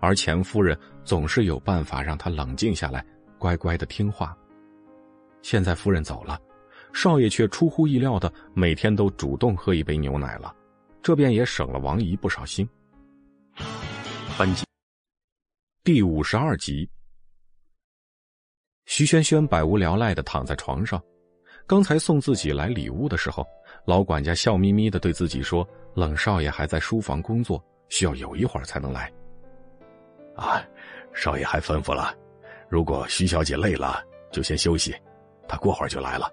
[0.00, 3.04] 而钱夫人总是有办法让他冷静下来，
[3.36, 4.34] 乖乖的听话。
[5.42, 6.40] 现在夫人走了，
[7.00, 10.52] 少爷却出乎意料的每天都主动喝一杯牛奶了，
[11.00, 12.68] 这便也省了王姨不少心。
[14.36, 14.64] 本集
[15.84, 16.90] 第五十二集，
[18.86, 21.00] 徐萱萱百无聊赖的躺在床上，
[21.68, 23.46] 刚才送自己来礼物的时候，
[23.84, 29.08] 老管家笑眯眯的对自己说：“冷少爷还在书房工作，需要有一会儿才能来。”
[30.34, 30.60] 啊，
[31.14, 32.12] 少爷还吩咐了，
[32.68, 34.02] 如果徐小姐累了，
[34.32, 34.92] 就先休息，
[35.46, 36.28] 他过会儿就来了。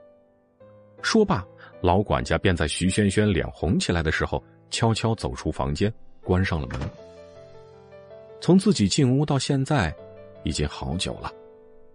[1.02, 1.46] 说罢，
[1.82, 5.94] 老管家便在徐萱萱脸红起来的时候，悄悄走出房间，
[6.24, 6.80] 关上了门。
[8.42, 9.96] 从自己进屋到现在，
[10.44, 11.32] 已经好久了。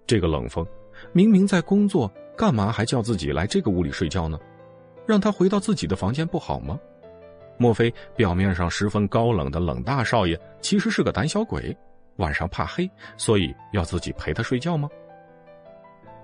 [0.06, 0.66] 这个冷风，
[1.12, 4.38] 明明在工作，干嘛还叫自己来这个屋里睡觉呢？
[5.06, 6.78] 让他回到自己的房间不好吗？
[7.56, 11.76] 莫非表面上十分高冷的冷大少爷，其实是个胆小鬼？
[12.16, 14.88] 晚上怕黑，所以要自己陪他睡觉吗？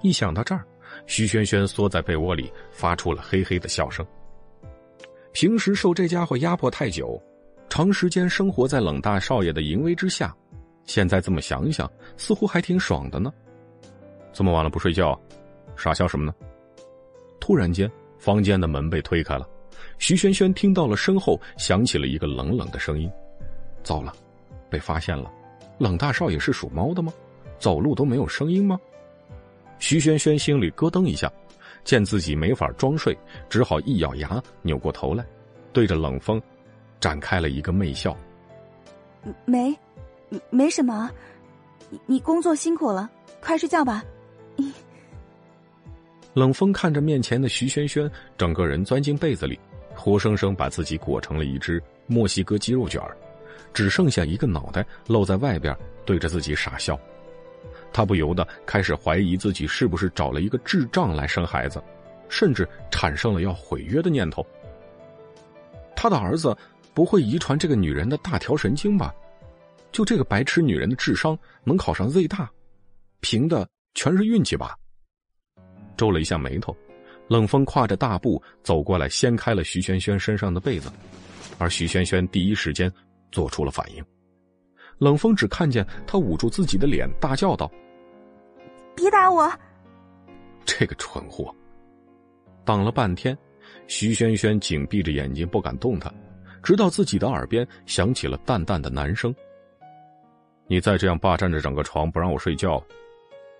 [0.02, 0.64] 一想到这儿，
[1.06, 4.04] 徐萱萱缩在被窝里，发出了嘿嘿的笑声。
[5.32, 7.20] 平时受这家伙压迫太久，
[7.68, 10.34] 长时间生活在冷大少爷的淫威之下，
[10.84, 13.32] 现在这么想想，似乎还挺爽的呢。
[14.32, 15.18] 这么晚了不睡觉，
[15.76, 16.34] 傻笑什么呢？
[17.38, 19.48] 突然间，房间的门被推开了，
[19.98, 23.10] 徐萱萱听到了身后响起了一个冷冷的声音
[23.84, 24.12] ：“糟了，
[24.70, 25.30] 被发现了。”
[25.78, 27.12] 冷大少爷是属猫的吗？
[27.58, 28.78] 走路都没有声音吗？
[29.78, 31.30] 徐萱萱心里咯噔一下，
[31.84, 33.16] 见自己没法装睡，
[33.48, 35.24] 只好一咬牙，扭过头来，
[35.72, 36.40] 对着冷风，
[37.00, 38.16] 展开了一个媚笑。
[39.44, 39.76] 没，
[40.50, 41.10] 没什么。
[41.90, 43.08] 你你工作辛苦了，
[43.40, 44.04] 快睡觉吧。
[46.34, 49.58] 冷风看着面前的徐萱萱，整个人钻进被子里，
[49.94, 53.16] 活生生把自己裹成了一只墨西哥鸡肉卷儿。
[53.72, 56.98] 只剩下一个脑袋露在外边，对着自己傻笑。
[57.92, 61.82] 他不由得开始怀疑自己是不是找了一个智障来生孩子，
[62.28, 64.46] 甚至产生了要毁约的念头。
[65.94, 66.56] 他的儿子
[66.92, 69.14] 不会遗传这个女人的大条神经吧？
[69.92, 72.50] 就这个白痴女人的智商能考上 Z 大，
[73.20, 74.76] 凭的全是运气吧？
[75.96, 76.76] 皱了一下眉头，
[77.28, 80.90] 冷风跨着大步走过来，掀开了徐萱萱身上的被子，
[81.58, 82.92] 而徐萱萱第一时间。
[83.32, 84.02] 做出了反应，
[84.98, 87.70] 冷风只看见他捂住自己的脸，大叫道
[88.96, 89.50] ：“别打我！”
[90.64, 91.54] 这个蠢货！
[92.64, 93.36] 挡了半天，
[93.86, 96.12] 徐萱萱紧闭着眼睛不敢动弹，
[96.62, 99.34] 直到自己的耳边响起了淡淡的男声
[100.66, 102.82] ：“你再这样霸占着整个床不让我睡觉，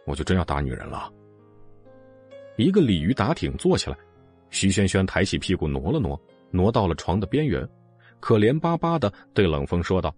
[0.06, 1.12] 我就真要打女人了。”
[2.56, 3.96] 一个鲤鱼打挺坐起来，
[4.50, 7.68] 徐萱萱抬起屁股挪了挪，挪到了床的边缘。
[8.18, 10.12] 可怜巴巴的对冷风说道：“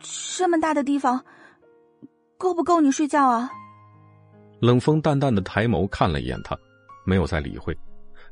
[0.00, 1.24] 这么大的地方，
[2.36, 3.50] 够不够你睡觉啊？”
[4.60, 6.56] 冷风淡淡的抬眸看了一眼他，
[7.04, 7.76] 没有再理会，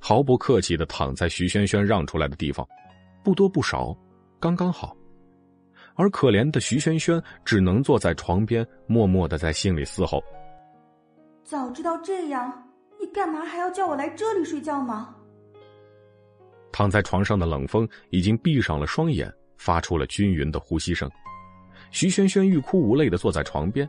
[0.01, 2.67] 毫不客气的躺在徐萱萱让出来的地方，
[3.23, 3.97] 不多不少，
[4.41, 4.97] 刚刚好。
[5.97, 10.21] 而可怜的徐萱萱只能坐在床边，默默的在心里嘶吼
[11.45, 12.53] ：“早知道这样，
[12.99, 15.15] 你干嘛还要叫我来这里睡觉吗？”
[16.73, 21.09] 躺在床上的冷风已经闭上了双眼，发出了均匀的呼吸声。
[21.95, 23.89] 徐萱萱欲哭无泪的坐在床边，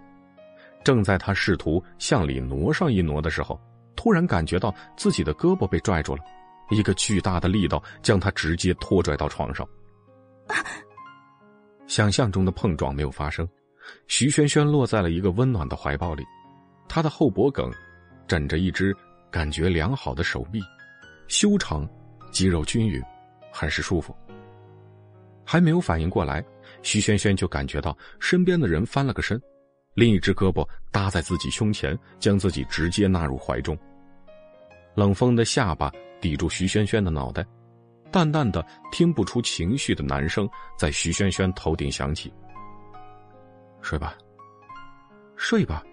[0.83, 3.59] 正在他试图向里挪上一挪的时候，
[3.95, 6.23] 突然感觉到自己的胳膊被拽住了，
[6.69, 9.67] 一个巨大的力道将他直接拖拽到床上。
[11.87, 13.49] 想象中的碰撞没有发生，
[14.07, 16.23] 徐萱萱落在了一个温暖的怀抱里，
[16.87, 17.73] 她的后脖梗
[18.27, 18.95] 枕着一只
[19.31, 20.61] 感觉良好的手臂，
[21.27, 21.89] 修长。
[22.31, 23.01] 肌肉均匀，
[23.49, 24.13] 很是舒服。
[25.45, 26.43] 还没有反应过来，
[26.85, 29.41] 徐萱萱就感觉到身边的人翻了个身，
[29.95, 33.75] 另一只胳膊搭在自己胸前，将自己直接纳入怀中。
[34.93, 35.91] 冷风的下巴
[36.21, 37.43] 抵住徐萱萱的脑袋，
[38.11, 40.47] 淡淡的、听不出情绪的男声
[40.77, 42.31] 在徐萱萱头顶响起
[43.81, 44.15] ：“睡吧，
[45.35, 45.83] 睡吧。”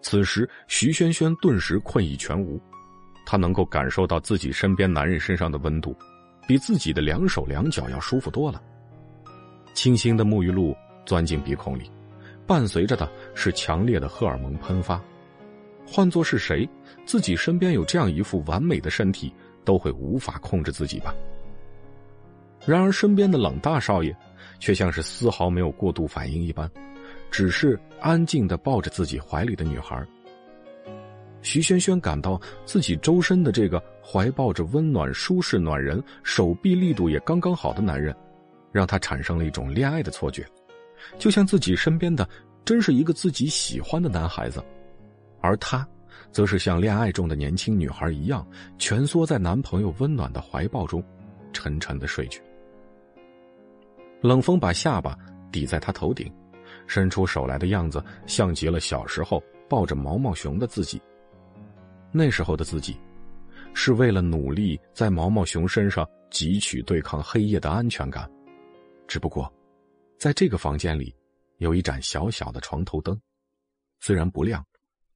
[0.00, 2.58] 此时，徐萱萱顿时困意全无。
[3.26, 5.94] 她能够感受到自己身边男人身上的温度，
[6.48, 8.60] 比自己的两手两脚要舒服多了。
[9.74, 11.90] 清新的沐浴露钻进鼻孔里，
[12.46, 15.02] 伴随着的是强烈的荷尔蒙喷发。
[15.86, 16.68] 换做是谁，
[17.04, 19.32] 自己身边有这样一副完美的身体，
[19.64, 21.14] 都会无法控制自己吧。
[22.64, 24.16] 然而身边的冷大少爷，
[24.60, 26.70] 却像是丝毫没有过度反应一般，
[27.30, 30.06] 只是安静的抱着自己怀里的女孩。
[31.42, 38.14] 徐萱萱感到自己周身的这个怀抱着温暖、舒适、暖人、手臂力度也刚刚好的男人，
[38.72, 40.44] 让她产生了一种恋爱的错觉，
[41.18, 42.28] 就像自己身边的
[42.64, 44.64] 真是一个自己喜欢的男孩子，
[45.40, 45.86] 而他，
[46.30, 48.46] 则是像恋爱中的年轻女孩一样，
[48.78, 51.04] 蜷缩在男朋友温暖的怀抱中，
[51.52, 52.40] 沉沉的睡去。
[54.20, 55.18] 冷风把下巴
[55.50, 56.32] 抵在他头顶，
[56.86, 61.02] 伸出手来的样子，像极了小时候抱着毛毛熊的自己。
[62.12, 62.96] 那时候的自己，
[63.74, 68.30] 是为了努力在毛毛熊身上汲取对抗黑夜的安全感。
[69.06, 69.52] 只不过，
[70.18, 71.14] 在这个房间里，
[71.58, 73.20] 有一盏小小的床头灯，
[74.00, 74.64] 虽然不亮。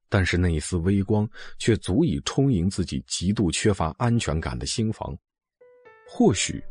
[0.08, 5.12] 但是那一丝微光却足以充盈自己极度缺乏安全感的心房。
[6.08, 6.62] 或许，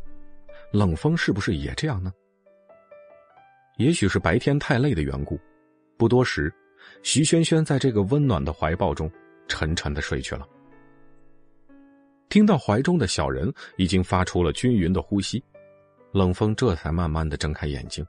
[0.72, 2.10] 冷风是不是也这样呢？
[3.76, 5.38] 也许是白天太累的缘故，
[5.98, 6.50] 不多时，
[7.02, 9.10] 徐萱萱在这个温暖的怀抱中
[9.48, 10.48] 沉沉的睡去了。
[12.30, 15.44] 听到怀中的小人已经发出了均匀的呼吸，
[16.16, 18.02] 冷风这才慢慢的睁开眼睛。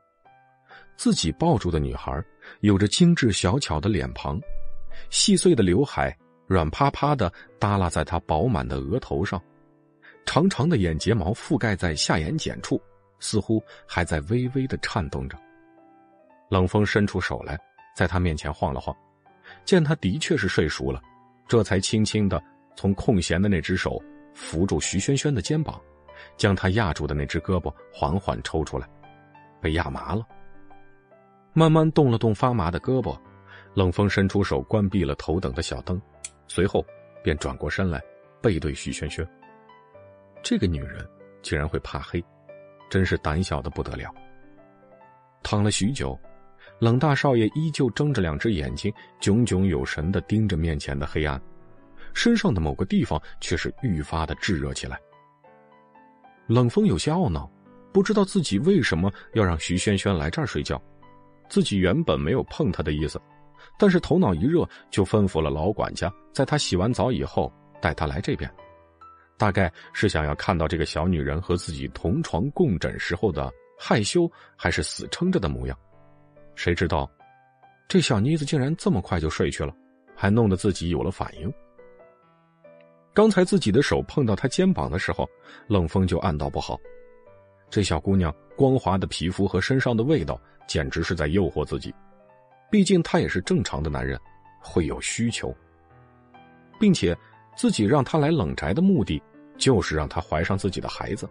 [0.96, 2.24] 自己抱住的女孩，
[2.62, 4.40] 有着精致小巧的脸庞。
[5.10, 9.42] 细碎的刘海软趴趴的耷拉在她饱满的额头上，
[10.26, 12.82] 长长的眼睫毛覆盖在下眼睑处，
[13.20, 15.38] 似乎还在微微的颤动着。
[16.50, 17.60] 冷风伸出手来，
[17.94, 18.96] 在他面前晃了晃，
[19.66, 21.02] 见他的确是睡熟了，
[21.46, 22.42] 这才轻轻的
[22.74, 24.02] 从空闲的那只手
[24.34, 25.80] 扶住徐萱萱的肩膀，
[26.36, 28.88] 将他压住的那只胳膊缓缓抽出来，
[29.62, 30.26] 被压麻了，
[31.54, 33.18] 慢慢动了动发麻的胳膊。
[33.74, 36.02] 冷风伸出手关闭了头等的小灯，
[36.48, 36.84] 随后
[37.24, 38.02] 便转过身来，
[38.42, 39.28] 背对徐萱萱。
[40.42, 41.08] 这个女人
[41.44, 42.24] 竟然会怕黑，
[42.90, 44.12] 真是胆小的不得了。
[45.44, 46.20] 躺了许久，
[46.80, 51.40] 冷大少爷依旧睁着两只眼睛，炯炯有神的盯着面前的黑暗，
[52.16, 55.00] 身上的某个地方却是愈发的炙热起来。
[56.48, 57.50] 冷风有些懊恼，
[57.92, 60.82] 不知道自己为什么要让徐萱萱来这儿睡觉，
[61.50, 63.22] 自己原本没有碰她的意思。
[63.78, 67.52] 但是头脑一热，就吩咐了老管家，在他洗完澡以后
[67.82, 68.50] 带他来这边，
[69.38, 75.78] 大概是想要看到这个小女人和自己同床共枕时候的害羞还是死撑着的模样。
[76.56, 77.10] 谁知道，
[77.88, 79.74] 这小妮子竟然这么快就睡去了，
[80.16, 81.54] 还弄得自己有了反应。
[83.18, 85.28] 刚才自己的手碰到她肩膀的时候，
[85.66, 86.80] 冷风就暗道不好，
[87.68, 91.92] 这小姑娘光滑的皮肤和身上的味道，简直是在诱惑自己。
[92.70, 94.20] 毕竟他也是正常的男人，
[94.62, 95.52] 会有需求，
[96.80, 97.18] 并且
[97.56, 99.20] 自己让他来冷宅的目的，
[99.58, 101.28] 就是让他怀上自己的孩子。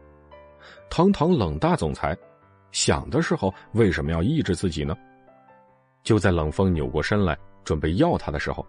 [0.90, 2.18] 堂堂冷大总裁，
[2.72, 4.92] 想的时候为什么要抑制自己呢？
[6.02, 8.66] 就在冷风扭过身来准备要他的时候，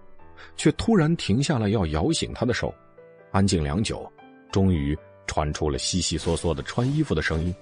[0.56, 2.72] 却突然停下了要摇醒他的手。
[3.32, 4.12] 安静良久，
[4.52, 7.54] 终于传出了悉悉嗦嗦的穿衣服的声音，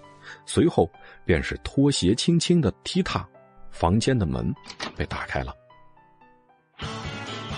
[0.45, 0.90] 随后
[1.26, 3.27] 便是拖鞋轻轻的踢踏。
[3.72, 4.56] 房间的门
[4.95, 5.53] 被打开了。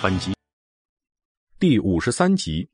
[0.01, 0.33] 本集
[1.59, 2.67] 第五十三集。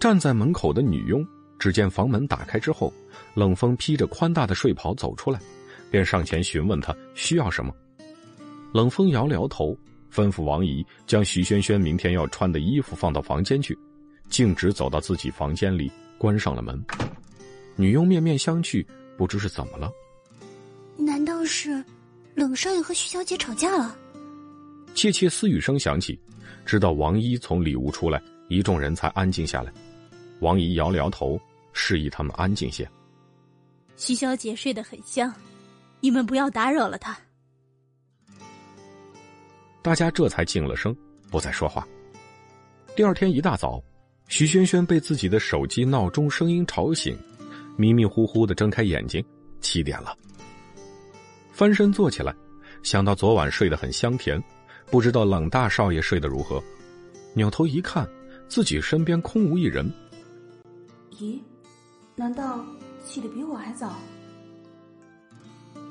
[0.00, 1.22] 站在门口的女佣，
[1.58, 2.90] 只见房门打开之后，
[3.34, 5.38] 冷风披着宽大的睡袍走出来，
[5.90, 7.70] 便上前询问他需要什么。
[8.72, 9.76] 冷风摇了摇头，
[10.12, 13.76] 吩咐王姨将徐萱萱明天要穿的衣服放到房间去，
[14.28, 16.78] 径直走到自己房间里，关上了门。
[17.76, 18.84] 女佣面面相觑，
[19.16, 19.90] 不知是怎么了。
[20.98, 21.82] 难道是
[22.34, 23.96] 冷少爷和徐小姐吵架了？
[24.94, 26.20] 窃窃私语声响起，
[26.66, 29.72] 直到王一从里屋出来，一众人才安静下来。
[30.40, 31.40] 王姨摇了摇头，
[31.72, 32.86] 示意他们安静些。
[33.96, 35.32] 徐小姐睡得很香，
[36.00, 37.16] 你们不要打扰了她。
[39.82, 40.96] 大家这才静了声，
[41.28, 41.86] 不再说话。
[42.94, 43.82] 第二天一大早，
[44.28, 47.18] 徐萱萱被自己的手机闹钟声音吵醒，
[47.76, 49.24] 迷迷糊糊的睁开眼睛，
[49.60, 50.16] 七点了。
[51.50, 52.32] 翻身坐起来，
[52.84, 54.40] 想到昨晚睡得很香甜，
[54.86, 56.62] 不知道冷大少爷睡得如何。
[57.34, 58.08] 扭头一看，
[58.46, 59.90] 自己身边空无一人。
[61.18, 61.40] 咦，
[62.14, 62.64] 难道
[63.04, 63.98] 起得比我还早？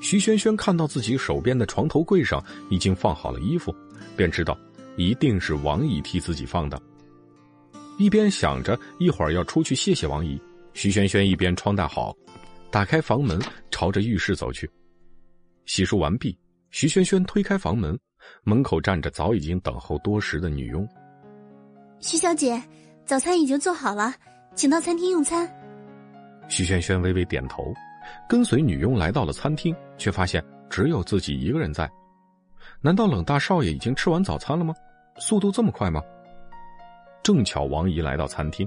[0.02, 3.72] 徐萱萱看到自己手边的床头柜上已经放好了衣服，
[4.16, 4.58] 便知道
[4.96, 6.78] 一定是王姨替自己放的。
[7.98, 10.38] 一边想着一会儿要出去谢谢王姨，
[10.74, 12.12] 徐萱萱一边穿戴好，
[12.70, 13.40] 打开房门，
[13.70, 14.68] 朝着浴室走去。
[15.66, 16.36] 洗漱完毕，
[16.72, 17.96] 徐萱萱推开房门，
[18.42, 20.86] 门口站着早已经等候多时的女佣。
[22.00, 22.60] 徐小姐，
[23.06, 24.12] 早餐已经做好了，
[24.56, 25.48] 请到餐厅用餐。
[26.48, 27.72] 徐萱萱微微点头，
[28.28, 31.90] 跟随女佣来到了餐厅，却发现只有自己一个人在。
[32.80, 34.74] 难道冷大少爷已经吃完早餐了吗？
[35.18, 36.02] 速度这么快吗？
[37.22, 38.66] 正巧王姨来到餐厅，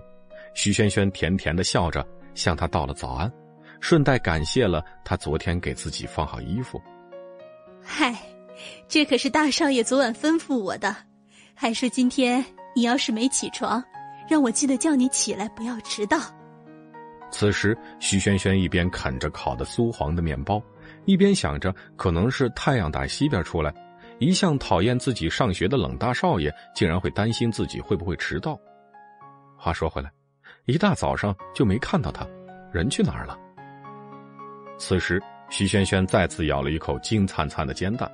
[0.53, 3.31] 徐萱萱甜甜的笑着向他道了早安。
[3.81, 6.81] 顺带感谢了他昨天给自己放好衣服。
[7.83, 8.15] 嗨，
[8.87, 10.95] 这可是大少爷昨晚吩咐我的，
[11.53, 12.43] 还说今天
[12.75, 13.83] 你要是没起床，
[14.29, 16.17] 让我记得叫你起来，不要迟到。
[17.37, 20.63] 此时，徐萱萱一边啃着烤的酥黄的面包，
[21.03, 23.75] 一边想着，可能是太阳打西边出来，
[24.19, 28.57] 一向讨厌自己上学的冷大少爷，竟然会担心自己会不会迟到。
[29.57, 30.09] 话说回来，
[30.63, 32.25] 一大早上就没看到他，
[32.71, 33.37] 人去哪儿了？
[34.77, 38.09] 此时，徐萱萱再次咬了一口金灿灿的煎蛋，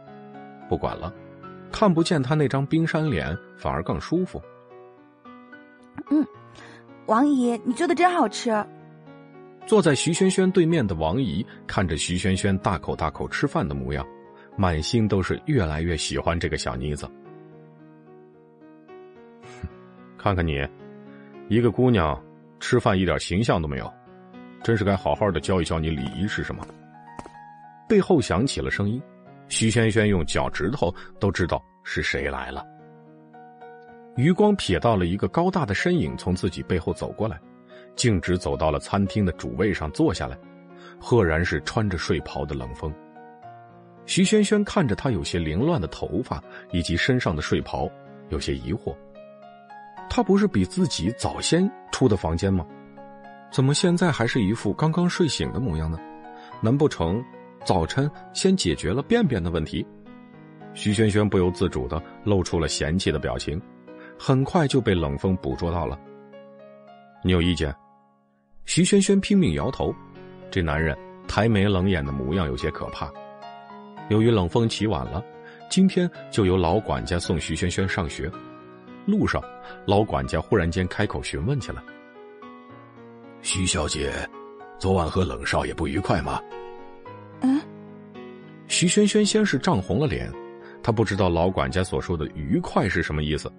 [0.67, 1.14] 不管了，
[1.72, 4.41] 看不见他那张冰山脸，反而更舒服。
[6.09, 6.25] 嗯，
[7.06, 8.50] 王姨，你做的真好吃。
[9.65, 14.06] 坐在徐萱萱对面的王姨看着徐萱萱大口大口吃饭的模样，
[14.57, 17.09] 满心都是越来越喜欢这个小妮子。
[20.17, 20.67] 看看你，
[21.48, 22.22] 一个姑娘，
[22.59, 23.91] 吃饭一点形象都没有，
[24.61, 26.65] 真是该好好的教一教你礼仪是什么。
[27.88, 29.01] 背后响起了声音，
[29.48, 32.65] 徐萱萱用脚趾头都知道是谁来了。
[34.17, 37.40] 余光瞥到了一个高大的身影从自己背后走过来。
[38.01, 40.35] 径直走到了餐厅的主位上坐下来，
[40.99, 42.91] 赫然是穿着睡袍的冷风。
[44.07, 47.88] 徐萱萱看着他有些凌乱的头发以及身上的睡袍，
[48.30, 48.95] 有些疑惑。
[50.09, 52.65] 他不是比自己早先出的房间吗？
[53.51, 55.99] 怎么现在还是一副刚刚睡醒的模样呢？
[56.59, 57.23] 难不成
[57.63, 59.85] 早晨先解决了便便的问题？
[60.73, 63.61] 徐萱萱不由自主的露出了嫌弃的表情，
[64.17, 65.99] 很快就被冷风捕捉到了。
[67.23, 67.71] 你有意见？
[68.65, 69.93] 徐萱萱拼命摇头，
[70.49, 73.11] 这男人抬眉冷眼的模样有些可怕。
[74.09, 75.23] 由于冷风起晚了，
[75.69, 78.31] 今天就由老管家送徐萱萱上学。
[79.06, 79.43] 路上，
[79.85, 81.81] 老管家忽然间开口询问起来
[83.41, 84.11] ：“徐小姐，
[84.77, 86.41] 昨晚和冷少爷不愉快吗？”
[87.41, 87.59] 嗯。
[88.67, 90.31] 徐萱萱先是涨红了脸，
[90.83, 93.51] 她不知道老管家所说的“愉快”是什么意思。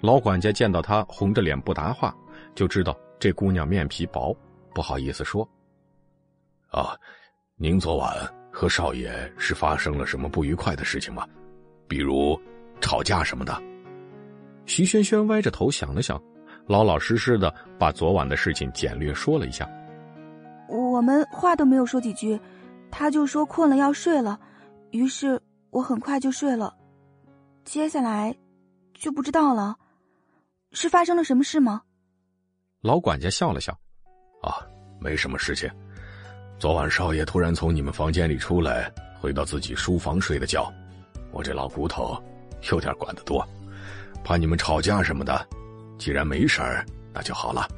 [0.00, 2.12] 老管家见到她红着脸不答话，
[2.54, 2.96] 就知道。
[3.20, 4.34] 这姑娘面皮薄，
[4.74, 5.46] 不好意思说。
[6.70, 6.96] 啊，
[7.56, 8.16] 您昨晚
[8.50, 11.28] 和少爷是发生了什么不愉快的事情吗？
[11.86, 12.40] 比如
[12.80, 13.62] 吵架什么的？
[14.64, 16.18] 徐萱萱歪着头想了想，
[16.66, 19.68] 老老实实的把昨晚的事情简略说了一下。
[20.68, 22.40] 我们话都没有说几句，
[22.90, 24.40] 他就说困了要睡了，
[24.92, 26.74] 于是我很快就睡了。
[27.64, 28.34] 接下来
[28.94, 29.76] 就不知道了，
[30.72, 31.82] 是发生了什么事吗？
[32.82, 33.78] 老管家笑了笑，
[34.40, 34.56] 啊，
[34.98, 35.70] 没什么事情。
[36.58, 40.72] 昨晚少爷突然从你们房间里出来，回到自己书房睡的觉。
[41.30, 42.16] 我这老骨头
[42.72, 43.46] 有点管得多，
[44.24, 45.46] 怕你们吵架什么的。
[45.98, 47.68] 既然没事儿，那就好了。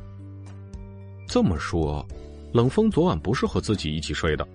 [1.27, 2.07] 这么说，
[2.53, 4.47] 冷风昨晚不是和自己一起睡的，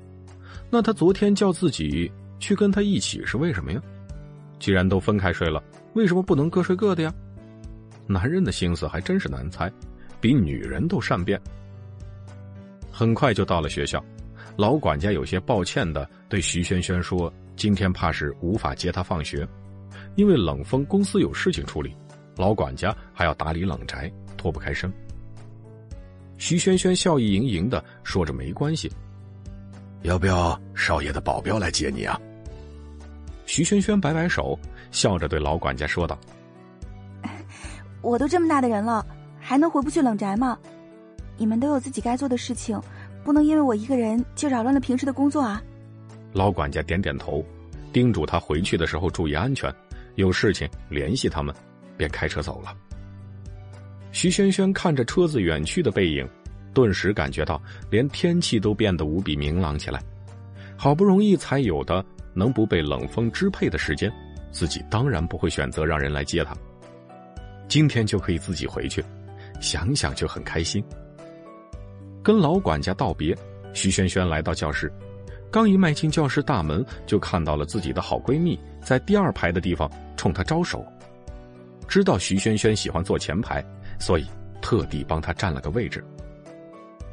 [0.69, 2.09] 那他昨天叫自己
[2.39, 3.81] 去跟他一起是为什么呀？
[4.59, 5.61] 既然都分开睡了，
[5.93, 7.13] 为什么不能各睡各的呀？
[8.07, 9.69] 男人的心思还真是难猜。
[10.27, 11.39] 比女人都善变。
[12.91, 14.03] 很快就到了学校，
[14.57, 19.47] 老管家有些抱歉的对徐轩轩说：“今天怕是无法接他放学，
[20.15, 21.95] 因为冷风公司有事情处理，
[22.35, 24.91] 老管家还要打理冷宅，脱不开身。”
[26.37, 28.91] 徐轩轩笑意盈盈的说着：“没关系，
[30.01, 32.19] 要不要少爷的保镖来接你啊？”
[33.47, 34.59] 徐轩轩摆摆手，
[34.91, 36.19] 笑着对老管家说道
[38.03, 39.05] ：“我都这么大的人了。”
[39.47, 40.59] 还能回不去冷宅吗？
[41.37, 42.77] 你们都有自己该做的事情，
[43.23, 45.63] 不能因为我一个人就扰乱了平时的工作啊！
[46.33, 47.41] 老管家点点头，
[47.93, 49.73] 叮嘱他回去的时候注意安全，
[50.15, 51.55] 有事情联系他们，
[51.95, 52.75] 便开车走了。
[54.11, 56.27] 徐萱萱看着车子远去的背影，
[56.73, 60.03] 顿时感觉到连天气都变得无比明朗起来。
[60.75, 62.03] 好不容易才有的
[62.33, 64.11] 能不被冷风支配的时间，
[64.51, 66.53] 自己当然不会选择让人来接他。
[67.69, 69.01] 今天就可以自己回去。
[69.59, 70.83] 想想就很开心。
[72.23, 73.35] 跟老管家道别，
[73.73, 74.91] 徐萱萱来到教室，
[75.49, 80.85] 刚一迈进教室大门，就看到了自己的好闺蜜在第二排的地方冲她招手。
[81.87, 83.63] 知道徐萱萱喜欢坐前排，
[83.97, 84.25] 所以
[84.61, 86.03] 特地帮她占了个位置。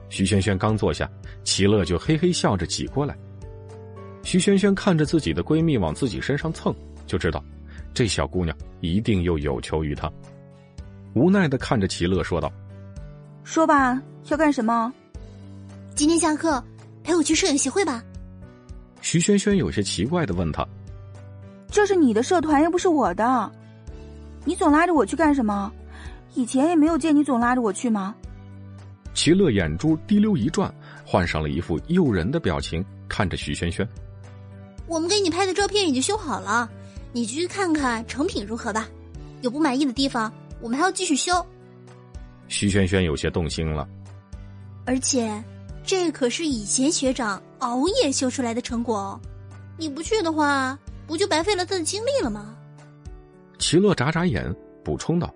[0.08, 1.08] 徐萱萱刚坐下，
[1.44, 3.16] 齐乐就嘿嘿笑着挤过来。
[4.24, 6.74] 徐萱萱看着自己的闺蜜往自己身上蹭，
[7.06, 7.44] 就知道
[7.92, 10.10] 这小姑娘一定又有求于她。
[11.15, 12.52] 无奈的看着齐乐说道
[13.44, 14.93] ：“说吧，要干什么？
[15.94, 16.62] 今天下课
[17.05, 18.02] 陪我去摄影协会吧。”
[19.01, 20.67] 徐萱萱有些奇怪的问他
[21.70, 23.51] ：“这是你的社团，又不是我的，
[24.44, 25.70] 你总拉着我去干什么？
[26.34, 28.12] 以前也没有见你总拉着我去吗？”
[29.15, 30.75] 齐乐眼珠滴溜一转，
[31.07, 33.86] 换上了一副诱人的表情，看着徐萱萱
[34.89, 36.68] ：“我们给你拍的照片已经修好了，
[37.12, 38.89] 你去看看成品如何吧。”
[39.43, 40.33] 有不满意的地方，
[40.65, 41.31] 我们还要继续修。
[42.49, 43.86] 徐萱萱有些动心了，
[44.86, 45.44] 而且，
[45.84, 49.20] 这可是以前学长熬夜修出来的成果哦。
[49.76, 52.57] 你不去的话，不就白费了他的精力了吗？
[53.59, 55.33] 齐乐眨眨眼，补充道。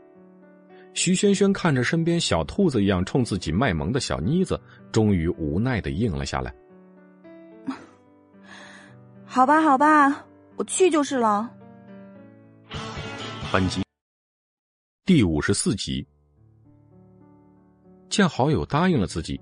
[0.95, 4.59] 徐萱萱看着身边小兔子一样冲自己卖萌的小妮子，
[4.91, 6.55] 终于无奈的应了下来。
[9.27, 10.25] 好吧，好吧，
[10.57, 11.51] 我去就是了。
[13.53, 13.83] 本集
[15.09, 16.07] 第五十四集，
[18.11, 19.41] 见好友答应了自己，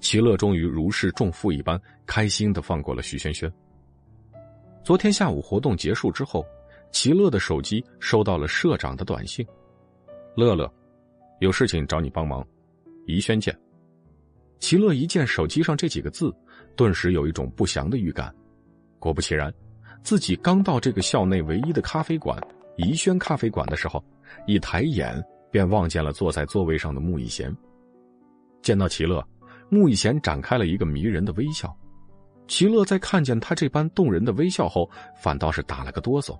[0.00, 3.52] 齐乐终于如释重负一般，开心的放过了徐轩轩。
[4.84, 6.46] 昨天下午活动结束之后，
[6.92, 9.44] 齐乐的手机收到了社长的短信
[10.38, 10.72] ：“乐乐。”
[11.42, 12.46] 有事情找你帮忙，
[13.04, 13.52] 宜轩见。
[14.60, 16.32] 齐乐一见手机上这几个字，
[16.76, 18.32] 顿时有一种不祥的预感。
[19.00, 19.52] 果不其然，
[20.00, 22.40] 自己刚到这个校内唯一的咖啡馆——
[22.78, 24.00] 宜轩咖啡馆的时候，
[24.46, 27.54] 一抬眼便望见了坐在座位上的穆以贤。
[28.62, 29.26] 见到齐乐，
[29.68, 31.74] 穆以贤展开了一个迷人的微笑。
[32.46, 34.88] 齐乐在看见他这般动人的微笑后，
[35.20, 36.38] 反倒是打了个哆嗦。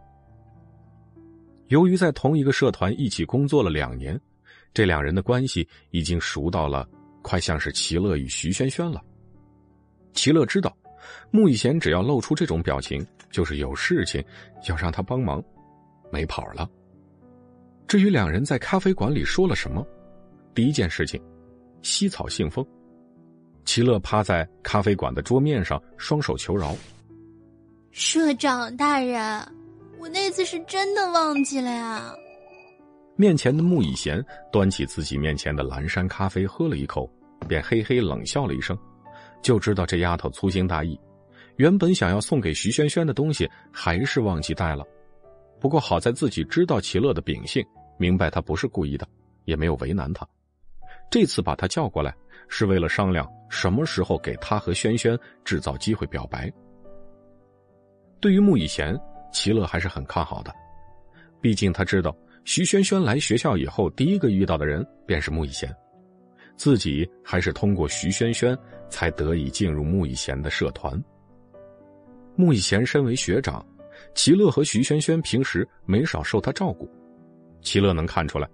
[1.69, 4.19] 由于在同一个社团一起工作了两年。
[4.75, 6.87] 这两人的关系已经熟到了，
[7.23, 9.03] 快像是齐乐与徐萱萱了。
[10.13, 10.77] 齐乐知道，
[11.31, 14.23] 穆以贤只要露出这种表情，就是有事情
[14.69, 15.43] 要让他帮忙，
[16.13, 16.69] 没跑了。
[17.89, 19.85] 至于两人在咖啡馆里说了什么，
[20.55, 21.19] 第一件事情，
[21.81, 22.65] 西草信封。
[23.65, 26.77] 齐乐趴在咖啡馆的桌面上，双手求饶
[27.91, 29.43] ：“社长大人，
[29.99, 32.15] 我那次是真的忘记了呀。”
[33.17, 37.11] 面前的穆以贤端起自己面前的蓝山咖啡喝了一口，
[37.49, 38.79] 便嘿嘿冷笑了一声，
[39.41, 40.99] 就知道这丫头粗心大意，
[41.57, 44.85] 原本想要送给徐萱萱的东西还是忘记带了。
[45.59, 47.65] 不过好在自己知道齐乐的秉性，
[47.99, 49.07] 明白他不是故意的，
[49.45, 50.27] 也没有为难他。
[51.11, 52.15] 这次把他叫过来，
[52.49, 56.51] 是为了商量什么时候给他和萱萱制造机会表白。
[58.21, 58.99] 对于穆以贤，
[59.33, 60.55] 齐乐还是很看好的，
[61.41, 62.17] 毕竟他知道。
[62.45, 65.75] 徐萱萱来学校以后，第一个遇到的人便是穆以贤，
[66.57, 68.57] 自己还是通过徐萱萱
[68.89, 70.99] 才得以进入穆以贤的社团。
[72.37, 73.63] 穆以贤身为学长，
[74.15, 76.91] 齐乐和徐萱萱平时没少受他照顾，
[77.61, 78.49] 齐乐能看出来，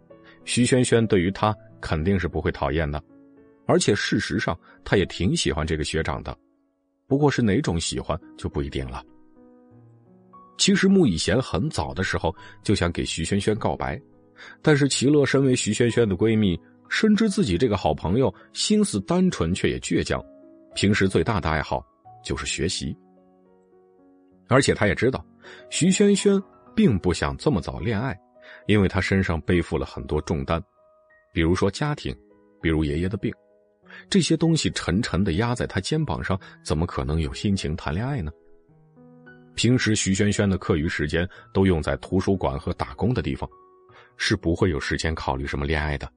[0.45, 3.03] 徐萱萱对于他肯定是不会讨厌的，
[3.67, 6.37] 而且事实上他也挺喜欢这个学长的，
[7.07, 9.05] 不过是哪种喜欢就不一定了。
[10.57, 14.01] 其实穆以贤很早的时候就想给徐萱萱告白，
[14.63, 16.59] 但是齐乐身为徐萱萱的闺蜜，
[16.89, 20.25] 深知自己这个好朋友心思单纯却也倔强，
[20.75, 21.85] 平时最大的爱好
[22.25, 22.97] 就是学习。
[24.49, 25.25] 而且他也知道，
[25.71, 26.41] 徐萱萱
[26.75, 28.17] 并不想这么早恋爱，
[28.67, 30.63] 因为他身上背负了很多重担，
[31.33, 32.17] 比如说家庭，
[32.63, 33.33] 比如爷爷的病，
[34.09, 38.33] 这些东西沉沉的压在他肩膀上，怎么可能有心情谈恋爱呢？
[39.55, 43.49] 平时徐萱萱的课余时间都用在图书馆和打工的地方，
[44.17, 46.11] 是不会有时间考虑什么恋爱的。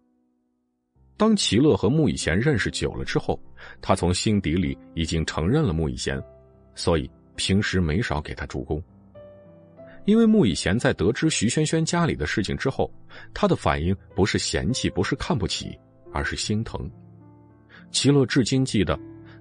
[1.18, 3.40] 当齐乐和穆以贤认识久了之后，
[3.82, 6.22] 他从心底里已经承认了穆以贤，
[6.76, 8.82] 所以平时没少给他助攻。
[10.08, 12.90] 因为穆以贤在得知徐萱萱家里的事情之后，
[13.34, 15.78] 他的反应不是嫌弃，不是看不起，
[16.14, 16.90] 而是心疼。
[17.92, 18.98] 齐乐至今记得，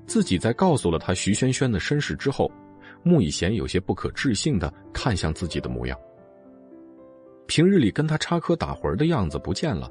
[0.06, 2.50] 自己在告诉了他徐萱萱的身世之后。
[3.02, 5.96] 穆以贤有些不可置信的看向自己的模样。
[7.46, 9.88] 平日里跟他插科打诨的样子不见了，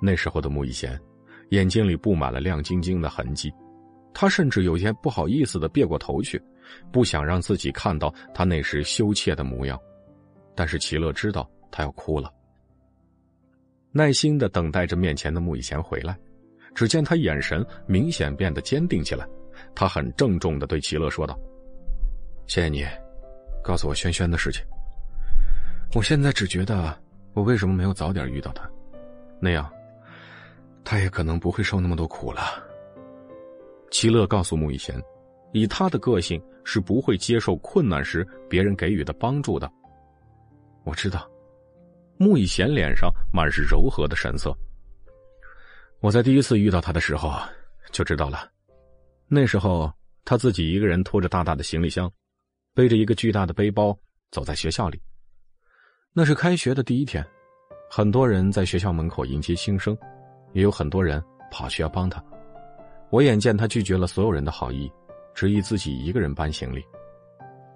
[0.00, 0.98] 那时候的穆以贤，
[1.50, 3.52] 眼睛里布满了亮晶晶的痕迹，
[4.14, 6.40] 他甚至有些不好意思的别过头去，
[6.90, 9.78] 不想让自己看到他那时羞怯的模样。
[10.58, 12.28] 但是齐乐知道他要哭了，
[13.92, 16.18] 耐心的等待着面前的穆以贤回来。
[16.74, 19.24] 只见他眼神明显变得坚定起来，
[19.72, 21.38] 他很郑重的对齐乐说道。
[22.48, 22.84] 谢谢你，
[23.62, 24.60] 告诉我轩轩的事情。
[25.94, 27.00] 我现在只觉得，
[27.34, 28.68] 我为什么没有早点遇到他？
[29.40, 29.70] 那样，
[30.82, 32.40] 他也可能不会受那么多苦了。
[33.92, 35.00] 齐乐告诉穆以贤，
[35.52, 39.70] 以他的个性是不会接受困难时别人给予的帮助的。
[40.84, 41.28] 我知道，
[42.16, 44.56] 穆以贤脸上满是柔和的神色。
[46.00, 47.32] 我在第一次遇到他的时候
[47.92, 48.50] 就知道了，
[49.26, 49.92] 那时候
[50.24, 52.10] 他自己一个人拖着大大的行李箱。
[52.74, 53.98] 背着一个巨大的背包
[54.30, 55.02] 走在学校里，
[56.12, 57.26] 那是开学的第一天，
[57.90, 59.98] 很多人在学校门口迎接新生，
[60.52, 62.22] 也有很多人跑去要帮他。
[63.10, 64.88] 我眼见他拒绝了所有人的好意，
[65.34, 66.84] 执意自己一个人搬行李。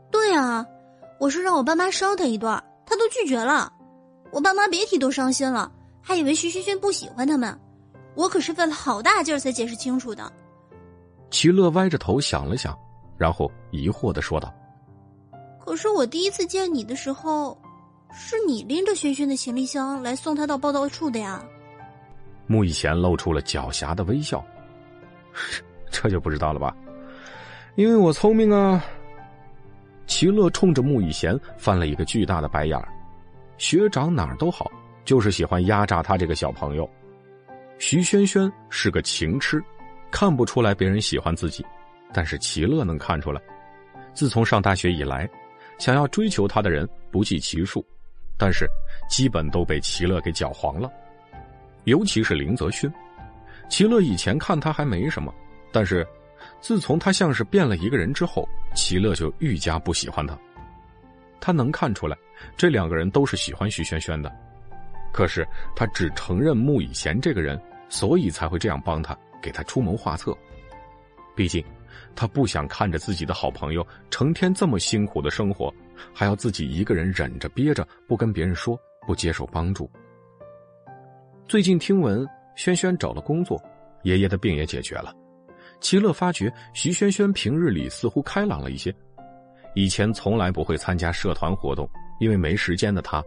[0.09, 0.65] 对啊，
[1.19, 3.73] 我是让我爸妈捎他一段，他都拒绝了。
[4.31, 5.70] 我爸妈别提多伤心了，
[6.01, 7.59] 还以为徐轩轩不喜欢他们，
[8.15, 10.33] 我可是费了好大劲儿才解释清楚的。
[11.31, 12.78] 齐乐歪着头想了想，
[13.17, 14.52] 然后疑惑的说道
[15.65, 17.57] ：“可是我第一次见你的时候，
[18.12, 21.43] 是你拎着轩轩的行李箱来送他到报道处的呀。”
[22.47, 24.44] 穆以贤露出了狡黠的微笑，
[25.91, 26.77] 这就不知道了吧？
[27.77, 28.83] 因为我聪明啊。
[30.07, 32.89] 齐乐冲着穆以贤翻了一个巨大的白眼儿。
[33.59, 34.71] 学长哪儿都好，
[35.05, 36.89] 就是喜欢压榨他这个小朋友。
[37.79, 39.63] 徐萱萱是个情痴，
[40.11, 41.65] 看不出来别人喜欢自己，
[42.13, 43.41] 但是齐乐能看出来。
[44.13, 45.29] 自从上大学以来，
[45.79, 47.85] 想要追求他的人不计其数，
[48.37, 48.69] 但是
[49.09, 50.91] 基本都被齐乐给搅黄了。
[51.85, 52.93] 尤其是林泽勋，
[53.69, 55.33] 齐乐以前看他还没什么，
[55.73, 56.07] 但是
[56.63, 60.39] 自从他像是变了一个人之后，齐乐就愈加不喜欢他。
[61.41, 62.17] 他能看出来，
[62.57, 64.33] 这两个人都是喜欢徐萱萱的，
[65.13, 70.33] 可是他只承认穆以贤这个人，所以才会这样帮他，给他出谋划策。
[71.35, 71.65] 毕竟，
[72.15, 75.75] 他不想看着自己的好朋友成天这么辛苦的生活，
[76.15, 79.91] 还要自己一个人忍着憋着，不跟别人说，不接受帮助。
[81.49, 82.25] 最近听闻
[82.55, 83.61] 萱萱找了工作，
[84.05, 85.13] 爷爷的病也解决了，
[85.83, 88.94] 齐乐发觉徐萱萱平日里似乎开朗了一些。
[89.75, 91.89] 以前从来不会参加社团活动，
[92.20, 93.23] 因为没时间的他，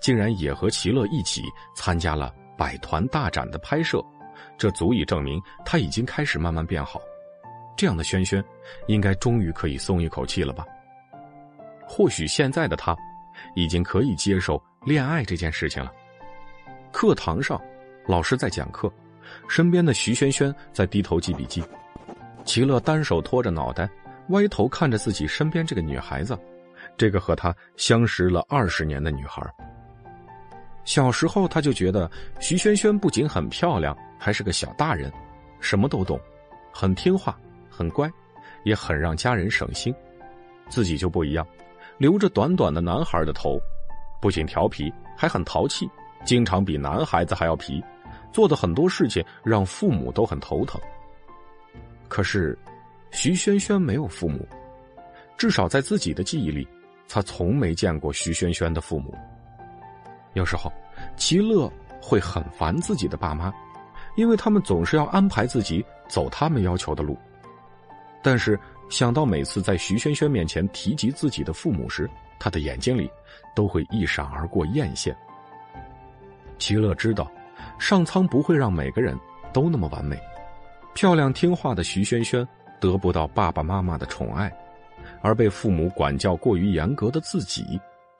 [0.00, 1.42] 竟然也和齐乐一起
[1.76, 4.02] 参加了百团大展的拍摄，
[4.56, 7.00] 这足以证明他已经开始慢慢变好。
[7.76, 8.42] 这样的轩轩，
[8.86, 10.64] 应该终于可以松一口气了吧？
[11.86, 12.96] 或许现在的他，
[13.54, 15.92] 已经可以接受恋爱这件事情了。
[16.90, 17.60] 课堂上，
[18.06, 18.90] 老师在讲课，
[19.48, 21.62] 身边的徐萱萱在低头记笔记，
[22.48, 23.86] 齐乐单手托着脑袋。
[24.30, 26.36] 歪头看着自己身边这个女孩子，
[26.96, 29.42] 这个和他相识了二十年的女孩。
[30.84, 32.10] 小时候他就觉得
[32.40, 35.12] 徐萱萱不仅很漂亮，还是个小大人，
[35.60, 36.18] 什么都懂，
[36.72, 38.10] 很听话，很乖，
[38.64, 39.94] 也很让家人省心。
[40.70, 41.46] 自己就不一样，
[41.98, 43.60] 留着短短的男孩的头，
[44.22, 45.88] 不仅调皮，还很淘气，
[46.24, 47.82] 经常比男孩子还要皮，
[48.32, 50.78] 做的很多事情让父母都很头疼。
[52.08, 52.58] 可是。
[53.10, 54.46] 徐萱萱没有父母，
[55.38, 56.68] 至少在自己的记忆里，
[57.08, 59.16] 他从没见过徐萱萱的父母。
[60.34, 60.70] 有时候，
[61.16, 61.72] 齐乐
[62.02, 63.50] 会很烦自己的爸妈，
[64.14, 67.16] 因为他们总是要安排自己走他们要求的路。
[68.22, 73.10] 但是想到每次在徐萱萱面前提及自己的父母时，他的眼睛里
[73.56, 75.16] 都会一闪而过艳羡。
[76.58, 77.32] 齐乐知道，
[77.78, 79.18] 上苍不会让每个人
[79.50, 80.20] 都那么完美。
[80.94, 82.46] 漂亮听话的徐萱萱。
[82.80, 84.56] 得不到爸爸妈妈的宠爱，
[85.20, 87.64] 而被父母管教过于严格的自己，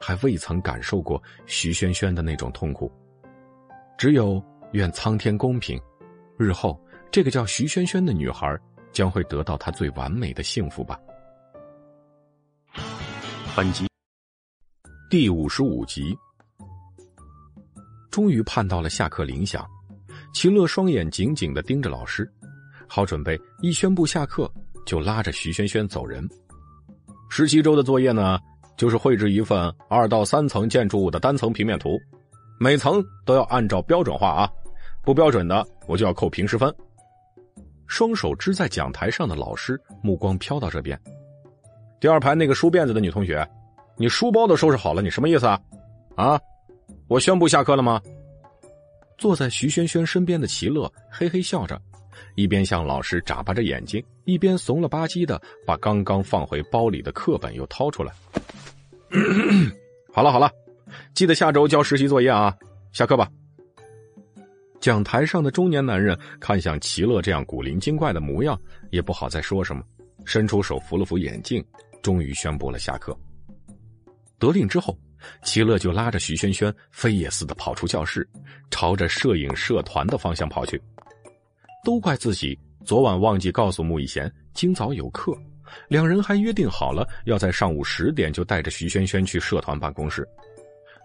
[0.01, 2.91] 还未曾感受过徐萱萱的那种痛苦。
[3.97, 5.81] 只有愿苍天公平，
[6.37, 6.77] 日后
[7.09, 8.53] 这个叫徐萱萱的女孩
[8.91, 10.99] 将会得到她最完美的幸福吧。
[13.55, 13.87] 本集
[15.09, 16.19] 第五十五集，
[18.11, 19.65] 终于盼到了下课铃响，
[20.35, 22.29] 秦乐双眼紧紧的盯着老师。
[22.89, 24.51] 好准备，一宣布下课，
[24.87, 26.27] 就拉着徐萱萱走人。
[27.29, 28.39] 十七周的作业呢，
[28.77, 31.99] 就是绘制一份二到三层建筑物的单层平面图，
[32.59, 34.51] 每层都要按照标准画啊，
[35.05, 36.75] 不标准的我就要扣平时分。
[37.87, 40.99] 双手支在讲台上的老师目光飘到这边，
[42.01, 43.47] 第二排那个梳辫子的女同学，
[43.97, 45.61] 你书包都收拾好了，你什么意思啊？
[46.17, 46.41] 啊，
[47.07, 48.01] 我宣布下课了吗？
[49.19, 51.81] 坐在徐萱萱身边的齐乐嘿嘿笑着。
[52.35, 58.13] 一边向老师眨巴着眼睛，一边怂了吧唧的把刚刚放回包里的课本又掏出来。
[60.13, 60.51] 好了好了，
[61.15, 62.55] 记得下周交实习作业啊！
[62.93, 63.29] 下课吧。
[64.81, 68.59] 讲台上的中年男人看向齐乐这样古灵精怪的模样，
[68.91, 69.83] 也不好再说什么，
[70.25, 71.65] 伸出手扶了扶眼镜，
[72.01, 73.17] 终于宣布了下课。
[74.39, 74.97] 得令之后，
[75.43, 78.27] 齐乐就拉着徐萱萱飞也似的跑出教室，
[78.71, 80.81] 朝着摄影社团的方向跑去。
[81.85, 85.37] 都怪自己昨晚忘记告诉穆以贤今早有课，
[85.89, 90.27] 两人还约定好了要在上午十点就带着徐萱萱去社团办公室。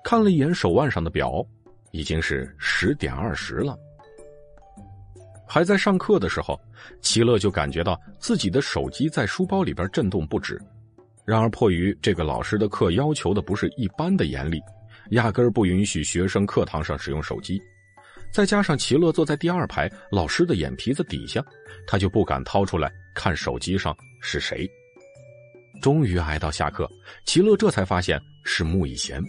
[0.03, 1.45] 看了一眼手腕上的表，
[1.91, 3.77] 已经是十点二十了。
[5.45, 6.59] 还在上课的时候，
[7.01, 10.59] 齐乐就感觉到自己的手机在书包里边震动不止。
[11.23, 14.61] 然而迫于这个老师的课要求的不是一般的严厉，
[15.11, 17.61] 压根儿不允许学生课堂上使用手机。
[18.33, 21.45] 再加上齐乐坐在第二排老师的眼皮子底下，
[21.85, 24.67] 他就不敢掏出来看手机上是谁。
[25.83, 26.89] 终于挨到下课，
[27.25, 29.23] 齐乐这才发现是穆以贤。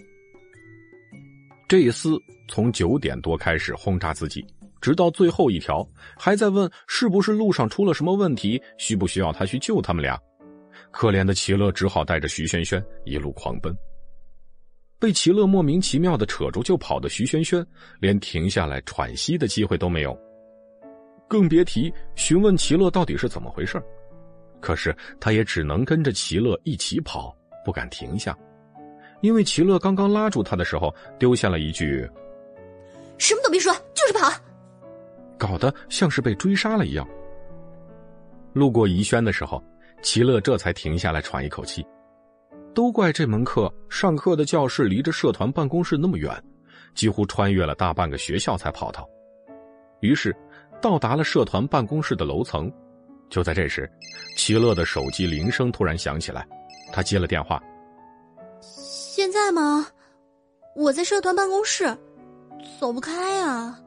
[1.67, 4.43] 这一厮从九点多开始轰炸自己，
[4.81, 10.19] 直到最后一条，还在问是不是路上出了什么问题，需不需要他去救他们俩。
[10.89, 13.71] 可怜的齐乐只好带着徐萱萱一路狂奔。
[14.97, 17.65] 被齐乐莫名其妙的扯住就跑的徐萱萱，
[17.99, 20.17] 连停下来喘息的机会都没有，
[21.27, 23.81] 更别提询问齐乐到底是怎么回事。
[24.61, 28.35] 可是他也只能跟着齐乐一起跑，不敢停下。
[29.21, 32.09] 因为齐乐刚刚拉住他的时候，丢下了一句
[33.17, 34.31] ：“什么都别说，就是跑。”
[35.37, 37.07] 搞得像是被追杀了一样。
[38.53, 39.61] 路过宜轩的时候，
[40.01, 41.85] 齐乐这才停下来喘一口气。
[42.75, 46.29] 都怪这门课上课的教室离着社团办公室那么远，
[46.93, 49.09] 几乎穿越了大半个学校才跑到。
[50.01, 50.35] 于是，
[50.81, 52.69] 到达了社团办公室的楼层。
[53.29, 53.89] 就在这时，
[54.35, 56.45] 齐乐的手机铃声突然响起来，
[56.91, 57.63] 他接了电话。
[58.59, 59.87] 现在吗？
[60.75, 61.85] 我在社团办公室，
[62.77, 63.79] 走不开啊！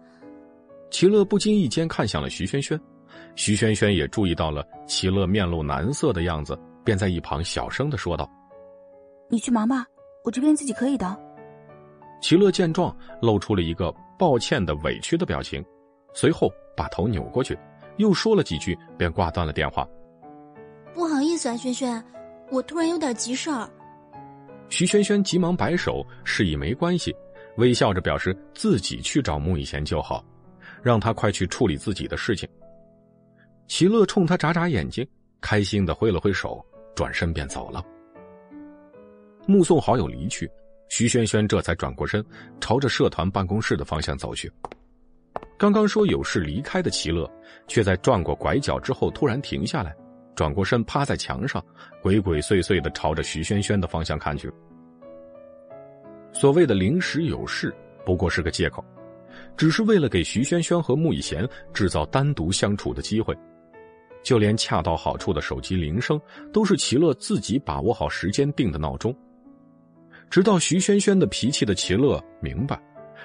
[0.91, 2.81] 齐乐不经意间看向了徐萱萱，
[3.36, 8.28] 徐萱萱也注意到了齐乐面露难色的样子，便在一旁小声的说道
[9.28, 9.86] ：“你去忙吧，
[10.24, 11.16] 我这边自己可以的。”
[12.20, 15.65] 齐乐见状，露出了一个抱歉的委屈的表情，
[16.12, 17.57] 随后把头扭过去，
[17.98, 19.86] 又说了几句，便挂断了电话。
[20.92, 22.05] 不好意思啊，轩轩，
[22.50, 23.70] 我突然有点急事儿。
[24.68, 27.15] 徐轩轩急忙摆手，示意没关系，
[27.57, 30.24] 微笑着表示自己去找穆以贤就好，
[30.82, 32.48] 让他快去处理自己的事情。
[33.68, 35.07] 齐乐冲他眨眨眼睛，
[35.40, 36.65] 开心的挥了挥手，
[36.97, 37.84] 转身便走了。
[39.49, 40.47] 目送好友离去，
[40.91, 42.23] 徐萱萱这才转过身，
[42.60, 44.52] 朝着社团办公室的方向走去。
[45.57, 47.27] 刚刚说有事离开的齐乐，
[47.67, 49.97] 却在转过拐角之后突然停下来。
[50.35, 51.65] 转过身，趴在墙上，
[52.02, 54.52] 鬼鬼祟祟的朝着徐萱萱的方向看去。
[56.31, 58.85] 所谓的临时有事，不过是个借口，
[59.57, 63.35] 只是为了给徐萱萱和穆以贤制造单独相处的机会。
[64.23, 66.20] 就连恰到好处的手机铃声，
[66.52, 69.17] 都是齐乐自己把握好时间定的闹钟。
[70.31, 72.81] 直到徐萱萱的脾气的齐乐明白，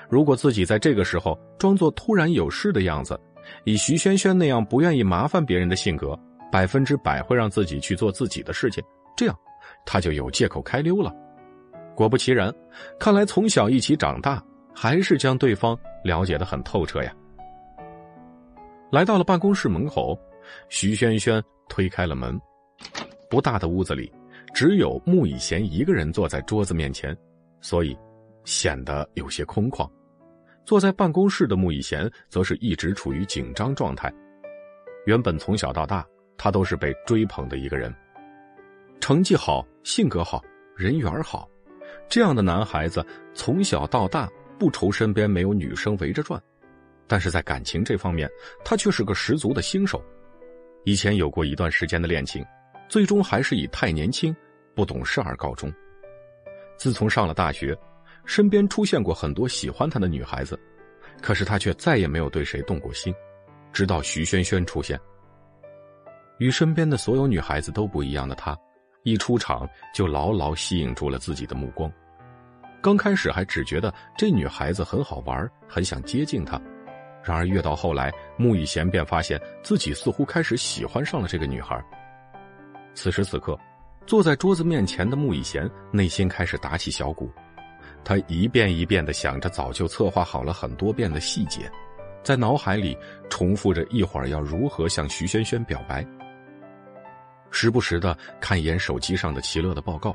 [0.09, 3.19] 如果自己在这个时候装作突然有事的样子，
[3.65, 6.17] 以徐萱萱那样不愿意麻烦别人的性格。
[6.51, 8.83] 百分之百会让自己去做自己的事情，
[9.17, 9.35] 这样
[9.87, 11.11] 他就有借口开溜了。
[11.95, 12.53] 果不其然，
[12.99, 14.39] 看来从小一起长大，
[14.71, 17.11] 还是将对方了解的很透彻呀。
[18.91, 20.15] 来到了办公室门口，
[20.69, 22.39] 徐萱萱推开了门。
[23.31, 24.13] 不大的屋子里，
[24.53, 27.15] 只有穆以贤一个人坐在桌子面前，
[27.61, 27.97] 所以
[28.45, 29.89] 显得有些空旷。
[30.65, 34.13] 坐在办公室的穆以贤，则是一直处于紧张状态。
[35.05, 36.05] 原本从小到大。
[36.35, 37.93] 他都是被追捧的一个人，
[38.99, 40.43] 成绩好，性格好，
[40.75, 41.47] 人缘好，
[42.09, 44.27] 这样的男孩子从小到大
[44.59, 46.41] 不愁身边没有女生围着转，
[47.07, 48.29] 但是在感情这方面，
[48.65, 50.03] 他却是个十足的新手。
[50.85, 52.43] 以前有过一段时间的恋情，
[52.89, 54.35] 最终还是以太年轻、
[54.75, 55.71] 不懂事而告终。
[56.77, 57.77] 自从上了大学，
[58.25, 60.59] 身边出现过很多喜欢他的女孩子，
[61.21, 63.13] 可是他却再也没有对谁动过心，
[63.71, 64.99] 直到徐萱萱出现。
[66.39, 68.57] 与身边的所有女孩子都不一样的她，
[69.03, 71.91] 一出场就牢牢吸引住了自己的目光。
[72.81, 76.59] 刚开始还只觉得这女孩子很好玩，很想接近她。
[77.23, 81.81] 然而越到后来，穆以贤便发现自己似乎开始喜欢上了这个女孩。
[82.93, 83.57] 此时此刻，
[84.05, 87.31] 坐在桌子面前的穆以贤内心开始打起小鼓，
[88.03, 91.71] 他一遍一遍的想着早就策划好了很多遍的细节，
[92.21, 92.97] 在脑海里
[93.29, 96.05] 重复着一会儿要如何向徐萱萱表白。
[97.49, 100.13] 时不时的看一眼手机上的齐乐的报告，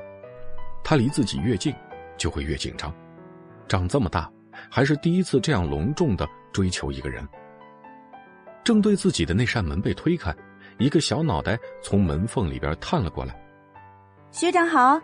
[0.85, 1.75] 他离自己越近，
[2.17, 2.95] 就会越紧张。
[3.69, 4.31] 长这么大，
[4.71, 7.27] 还是第一次这样隆重的追求一个人。
[8.65, 10.35] 正对自己的那扇门被推开，
[10.79, 13.35] 一个小脑袋从门缝里边探了过来。
[14.39, 14.97] 学长好。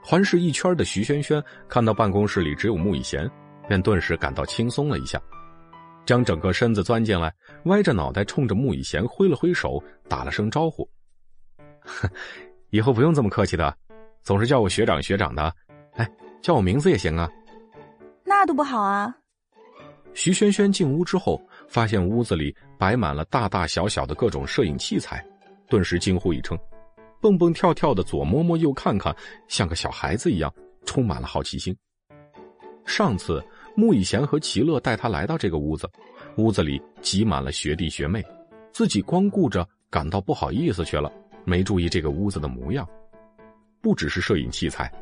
[0.00, 3.28] 环视一圈的徐萱萱看到办公室里只有穆以贤，
[3.66, 5.20] 便顿时感到轻松了一下，
[6.06, 7.34] 将整个身子钻进来，
[7.64, 10.88] 歪着脑袋冲着穆以贤挥了挥手，打了声招呼。
[12.70, 13.76] 以后不用这么客气的，
[14.22, 15.52] 总是叫我学长学长的，
[15.94, 16.08] 哎，
[16.40, 17.28] 叫我名字也行啊。
[18.24, 19.12] 那都不好啊。
[20.14, 25.26] 徐萱萱进屋之后，发现屋子里摆满了大大小小的各种摄影器材，
[25.68, 26.56] 顿时惊呼一声，
[27.20, 29.14] 蹦蹦跳跳的左摸摸右看看，
[29.48, 30.52] 像个小孩子一样，
[30.84, 31.76] 充满了好奇心。
[32.86, 35.88] 上次穆以贤和齐乐带他来到这个屋子，
[36.36, 38.24] 屋子里挤满了学弟学妹，
[38.72, 41.12] 自己光顾着感到不好意思去了。
[41.44, 42.86] 没注意这个屋子的模样，
[43.80, 44.92] 不只是摄影器材，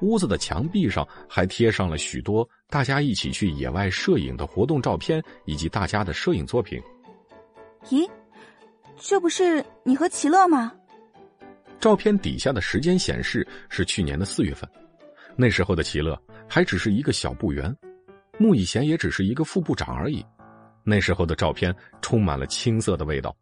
[0.00, 6.80] 屋子的墙壁上还贴上了许多大家一起去野外摄影的活动照片，以及大家的摄影作品。
[7.88, 8.08] 咦，
[8.96, 10.72] 这不是你和齐乐吗？
[11.82, 14.70] 照片底下的时间显示是去年的四月份，
[15.34, 16.16] 那时候的齐乐
[16.48, 17.76] 还只是一个小部员，
[18.38, 20.24] 穆以贤也只是一个副部长而已。
[20.84, 23.36] 那时候的照片充满了青涩的味道。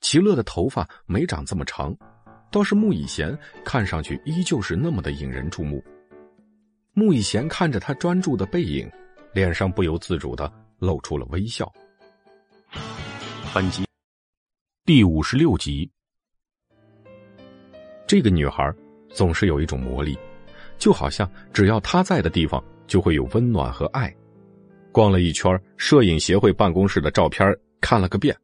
[0.00, 1.96] 齐乐的头发没长这么长，
[2.50, 5.80] 倒是穆以贤看上去依旧是那么的引人注目。
[6.92, 8.90] 穆以贤看着他专注的背影，
[9.32, 11.72] 脸上不由自主的露出了微笑。
[13.54, 13.86] 本集
[14.84, 15.88] 第五十六集。
[18.06, 18.72] 这个女孩
[19.08, 20.18] 总是有一种魔力，
[20.78, 24.14] 就好像只要她在的地方就会有温暖和爱。
[24.92, 28.36] 逛了一圈摄影协会办公室的照片，看了个遍。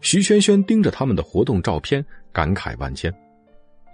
[0.00, 3.12] 徐萱萱盯着他们的活动照片，感慨万千。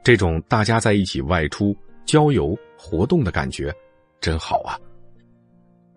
[0.02, 3.74] 这种大家在一起外出郊游活动的感觉，
[4.20, 4.78] 真好啊！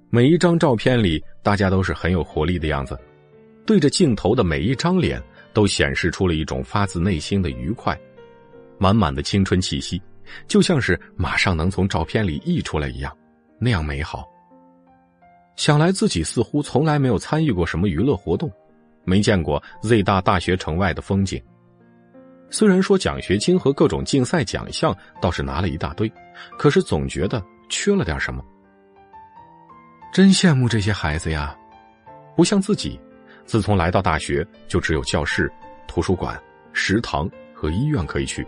[0.10, 3.00] 每一张照片里，大家都是很有活力的样子，
[3.66, 5.22] 对着镜头的每一张脸，
[5.54, 7.98] 都显示出了一种发自内心的愉快，
[8.78, 10.02] 满满的青春气息，
[10.48, 13.16] 就像是马上能从照片里溢出来一样，
[13.60, 14.28] 那样美好。
[15.56, 18.52] 想来自己似乎从来没有参与过什么娱乐活动。
[19.06, 21.44] 没见过 Z 大大学城外的风景。
[22.50, 26.10] 虽然说奖学金和各种竞赛奖项倒是拿了一大堆，
[26.58, 28.42] 可是总觉得缺了点什么。
[30.14, 31.54] 真羡慕这些孩子呀，
[32.36, 32.98] 不像自己，
[33.44, 35.52] 自从来到大学就只有教室、
[35.86, 38.48] 图书馆、食堂和医院可以去，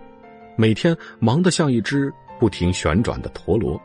[0.56, 3.80] 每天忙得像一只不停旋转的陀螺。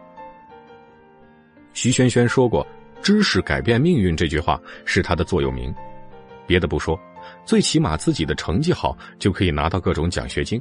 [1.72, 2.66] 徐萱萱说过
[3.02, 5.74] ：“知识改变命运”这句话是他的座右铭。
[6.46, 6.98] 别的不说，
[7.44, 10.60] 最起码自己的成绩好，就可以拿到各种奖学金。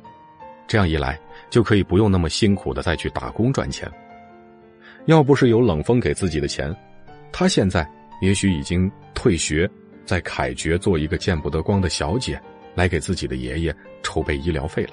[0.67, 3.91] 这样一来，就可以不用那么辛苦的再去打工赚钱。
[5.05, 6.75] 要不是有冷风给自己的钱，
[7.31, 7.89] 他现在
[8.21, 9.67] 也许已经退学，
[10.05, 12.39] 在凯爵做一个见不得光的小姐，
[12.75, 14.91] 来给自己的爷爷筹备医疗费了。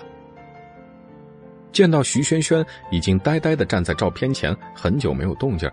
[1.76, 5.70] 见到徐萱萱已经呆呆的站在照片前，很久没有动静，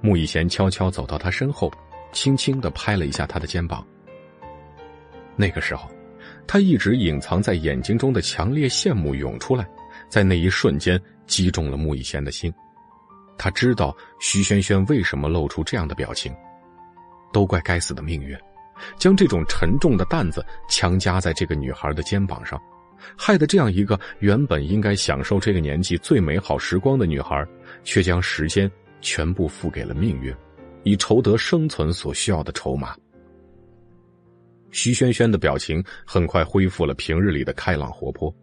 [0.00, 1.70] 穆以贤悄悄走到他身后，
[2.10, 3.86] 轻轻的拍了一下他的肩膀。
[5.36, 5.88] 那个时候，
[6.48, 9.64] 他一直隐藏在眼睛中的强烈羡慕涌出来，
[10.08, 12.52] 在那一瞬间击中了穆以贤的心。
[13.38, 16.34] 他知道徐萱萱为什么露出这样的表情，
[17.32, 18.36] 都怪该死的命运，
[18.98, 22.60] 将这种沉重的担子强加在这个女孩的肩膀上，
[23.16, 27.46] 害得这样一个原本应该享受这个年纪最美好时光的女孩，
[27.84, 30.34] 却将时间全部付给了命运，
[30.82, 32.96] 以筹得生存所需要的筹码。
[34.70, 38.34] 徐萱萱的表情很快恢复了平日里的开朗活泼，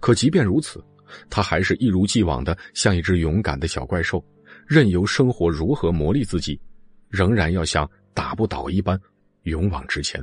[0.00, 0.84] 可即便如此，
[1.30, 4.22] 她还是一如既往的像一只勇敢的小怪兽，
[4.66, 6.60] 任由生活如何磨砺自己，
[7.08, 9.00] 仍然要像打不倒一般
[9.44, 10.22] 勇往直前。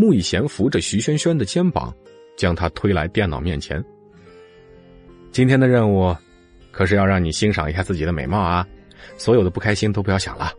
[0.00, 1.92] 穆以贤扶着徐萱萱的肩膀，
[2.36, 3.84] 将她推来电脑面前。
[5.32, 6.16] 今天的任务，
[6.70, 8.64] 可是要让你欣赏一下自己的美貌啊！
[9.16, 10.52] 所有的不开心都不要想了。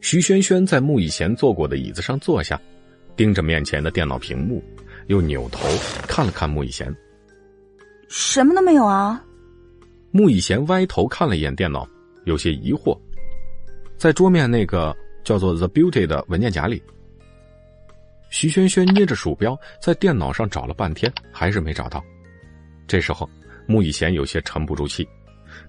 [0.00, 2.60] 徐萱萱在穆以贤坐过的椅子上坐下，
[3.16, 4.62] 盯着面前的电脑屏幕，
[5.08, 5.68] 又扭头
[6.06, 6.94] 看了看穆以贤。
[8.08, 9.20] 什么都没有啊！
[10.12, 11.88] 穆以贤歪头看了一眼电脑，
[12.24, 12.96] 有些疑惑。
[13.96, 16.80] 在桌面那个叫做 “The Beauty” 的文件夹里，
[18.30, 22.02] 徐萱萱捏着鼠标在电脑上找了半天，还是没找到。
[22.86, 23.28] 这时候，
[23.66, 25.06] 穆以贤有些沉不住气。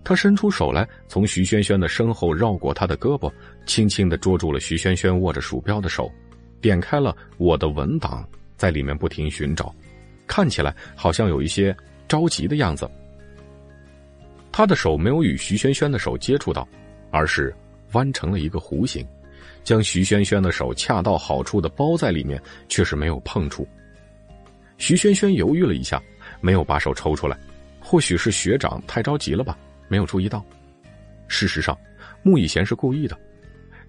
[0.04, 3.32] 他伸出手来，从徐萱萱的身后绕过她的胳膊，
[3.66, 6.10] 轻轻的捉住了徐萱萱握着鼠标的手，
[6.62, 9.74] 点开了我的文档，在里面不停寻找，
[10.28, 11.76] 看起来好像有一些
[12.08, 12.90] 着急的样子。
[14.52, 16.68] 他的手没有与徐萱萱的手接触到，
[17.10, 17.54] 而是
[17.94, 19.06] 弯成了一个弧形，
[19.64, 23.68] 将徐萱萱的手恰到好处的包在里面，却是没有碰触。
[24.78, 26.02] 徐萱萱犹豫了一下，
[26.40, 27.38] 没有把手抽出来，
[27.80, 29.58] 或许是学长太着急了吧。
[29.88, 30.44] 没有注意到，
[31.28, 31.78] 事实上，
[32.24, 33.18] 穆以贤是故意的。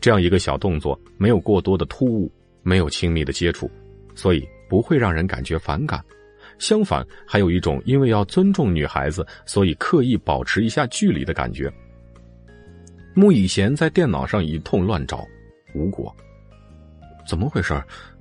[0.00, 2.30] 这样一个小动作，没有过多的突兀，
[2.62, 3.70] 没有亲密的接触，
[4.14, 6.04] 所以不会让人感觉反感。
[6.58, 11.72] 相反，还有一种因为要尊重女孩子，所以刻意保持一下距离的感觉。
[13.14, 15.26] 穆以贤在电脑上一通乱找，
[15.74, 16.14] 无果。
[17.26, 17.80] 怎么回事？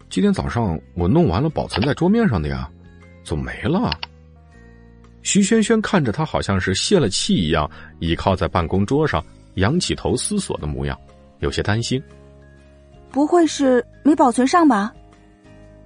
[0.10, 2.70] 今天早上我弄完了保存在桌面上的呀，
[3.24, 3.98] 怎么没了？
[5.22, 9.24] 徐轩轩看着他，好像是泄了气一样，倚靠在办公桌上，
[9.56, 11.00] 仰起头思索的模样，
[11.40, 12.02] 有些担心。
[13.10, 14.94] 不会是没保存上吧？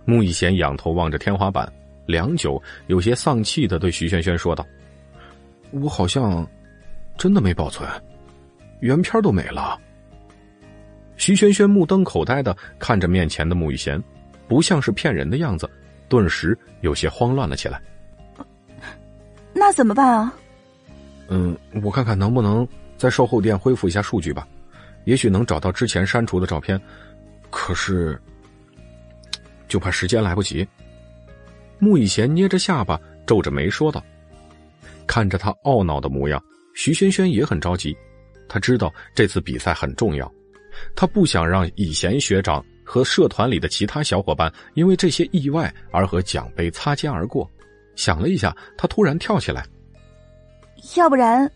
[0.06, 1.72] 穆以贤仰头望着天花板，
[2.06, 4.66] 良久，有些丧气的对徐轩轩说道
[5.72, 6.48] ：“我好像
[7.18, 7.90] 真的没保存，
[8.80, 9.80] 原片都没了。
[11.18, 14.02] 徐轩轩目瞪口呆的看着面前的穆雨贤，
[14.48, 15.70] 不像是骗人的样子，
[16.10, 17.82] 顿时有些慌乱了起来。
[19.54, 20.34] 那怎么办啊？
[21.30, 24.48] 嗯，我看看能不能在售后店恢复一下数据吧，
[25.06, 26.80] 也许能找到之前删除的照片。
[27.50, 28.22] 可是，
[29.68, 30.68] 就怕时间来不及。
[31.80, 34.04] 穆以贤捏着下巴，皱着眉说道
[35.08, 36.44] ：“看着他懊恼的模样，
[36.76, 37.96] 徐轩轩也很着急。
[38.48, 40.32] 他知道这次比赛很重要，
[40.96, 47.50] 他不想让以贤学长和社团里的其他小伙伴因为这些意外而和奖杯擦肩而过。
[47.96, 49.66] 想了一下，他突然跳起来
[50.98, 51.50] ：“要不然，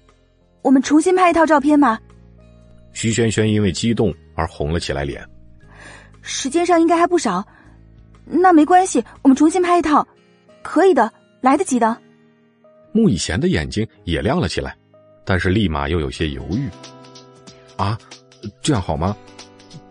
[0.61, 1.99] 我们重新拍一套照片吧？”
[2.93, 5.23] 徐轩轩因为激动而红了起来脸。
[6.21, 7.45] 时间上应该还不少。
[8.25, 10.07] 那没关系，我们重新拍一套，
[10.61, 11.97] 可以的，来得及的。
[12.91, 14.75] 穆以贤的眼睛也亮了起来，
[15.25, 16.69] 但是立马又有些犹豫。
[17.75, 17.97] 啊，
[18.61, 19.15] 这样好吗？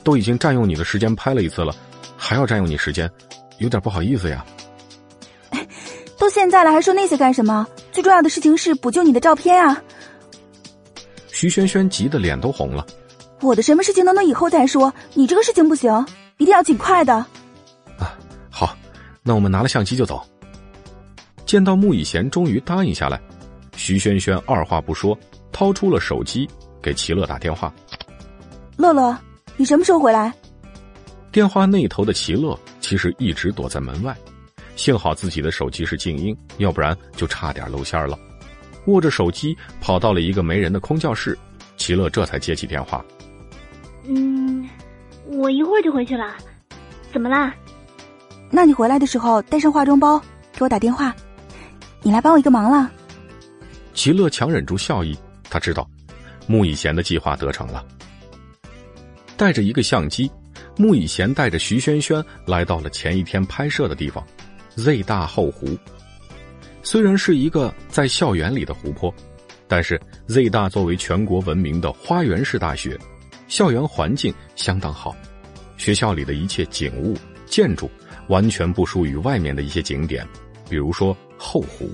[0.05, 1.75] 都已经占用你的时间拍了一次了，
[2.17, 3.10] 还要占用你时间，
[3.59, 4.44] 有点不好意思呀。
[6.18, 7.67] 都现在了，还说那些干什么？
[7.93, 9.83] 最重要的事情是补救你的照片啊！
[11.31, 12.86] 徐萱萱急得脸都红了。
[13.41, 16.07] 我的什么事情都能以后再说，你这个事情不行，
[16.39, 17.15] 一定要尽快的。
[17.15, 18.17] 啊
[18.51, 18.77] 好，
[19.23, 20.25] 那我们拿了相机就走。
[21.44, 23.20] 见到穆以贤终于答应下来，
[23.77, 25.17] 徐萱萱二话不说，
[25.52, 26.49] 掏出了手机
[26.81, 27.73] 给齐乐打电话。
[28.78, 29.18] 乐乐，
[29.57, 30.32] 你什么时候回来？
[31.32, 34.16] 电话那头的齐乐其实一直躲在门外，
[34.76, 38.16] 幸好自己的手机是静音，要不然就差点露馅了。
[38.86, 41.36] 握着手机跑到了一个没人的空教室，
[41.76, 43.05] 齐乐这才接起电话。
[44.05, 44.66] 嗯，
[45.26, 46.36] 我一会儿就回去了，
[47.12, 47.52] 怎么啦？
[48.48, 51.12] 那你回来的时候带上化妆包，给我打电话。
[52.00, 52.89] 你来帮我一个忙了。
[53.92, 55.18] 齐乐强忍住笑意，
[55.50, 55.84] 他知道
[56.47, 57.84] 穆以贤的计划得逞了。
[59.39, 60.28] 带着一个相机，
[60.76, 64.23] 穆以贤带着徐萱萱来到了前一天拍摄的地方
[64.75, 65.78] ——Z 大后湖。
[66.83, 69.15] 虽然是一个在校园里的湖泊，
[69.68, 72.99] 但是 Z 大作为全国闻名的花园式大学，
[73.47, 75.15] 校园环境相当好，
[75.76, 77.89] 学校里的一切景物、建筑。
[78.26, 80.23] 完全不输于外面的一些景点，
[80.68, 81.91] 比如说后湖。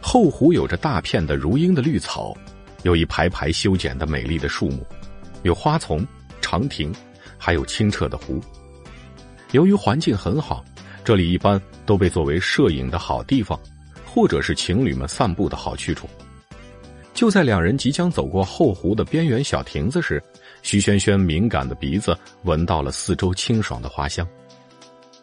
[0.00, 2.36] 后湖有着大片的如茵的绿草，
[2.82, 4.84] 有一排排修剪的美丽的树木，
[5.44, 6.04] 有花丛、
[6.40, 6.92] 长亭，
[7.38, 8.40] 还有清澈的湖。
[9.52, 10.64] 由于环境很好，
[11.04, 13.58] 这里一般都被作为摄影的好地方，
[14.04, 16.08] 或者是情侣们散步的好去处。
[17.12, 20.22] 就在两人即将走过后湖的边缘小亭子时，
[20.62, 24.26] 徐萱萱敏感的鼻子闻到了四周清爽的花香。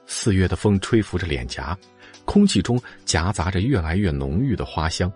[0.06, 1.78] 四月的风吹拂着脸颊，
[2.26, 5.12] 空气中夹杂着越来越浓郁的花香。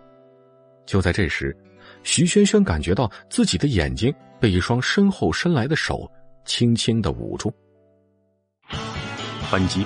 [0.86, 1.56] 就在这时，
[2.04, 6.12] 徐萱萱感觉到自己的眼睛被一双身后伸来的手
[6.46, 7.54] 轻轻的捂住。
[9.52, 9.86] 本集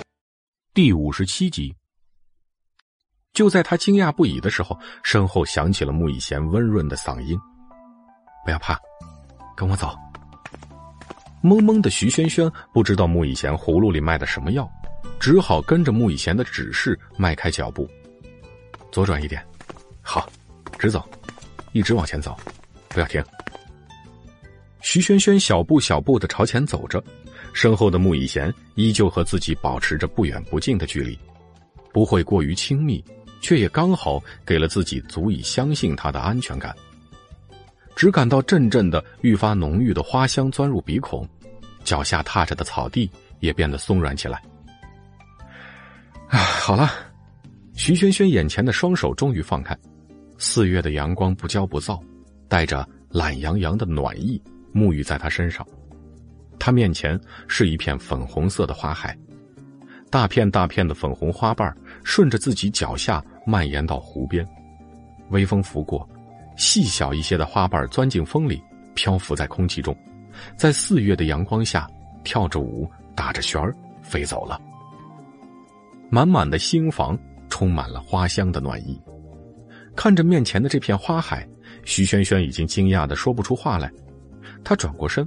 [0.74, 1.76] 第五十七集。
[3.34, 7.38] 就在他惊讶不已的时候，身后响起了穆以贤温润的嗓音
[8.46, 8.80] ：“不要怕，
[9.58, 9.94] 跟我走。”
[11.44, 14.66] 懵懵的徐萱萱不知道穆以贤葫芦里卖的什么药。
[15.20, 17.90] 只好跟着穆以贤的指示迈开脚步，
[18.92, 19.46] 左转一点，
[20.02, 20.30] 好，
[20.78, 21.04] 直走，
[21.74, 22.38] 一直往前走，
[22.90, 23.24] 不要停。
[24.86, 27.04] 徐萱萱小步小步的朝前走着，
[27.54, 31.18] 身后的穆以贤依旧和自己保持着不远不近的距离，
[31.92, 33.04] 不会过于亲密，
[33.42, 36.74] 却也刚好给了自己足以相信他的安全感。
[37.96, 41.28] 只感到阵阵的愈发浓郁的花香钻入鼻孔，
[41.84, 44.40] 脚下踏着的草地也变得松软起来。
[46.28, 46.92] 啊，好了，
[47.74, 49.76] 徐萱萱眼前的双手终于放开，
[50.38, 52.00] 四月的阳光不骄不躁，
[52.48, 54.40] 带着懒洋洋的暖意
[54.76, 55.66] 沐浴在她身上。
[56.60, 59.18] 她面前是一片粉红色的花海，
[60.10, 64.46] 大片大片的粉红花瓣顺着自己脚下蔓延到湖边，
[65.30, 66.08] 微风拂过，
[66.58, 68.62] 细小一些的花瓣钻进风里，
[68.94, 69.96] 漂浮在空气中，
[70.58, 71.90] 在四月的阳光下
[72.24, 74.60] 跳着舞，打着旋儿飞走了。
[76.10, 77.18] 满满的新房
[77.50, 79.00] 充满了花香的暖意，
[79.96, 81.48] 看着面前的这片花海，
[81.84, 83.92] 徐萱萱已经惊讶的说不出话来。
[84.66, 85.26] 她转过身，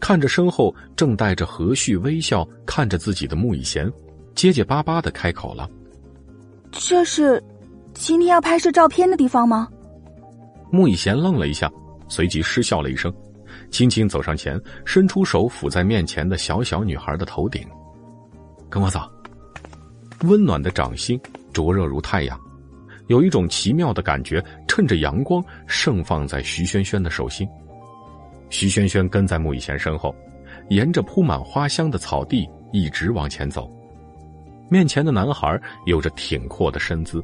[0.00, 3.88] 看着身后正带着和煦微笑看着自己的穆以贤，
[4.34, 5.70] 结结巴巴的开口了
[6.72, 7.40] ：“这是
[7.94, 9.68] 今天要拍摄照片的地方吗？”
[10.72, 11.70] 穆以贤愣了一下，
[12.08, 13.12] 随即失笑了一声，
[13.70, 17.62] 轻轻走上前，伸出手抚在面前的小小女孩的头顶
[18.70, 19.00] ：“跟我走。”
[20.24, 21.20] 温暖的掌心
[21.52, 22.38] 灼热如太阳，
[23.08, 27.48] 有一种奇妙的感觉趁着阳光盛放在徐萱萱的手心。
[28.50, 30.14] 徐萱萱跟在穆以贤身后，
[30.68, 33.70] 沿着铺满花香的草地一直往前走。
[34.68, 37.22] 面前的男孩有着挺阔的身姿，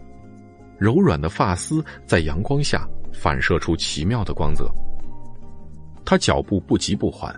[0.79, 4.69] 柔软的发丝在阳光下反射出奇妙的光泽。
[6.05, 7.35] 他脚步不急不缓，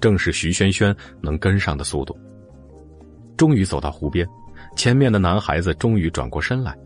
[0.00, 2.16] 正是徐萱萱能跟上的速度。
[3.36, 4.26] 终于走到湖边，
[4.76, 6.76] 前面的男孩子终于转过身来。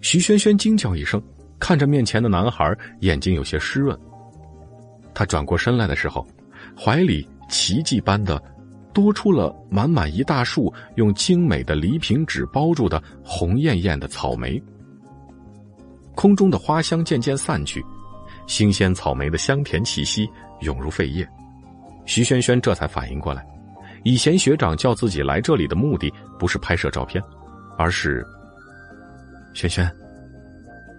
[0.00, 1.22] 徐萱萱惊叫一声，
[1.58, 3.98] 看着面前的男孩，眼睛有些湿润。
[5.14, 6.26] 他转过身来的时候，
[6.78, 8.42] 怀里奇迹般的。
[8.92, 14.62] 多出了满满一大束用精美的礼品纸包住的红艳艳的草莓，
[16.14, 17.84] 空中的花香渐渐散去，
[18.46, 21.28] 新鲜草莓的香甜气息涌入肺叶。
[22.06, 23.44] 徐萱萱这才反应过来，
[24.04, 27.20] 以前学长叫自己来这里的目的不是拍摄照片，
[27.76, 28.24] 而是……
[29.54, 29.90] 萱萱，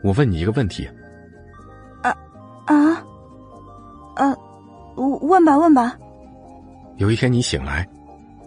[0.04, 0.86] 我问你一个问题。
[2.04, 2.12] 啊
[2.66, 3.02] 啊，
[4.16, 4.36] 呃，
[4.96, 5.98] 问吧，问吧。
[6.98, 7.88] 有一天你醒来，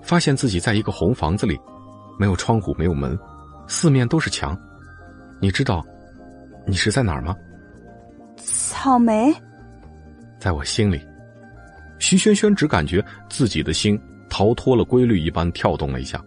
[0.03, 1.59] 发现自己在一个红房子里，
[2.19, 3.19] 没有窗户，没有门，
[3.67, 4.57] 四面都是墙。
[5.41, 5.85] 你知道，
[6.67, 7.37] 你是在哪儿吗？
[8.37, 9.35] 草莓，
[10.39, 11.07] 在我心里。
[11.99, 16.23] 徐萱萱只感觉自己的心逃脱了规律一般跳动了一下。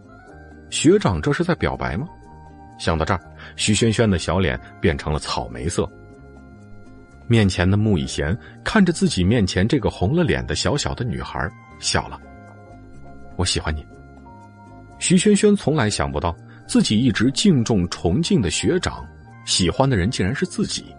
[0.69, 2.07] 学长这是在表白吗？
[2.77, 3.19] 想到这儿，
[3.55, 5.89] 徐萱萱的小脸变成了草莓色。
[7.31, 11.49] 面前的穆以贤看着自己面前这个红了脸的小小的女孩。
[11.79, 12.19] 笑了，
[13.37, 13.85] 我喜欢你。
[14.99, 16.35] 徐萱萱从来想不到，
[16.67, 19.07] 自己一直敬重崇敬的学长，
[19.45, 20.93] 喜欢的人竟然是自己。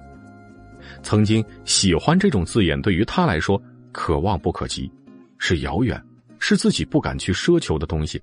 [1.02, 3.62] 曾经喜欢这种字眼对于他来说，
[3.92, 4.90] 可望不可及，
[5.36, 6.02] 是遥远，
[6.38, 8.18] 是自己不敢去奢求的东西。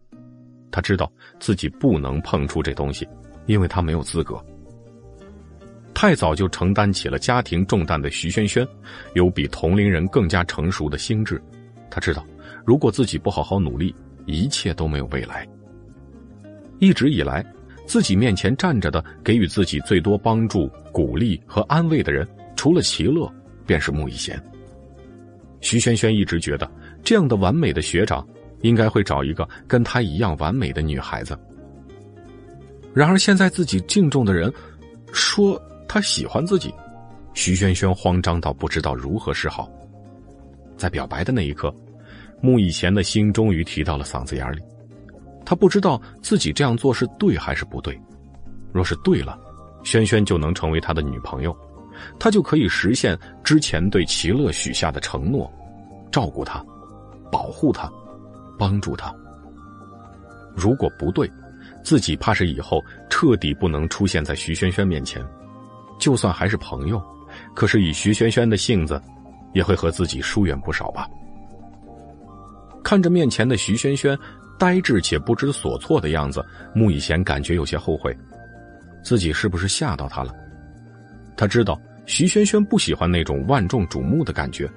[0.72, 3.08] 他知道自己不能碰触这东西，
[3.46, 4.44] 因为他没有资格。
[6.02, 8.66] 太早就承担起了家庭重担的徐萱萱，
[9.16, 11.42] 有比同龄人更加成熟的心智，
[11.92, 12.26] 他知道。
[12.64, 13.94] 如果自己不好好努力，
[14.26, 15.46] 一切都没有未来。
[16.80, 17.46] 一直以来，
[17.86, 23.30] 自己面前站着的、给予自己最多帮助、鼓励和安慰的人，除了齐乐，
[23.66, 24.42] 便是穆以贤。
[25.60, 26.72] 徐萱萱一直觉得，
[27.04, 28.26] 这样的完美的学长，
[28.62, 31.38] 应该会找一个跟他一样完美的女孩子。
[32.94, 34.50] 然而现在自己敬重的人，
[35.12, 36.74] 说他喜欢自己，
[37.34, 39.70] 徐萱萱慌张到不知道如何是好。
[40.78, 41.74] 在表白的那一刻。
[42.42, 44.62] 穆以贤的心终于提到了嗓子眼里，
[45.46, 48.00] 他不知道自己这样做是对还是不对。
[48.72, 49.38] 若是对了，
[49.84, 51.54] 轩轩就能成为他的女朋友，
[52.18, 55.52] 他就可以实现之前对齐乐许下的承诺，
[56.14, 56.64] 照顾他，
[57.30, 57.92] 保护他，
[58.58, 59.14] 帮助他。
[60.56, 61.30] 如果不对，
[61.84, 65.22] 自己怕是以后彻底不能出现在徐萱萱面前。
[66.00, 67.00] 就算还是朋友，
[67.54, 69.00] 可是以徐萱萱的性子，
[69.54, 71.08] 也会和自己疏远不少吧。
[72.84, 74.18] 看着面前的徐萱萱，
[74.58, 78.18] 呆滞且不知所措的样子，穆以贤感觉有些后悔，
[79.04, 80.34] 自己是不是吓到他了？
[81.38, 84.70] 他知道徐萱萱不喜欢那种万众瞩目的感觉，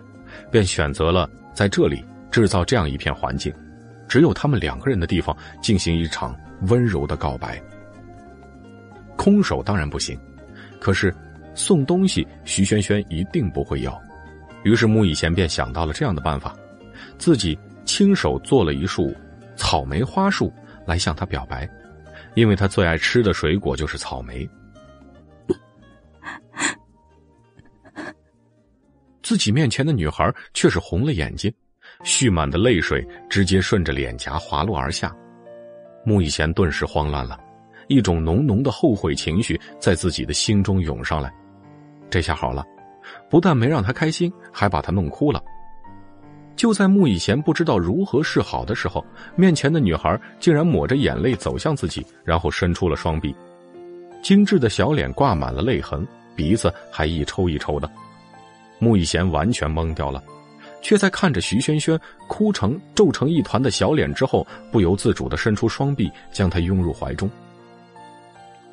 [0.51, 3.53] 便选择了在这里制造这样一片环境，
[4.09, 6.37] 只有他们两个人的地方进行一场
[6.69, 7.61] 温柔的告白。
[9.17, 10.19] 空手当然不行，
[10.83, 11.15] 可是
[11.55, 14.03] 送东西，徐萱萱一定不会要。
[14.65, 16.57] 于是穆以贤便想到了这样的办法，
[17.17, 17.57] 自己。
[17.85, 19.15] 亲手做了一束
[19.57, 20.51] 草莓花束
[20.87, 21.69] 来向她表白，
[22.35, 24.49] 因为他最爱吃的水果就是草莓。
[29.21, 31.53] 自己面前的女孩却是红了眼睛，
[32.05, 35.15] 蓄满的泪水直接顺着脸颊滑落而下。
[36.05, 37.39] 穆以贤顿时慌乱了，
[37.93, 41.33] 一种浓浓的后悔情绪在自己的心中涌上来。
[42.11, 42.65] 这下好了，
[43.31, 45.43] 不但没让他开心，还把他弄哭了。
[46.55, 49.05] 就在穆以贤不知道如何是好的时候，
[49.37, 53.35] 面前的女孩竟然抹着眼泪走向自己，然后伸出了双臂，
[54.23, 56.07] 精致的小脸挂满了泪痕，
[56.37, 57.91] 鼻子还一抽一抽的。
[58.79, 60.23] 穆以贤完全懵掉了，
[60.83, 61.99] 却在看着徐萱萱
[62.29, 67.29] 哭成皱成一团的小脸之后，不由自主的伸出双臂，将她拥入怀中。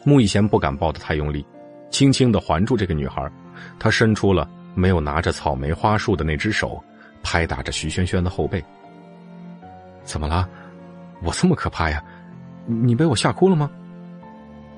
[0.03, 1.45] 穆以贤不敢抱得太用力，
[1.90, 3.30] 轻轻的环住这个女孩，
[3.78, 6.82] 他伸出了没有拿着草莓花束的那只手。
[7.22, 8.64] 拍打着徐萱萱的后背。
[10.03, 10.48] 怎么了？
[11.22, 12.02] 我这么可怕呀？
[12.66, 13.69] 你被我吓哭了吗？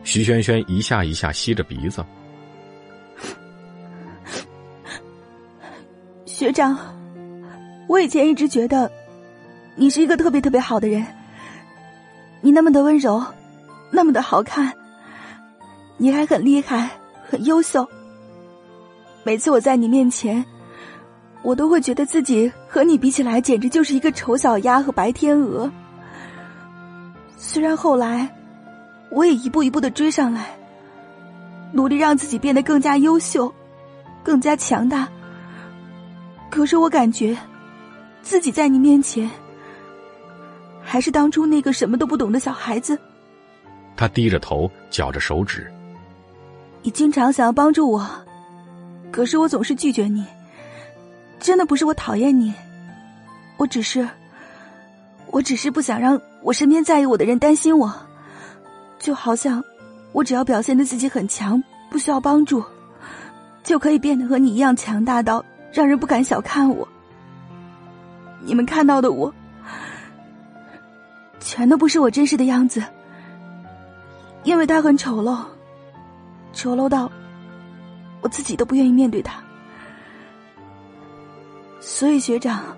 [0.03, 2.03] 徐萱萱一下一下吸着鼻子。
[6.25, 6.75] 学长，
[7.87, 8.91] 我以前一直觉得
[9.75, 11.05] 你是一个特别特别好的人。
[12.41, 13.23] 你那么的温柔，
[13.91, 14.73] 那么的好看，
[16.01, 16.89] 你还很厉害，
[17.29, 17.87] 很优秀。
[19.21, 20.43] 每次我在你面前，
[21.43, 25.71] 我都会觉得自己和你比起来，简直就是一个丑小鸭和白天鹅。
[27.37, 28.27] 虽然后来，
[29.11, 30.57] 我也一步一步的追上来，
[31.71, 33.53] 努力让自己变得更加优秀，
[34.23, 35.07] 更加强大。
[36.49, 37.37] 可是我感觉，
[38.23, 39.29] 自己在你面前，
[40.81, 42.97] 还是当初那个什么都不懂的小孩子。
[43.95, 45.71] 他低着头，绞着手指。
[46.83, 48.07] 你经常想要帮助我。
[49.11, 50.25] 可是我总是拒绝你，
[51.39, 52.53] 真的不是我讨厌你，
[53.57, 54.07] 我只是，
[55.27, 57.93] 我只是不想让我身边在意我的人担心我，
[58.99, 59.61] 就好像
[60.13, 62.63] 我只要表现的自己很强，不需要帮助，
[63.63, 65.43] 就可以变得和你一样强大到
[65.73, 66.87] 让人不敢小看我。
[68.39, 69.33] 你们看到的我，
[71.41, 72.81] 全都不是我真实的样子，
[74.43, 75.37] 因为他很丑陋，
[76.53, 77.11] 丑陋到。
[78.23, 79.43] 我自己都不愿意面对他，
[81.79, 82.77] 所以学长，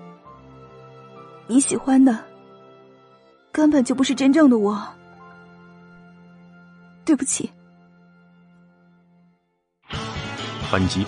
[1.46, 2.18] 你喜欢的
[3.52, 4.82] 根本就不是真正的我。
[7.04, 7.50] 对不起。
[10.72, 11.06] 本集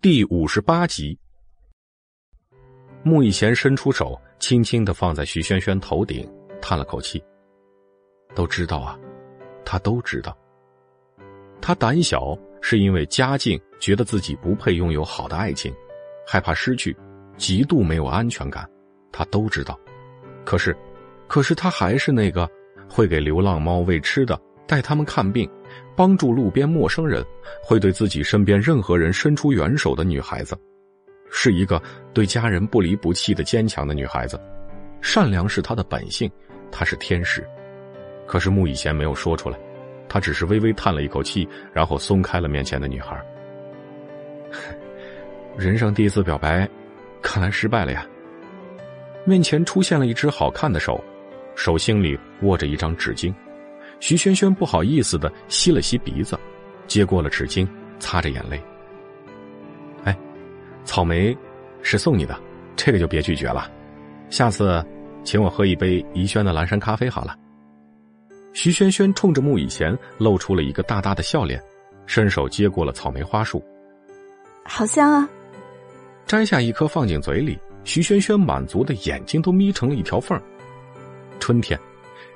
[0.00, 1.18] 第五十八集，
[3.02, 6.26] 穆以贤伸出手，轻轻的放在徐萱萱头顶，
[6.62, 7.22] 叹了口气。
[8.34, 8.98] 都知道啊，
[9.66, 10.34] 他都知道。
[11.60, 12.36] 他胆小。
[12.62, 15.72] 是因为家境觉得自己不配拥有好的爱情，
[16.26, 16.96] 害怕失去，
[17.36, 18.68] 极度没有安全感，
[19.12, 19.78] 他都知道。
[20.44, 20.76] 可是，
[21.28, 22.50] 可是他还是那个
[22.88, 24.36] 会给流浪猫喂吃的，
[24.66, 25.48] 带他们看病，
[25.94, 27.24] 帮助路边陌生人，
[27.62, 30.58] 会对自己身边任何人伸出援手的女孩子，
[31.30, 31.80] 是一个
[32.12, 34.40] 对家人不离不弃的坚强的女孩子。
[35.00, 36.28] 善良是她的本性，
[36.72, 37.46] 她是天使。
[38.26, 39.56] 可是穆以贤没有说出来。
[40.08, 43.20] 他只是微微叹了一口气，然后松开了面前的女孩。
[45.56, 46.68] 人生第一次表白，
[47.22, 48.06] 看来失败了呀。
[49.24, 51.02] 面前出现了一只好看的手，
[51.54, 53.34] 手心里握着一张纸巾。
[53.98, 56.38] 徐萱萱不好意思的吸了吸鼻子，
[56.86, 57.66] 接过了纸巾，
[57.98, 58.60] 擦着眼泪。
[60.04, 60.16] 哎，
[60.84, 61.36] 草莓
[61.82, 62.38] 是送你的，
[62.76, 63.70] 这个就别拒绝了。
[64.28, 64.84] 下次，
[65.24, 67.34] 请我喝一杯怡轩的蓝山咖啡好了。
[68.56, 71.62] 徐萱萱冲着穆以贤露出了一个大大的笑脸，
[72.06, 73.62] 伸手接过了草莓花束，
[74.64, 75.28] 好香啊！
[76.24, 80.40] 摘下一颗放进嘴里，徐萱萱满足的眼睛都眯成了一条缝。
[81.38, 81.78] 春天，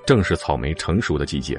[0.04, 1.58] 正是草莓成熟的季节，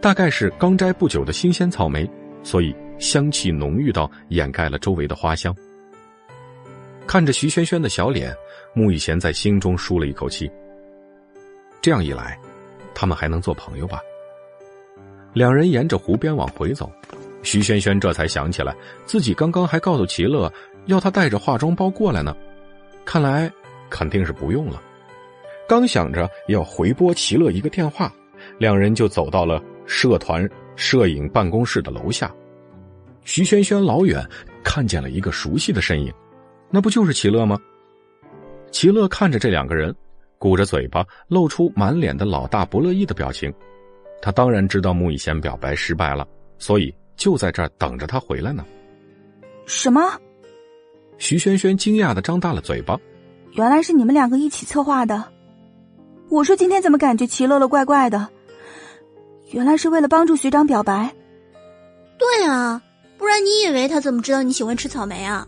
[0.00, 2.10] 大概是刚摘不久的新鲜草莓，
[2.42, 5.54] 所以香气浓郁到掩盖了周围的花香。
[7.06, 8.34] 看着徐萱萱的小脸，
[8.72, 10.50] 穆以贤在心中舒了一口气。
[11.82, 12.40] 这样一来。
[12.94, 14.00] 他们还能做朋友吧？
[15.32, 16.90] 两人沿着湖边往回走，
[17.42, 18.74] 徐萱萱这才想起来，
[19.04, 20.52] 自己刚刚还告诉齐乐
[20.86, 22.36] 要他带着化妆包过来呢。
[23.04, 23.52] 看来
[23.90, 24.80] 肯定是不用了。
[25.68, 28.12] 刚想着要回拨齐乐一个电话，
[28.58, 32.32] 两人就走到了社团摄影办公室的楼下。
[33.24, 34.24] 徐萱萱老远
[34.62, 36.12] 看见了一个熟悉的身影，
[36.70, 37.58] 那不就是齐乐吗？
[38.70, 39.94] 齐乐看着这两个人。
[40.38, 43.52] 鼓着嘴巴，露出满脸的老大不乐意的表情。
[44.20, 46.26] 他当然知道穆以贤表白失败了，
[46.58, 48.64] 所以就在这儿等着他回来呢。
[49.66, 50.00] 什么？
[51.18, 52.98] 徐萱萱惊讶的张大了嘴巴。
[53.52, 55.24] 原来是你们两个一起策划的。
[56.28, 58.28] 我说今天怎么感觉齐乐乐怪怪的？
[59.50, 61.14] 原来是为了帮助学长表白。
[62.18, 62.82] 对啊，
[63.18, 65.46] 不然你以为他怎么知道你喜欢吃草莓啊？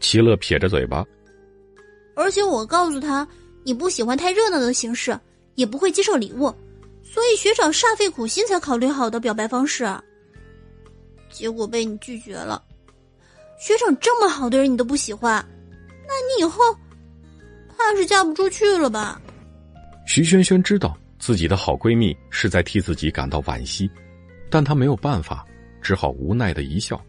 [0.00, 1.04] 齐乐撇着嘴巴。
[2.14, 3.26] 而且我告诉他。
[3.66, 5.18] 你不喜欢太热闹的形式，
[5.56, 6.54] 也不会接受礼物，
[7.02, 9.84] 所以学长煞费苦心才考虑好的表白方式，
[11.32, 12.62] 结果被你拒绝了。
[13.58, 15.44] 学长这么好的人你都不喜欢，
[16.06, 16.62] 那你以后
[17.76, 19.20] 怕是嫁不出去了吧？
[20.06, 23.90] 徐萱萱知道自己的好闺蜜是在替自己感到惋惜，
[24.48, 25.44] 但她没有办法，
[25.82, 27.04] 只好无奈的一笑。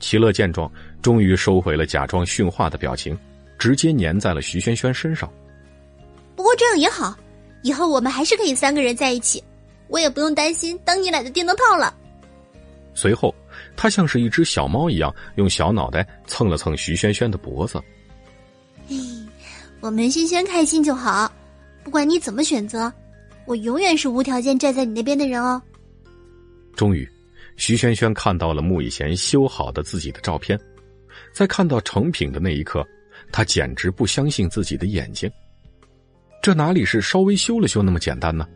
[0.00, 0.68] 齐乐见状，
[1.00, 3.16] 终于收回了假装训话的表情，
[3.56, 5.32] 直接粘在了徐萱萱身上。
[6.48, 7.14] 不过这样也好，
[7.60, 9.44] 以后我们还是可以三个人在一起，
[9.88, 11.94] 我也不用担心当你俩的电灯泡了。
[12.94, 13.34] 随后，
[13.76, 17.78] 他像是一只小猫一样，用小脑袋蹭了蹭徐轩轩的脖子。
[18.88, 18.96] 嘿，
[19.80, 21.30] 我们轩轩开心就好，
[21.84, 22.90] 不管你怎么选择，
[23.44, 25.60] 我永远是无条件站在你那边的人哦。
[26.74, 27.06] 终于，
[27.58, 30.58] 徐轩轩看到了穆以贤修好的自己的照片，
[31.30, 32.82] 在看到成品的那一刻，
[33.30, 35.30] 他简直不相信自己的眼睛。
[36.40, 38.46] 这哪里是稍微修了修那么简单呢？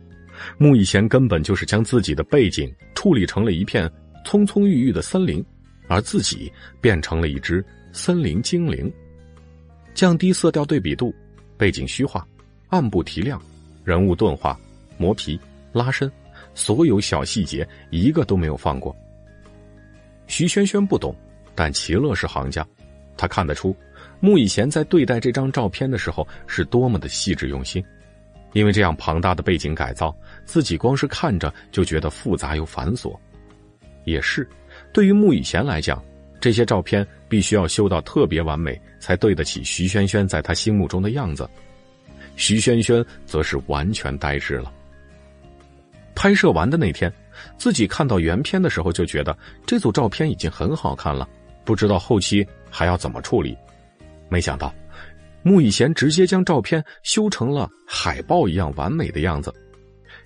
[0.57, 3.89] 穆以贤根本就是将自己的背景处理成了一片
[4.25, 5.43] 葱葱郁郁的森林，
[5.87, 8.91] 而自己变成了一只森林精灵。
[9.93, 11.13] 降低色调对比度，
[11.57, 12.27] 背景虚化，
[12.69, 13.39] 暗部提亮，
[13.83, 14.59] 人物钝化，
[14.97, 15.39] 磨皮
[15.71, 16.11] 拉伸，
[16.55, 18.95] 所有小细节一个都没有放过。
[20.25, 21.15] 徐轩轩不懂，
[21.53, 22.65] 但齐乐是行家，
[23.15, 23.75] 他看得出
[24.23, 27.83] 穆以贤在对待这张照片的时候是多么的细致用心。
[28.53, 33.13] 因为这样庞大的背景改造，自己光是看着就觉得复杂又繁琐。
[34.05, 34.47] 也是，
[34.93, 36.01] 对于穆以贤来讲，
[36.39, 41.45] 这些照片必须要修到特别完美，才对得起徐萱萱在他心目中的样子。
[42.37, 44.71] 徐萱萱则是完全呆滞了。
[46.15, 47.11] 拍摄完的那天，
[47.57, 51.27] 自己看到原片的时候就觉得这组照片已经很好看了，
[51.65, 53.57] 不知道后期还要怎么处理。
[54.33, 54.73] 没想到。
[55.43, 59.53] 穆以贤直接将照片修成了海报一样完美的样子，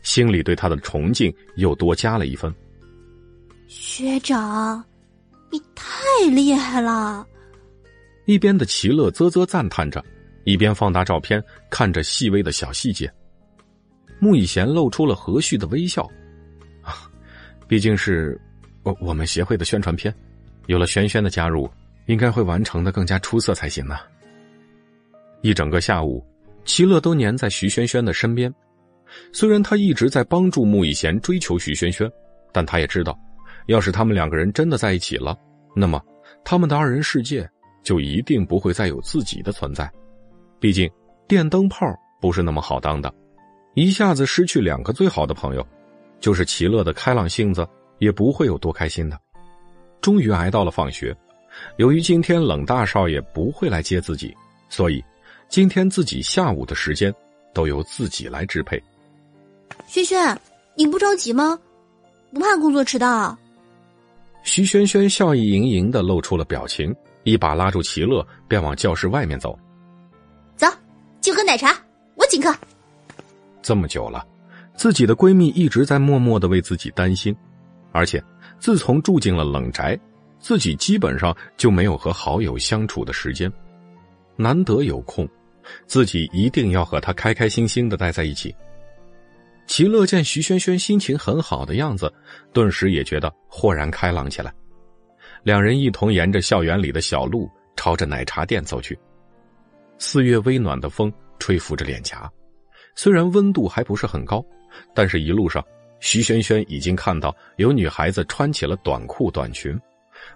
[0.03, 2.53] 心里对他的崇敬又多加了一分。
[3.67, 4.83] 学长，
[5.51, 5.97] 你太
[6.31, 7.27] 厉害了！
[8.25, 10.03] 一边的齐乐啧啧赞叹着，
[10.45, 13.11] 一边放大照片看着细微的小细节。
[14.19, 16.03] 穆以贤露出了和煦的微笑，
[16.81, 17.09] 啊，
[17.67, 18.39] 毕竟是
[18.83, 20.13] 我我们协会的宣传片，
[20.67, 21.69] 有了轩轩的加入，
[22.07, 23.95] 应该会完成的更加出色才行呢。
[25.41, 26.25] 一整个下午，
[26.65, 28.53] 齐乐都黏在徐萱萱的身边。
[29.31, 32.11] 虽然他一直在帮助穆以贤追求徐萱萱，
[32.51, 33.17] 但他也知道，
[33.67, 35.37] 要是他们两个人真的在一起了，
[35.75, 36.01] 那么
[36.43, 37.49] 他们的二人世界
[37.83, 39.89] 就一定不会再有自己的存在。
[40.59, 40.89] 毕竟
[41.27, 41.85] 电灯泡
[42.19, 43.13] 不是那么好当的，
[43.75, 45.65] 一下子失去两个最好的朋友，
[46.19, 47.65] 就是齐乐的开朗性子
[47.99, 49.17] 也不会有多开心的。
[50.01, 51.15] 终于挨到了放学，
[51.77, 54.35] 由于今天冷大少爷不会来接自己，
[54.69, 55.03] 所以。
[55.49, 57.13] 今天自己下午的时间
[57.53, 58.83] 都由自己来支配。
[59.85, 60.37] 轩轩，
[60.75, 61.57] 你不着急吗？
[62.33, 63.37] 不怕工作迟到？
[64.43, 69.57] 徐萱萱笑意盈盈的露出了表情，一把拉住齐乐，便往教室外面走。
[70.57, 70.67] 走，
[71.21, 71.73] 去喝奶茶，
[72.15, 72.53] 我请客。
[73.61, 74.27] 这么久了，
[74.75, 77.33] 自己的闺蜜一直在默默的为自己担心，
[77.93, 78.21] 而且
[78.59, 79.97] 自从住进了冷宅，
[80.47, 83.51] 自己基本上就没有和好友相处的时间，
[84.37, 85.27] 难得有空。
[85.85, 88.55] 自己一定要和他开开心心的待在一起。
[89.65, 92.09] 齐乐见徐萱萱心情很好的样子，
[92.53, 94.53] 顿时也觉得豁然开朗起来。
[95.43, 98.97] 两人一同沿着校园里的小路，朝着奶茶店走去。
[99.97, 102.31] 四月微暖的风吹拂着脸颊，
[102.95, 104.41] 虽然温度还不是很高，
[104.95, 105.61] 但是一路上，
[105.99, 109.77] 徐萱萱已经看到有女孩子穿起了短裤短裙，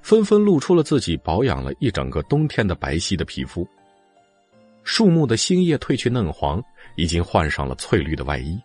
[0.01, 3.67] 纷纷露出了自己保养了一整个冬天的白皙的皮肤。
[4.83, 6.61] 树木的新叶褪去嫩黄，
[6.95, 8.59] 已经换上了翠绿的外衣。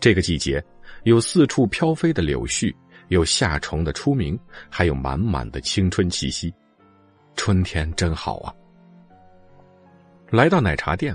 [0.00, 0.62] 这个季节，
[1.04, 2.74] 有四处飘飞的柳絮，
[3.08, 4.38] 有夏虫的出鸣，
[4.70, 6.52] 还有满满的青春气息。
[7.36, 8.54] 春天真好啊！
[10.30, 11.14] 来到奶茶店，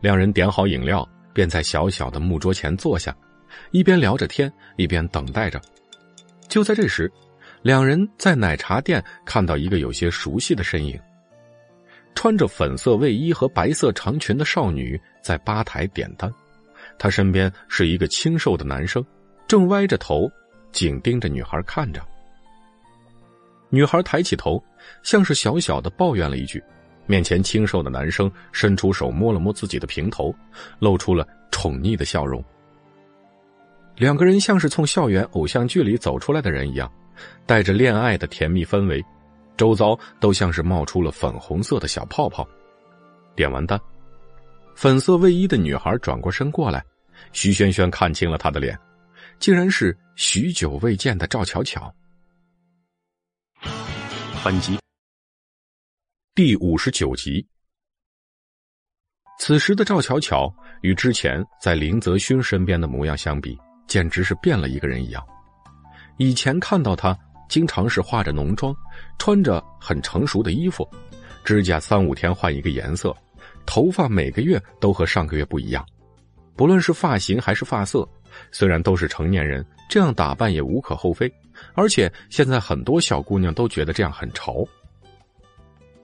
[0.00, 3.16] 两人点好饮料，便在小小的木桌前坐下，
[3.70, 5.60] 一边聊着天，一边等待着。
[6.48, 7.10] 就在这时，
[7.62, 10.98] 两人在奶茶店看到一个有些熟悉的身影。
[12.14, 16.32] 穿着粉色卫衣和白色长裙的少女在吧台点单，
[16.98, 19.04] 她身边是一个清瘦的男生，
[19.46, 20.28] 正歪着头，
[20.72, 22.02] 紧盯着女孩看着。
[23.70, 24.60] 女孩抬起头，
[25.02, 26.60] 像是小小的抱怨了一句，
[27.06, 30.34] 面前清瘦的男生伸出手摸了摸自己的平头，
[30.80, 32.42] 露出了宠溺的笑容。
[33.96, 36.90] 两个人像是从校园偶像剧里走出来的人一样，
[37.46, 39.04] 带着恋爱的甜蜜氛围。
[39.56, 42.48] 周遭都像是冒出了粉红色的小泡泡。
[43.34, 43.80] 点完单，
[44.76, 46.84] 粉色卫衣的女孩转过身过来，
[47.32, 48.78] 徐萱萱看清了她的脸，
[49.40, 51.92] 竟然是许久未见的赵巧巧。
[54.44, 54.78] 本集
[56.36, 57.44] 第五十九集。
[59.40, 65.26] 此时的赵巧巧与之前在林泽勋身边的模样相比，简直是变了一个人一样。
[66.18, 67.18] 以前看到她。
[67.48, 68.76] 经常是化着浓妆，
[69.18, 70.86] 穿着很成熟的衣服，
[71.42, 73.16] 指甲三五天换一个颜色，
[73.64, 75.82] 头发每个月都和上个月不一样。
[76.54, 78.06] 不论是发型还是发色，
[78.52, 81.32] 虽然都是成年人，这样打扮也无可厚非。
[81.72, 84.62] 而且现在很多小姑娘都觉得这样很潮。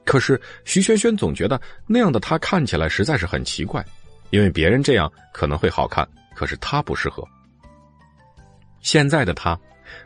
[0.02, 3.84] 可是徐萱萱总觉得那样的她看起来实在是很奇怪，
[4.30, 7.22] 因为别人这样可能会好看，可是她不适合。
[8.80, 9.60] 现在的她。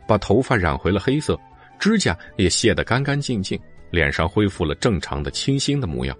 [0.06, 1.38] 把头发染回了黑色，
[1.78, 3.58] 指甲也卸得干干净净，
[3.90, 6.16] 脸上恢复了正常的清新的模样。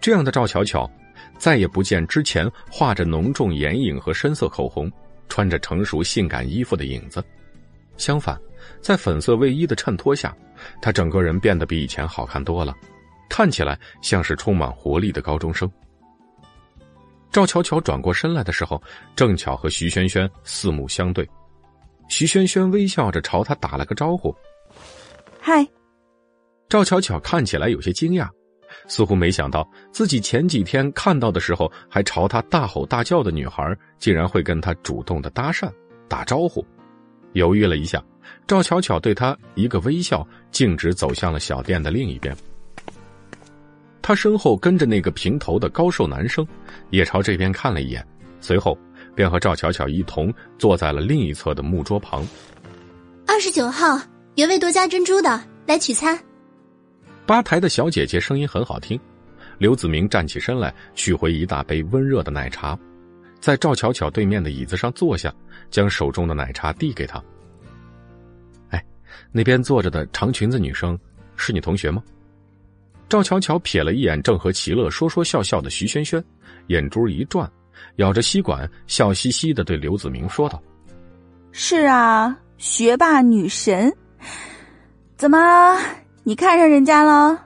[0.00, 0.90] 这样的赵巧巧，
[1.38, 4.90] 再也不见之前画着浓重眼影和深色口红，
[5.28, 7.24] 穿着成熟性感衣服的影子。
[7.96, 8.38] 相反，
[8.80, 10.36] 在粉色卫衣的衬托下，
[10.82, 12.74] 她整个人变得比以前好看多了，
[13.28, 15.70] 看起来像是充满活力的高中生。
[17.30, 18.80] 赵巧巧转过身来的时候，
[19.16, 21.28] 正巧和徐萱萱四目相对。
[22.08, 24.34] 徐萱萱微笑着朝他打了个招呼
[25.40, 25.66] ：“嗨。”
[26.68, 28.28] 赵巧巧看起来有些惊讶，
[28.88, 35.70] 似乎没想到自己前几天看到的时候还朝他大吼大叫的女孩，竟然会跟他主动的搭讪、
[36.08, 36.64] 打招呼。
[37.32, 38.02] 犹豫了一下，
[38.46, 42.34] 赵巧巧对他一个微笑，径直走向了小店的另一边。
[44.00, 46.46] 他身后跟着那个平头的高瘦男生，
[46.90, 48.06] 也朝这边看了一眼，
[48.40, 48.76] 随后。
[49.14, 52.26] 便和赵巧巧一同坐在了另一侧的木桌旁。
[53.26, 53.98] 二十九号，
[54.36, 56.18] 原味多加珍珠的，来取餐。
[57.26, 58.98] 吧台的小姐姐声音很好听。
[59.56, 62.76] 刘子明站起身来，取回一大杯温热的奶茶，
[63.40, 65.32] 在赵巧巧对面的椅子上坐下，
[65.70, 67.22] 将手中的奶茶递给她。
[68.70, 68.84] 哎，
[69.30, 70.98] 那边坐着的长裙子女生
[71.36, 72.02] 是你同学吗？
[73.08, 76.22] 赵巧巧瞥了一眼正和齐乐说说笑笑的徐萱萱，
[76.66, 77.50] 眼珠一转。
[77.96, 80.62] 咬着吸管，笑嘻嘻的对刘子明说道
[81.52, 83.92] ：“是啊，学霸女神，
[85.16, 85.76] 怎么
[86.22, 87.38] 你看上人家了？”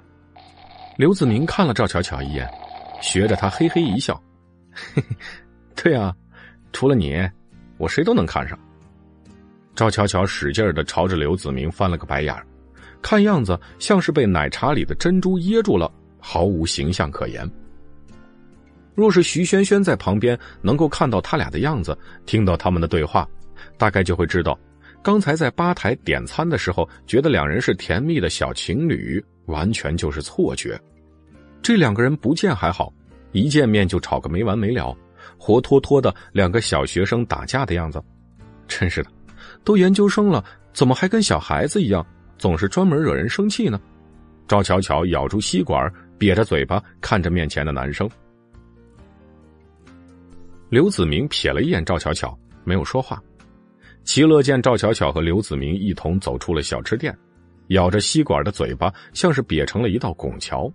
[0.96, 2.48] 刘子明看了赵巧巧一眼，
[3.00, 4.20] 学着她嘿嘿一笑
[4.72, 5.16] ：“嘿嘿，
[5.76, 6.14] 对啊，
[6.72, 7.28] 除了你，
[7.76, 8.58] 我谁都能看上。”
[9.76, 12.34] 赵巧巧使劲的朝着刘子明翻了个白眼
[13.00, 17.48] 看样子像是被奶茶里的珍珠噎住了，毫无形象可言。
[18.98, 21.96] 若是徐萱萱在旁边能够看到他俩的样子，
[22.26, 23.24] 听到他们的对话，
[23.76, 24.58] 大概就会知道，
[25.04, 30.76] 刚才在吧台点餐的时候，觉得两人是甜蜜的小情侣，完全就是错觉。
[31.62, 32.92] 这两个人不见还好，
[33.30, 34.92] 一见面就吵个没完没了，
[35.38, 38.02] 活脱脱的两个小学生打架的样子。
[38.66, 39.10] 真是的，
[39.62, 40.44] 都研究生了，
[40.74, 42.04] 怎么还跟小孩子一样，
[42.36, 43.80] 总是专门惹人生气呢？
[44.48, 48.10] 赵巧巧咬住吸管，瘪着嘴巴看着面前的男生。
[50.70, 53.22] 刘子明瞥了一眼赵巧巧，没有说话。
[54.04, 57.16] 齐乐见赵巧巧和刘子明一同走出了小吃店，
[57.68, 60.70] 咬着吸管的嘴巴像是瘪成了一道拱桥。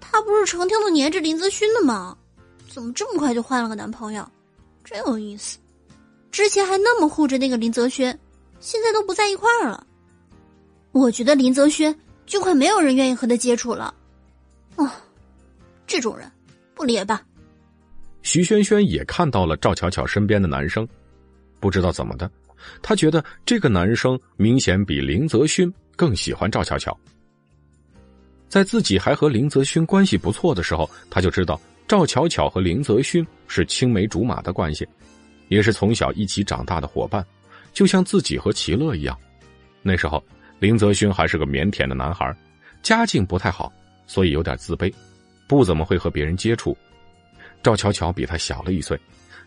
[0.00, 2.16] 他不是成天都黏着林泽勋的吗？
[2.68, 4.26] 怎么这么快就换了个男朋友？
[4.84, 5.58] 真有意思。
[6.30, 8.18] 之前还那么护着那个林泽轩，
[8.60, 9.86] 现在都不在一块儿了。
[10.92, 13.94] 我觉得林泽轩就快没有人愿意和他接触了。
[14.76, 15.02] 啊，
[15.86, 16.30] 这种人
[16.74, 17.22] 不理也罢？
[18.22, 20.86] 徐萱萱也看到了赵巧巧身边的男生，
[21.60, 22.30] 不知道怎么的，
[22.82, 26.96] 她觉得这个男生明显比林泽勋更喜欢赵巧巧。
[28.48, 34.88] 在自己还和林泽勋关系不错的时候，他就知道赵巧巧和林泽勋是青梅竹马的关系，
[35.48, 37.24] 也是从小一起长大的伙伴，
[37.74, 39.16] 就像自己和齐乐一样。
[39.82, 40.22] 那时候
[40.60, 42.34] 林泽勋还是个腼腆的男孩，
[42.82, 43.70] 家境不太好，
[44.06, 44.92] 所以有点自卑，
[45.46, 46.76] 不怎么会和别人接触。
[47.68, 48.98] 赵巧巧比他小了一岁，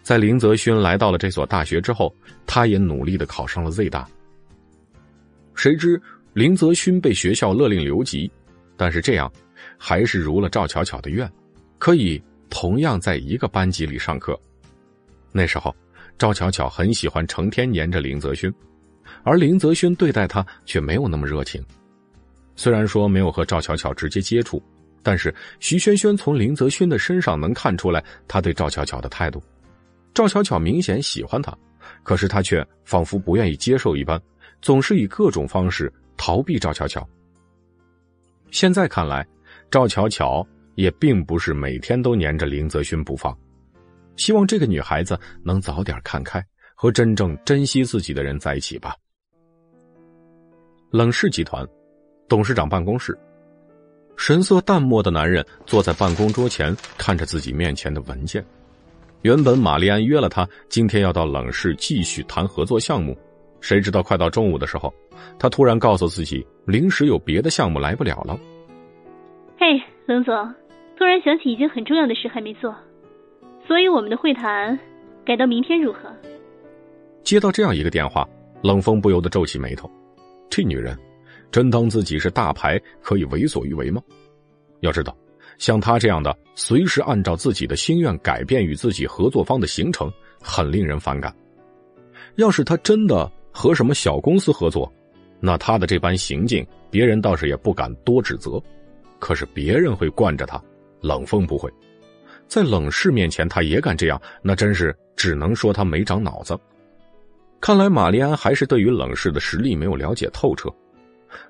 [0.03, 4.07] 在林泽勋来到了这所大学之后，他也努力的考上了 Z 大。
[5.55, 5.99] 谁知
[6.33, 8.31] 林泽勋被学校勒令留级，
[8.77, 9.31] 但是这样
[9.75, 11.27] 还是如了赵巧巧的愿，
[11.79, 14.39] 可以同样在一个班级里上课。
[15.31, 15.75] 那时候，
[16.19, 18.53] 赵巧巧很喜欢成天黏着林泽勋，
[19.23, 21.59] 而林泽勋对待她却没有那么热情。
[22.55, 24.61] 虽然说没有和赵巧巧直接接触。
[25.03, 29.41] 但是徐萱萱从林泽勋的身上能看出来他对赵巧巧的态度，
[30.13, 31.57] 赵巧巧明显喜欢他，
[32.03, 34.21] 可是他却仿佛不愿意接受一般，
[34.61, 37.07] 总是以各种方式逃避赵巧巧。
[38.51, 39.25] 现在看来，
[39.71, 43.35] 赵巧巧也并不是每天都黏着林泽勋不放，
[44.17, 48.95] 希望这个女孩子能早点看开，和真正珍惜自己的人在一起吧。
[50.91, 51.67] 冷氏集团
[52.27, 53.17] 董事长办公室。
[54.21, 58.45] 神色淡漠的男人坐在办公桌前，看着自己面前的文件。
[59.23, 63.17] 原本玛丽安约了他今天要到冷市继续谈合作项目，
[63.61, 64.93] 谁知道快到中午的时候，
[65.39, 68.39] 他突然告诉自己临时有别的项目来不了了。
[69.57, 70.53] 嘿，冷总，
[70.99, 72.75] 突然想起一件很重要的事还没做，
[73.65, 74.77] 所以我们的会谈
[75.25, 76.01] 改到明天如何？
[77.23, 78.29] 接到这样一个电话，
[78.61, 79.89] 冷风不由得皱起眉头，
[80.47, 80.95] 这女人。
[81.51, 84.01] 真当自己是大牌可以为所欲为吗？
[84.79, 85.15] 要知道，
[85.57, 91.35] 像他这样的随时按照自己的心愿改变与自己合作方的行程，很令人反感。
[92.35, 94.91] 要是他真的和什么小公司合作，
[95.39, 98.61] 那他的这般行径，别人倒是也不敢多指责。
[99.19, 100.59] 可是别人会惯着他，
[101.01, 101.69] 冷风不会。
[102.47, 106.57] 在冷氏面前，他也敢这样，那真是只能说他没长脑子。
[107.59, 110.73] 看来玛丽安还是对于冷氏的实力没有了解透彻。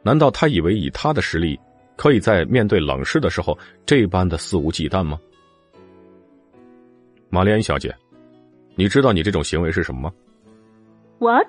[0.04, 1.60] 难道他以为以他的实力，
[1.96, 5.20] 可以在面对冷氏的时候这般的肆无忌惮吗？
[7.30, 7.96] 玛丽安小姐，
[8.76, 10.14] 你知道你这种行为是什么吗
[11.20, 11.48] ？What？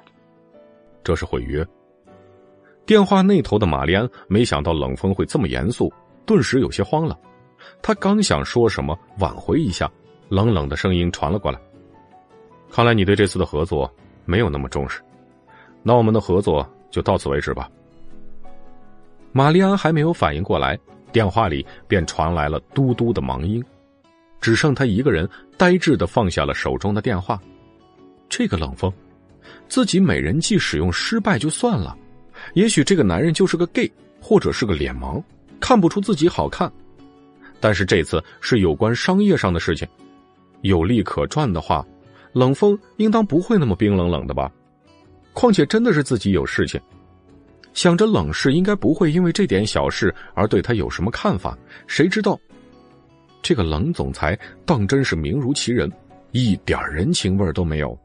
[1.03, 1.67] 这是毁约。
[2.87, 5.93] 电话那头的玛丽安没想到冷风会这么严肃，
[6.27, 7.19] 顿时有些慌了。
[7.81, 9.91] 他刚想说什么挽回一下，
[10.29, 11.61] 冷冷的声音传了过来
[12.71, 13.93] ：“看来你对这次的合作
[14.25, 15.01] 没有那么重视，
[15.83, 17.69] 那我们的合作就到此为止吧。”
[19.33, 20.79] 玛丽安还没有反应过来，
[21.11, 23.65] 电话里便传来了嘟嘟的忙音，
[24.41, 27.41] 只剩他一个人呆滞的放下了手中的电话。
[28.29, 28.93] 这个冷风，
[29.69, 31.97] 自己美人计使用失败就算了，
[32.55, 35.23] 也许这个男人就是个 gay 或者是个脸盲，
[35.59, 36.71] 看不出自己好看。
[37.59, 39.89] 但是这次是有关商业上的事情，
[40.61, 41.87] 有利可赚的话，
[42.33, 44.51] 冷风应当不会那么冰冷冷的吧？
[45.33, 46.81] 况且真的是自己有事情，
[47.75, 51.57] 想着冷氏应该不会因为这点小事而对他有什么看法。
[51.87, 52.39] 谁知道，
[53.43, 55.91] 这个冷总裁当真是名如其人，
[56.33, 57.99] 一点人情味都没有。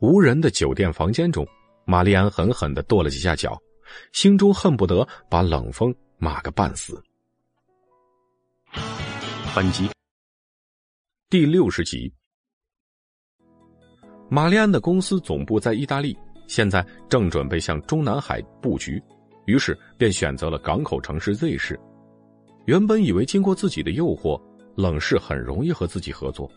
[0.00, 1.46] 无人的酒店房间中，
[1.84, 3.60] 玛丽安狠狠的跺了几下脚，
[4.12, 7.02] 心中恨不得把冷风骂个半死。
[9.54, 9.90] 本集
[11.28, 12.12] 第六十集。
[14.28, 16.16] 玛丽安的公司总部在意大利，
[16.50, 19.00] 现在正准备向中南海布局，
[19.44, 21.78] 于是便选择了港口城市 Z 市。
[22.64, 24.36] 原本以为经过自己的诱惑，
[24.74, 26.50] 冷氏很容易和自己合作，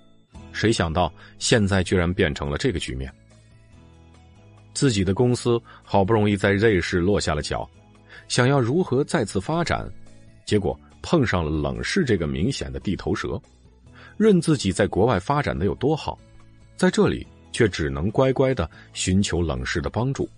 [0.52, 3.14] 谁想到现在居然变成了这个局面。
[4.74, 7.70] 自己的公司好不容易在 Z 市落下了脚，
[8.28, 9.88] 想要如何再次发展，
[10.44, 10.76] 结果。
[11.06, 13.38] 碰上了冷氏这个明显的地头蛇，
[14.16, 16.18] 任自己在国外发展的有多好，
[16.78, 20.30] 在这里却只能乖乖的寻求冷氏的帮助。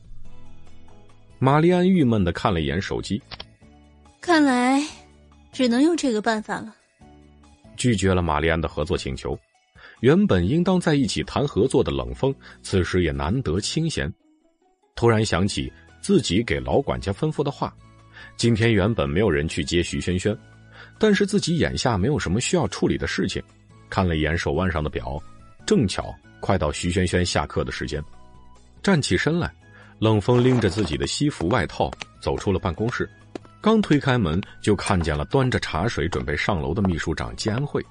[1.40, 3.20] 玛丽安郁闷的看了一眼手机，
[4.22, 4.80] 看来
[5.52, 6.76] 只能用这个办法了。
[7.76, 9.38] 拒绝了玛丽安的合作请求。
[10.02, 14.12] 原本应当在一起谈合作的冷风，此时也难得清闲，
[14.96, 15.72] 突然想起
[16.02, 17.74] 自己给老管家吩咐的话，
[18.36, 20.38] 今天原本没有人去接徐轩轩。
[21.00, 23.42] 但是自己眼下没有什么需要处理的事情，
[23.90, 25.22] 看了一眼手腕上的表，
[25.66, 26.14] 正巧
[26.46, 28.00] 快到徐萱萱下课的时间，
[28.84, 29.52] 站起身来，
[29.98, 31.90] 冷风拎着自己的西服外套
[32.22, 33.10] 走出了办公室，
[33.62, 37.84] 刚推开门就看见了端着茶水准备上楼的秘书长季安慧。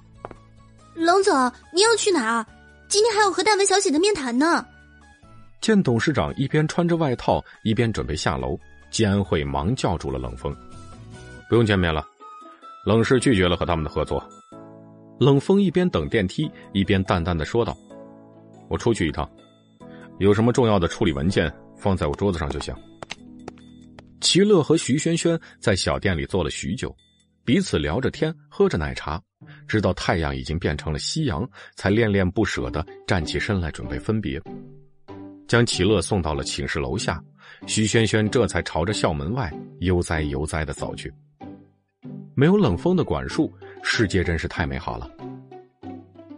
[0.94, 1.34] 冷总，
[1.72, 2.46] 你要去哪儿？
[2.86, 4.64] 今天还有和戴文小姐的面谈呢。
[5.60, 8.56] 见董事长一边穿着外套一边准备下楼，
[8.88, 10.54] 季安慧忙叫住了冷风
[11.50, 12.06] ：“不用见面了。”
[12.86, 14.24] 冷氏拒绝了和他们的合作。
[15.18, 17.76] 冷风一边等电梯，一边淡淡的说道
[18.68, 19.28] ：“我出去一趟，
[20.18, 22.74] 有什么重要的处理文件放在我桌子上就行。”
[24.20, 26.94] 齐乐和徐萱萱在小店里坐了许久，
[27.44, 29.20] 彼此聊着天，喝着奶茶，
[29.68, 34.40] 直到太阳已经变成了夕阳，才恋恋不舍的站起身来准备分别，
[35.46, 37.22] 将齐乐送到了寝室楼下。
[37.66, 41.12] 徐萱萱这才朝着校门外悠哉悠哉的走去。
[42.34, 43.52] 没有冷风的管束，
[43.82, 45.08] 世界真是太美好了。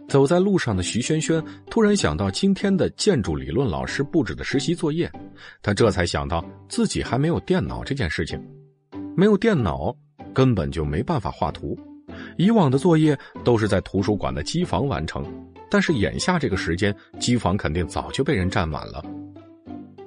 [0.07, 5.11] 走在路上的徐萱萱突然想到今天的建筑理论老师布置的实习作业，
[5.61, 8.41] 她这才想到自己还没有电脑这件事情。
[9.15, 9.95] 没有电脑，
[10.33, 11.77] 根本就没办法画图。
[12.37, 15.25] 以往的作业都是在图书馆的机房完成，
[15.69, 19.03] 但是眼下这个时间，机房肯定早就被人占满了。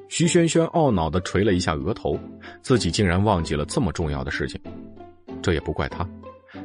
[0.08, 2.18] 徐萱萱懊恼的捶了一下额头，
[2.62, 4.58] 自己竟然忘记了这么重要的事情。
[5.42, 6.08] 这也不怪他，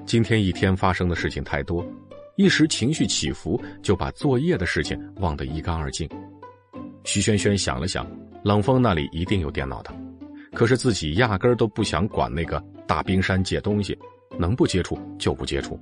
[0.06, 1.86] 今天一天发生的事情太多，
[2.38, 6.10] 一时情绪起伏，就把作业的事情忘得一干二净。
[7.06, 8.06] 徐萱萱想了想，
[8.44, 9.94] 冷风那里一定有电脑的，
[10.54, 13.98] 可是自己压根儿都不想管那个大冰山借东西，
[14.38, 15.80] 能不接触就不接触。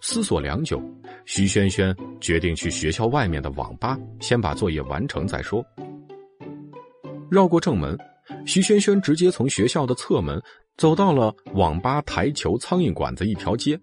[0.00, 0.82] 思索良久，
[1.26, 5.62] 徐萱萱决定去学校外面的网吧，先把作业完成再说。
[7.30, 7.98] 绕过正门，
[8.46, 10.40] 徐萱萱直接从学校的侧门。
[10.76, 13.78] 走到了网吧、台球、苍蝇馆子一条街，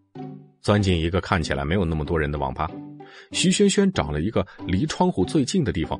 [0.61, 2.69] 钻进一个看起来没有那么多人的网吧。
[3.31, 5.99] 徐轩轩找了一个离窗户最近的地方，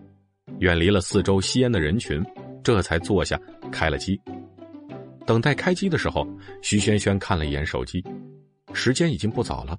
[0.60, 2.24] 远离了四周吸烟的人群，
[2.64, 3.40] 这才坐下
[3.72, 4.20] 开了机。
[5.26, 6.28] 等待开机的时候，
[6.62, 8.04] 徐轩轩看了一眼手机，
[8.74, 9.78] 时间已经不早了。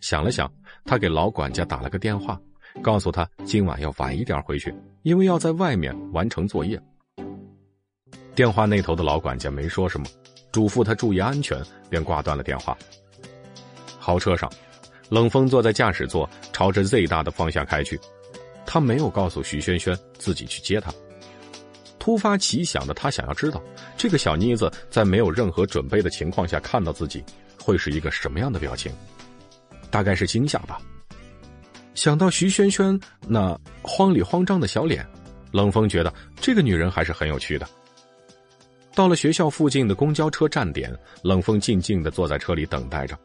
[0.00, 0.50] 想了想，
[0.84, 2.40] 他给老管家打了个电话，
[2.82, 6.80] 告诉他今晚要晚一点回去，因为要在外面完成作业。
[8.34, 10.06] 电话那头的老管家没说什么。
[10.50, 12.76] 嘱咐他注意安全，便挂断了电话。
[14.02, 14.50] 豪车上，
[15.08, 17.98] 冷风坐在驾驶座，朝着 Z 大的方向开去。
[18.66, 20.92] 他没有告诉徐萱萱自己去接她。
[22.00, 23.62] 突发奇想的他想要知道，
[23.96, 27.22] 这个小妮子在没有任何准备的情况下看到自己，
[27.62, 28.92] 会是一个什么样的表情？
[29.88, 30.80] 大概是惊吓吧。
[31.94, 32.98] 想到徐萱萱
[33.28, 35.06] 那慌里慌张的小脸，
[35.52, 37.68] 冷风觉得这个女人还是很有趣的。
[38.94, 43.16] 到了学校附近的公交车站点，冷风静静的坐在车里等待着。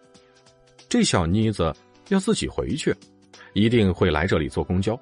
[0.90, 1.74] 这小妮子
[2.10, 2.96] 要自己回去，
[3.54, 5.00] 一定会来这里坐公交。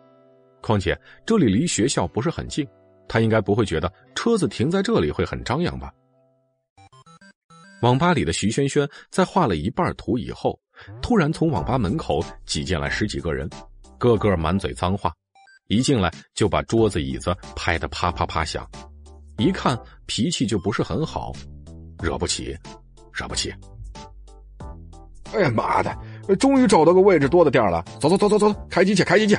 [0.62, 2.68] 况且这里离学校不是很近。
[3.08, 5.94] 他应该不会觉得车子停在这里会很张扬吧？
[7.84, 10.60] 网吧里的徐萱萱在画了一半图以后，
[11.04, 13.48] 突然从网吧门口挤进来十几个人，
[14.00, 15.14] 个个满嘴脏话，
[15.68, 18.68] 一进来就把桌子椅子拍得啪啪啪响，
[19.38, 21.32] 一看脾气就不是很好，
[22.02, 22.58] 惹不起，
[23.14, 23.54] 惹不起。
[25.36, 26.36] 哎呀妈的！
[26.38, 29.38] 终于找到个位置多的店了，走走走走走，开机去，开机去。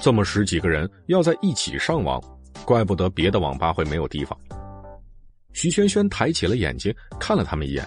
[0.00, 2.20] 这么十几个人要在一起上网。
[2.64, 4.38] 怪不得别的网吧会没有地方。
[5.52, 7.84] 徐萱萱抬起了眼睛看了他们一眼，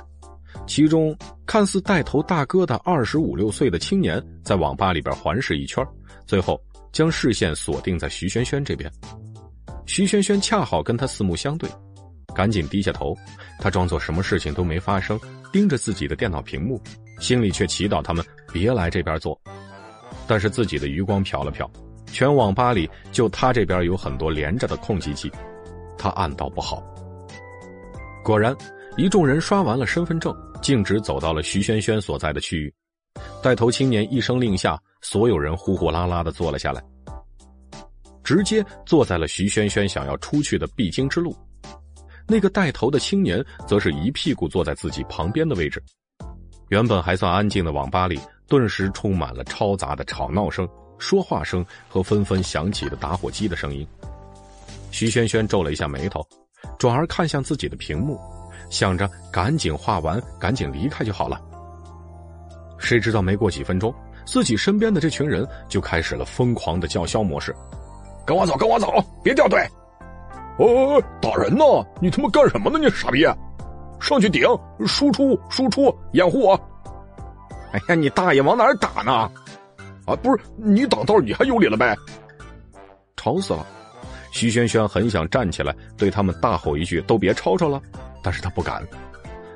[0.67, 1.15] 其中
[1.45, 5.85] 看似带头大哥的二十五六岁的青年在网吧里边环视一圈，
[6.25, 6.59] 最后
[6.91, 8.91] 将视线锁定在徐萱萱这边。
[9.85, 11.69] 徐萱萱恰好跟他四目相对，
[12.35, 13.15] 赶紧低下头，
[13.59, 15.17] 他装作什么事情都没发生，
[15.55, 16.81] 盯着自己的电脑屏幕，
[17.17, 19.39] 心里却祈祷他们别来这边坐。
[20.27, 21.65] 但是自己的余光瞟了瞟。
[22.07, 25.31] 全网吧里就他这边有很多连着的空机器，
[25.97, 26.83] 他暗道不好。
[28.21, 28.53] 果然，
[28.97, 32.73] 一众人刷完了身份证，径直走到了徐萱萱所在的区域。
[33.41, 36.83] 带头青年一声令下，所有人呼呼啦啦的坐了下来，
[38.25, 41.33] 直接坐在了徐萱萱想要出去的必经之路。
[42.27, 45.81] 那个带头的青年则是一屁股坐在自己旁边的位置。
[46.69, 50.67] 原本还算安静的网吧里，顿时充满了嘈杂的吵闹声。
[50.97, 53.85] 说话声和纷纷响起的打火机的声音，
[54.91, 56.25] 徐萱萱皱了一下眉头，
[56.79, 58.17] 转而看向自己的屏幕，
[58.69, 61.37] 想着赶紧画完，赶紧离开就好了。
[62.77, 63.93] 谁知道没过几分钟，
[64.25, 67.53] 自己身边的这群人就开始了疯狂的叫嚣模式
[68.25, 69.59] ：“跟我走，跟我走，别掉队
[70.57, 71.65] ！”“哦，打人呢！
[72.01, 72.79] 你他妈干什么呢？
[72.79, 73.25] 你傻逼！
[73.99, 74.43] 上去顶，
[74.85, 76.59] 输出，输出，掩护我
[77.73, 79.29] ！”“哎呀，你大爷，往哪儿打呢？”
[80.05, 81.95] 啊，不是你挡道，你还有理了呗？
[83.17, 83.65] 吵死了！
[84.31, 87.81] 徐轩轩很想站起来对他们大吼一句：“都别吵吵了！”
[88.21, 88.81] 但是他不敢，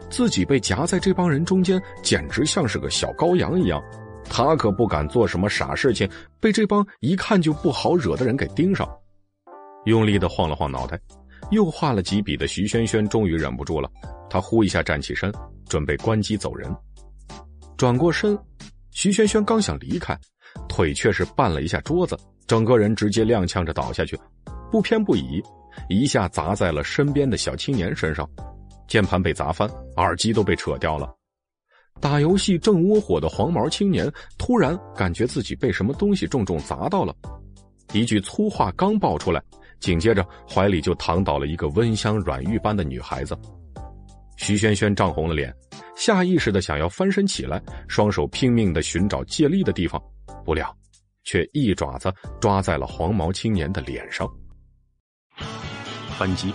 [0.09, 3.81] 自己被夹在这帮人中间，简直像是个小羔羊一样。
[4.29, 8.87] 他可不敢做什么傻事情，被这帮一看就不好惹的人给盯上。
[9.85, 10.99] 用力的晃了晃脑袋，
[11.51, 13.89] 又画了几笔的徐萱萱终于忍不住了，
[14.29, 15.31] 他呼一下站起身，
[15.67, 16.73] 准备关机走人。
[17.77, 18.37] 转过身，
[18.91, 20.17] 徐萱萱刚想离开。
[20.67, 22.17] 腿却是绊了一下桌子，
[22.47, 24.19] 整个人直接踉跄着倒下去，
[24.71, 25.41] 不偏不倚，
[25.89, 28.27] 一下砸在了身边的小青年身上，
[28.87, 31.13] 键盘被砸翻，耳机都被扯掉了。
[32.01, 37.15] 打游戏正窝火的黄毛青年突然感觉自己被什么东西重重砸到了，
[37.93, 39.41] 一句粗话刚爆出来，
[39.79, 43.37] 紧接着怀里就躺倒了一个温香软玉般的女孩子。
[44.37, 45.53] 徐萱萱涨红了脸，
[45.95, 50.01] 下意识的想要翻身起来，双手拼命的寻找借力的地方。
[50.45, 50.73] 不料，
[51.25, 52.09] 却一爪子
[52.39, 54.25] 抓在了黄毛青年的脸上。
[56.17, 56.47] 本集